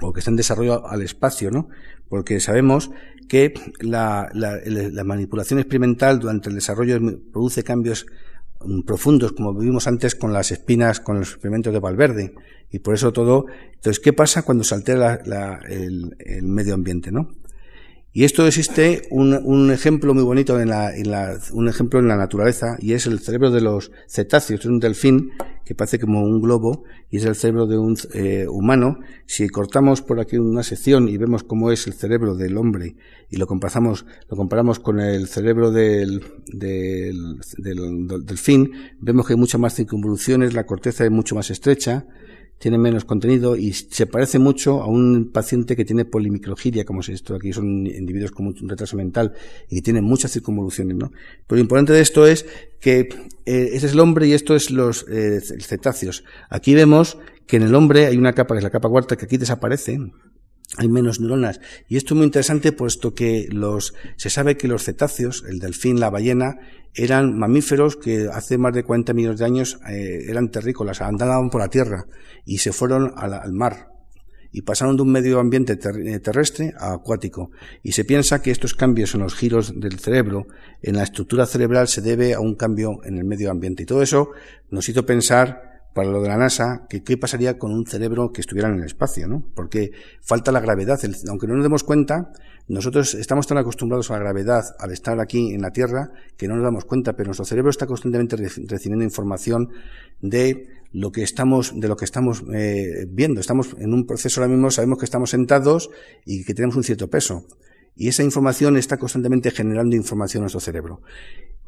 o 0.00 0.12
que 0.12 0.20
está 0.20 0.30
en 0.30 0.36
desarrollo 0.36 0.86
al 0.88 1.02
espacio, 1.02 1.50
¿no? 1.50 1.68
Porque 2.08 2.40
sabemos 2.40 2.90
que 3.28 3.54
la, 3.80 4.28
la, 4.34 4.58
la 4.64 5.04
manipulación 5.04 5.60
experimental 5.60 6.18
durante 6.18 6.48
el 6.48 6.54
desarrollo 6.54 6.98
produce 7.32 7.62
cambios 7.62 8.06
Mm, 8.62 8.82
profundos, 8.82 9.32
como 9.32 9.54
vivimos 9.54 9.86
antes 9.86 10.14
con 10.14 10.34
las 10.34 10.52
espinas, 10.52 11.00
con 11.00 11.18
los 11.18 11.30
experimentos 11.30 11.72
de 11.72 11.80
Valverde. 11.80 12.34
Y 12.70 12.80
por 12.80 12.94
eso 12.94 13.12
todo. 13.12 13.46
Entonces, 13.74 14.00
¿qué 14.00 14.12
pasa 14.12 14.42
cuando 14.42 14.64
se 14.64 14.74
altera 14.74 15.14
el, 15.66 16.14
el, 16.18 16.42
medio 16.42 16.74
ambiente, 16.74 17.10
no? 17.10 17.30
Y 18.12 18.24
esto 18.24 18.44
existe 18.44 19.02
un, 19.10 19.34
un 19.34 19.70
ejemplo 19.70 20.14
muy 20.14 20.24
bonito 20.24 20.60
en 20.60 20.70
la, 20.70 20.96
en 20.96 21.12
la, 21.12 21.38
un 21.52 21.68
ejemplo 21.68 22.00
en 22.00 22.08
la 22.08 22.16
naturaleza, 22.16 22.76
y 22.80 22.94
es 22.94 23.06
el 23.06 23.20
cerebro 23.20 23.52
de 23.52 23.60
los 23.60 23.92
cetáceos. 24.08 24.60
Es 24.60 24.66
un 24.66 24.80
delfín 24.80 25.30
que 25.64 25.76
parece 25.76 26.00
como 26.00 26.24
un 26.24 26.40
globo, 26.40 26.82
y 27.08 27.18
es 27.18 27.24
el 27.24 27.36
cerebro 27.36 27.66
de 27.66 27.78
un 27.78 27.96
eh, 28.14 28.48
humano. 28.48 28.98
Si 29.26 29.48
cortamos 29.48 30.02
por 30.02 30.18
aquí 30.18 30.38
una 30.38 30.64
sección 30.64 31.08
y 31.08 31.18
vemos 31.18 31.44
cómo 31.44 31.70
es 31.70 31.86
el 31.86 31.92
cerebro 31.92 32.34
del 32.34 32.56
hombre, 32.56 32.96
y 33.30 33.36
lo 33.36 33.46
comparamos, 33.46 34.04
lo 34.28 34.36
comparamos 34.36 34.80
con 34.80 34.98
el 34.98 35.28
cerebro 35.28 35.70
del, 35.70 36.24
del, 36.48 37.38
del, 37.58 38.08
del 38.08 38.26
delfín, 38.26 38.72
vemos 38.98 39.24
que 39.24 39.34
hay 39.34 39.38
muchas 39.38 39.60
más 39.60 39.76
circunvoluciones, 39.76 40.52
la 40.52 40.66
corteza 40.66 41.04
es 41.04 41.12
mucho 41.12 41.36
más 41.36 41.48
estrecha, 41.50 42.06
tiene 42.60 42.76
menos 42.76 43.06
contenido 43.06 43.56
y 43.56 43.72
se 43.72 44.06
parece 44.06 44.38
mucho 44.38 44.82
a 44.82 44.86
un 44.86 45.30
paciente 45.32 45.74
que 45.74 45.86
tiene 45.86 46.04
polimicrogiria, 46.04 46.84
como 46.84 47.00
es 47.00 47.08
esto 47.08 47.34
aquí, 47.34 47.54
son 47.54 47.86
individuos 47.86 48.32
con 48.32 48.48
un 48.48 48.68
retraso 48.68 48.98
mental 48.98 49.32
y 49.70 49.76
que 49.76 49.82
tienen 49.82 50.04
muchas 50.04 50.30
circunvoluciones, 50.32 50.94
¿no? 50.94 51.10
Pero 51.46 51.56
lo 51.56 51.60
importante 51.62 51.94
de 51.94 52.02
esto 52.02 52.26
es 52.26 52.44
que 52.78 53.08
eh, 53.46 53.70
ese 53.72 53.86
es 53.86 53.92
el 53.92 54.00
hombre 54.00 54.26
y 54.26 54.34
esto 54.34 54.54
es 54.54 54.70
los 54.70 55.06
eh, 55.08 55.40
cetáceos. 55.40 56.22
Aquí 56.50 56.74
vemos 56.74 57.16
que 57.46 57.56
en 57.56 57.62
el 57.62 57.74
hombre 57.74 58.04
hay 58.04 58.18
una 58.18 58.34
capa, 58.34 58.54
que 58.54 58.58
es 58.58 58.64
la 58.64 58.70
capa 58.70 58.90
cuarta, 58.90 59.16
que 59.16 59.24
aquí 59.24 59.38
desaparece, 59.38 59.98
hay 60.76 60.88
menos 60.88 61.20
neuronas. 61.20 61.60
Y 61.88 61.96
esto 61.96 62.14
es 62.14 62.18
muy 62.18 62.26
interesante 62.26 62.72
puesto 62.72 63.14
que 63.14 63.48
los, 63.50 63.94
se 64.16 64.30
sabe 64.30 64.56
que 64.56 64.68
los 64.68 64.84
cetáceos, 64.84 65.44
el 65.48 65.58
delfín, 65.58 66.00
la 66.00 66.10
ballena, 66.10 66.58
eran 66.94 67.38
mamíferos 67.38 67.96
que 67.96 68.28
hace 68.32 68.58
más 68.58 68.74
de 68.74 68.82
40 68.82 69.12
millones 69.14 69.38
de 69.38 69.44
años 69.44 69.78
eh, 69.88 70.24
eran 70.28 70.50
terrícolas, 70.50 71.00
andaban 71.00 71.50
por 71.50 71.60
la 71.60 71.68
tierra 71.68 72.06
y 72.44 72.58
se 72.58 72.72
fueron 72.72 73.12
al, 73.16 73.52
mar 73.52 73.88
y 74.52 74.62
pasaron 74.62 74.96
de 74.96 75.02
un 75.02 75.12
medio 75.12 75.38
ambiente 75.38 75.74
eh, 75.74 76.18
terrestre 76.18 76.72
a 76.78 76.94
acuático. 76.94 77.50
Y 77.84 77.92
se 77.92 78.04
piensa 78.04 78.42
que 78.42 78.50
estos 78.50 78.74
cambios 78.74 79.14
en 79.14 79.20
los 79.20 79.34
giros 79.34 79.78
del 79.78 80.00
cerebro, 80.00 80.46
en 80.82 80.96
la 80.96 81.04
estructura 81.04 81.46
cerebral, 81.46 81.86
se 81.86 82.00
debe 82.00 82.34
a 82.34 82.40
un 82.40 82.56
cambio 82.56 82.98
en 83.04 83.18
el 83.18 83.24
medio 83.24 83.52
ambiente. 83.52 83.84
Y 83.84 83.86
todo 83.86 84.02
eso 84.02 84.30
nos 84.70 84.88
hizo 84.88 85.06
pensar 85.06 85.69
para 85.94 86.08
lo 86.08 86.22
de 86.22 86.28
la 86.28 86.36
NASA, 86.36 86.86
que 86.88 87.02
qué 87.02 87.16
pasaría 87.16 87.58
con 87.58 87.72
un 87.72 87.86
cerebro 87.86 88.32
que 88.32 88.40
estuviera 88.40 88.68
en 88.68 88.76
el 88.76 88.84
espacio, 88.84 89.26
¿no? 89.26 89.44
Porque 89.54 89.90
falta 90.22 90.52
la 90.52 90.60
gravedad. 90.60 91.00
aunque 91.28 91.46
no 91.46 91.54
nos 91.54 91.64
demos 91.64 91.84
cuenta, 91.84 92.32
nosotros 92.68 93.14
estamos 93.14 93.46
tan 93.46 93.58
acostumbrados 93.58 94.10
a 94.10 94.14
la 94.14 94.20
gravedad 94.20 94.64
al 94.78 94.92
estar 94.92 95.18
aquí 95.18 95.52
en 95.52 95.62
la 95.62 95.72
Tierra 95.72 96.12
que 96.36 96.46
no 96.46 96.54
nos 96.54 96.62
damos 96.62 96.84
cuenta, 96.84 97.14
pero 97.14 97.28
nuestro 97.28 97.44
cerebro 97.44 97.70
está 97.70 97.86
constantemente 97.86 98.36
recibiendo 98.36 99.04
información 99.04 99.70
de 100.20 100.68
lo 100.92 101.10
que 101.10 101.22
estamos, 101.22 101.72
de 101.74 101.88
lo 101.88 101.96
que 101.96 102.04
estamos 102.04 102.44
eh, 102.52 103.06
viendo. 103.08 103.40
Estamos 103.40 103.74
en 103.78 103.92
un 103.92 104.06
proceso 104.06 104.40
ahora 104.40 104.52
mismo, 104.52 104.70
sabemos 104.70 104.98
que 104.98 105.04
estamos 105.04 105.30
sentados 105.30 105.90
y 106.24 106.44
que 106.44 106.54
tenemos 106.54 106.76
un 106.76 106.84
cierto 106.84 107.08
peso. 107.08 107.44
Y 107.96 108.08
esa 108.08 108.22
información 108.22 108.76
está 108.76 108.96
constantemente 108.96 109.50
generando 109.50 109.96
información 109.96 110.42
en 110.42 110.44
nuestro 110.44 110.60
cerebro. 110.60 111.02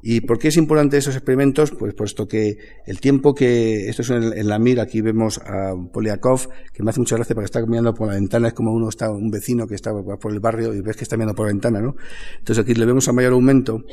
¿Y 0.04 0.22
por 0.22 0.40
qué 0.40 0.48
es 0.48 0.56
importante 0.56 0.96
esos 0.96 1.14
experimentos? 1.14 1.70
Pues 1.70 1.94
puesto 1.94 2.26
que 2.26 2.58
el 2.86 3.00
tiempo 3.00 3.36
que, 3.36 3.88
esto 3.88 4.02
es 4.02 4.10
en, 4.10 4.48
la 4.48 4.58
MIR, 4.58 4.80
aquí 4.80 5.00
vemos 5.00 5.38
a 5.38 5.74
Poliakov, 5.92 6.48
que 6.72 6.82
me 6.82 6.90
hace 6.90 6.98
mucha 6.98 7.14
gracia 7.14 7.36
porque 7.36 7.44
está 7.44 7.64
mirando 7.64 7.94
por 7.94 8.08
la 8.08 8.14
ventana, 8.14 8.48
es 8.48 8.54
como 8.54 8.72
uno 8.72 8.88
está, 8.88 9.10
un 9.12 9.30
vecino 9.30 9.68
que 9.68 9.76
está 9.76 9.92
por 9.92 10.32
el 10.32 10.40
barrio 10.40 10.74
y 10.74 10.80
ves 10.80 10.96
que 10.96 11.04
está 11.04 11.16
mirando 11.16 11.36
por 11.36 11.46
la 11.46 11.52
ventana, 11.52 11.80
¿no? 11.80 11.94
Entonces 12.36 12.64
aquí 12.64 12.74
le 12.74 12.84
vemos 12.84 13.06
a 13.06 13.12
mayor 13.12 13.32
aumento, 13.32 13.84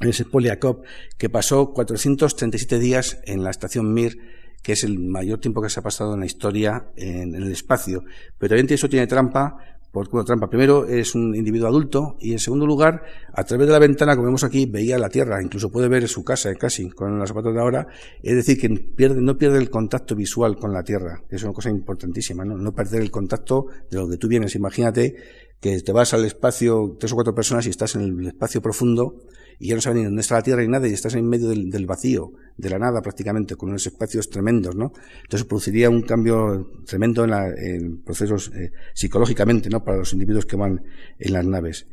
en 0.00 0.08
ese 0.08 0.24
Poliakov, 0.24 0.82
que 1.18 1.28
pasó 1.28 1.72
437 1.72 2.78
días 2.78 3.18
en 3.24 3.44
la 3.44 3.50
estación 3.50 3.92
Mir, 3.92 4.18
que 4.62 4.72
es 4.72 4.82
el 4.82 4.98
mayor 4.98 5.40
tiempo 5.40 5.60
que 5.60 5.68
se 5.68 5.80
ha 5.80 5.82
pasado 5.82 6.14
en 6.14 6.20
la 6.20 6.26
historia 6.26 6.86
en, 6.96 7.34
en 7.34 7.42
el 7.42 7.52
espacio. 7.52 8.02
Pero 8.38 8.56
también 8.56 8.72
eso 8.72 8.88
tiene 8.88 9.06
trampa, 9.06 9.58
por 9.94 10.08
una 10.12 10.24
trampa. 10.24 10.50
Primero, 10.50 10.86
es 10.86 11.14
un 11.14 11.34
individuo 11.34 11.68
adulto 11.68 12.16
y 12.20 12.32
en 12.32 12.40
segundo 12.40 12.66
lugar, 12.66 13.02
a 13.32 13.44
través 13.44 13.68
de 13.68 13.72
la 13.72 13.78
ventana, 13.78 14.16
como 14.16 14.26
vemos 14.26 14.42
aquí, 14.42 14.66
veía 14.66 14.98
la 14.98 15.08
Tierra, 15.08 15.40
incluso 15.40 15.70
puede 15.70 15.88
ver 15.88 16.08
su 16.08 16.24
casa 16.24 16.50
eh, 16.50 16.56
casi 16.56 16.90
con 16.90 17.16
los 17.16 17.28
zapatos 17.28 17.54
de 17.54 17.60
ahora, 17.60 17.86
es 18.20 18.34
decir, 18.34 18.60
que 18.60 18.68
pierde, 18.68 19.22
no 19.22 19.38
pierde 19.38 19.58
el 19.58 19.70
contacto 19.70 20.16
visual 20.16 20.56
con 20.56 20.72
la 20.72 20.82
Tierra, 20.82 21.22
es 21.30 21.44
una 21.44 21.52
cosa 21.52 21.70
importantísima, 21.70 22.44
¿no? 22.44 22.58
No 22.58 22.74
perder 22.74 23.02
el 23.02 23.12
contacto 23.12 23.66
de 23.88 23.98
lo 23.98 24.08
que 24.08 24.16
tú 24.16 24.26
vienes. 24.26 24.56
Imagínate 24.56 25.14
que 25.60 25.80
te 25.80 25.92
vas 25.92 26.12
al 26.12 26.24
espacio, 26.24 26.96
tres 26.98 27.12
o 27.12 27.14
cuatro 27.14 27.34
personas 27.34 27.64
y 27.66 27.70
estás 27.70 27.94
en 27.94 28.02
el 28.02 28.26
espacio 28.26 28.60
profundo 28.60 29.22
y 29.58 29.68
ya 29.68 29.74
no 29.74 29.80
sabes 29.80 29.98
ni 29.98 30.04
dónde 30.04 30.20
está 30.20 30.36
la 30.36 30.42
Tierra 30.42 30.62
ni 30.62 30.68
nada 30.68 30.88
y 30.88 30.92
estás 30.92 31.14
en 31.14 31.28
medio 31.28 31.48
del, 31.48 31.86
vacío, 31.86 32.32
de 32.56 32.70
la 32.70 32.78
nada 32.78 33.00
prácticamente, 33.02 33.56
con 33.56 33.70
unos 33.70 33.86
espacios 33.86 34.30
tremendos, 34.30 34.74
¿no? 34.74 34.92
Entonces 35.22 35.46
produciría 35.46 35.90
un 35.90 36.02
cambio 36.02 36.70
tremendo 36.86 37.24
en, 37.24 37.30
la, 37.30 37.52
procesos 38.04 38.50
eh, 38.54 38.72
psicológicamente, 38.94 39.68
¿no? 39.70 39.84
Para 39.84 39.98
los 39.98 40.12
individuos 40.12 40.46
que 40.46 40.56
van 40.56 40.82
en 41.18 41.32
las 41.32 41.46
naves. 41.46 41.86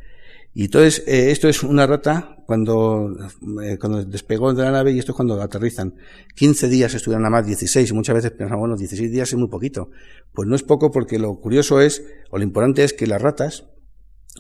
Y 0.54 0.66
entonces, 0.66 1.04
eh, 1.08 1.32
esto 1.32 1.48
es 1.48 1.64
una 1.64 1.88
rata 1.88 2.36
cuando, 2.46 3.16
eh, 3.64 3.78
cuando 3.80 4.04
despegó 4.04 4.54
de 4.54 4.64
la 4.64 4.72
nave 4.72 4.92
y 4.92 5.00
esto 5.00 5.14
es 5.14 5.16
cuando 5.16 5.42
aterrizan. 5.42 5.96
15 6.36 6.68
días 6.68 6.94
estuvieron 6.94 7.22
nada 7.22 7.32
más, 7.32 7.48
16, 7.48 7.90
y 7.90 7.94
muchas 7.94 8.16
veces 8.16 8.32
pensamos, 8.32 8.60
bueno, 8.60 8.76
16 8.76 9.12
días 9.12 9.30
es 9.30 9.40
muy 9.40 9.48
poquito. 9.48 9.92
Pues 10.34 10.50
no 10.50 10.56
es 10.56 10.64
poco 10.64 10.92
porque 10.92 11.20
lo 11.20 11.40
curioso 11.40 11.80
es, 11.80 12.04
o 12.32 12.38
lo 12.38 12.44
importante 12.44 12.84
es 12.84 12.92
que 12.92 13.08
las 13.08 13.22
ratas, 13.22 13.66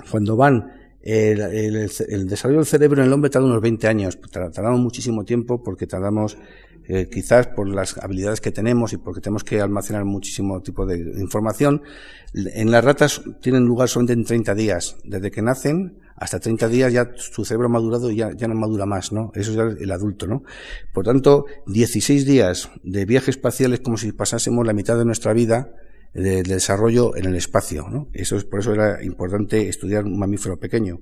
cuando 0.10 0.36
van 0.36 0.81
el, 1.04 2.28
desarrollo 2.28 2.60
del 2.60 2.66
cerebro 2.66 3.02
en 3.02 3.08
el 3.08 3.14
hombre 3.14 3.30
tarda 3.30 3.48
unos 3.48 3.62
20 3.62 3.88
años. 3.88 4.20
Tardamos 4.32 4.80
muchísimo 4.80 5.24
tiempo 5.24 5.64
porque 5.64 5.88
tardamos, 5.88 6.38
eh, 6.88 7.10
quizás 7.12 7.48
por 7.48 7.68
las 7.68 7.98
habilidades 7.98 8.42
que 8.42 8.52
tenemos 8.52 8.94
y 8.94 8.98
porque 8.98 9.22
tenemos 9.22 9.44
que 9.44 9.62
almacenar 9.62 10.06
muchísimo 10.06 10.62
tipo 10.62 10.86
de 10.86 10.98
información. 11.20 11.82
En 12.34 12.72
las 12.72 12.84
ratas 12.84 13.22
tienen 13.42 13.66
lugar 13.66 13.90
solamente 13.90 14.14
en 14.14 14.26
30 14.26 14.56
días. 14.56 14.98
Desde 15.04 15.32
que 15.32 15.42
nacen 15.42 15.98
hasta 16.16 16.40
30 16.40 16.68
días 16.68 16.94
ya 16.94 17.10
su 17.16 17.44
cerebro 17.46 17.66
ha 17.66 17.72
madurado 17.72 18.12
y 18.12 18.18
ya, 18.18 18.32
ya 18.36 18.48
no 18.48 18.54
madura 18.54 18.86
más, 18.86 19.12
¿no? 19.12 19.32
Eso 19.34 19.52
es 19.52 19.58
ya 19.58 19.64
el 19.64 19.92
adulto, 19.92 20.28
¿no? 20.28 20.44
Por 20.94 21.04
tanto, 21.04 21.46
16 21.66 22.28
días 22.28 22.70
de 22.84 23.06
viaje 23.06 23.32
espacial 23.32 23.74
es 23.74 23.80
como 23.80 23.98
si 23.98 24.12
pasásemos 24.12 24.66
la 24.68 24.74
mitad 24.74 24.98
de 25.00 25.06
nuestra 25.06 25.34
vida 25.34 25.72
de, 26.14 26.44
desarrollo 26.44 27.16
en 27.16 27.26
el 27.26 27.36
espacio. 27.36 27.88
¿no? 27.90 28.08
Eso 28.14 28.38
es, 28.38 28.44
por 28.44 28.60
eso 28.60 28.74
era 28.74 29.04
importante 29.04 29.68
estudiar 29.68 30.06
un 30.06 30.18
mamífero 30.18 30.58
pequeño. 30.58 31.00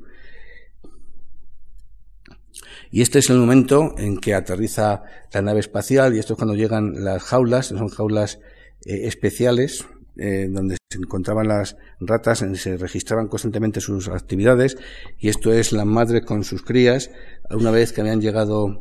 Y 2.92 3.02
este 3.02 3.20
es 3.20 3.30
el 3.30 3.38
momento 3.38 3.94
en 3.98 4.18
que 4.18 4.34
aterriza 4.34 5.04
la 5.32 5.42
nave 5.42 5.60
espacial 5.60 6.16
y 6.16 6.20
esto 6.20 6.34
es 6.34 6.38
cuando 6.38 6.56
llegan 6.56 7.04
las 7.04 7.22
jaulas, 7.22 7.68
son 7.68 7.88
jaulas 7.90 8.40
eh, 8.86 9.02
especiales, 9.08 9.86
eh, 10.18 10.48
donde 10.50 10.78
se 10.90 10.98
encontraban 10.98 11.48
las 11.48 11.78
ratas, 12.00 12.44
se 12.56 12.78
registraban 12.78 13.28
constantemente 13.28 13.80
sus 13.80 14.08
actividades 14.08 14.76
y 15.20 15.30
esto 15.30 15.54
es 15.54 15.72
la 15.72 15.86
madre 15.86 16.24
con 16.24 16.44
sus 16.44 16.64
crías 16.64 17.12
una 17.52 17.70
vez 17.70 17.94
que 17.94 18.02
habían 18.02 18.22
llegado 18.22 18.80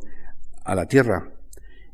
a 0.65 0.73
la 0.73 0.87
Tierra. 0.87 1.31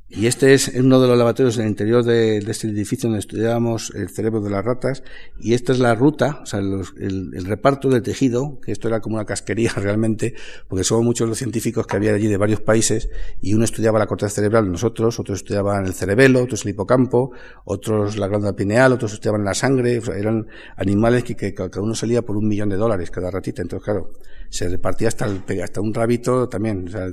Y 0.07 0.27
este 0.27 0.53
es 0.53 0.67
uno 0.67 1.01
de 1.01 1.07
los 1.07 1.17
lavatorios 1.17 1.55
del 1.55 1.65
interior 1.67 2.03
de, 2.03 2.37
este 2.37 2.67
edificio 2.67 3.09
donde 3.09 3.21
estudiábamos 3.21 3.91
el 3.95 4.07
cerebro 4.09 4.39
de 4.39 4.51
las 4.51 4.63
ratas. 4.63 5.03
Y 5.39 5.55
esta 5.55 5.71
es 5.73 5.79
la 5.79 5.95
ruta, 5.95 6.41
o 6.43 6.45
sea, 6.45 6.59
el, 6.59 7.45
reparto 7.45 7.89
de 7.89 8.01
tejido, 8.01 8.59
que 8.61 8.71
esto 8.71 8.87
era 8.87 9.01
como 9.01 9.15
una 9.15 9.25
casquería 9.25 9.71
realmente, 9.75 10.35
porque 10.67 10.83
somos 10.83 11.03
muchos 11.03 11.27
los 11.27 11.39
científicos 11.39 11.87
que 11.87 11.95
había 11.95 12.13
allí 12.13 12.27
de 12.27 12.37
varios 12.37 12.61
países, 12.61 13.09
y 13.41 13.55
uno 13.55 13.65
estudiaba 13.65 13.97
la 13.97 14.05
corteza 14.05 14.29
cerebral, 14.29 14.71
nosotros, 14.71 15.19
otros 15.19 15.39
estudiaban 15.39 15.87
el 15.87 15.93
cerebelo, 15.93 16.43
otros 16.43 16.65
el 16.65 16.69
hipocampo, 16.69 17.31
otros 17.63 18.17
la 18.17 18.27
glándula 18.27 18.55
pineal, 18.55 18.93
otros 18.93 19.13
estudiaban 19.13 19.43
la 19.43 19.55
sangre, 19.55 19.99
eran 20.15 20.45
animales 20.77 21.23
que, 21.23 21.35
que, 21.35 21.55
cada 21.55 21.81
uno 21.81 21.95
salía 21.95 22.21
por 22.21 22.37
un 22.37 22.47
millón 22.47 22.69
de 22.69 22.75
dólares 22.75 23.09
cada 23.09 23.31
ratita. 23.31 23.63
Entonces, 23.63 23.83
claro, 23.83 24.11
se 24.49 24.69
repartía 24.69 25.07
hasta, 25.07 25.25
el, 25.25 25.61
hasta 25.61 25.81
un 25.81 25.93
rabito 25.93 26.47
también, 26.47 26.87
o 26.87 26.91
sea, 26.91 27.07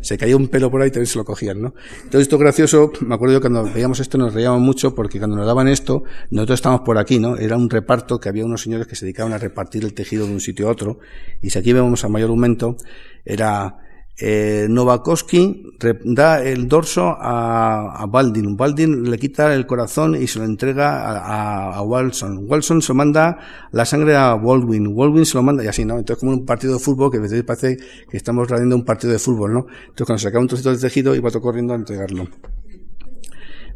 se, 0.00 0.18
caía 0.18 0.36
un 0.36 0.48
pelo 0.48 0.70
por 0.70 0.82
ahí 0.82 0.90
también 0.90 1.06
se 1.06 1.18
lo 1.18 1.24
cogían, 1.24 1.60
¿no? 1.60 1.74
Entonces 2.02 2.28
esto 2.30 2.38
gracioso, 2.38 2.92
me 3.00 3.16
acuerdo 3.16 3.34
yo 3.34 3.40
cuando 3.40 3.64
veíamos 3.64 3.98
esto 3.98 4.16
nos 4.16 4.32
reíamos 4.32 4.60
mucho 4.60 4.94
porque 4.94 5.18
cuando 5.18 5.36
nos 5.36 5.46
daban 5.46 5.66
esto, 5.66 6.04
nosotros 6.30 6.60
estábamos 6.60 6.86
por 6.86 6.96
aquí, 6.96 7.18
¿no? 7.18 7.36
Era 7.36 7.56
un 7.56 7.68
reparto 7.68 8.20
que 8.20 8.28
había 8.28 8.44
unos 8.44 8.62
señores 8.62 8.86
que 8.86 8.94
se 8.94 9.04
dedicaban 9.04 9.32
a 9.32 9.38
repartir 9.38 9.82
el 9.82 9.94
tejido 9.94 10.26
de 10.26 10.34
un 10.34 10.38
sitio 10.38 10.68
a 10.68 10.70
otro, 10.70 11.00
y 11.42 11.50
si 11.50 11.58
aquí 11.58 11.72
vemos 11.72 12.04
a 12.04 12.08
mayor 12.08 12.30
aumento, 12.30 12.76
era 13.24 13.78
eh, 14.22 14.66
Novakovsky 14.68 15.64
da 16.04 16.44
el 16.44 16.68
dorso 16.68 17.16
a, 17.18 18.02
a, 18.02 18.06
Baldin. 18.06 18.54
Baldin 18.54 19.10
le 19.10 19.18
quita 19.18 19.54
el 19.54 19.66
corazón 19.66 20.14
y 20.14 20.26
se 20.26 20.38
lo 20.38 20.44
entrega 20.44 21.00
a, 21.00 21.74
a, 21.74 21.82
Walson. 21.82 22.44
Walson 22.46 22.82
se 22.82 22.92
manda 22.92 23.38
la 23.72 23.86
sangre 23.86 24.16
a 24.16 24.34
Baldwin. 24.34 24.94
Baldwin 24.94 25.24
se 25.24 25.38
lo 25.38 25.42
manda 25.42 25.64
y 25.64 25.68
así, 25.68 25.86
¿no? 25.86 25.98
Entonces 25.98 26.20
como 26.20 26.32
un 26.32 26.44
partido 26.44 26.74
de 26.74 26.80
fútbol 26.80 27.10
que 27.10 27.16
a 27.16 27.20
veces 27.20 27.42
parece 27.44 27.78
que 28.10 28.16
estamos 28.16 28.48
radiando 28.48 28.76
un 28.76 28.84
partido 28.84 29.12
de 29.12 29.18
fútbol, 29.18 29.54
¿no? 29.54 29.66
Entonces 29.88 30.06
cuando 30.06 30.18
se 30.18 30.28
acaba 30.28 30.42
un 30.42 30.48
trocito 30.48 30.70
de 30.70 30.78
tejido 30.78 31.14
iba 31.14 31.30
todo 31.30 31.40
corriendo 31.40 31.72
a 31.72 31.76
entregarlo. 31.76 32.28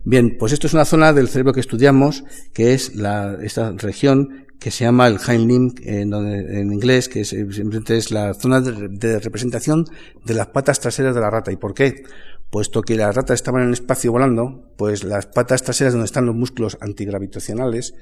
Bien, 0.06 0.36
pues 0.38 0.52
esto 0.52 0.66
es 0.66 0.74
una 0.74 0.84
zona 0.84 1.14
del 1.14 1.28
cerebro 1.28 1.54
que 1.54 1.60
estudiamos, 1.60 2.24
que 2.52 2.74
es 2.74 2.94
la, 2.94 3.38
esta 3.42 3.72
región 3.72 4.43
que 4.60 4.70
se 4.70 4.84
llama 4.84 5.06
el 5.08 5.18
hindlimb 5.18 5.74
en, 5.82 6.14
en 6.14 6.72
inglés, 6.72 7.08
que 7.08 7.20
es, 7.20 7.28
simplemente 7.28 7.96
es 7.96 8.10
la 8.10 8.34
zona 8.34 8.60
de, 8.60 9.18
representación 9.18 9.84
de 10.24 10.34
las 10.34 10.48
patas 10.48 10.80
traseras 10.80 11.14
de 11.14 11.20
la 11.20 11.30
rata. 11.30 11.52
¿Y 11.52 11.56
por 11.56 11.74
qué? 11.74 12.04
Puesto 12.50 12.82
que 12.82 12.96
las 12.96 13.14
ratas 13.14 13.34
estaban 13.34 13.62
en 13.62 13.68
el 13.68 13.74
espacio 13.74 14.12
volando, 14.12 14.72
pues 14.76 15.04
las 15.04 15.26
patas 15.26 15.62
traseras 15.62 15.92
donde 15.92 16.06
están 16.06 16.26
los 16.26 16.34
músculos 16.34 16.78
antigravitacionales 16.80 17.94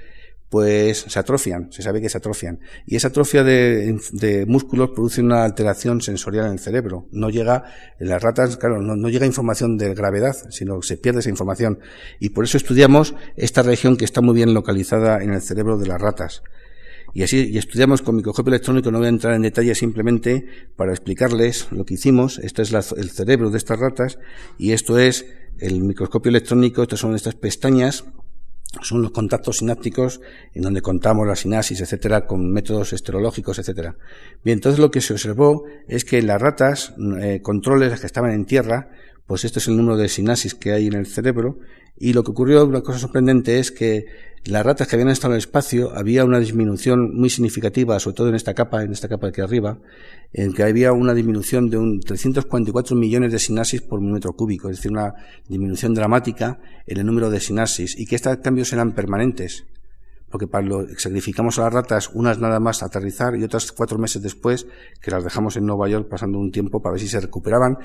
pues 0.53 1.07
se 1.09 1.19
atrofian, 1.19 1.73
se 1.73 1.81
sabe 1.81 2.03
que 2.03 2.11
se 2.11 2.19
atrofian. 2.19 2.61
Y 2.85 2.97
esa 2.97 3.09
atrofia 3.09 3.43
de, 3.43 4.45
músculos 4.47 4.91
produce 4.91 5.23
una 5.23 5.45
alteración 5.45 6.03
sensorial 6.03 6.45
en 6.45 6.53
el 6.53 6.59
cerebro. 6.59 7.09
No 7.11 7.31
llega, 7.31 7.65
en 7.99 8.11
las 8.11 8.23
ratas, 8.23 8.59
claro, 8.59 8.83
no, 8.83 9.09
llega 9.09 9.25
información 9.25 9.79
de 9.79 9.95
gravedad, 9.95 10.37
sino 10.51 10.79
que 10.79 10.87
se 10.87 10.99
pierde 10.99 11.21
esa 11.21 11.31
información. 11.31 11.79
Y 12.21 12.29
por 12.29 12.45
eso 12.45 12.59
estudiamos 12.59 13.15
esta 13.35 13.63
región 13.63 13.97
que 13.97 14.05
está 14.05 14.21
muy 14.21 14.35
bien 14.35 14.53
localizada 14.53 15.23
en 15.23 15.33
el 15.33 15.41
cerebro 15.41 15.79
de 15.79 15.87
las 15.87 15.99
ratas. 15.99 16.43
Y 17.15 17.23
así, 17.23 17.49
y 17.51 17.57
estudiamos 17.57 18.03
con 18.03 18.17
microscopio 18.17 18.51
electrónico, 18.51 18.91
no 18.91 18.99
voy 18.99 19.07
a 19.07 19.09
entrar 19.09 19.33
en 19.33 19.41
detalle 19.41 19.75
simplemente 19.75 20.45
para 20.77 20.93
explicarles 20.93 21.69
lo 21.71 21.87
que 21.87 21.95
hicimos. 21.95 22.39
Este 22.39 22.61
es 22.61 22.75
el 22.75 23.09
cerebro 23.09 23.49
de 23.49 23.57
estas 23.57 23.81
ratas 23.81 24.19
y 24.59 24.73
esto 24.73 24.99
es 24.99 25.25
el 25.61 25.81
microscopio 25.81 26.29
electrónico, 26.29 26.83
estas 26.83 27.01
son 27.01 27.15
estas 27.15 27.37
pestañas 27.37 28.05
son 28.81 29.03
los 29.03 29.11
contactos 29.11 29.59
sinápticos 29.59 30.21
en 30.55 30.63
donde 30.63 30.81
contamos 30.81 31.27
la 31.27 31.37
sinapsis, 31.37 31.81
etcétera, 31.81 32.27
con 32.27 32.51
métodos 32.51 32.93
esterológicos, 32.93 33.59
etcétera. 33.59 33.97
Bien, 34.43 34.59
entonces 34.59 34.79
lo 34.79 34.91
que 34.91 35.01
se 35.01 35.13
observó 35.13 35.65
es 35.89 36.05
que 36.05 36.23
las 36.23 36.41
ratas, 36.41 36.95
eh, 37.21 37.41
controles 37.43 37.91
las 37.91 38.01
que 38.01 38.07
estaban 38.07 38.33
en 38.33 38.47
tierra, 38.47 38.91
pues 39.27 39.45
este 39.45 39.59
es 39.59 39.69
el 39.69 39.77
número 39.77 39.97
de 39.97 40.09
sinapsis 40.09 40.55
que 40.55 40.73
hay 40.73 40.87
en 40.87 40.95
el 40.95 41.07
cerebro, 41.07 41.59
y 41.99 42.15
lo 42.15 42.25
que 42.25 42.31
ocurrió, 42.31 42.65
una 42.65 42.81
cosa 42.81 42.99
sorprendente, 42.99 43.59
es 43.59 43.71
que 43.71 44.07
las 44.45 44.67
ratas 44.67 44.89
que 44.89 44.97
habían 44.97 45.09
estado 45.09 45.35
en 45.35 45.37
el 45.37 45.39
espacio 45.39 45.97
había 45.97 46.25
una 46.25 46.41
disminución 46.41 47.15
muy 47.15 47.31
significativa, 47.31 48.01
sobre 48.01 48.17
todo 48.17 48.29
en 48.29 48.35
esta 48.35 48.55
capa, 48.55 48.83
en 48.83 48.91
esta 48.91 49.09
capa 49.09 49.27
de 49.27 49.31
aquí 49.31 49.41
arriba, 49.41 49.79
en 50.33 50.53
que 50.53 50.65
había 50.65 50.93
una 50.93 51.15
disminución 51.15 51.71
de 51.71 51.77
un 51.77 52.01
344 52.01 52.97
millones 52.97 53.31
de 53.31 53.39
sinapsis 53.39 53.83
por 53.83 54.01
milímetro 54.01 54.33
cúbico, 54.33 54.69
es 54.69 54.79
decir, 54.79 54.91
una 54.91 55.15
disminución 55.49 55.95
dramática 55.95 56.59
en 56.87 56.99
el 56.99 57.07
número 57.07 57.31
de 57.31 57.39
sinapsis, 57.39 57.97
y 57.97 58.07
que 58.07 58.17
estos 58.17 58.39
cambios 58.39 58.73
eran 58.73 58.93
permanentes 58.93 59.65
porque 60.33 60.49
para 60.49 60.67
lo 60.67 60.89
sacrificamos 60.97 61.59
a 61.59 61.65
las 61.65 61.73
ratas, 61.75 62.11
unas 62.13 62.39
nada 62.39 62.59
más 62.59 62.83
aterrizar 62.83 63.37
y 63.37 63.45
otras 63.45 63.71
cuatro 63.71 63.99
meses 63.99 64.23
después, 64.23 64.67
que 65.01 65.11
las 65.11 65.23
dejamos 65.23 65.57
en 65.57 65.67
Nueva 65.67 65.89
York 65.89 66.09
pasando 66.09 66.39
un 66.39 66.51
tiempo 66.51 66.81
para 66.81 66.95
ver 66.95 67.01
si 67.01 67.09
se 67.09 67.21
recuperaban, 67.21 67.79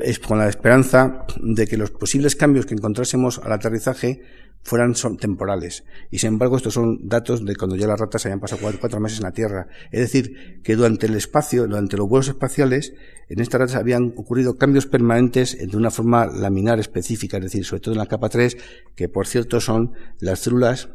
es 0.00 0.18
con 0.18 0.38
la 0.38 0.48
esperanza 0.48 1.24
de 1.40 1.66
que 1.66 1.78
los 1.78 1.92
posibles 1.92 2.34
cambios 2.36 2.66
que 2.66 2.74
encontrásemos 2.74 3.38
al 3.38 3.52
aterrizaje 3.52 4.20
fueran 4.62 4.94
son 4.94 5.16
temporales. 5.16 5.84
Y 6.10 6.18
sin 6.18 6.30
embargo, 6.30 6.56
estos 6.56 6.74
son 6.74 7.08
datos 7.08 7.44
de 7.44 7.54
cuando 7.56 7.76
ya 7.76 7.86
las 7.86 7.98
ratas 7.98 8.26
habían 8.26 8.40
pasado 8.40 8.60
cuatro, 8.80 9.00
meses 9.00 9.18
en 9.18 9.24
la 9.24 9.32
Tierra. 9.32 9.68
Es 9.90 10.00
decir, 10.00 10.60
que 10.62 10.76
durante 10.76 11.06
el 11.06 11.14
espacio, 11.14 11.66
durante 11.66 11.96
los 11.96 12.08
vuelos 12.08 12.28
espaciales, 12.28 12.92
en 13.28 13.40
estas 13.40 13.60
ratas 13.60 13.76
habían 13.76 14.12
ocurrido 14.16 14.56
cambios 14.56 14.86
permanentes 14.86 15.56
de 15.56 15.76
una 15.76 15.90
forma 15.90 16.26
laminar 16.26 16.80
específica, 16.80 17.38
es 17.38 17.44
decir, 17.44 17.64
sobre 17.64 17.80
todo 17.80 17.94
en 17.94 17.98
la 17.98 18.06
capa 18.06 18.28
3, 18.28 18.56
que 18.96 19.08
por 19.08 19.26
cierto 19.26 19.60
son 19.60 19.92
las 20.18 20.40
células 20.40 20.88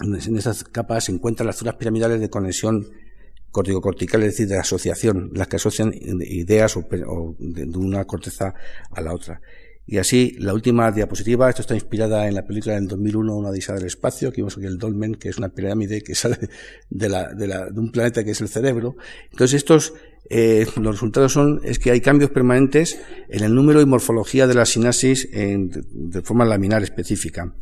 en 0.00 0.36
esas 0.36 0.64
capas 0.64 1.04
se 1.04 1.12
encuentran 1.12 1.46
las 1.46 1.56
zonas 1.56 1.76
piramidales 1.76 2.20
de 2.20 2.30
conexión 2.30 2.88
corticocortical, 3.50 4.22
es 4.22 4.32
decir, 4.32 4.48
de 4.48 4.58
asociación, 4.58 5.30
las 5.34 5.48
que 5.48 5.56
asocian 5.56 5.92
ideas 5.94 6.76
o, 6.76 6.84
de, 7.38 7.64
una 7.78 8.04
corteza 8.04 8.54
a 8.90 9.00
la 9.00 9.14
otra. 9.14 9.40
Y 9.86 9.96
así, 9.96 10.36
la 10.38 10.52
última 10.52 10.92
diapositiva, 10.92 11.48
esto 11.48 11.62
está 11.62 11.74
inspirada 11.74 12.28
en 12.28 12.34
la 12.34 12.46
película 12.46 12.74
del 12.74 12.86
2001, 12.86 13.34
Una 13.34 13.48
odisea 13.48 13.74
del 13.74 13.86
espacio, 13.86 14.28
aquí 14.28 14.42
vemos 14.42 14.58
aquí 14.58 14.66
el 14.66 14.76
dolmen, 14.76 15.14
que 15.14 15.30
es 15.30 15.38
una 15.38 15.48
pirámide 15.48 16.02
que 16.02 16.14
sale 16.14 16.36
de, 16.90 17.08
la, 17.08 17.32
de, 17.32 17.46
la, 17.46 17.70
de 17.70 17.80
un 17.80 17.90
planeta 17.90 18.22
que 18.22 18.32
es 18.32 18.40
el 18.42 18.48
cerebro. 18.48 18.96
Entonces, 19.30 19.56
estos, 19.56 19.94
eh, 20.28 20.66
los 20.76 20.96
resultados 20.96 21.32
son, 21.32 21.60
es 21.64 21.78
que 21.78 21.90
hay 21.90 22.02
cambios 22.02 22.30
permanentes 22.30 23.00
en 23.30 23.42
el 23.42 23.54
número 23.54 23.80
y 23.80 23.86
morfología 23.86 24.46
de 24.46 24.54
la 24.54 24.66
sinapsis 24.66 25.26
de 25.32 26.22
forma 26.22 26.44
laminar 26.44 26.82
específica. 26.82 27.54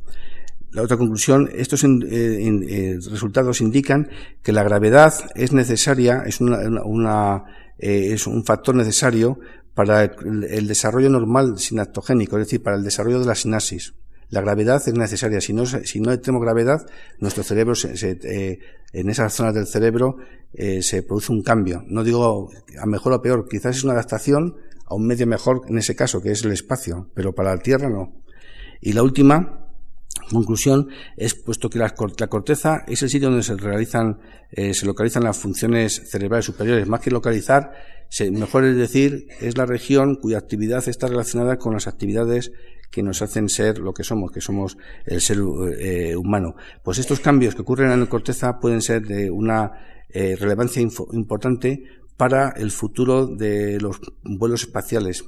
La 0.73 0.83
otra 0.83 0.97
conclusión, 0.97 1.49
estos 1.55 1.85
eh, 1.85 1.89
eh, 2.11 2.99
resultados 3.11 3.61
indican 3.61 4.09
que 4.43 4.53
la 4.53 4.63
gravedad 4.63 5.15
es 5.35 5.53
necesaria, 5.53 6.23
es, 6.27 6.41
una, 6.41 7.45
eh, 7.79 8.13
es 8.13 8.27
un 8.27 8.45
factor 8.45 8.75
necesario 8.75 9.39
para 9.75 10.05
el, 10.05 10.67
desarrollo 10.67 11.09
normal 11.09 11.59
sinaptogénico, 11.59 12.37
es 12.37 12.47
decir, 12.47 12.63
para 12.63 12.77
el 12.77 12.83
desarrollo 12.83 13.21
de 13.21 13.27
la 13.27 13.35
sinapsis. 13.35 13.95
La 14.29 14.41
gravedad 14.41 14.83
es 14.87 14.93
necesaria. 14.95 15.41
Si 15.41 15.53
no, 15.53 15.67
si 15.67 16.01
no 16.01 16.19
tenemos 16.19 16.43
gravedad, 16.43 16.85
nuestro 17.21 17.45
cerebro, 17.45 17.75
en 17.85 19.09
esas 19.09 19.33
zonas 19.33 19.55
del 19.55 19.67
cerebro, 19.67 20.17
se 20.81 21.03
produce 21.05 21.31
un 21.31 21.43
cambio. 21.43 21.85
No 21.87 22.03
digo 22.03 22.51
a 22.81 22.87
mejor 22.87 23.13
o 23.13 23.23
peor, 23.23 23.47
quizás 23.49 23.77
es 23.77 23.85
una 23.85 23.93
adaptación 23.93 24.57
a 24.87 24.95
un 24.95 25.07
medio 25.07 25.27
mejor 25.27 25.63
en 25.69 25.79
ese 25.79 25.95
caso, 25.95 26.21
que 26.21 26.33
es 26.33 26.45
el 26.45 26.53
espacio, 26.53 27.09
pero 27.15 27.35
para 27.35 27.55
la 27.55 27.61
Tierra 27.61 27.89
no. 27.89 28.15
Y 28.81 28.93
la 28.93 29.03
última, 29.03 29.66
conclusión 30.31 30.89
es 31.17 31.35
puesto 31.35 31.71
que 31.71 31.79
la, 31.79 31.91
corteza 31.91 32.85
es 32.87 33.03
el 33.03 33.11
sitio 33.11 33.29
donde 33.29 33.43
se 33.43 33.57
realizan, 33.57 34.19
eh, 34.51 34.75
se 34.75 34.87
localizan 34.87 35.25
las 35.25 35.37
funciones 35.37 36.11
cerebrales 36.11 36.45
superiores. 36.45 36.87
Más 36.87 37.01
que 37.01 37.11
localizar, 37.11 37.73
mejor 38.33 38.65
es 38.65 38.77
decir, 38.77 39.29
es 39.41 39.57
la 39.57 39.67
región 39.67 40.17
cuya 40.17 40.39
actividad 40.39 40.87
está 40.89 41.07
relacionada 41.07 41.59
con 41.59 41.75
las 41.75 41.87
actividades 41.87 42.53
que 42.91 43.03
nos 43.03 43.21
hacen 43.23 43.49
ser 43.49 43.79
lo 43.79 43.93
que 43.93 44.05
somos, 44.05 44.31
que 44.31 44.41
somos 44.41 44.77
el 45.05 45.21
ser 45.21 45.39
eh, 45.79 46.17
humano. 46.17 46.55
Pues 46.83 46.99
estos 46.99 47.21
cambios 47.21 47.55
que 47.55 47.63
ocurren 47.63 47.91
en 47.91 48.01
la 48.01 48.07
corteza 48.07 48.59
pueden 48.59 48.81
ser 48.81 49.07
de 49.07 49.31
una 49.31 50.05
eh, 50.09 50.37
relevancia 50.37 50.81
importante 50.81 51.85
para 52.17 52.51
el 52.57 52.71
futuro 52.71 53.27
de 53.27 53.79
los 53.79 54.01
vuelos 54.23 54.63
espaciales. 54.63 55.25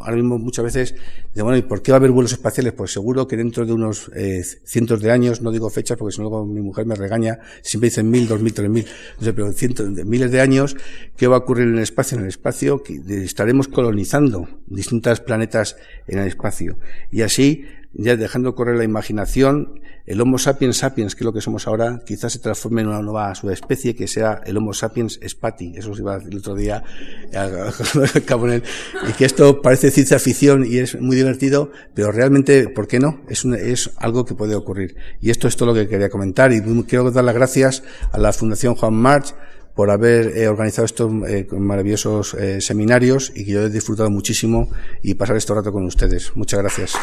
Ahora 0.00 0.16
mismo 0.16 0.38
muchas 0.38 0.64
veces, 0.64 0.94
bueno, 1.34 1.56
¿y 1.56 1.62
por 1.62 1.82
qué 1.82 1.90
va 1.90 1.96
a 1.96 1.98
haber 1.98 2.12
vuelos 2.12 2.32
espaciales? 2.32 2.72
Pues 2.74 2.92
seguro 2.92 3.26
que 3.26 3.36
dentro 3.36 3.66
de 3.66 3.72
unos 3.72 4.10
eh, 4.14 4.42
cientos 4.64 5.00
de 5.00 5.10
años, 5.10 5.42
no 5.42 5.50
digo 5.50 5.68
fechas 5.68 5.98
porque 5.98 6.14
si 6.14 6.22
no 6.22 6.44
mi 6.44 6.60
mujer 6.60 6.86
me 6.86 6.94
regaña, 6.94 7.40
siempre 7.62 7.90
dicen 7.90 8.08
mil, 8.08 8.28
dos 8.28 8.40
mil, 8.40 8.54
tres 8.54 8.70
mil, 8.70 8.86
pero 9.18 9.52
cientos 9.52 9.94
de 9.94 10.04
miles 10.04 10.30
de 10.30 10.40
años, 10.40 10.76
¿qué 11.16 11.26
va 11.26 11.36
a 11.36 11.38
ocurrir 11.40 11.66
en 11.66 11.74
el 11.74 11.82
espacio? 11.82 12.18
En 12.18 12.24
el 12.24 12.28
espacio 12.28 12.82
que 12.82 13.00
estaremos 13.24 13.66
colonizando 13.66 14.48
distintos 14.66 15.20
planetas 15.20 15.76
en 16.06 16.20
el 16.20 16.28
espacio. 16.28 16.78
Y 17.10 17.22
así 17.22 17.64
ya 17.98 18.16
dejando 18.16 18.54
correr 18.54 18.76
la 18.76 18.84
imaginación, 18.84 19.80
el 20.06 20.20
Homo 20.20 20.38
sapiens 20.38 20.76
sapiens, 20.76 21.14
que 21.14 21.20
es 21.20 21.24
lo 21.24 21.32
que 21.32 21.40
somos 21.40 21.66
ahora, 21.66 22.00
quizás 22.04 22.32
se 22.32 22.38
transforme 22.38 22.82
en 22.82 22.88
una 22.88 23.02
nueva 23.02 23.34
subespecie 23.34 23.96
que 23.96 24.06
sea 24.06 24.40
el 24.44 24.56
Homo 24.56 24.72
sapiens 24.72 25.18
spati. 25.26 25.74
Eso 25.76 25.90
os 25.90 25.98
iba 25.98 26.12
a 26.14 26.18
decir 26.18 26.32
el 26.32 26.38
otro 26.38 26.54
día, 26.54 26.84
y 29.08 29.12
que 29.12 29.24
esto 29.24 29.60
parece 29.62 29.90
ciencia 29.90 30.18
ficción 30.18 30.64
y 30.66 30.78
es 30.78 31.00
muy 31.00 31.16
divertido, 31.16 31.70
pero 31.94 32.12
realmente, 32.12 32.68
¿por 32.68 32.86
qué 32.86 33.00
no? 33.00 33.20
Es, 33.28 33.44
es 33.44 33.90
algo 33.96 34.24
que 34.24 34.34
puede 34.34 34.54
ocurrir. 34.54 34.96
Y 35.20 35.30
esto 35.30 35.48
es 35.48 35.56
todo 35.56 35.70
lo 35.70 35.74
que 35.74 35.88
quería 35.88 36.08
comentar 36.08 36.52
y 36.52 36.60
quiero 36.84 37.10
dar 37.10 37.24
las 37.24 37.34
gracias 37.34 37.82
a 38.12 38.18
la 38.18 38.32
Fundación 38.32 38.74
Juan 38.74 38.94
March 38.94 39.34
por 39.76 39.90
haber 39.90 40.36
eh, 40.38 40.48
organizado 40.48 40.86
estos 40.86 41.12
eh, 41.28 41.46
maravillosos 41.52 42.34
eh, 42.34 42.60
seminarios 42.62 43.30
y 43.34 43.44
que 43.44 43.52
yo 43.52 43.60
he 43.66 43.70
disfrutado 43.70 44.10
muchísimo 44.10 44.70
y 45.02 45.14
pasar 45.14 45.36
este 45.36 45.54
rato 45.54 45.70
con 45.70 45.84
ustedes. 45.84 46.34
Muchas 46.34 46.60
gracias. 46.60 46.96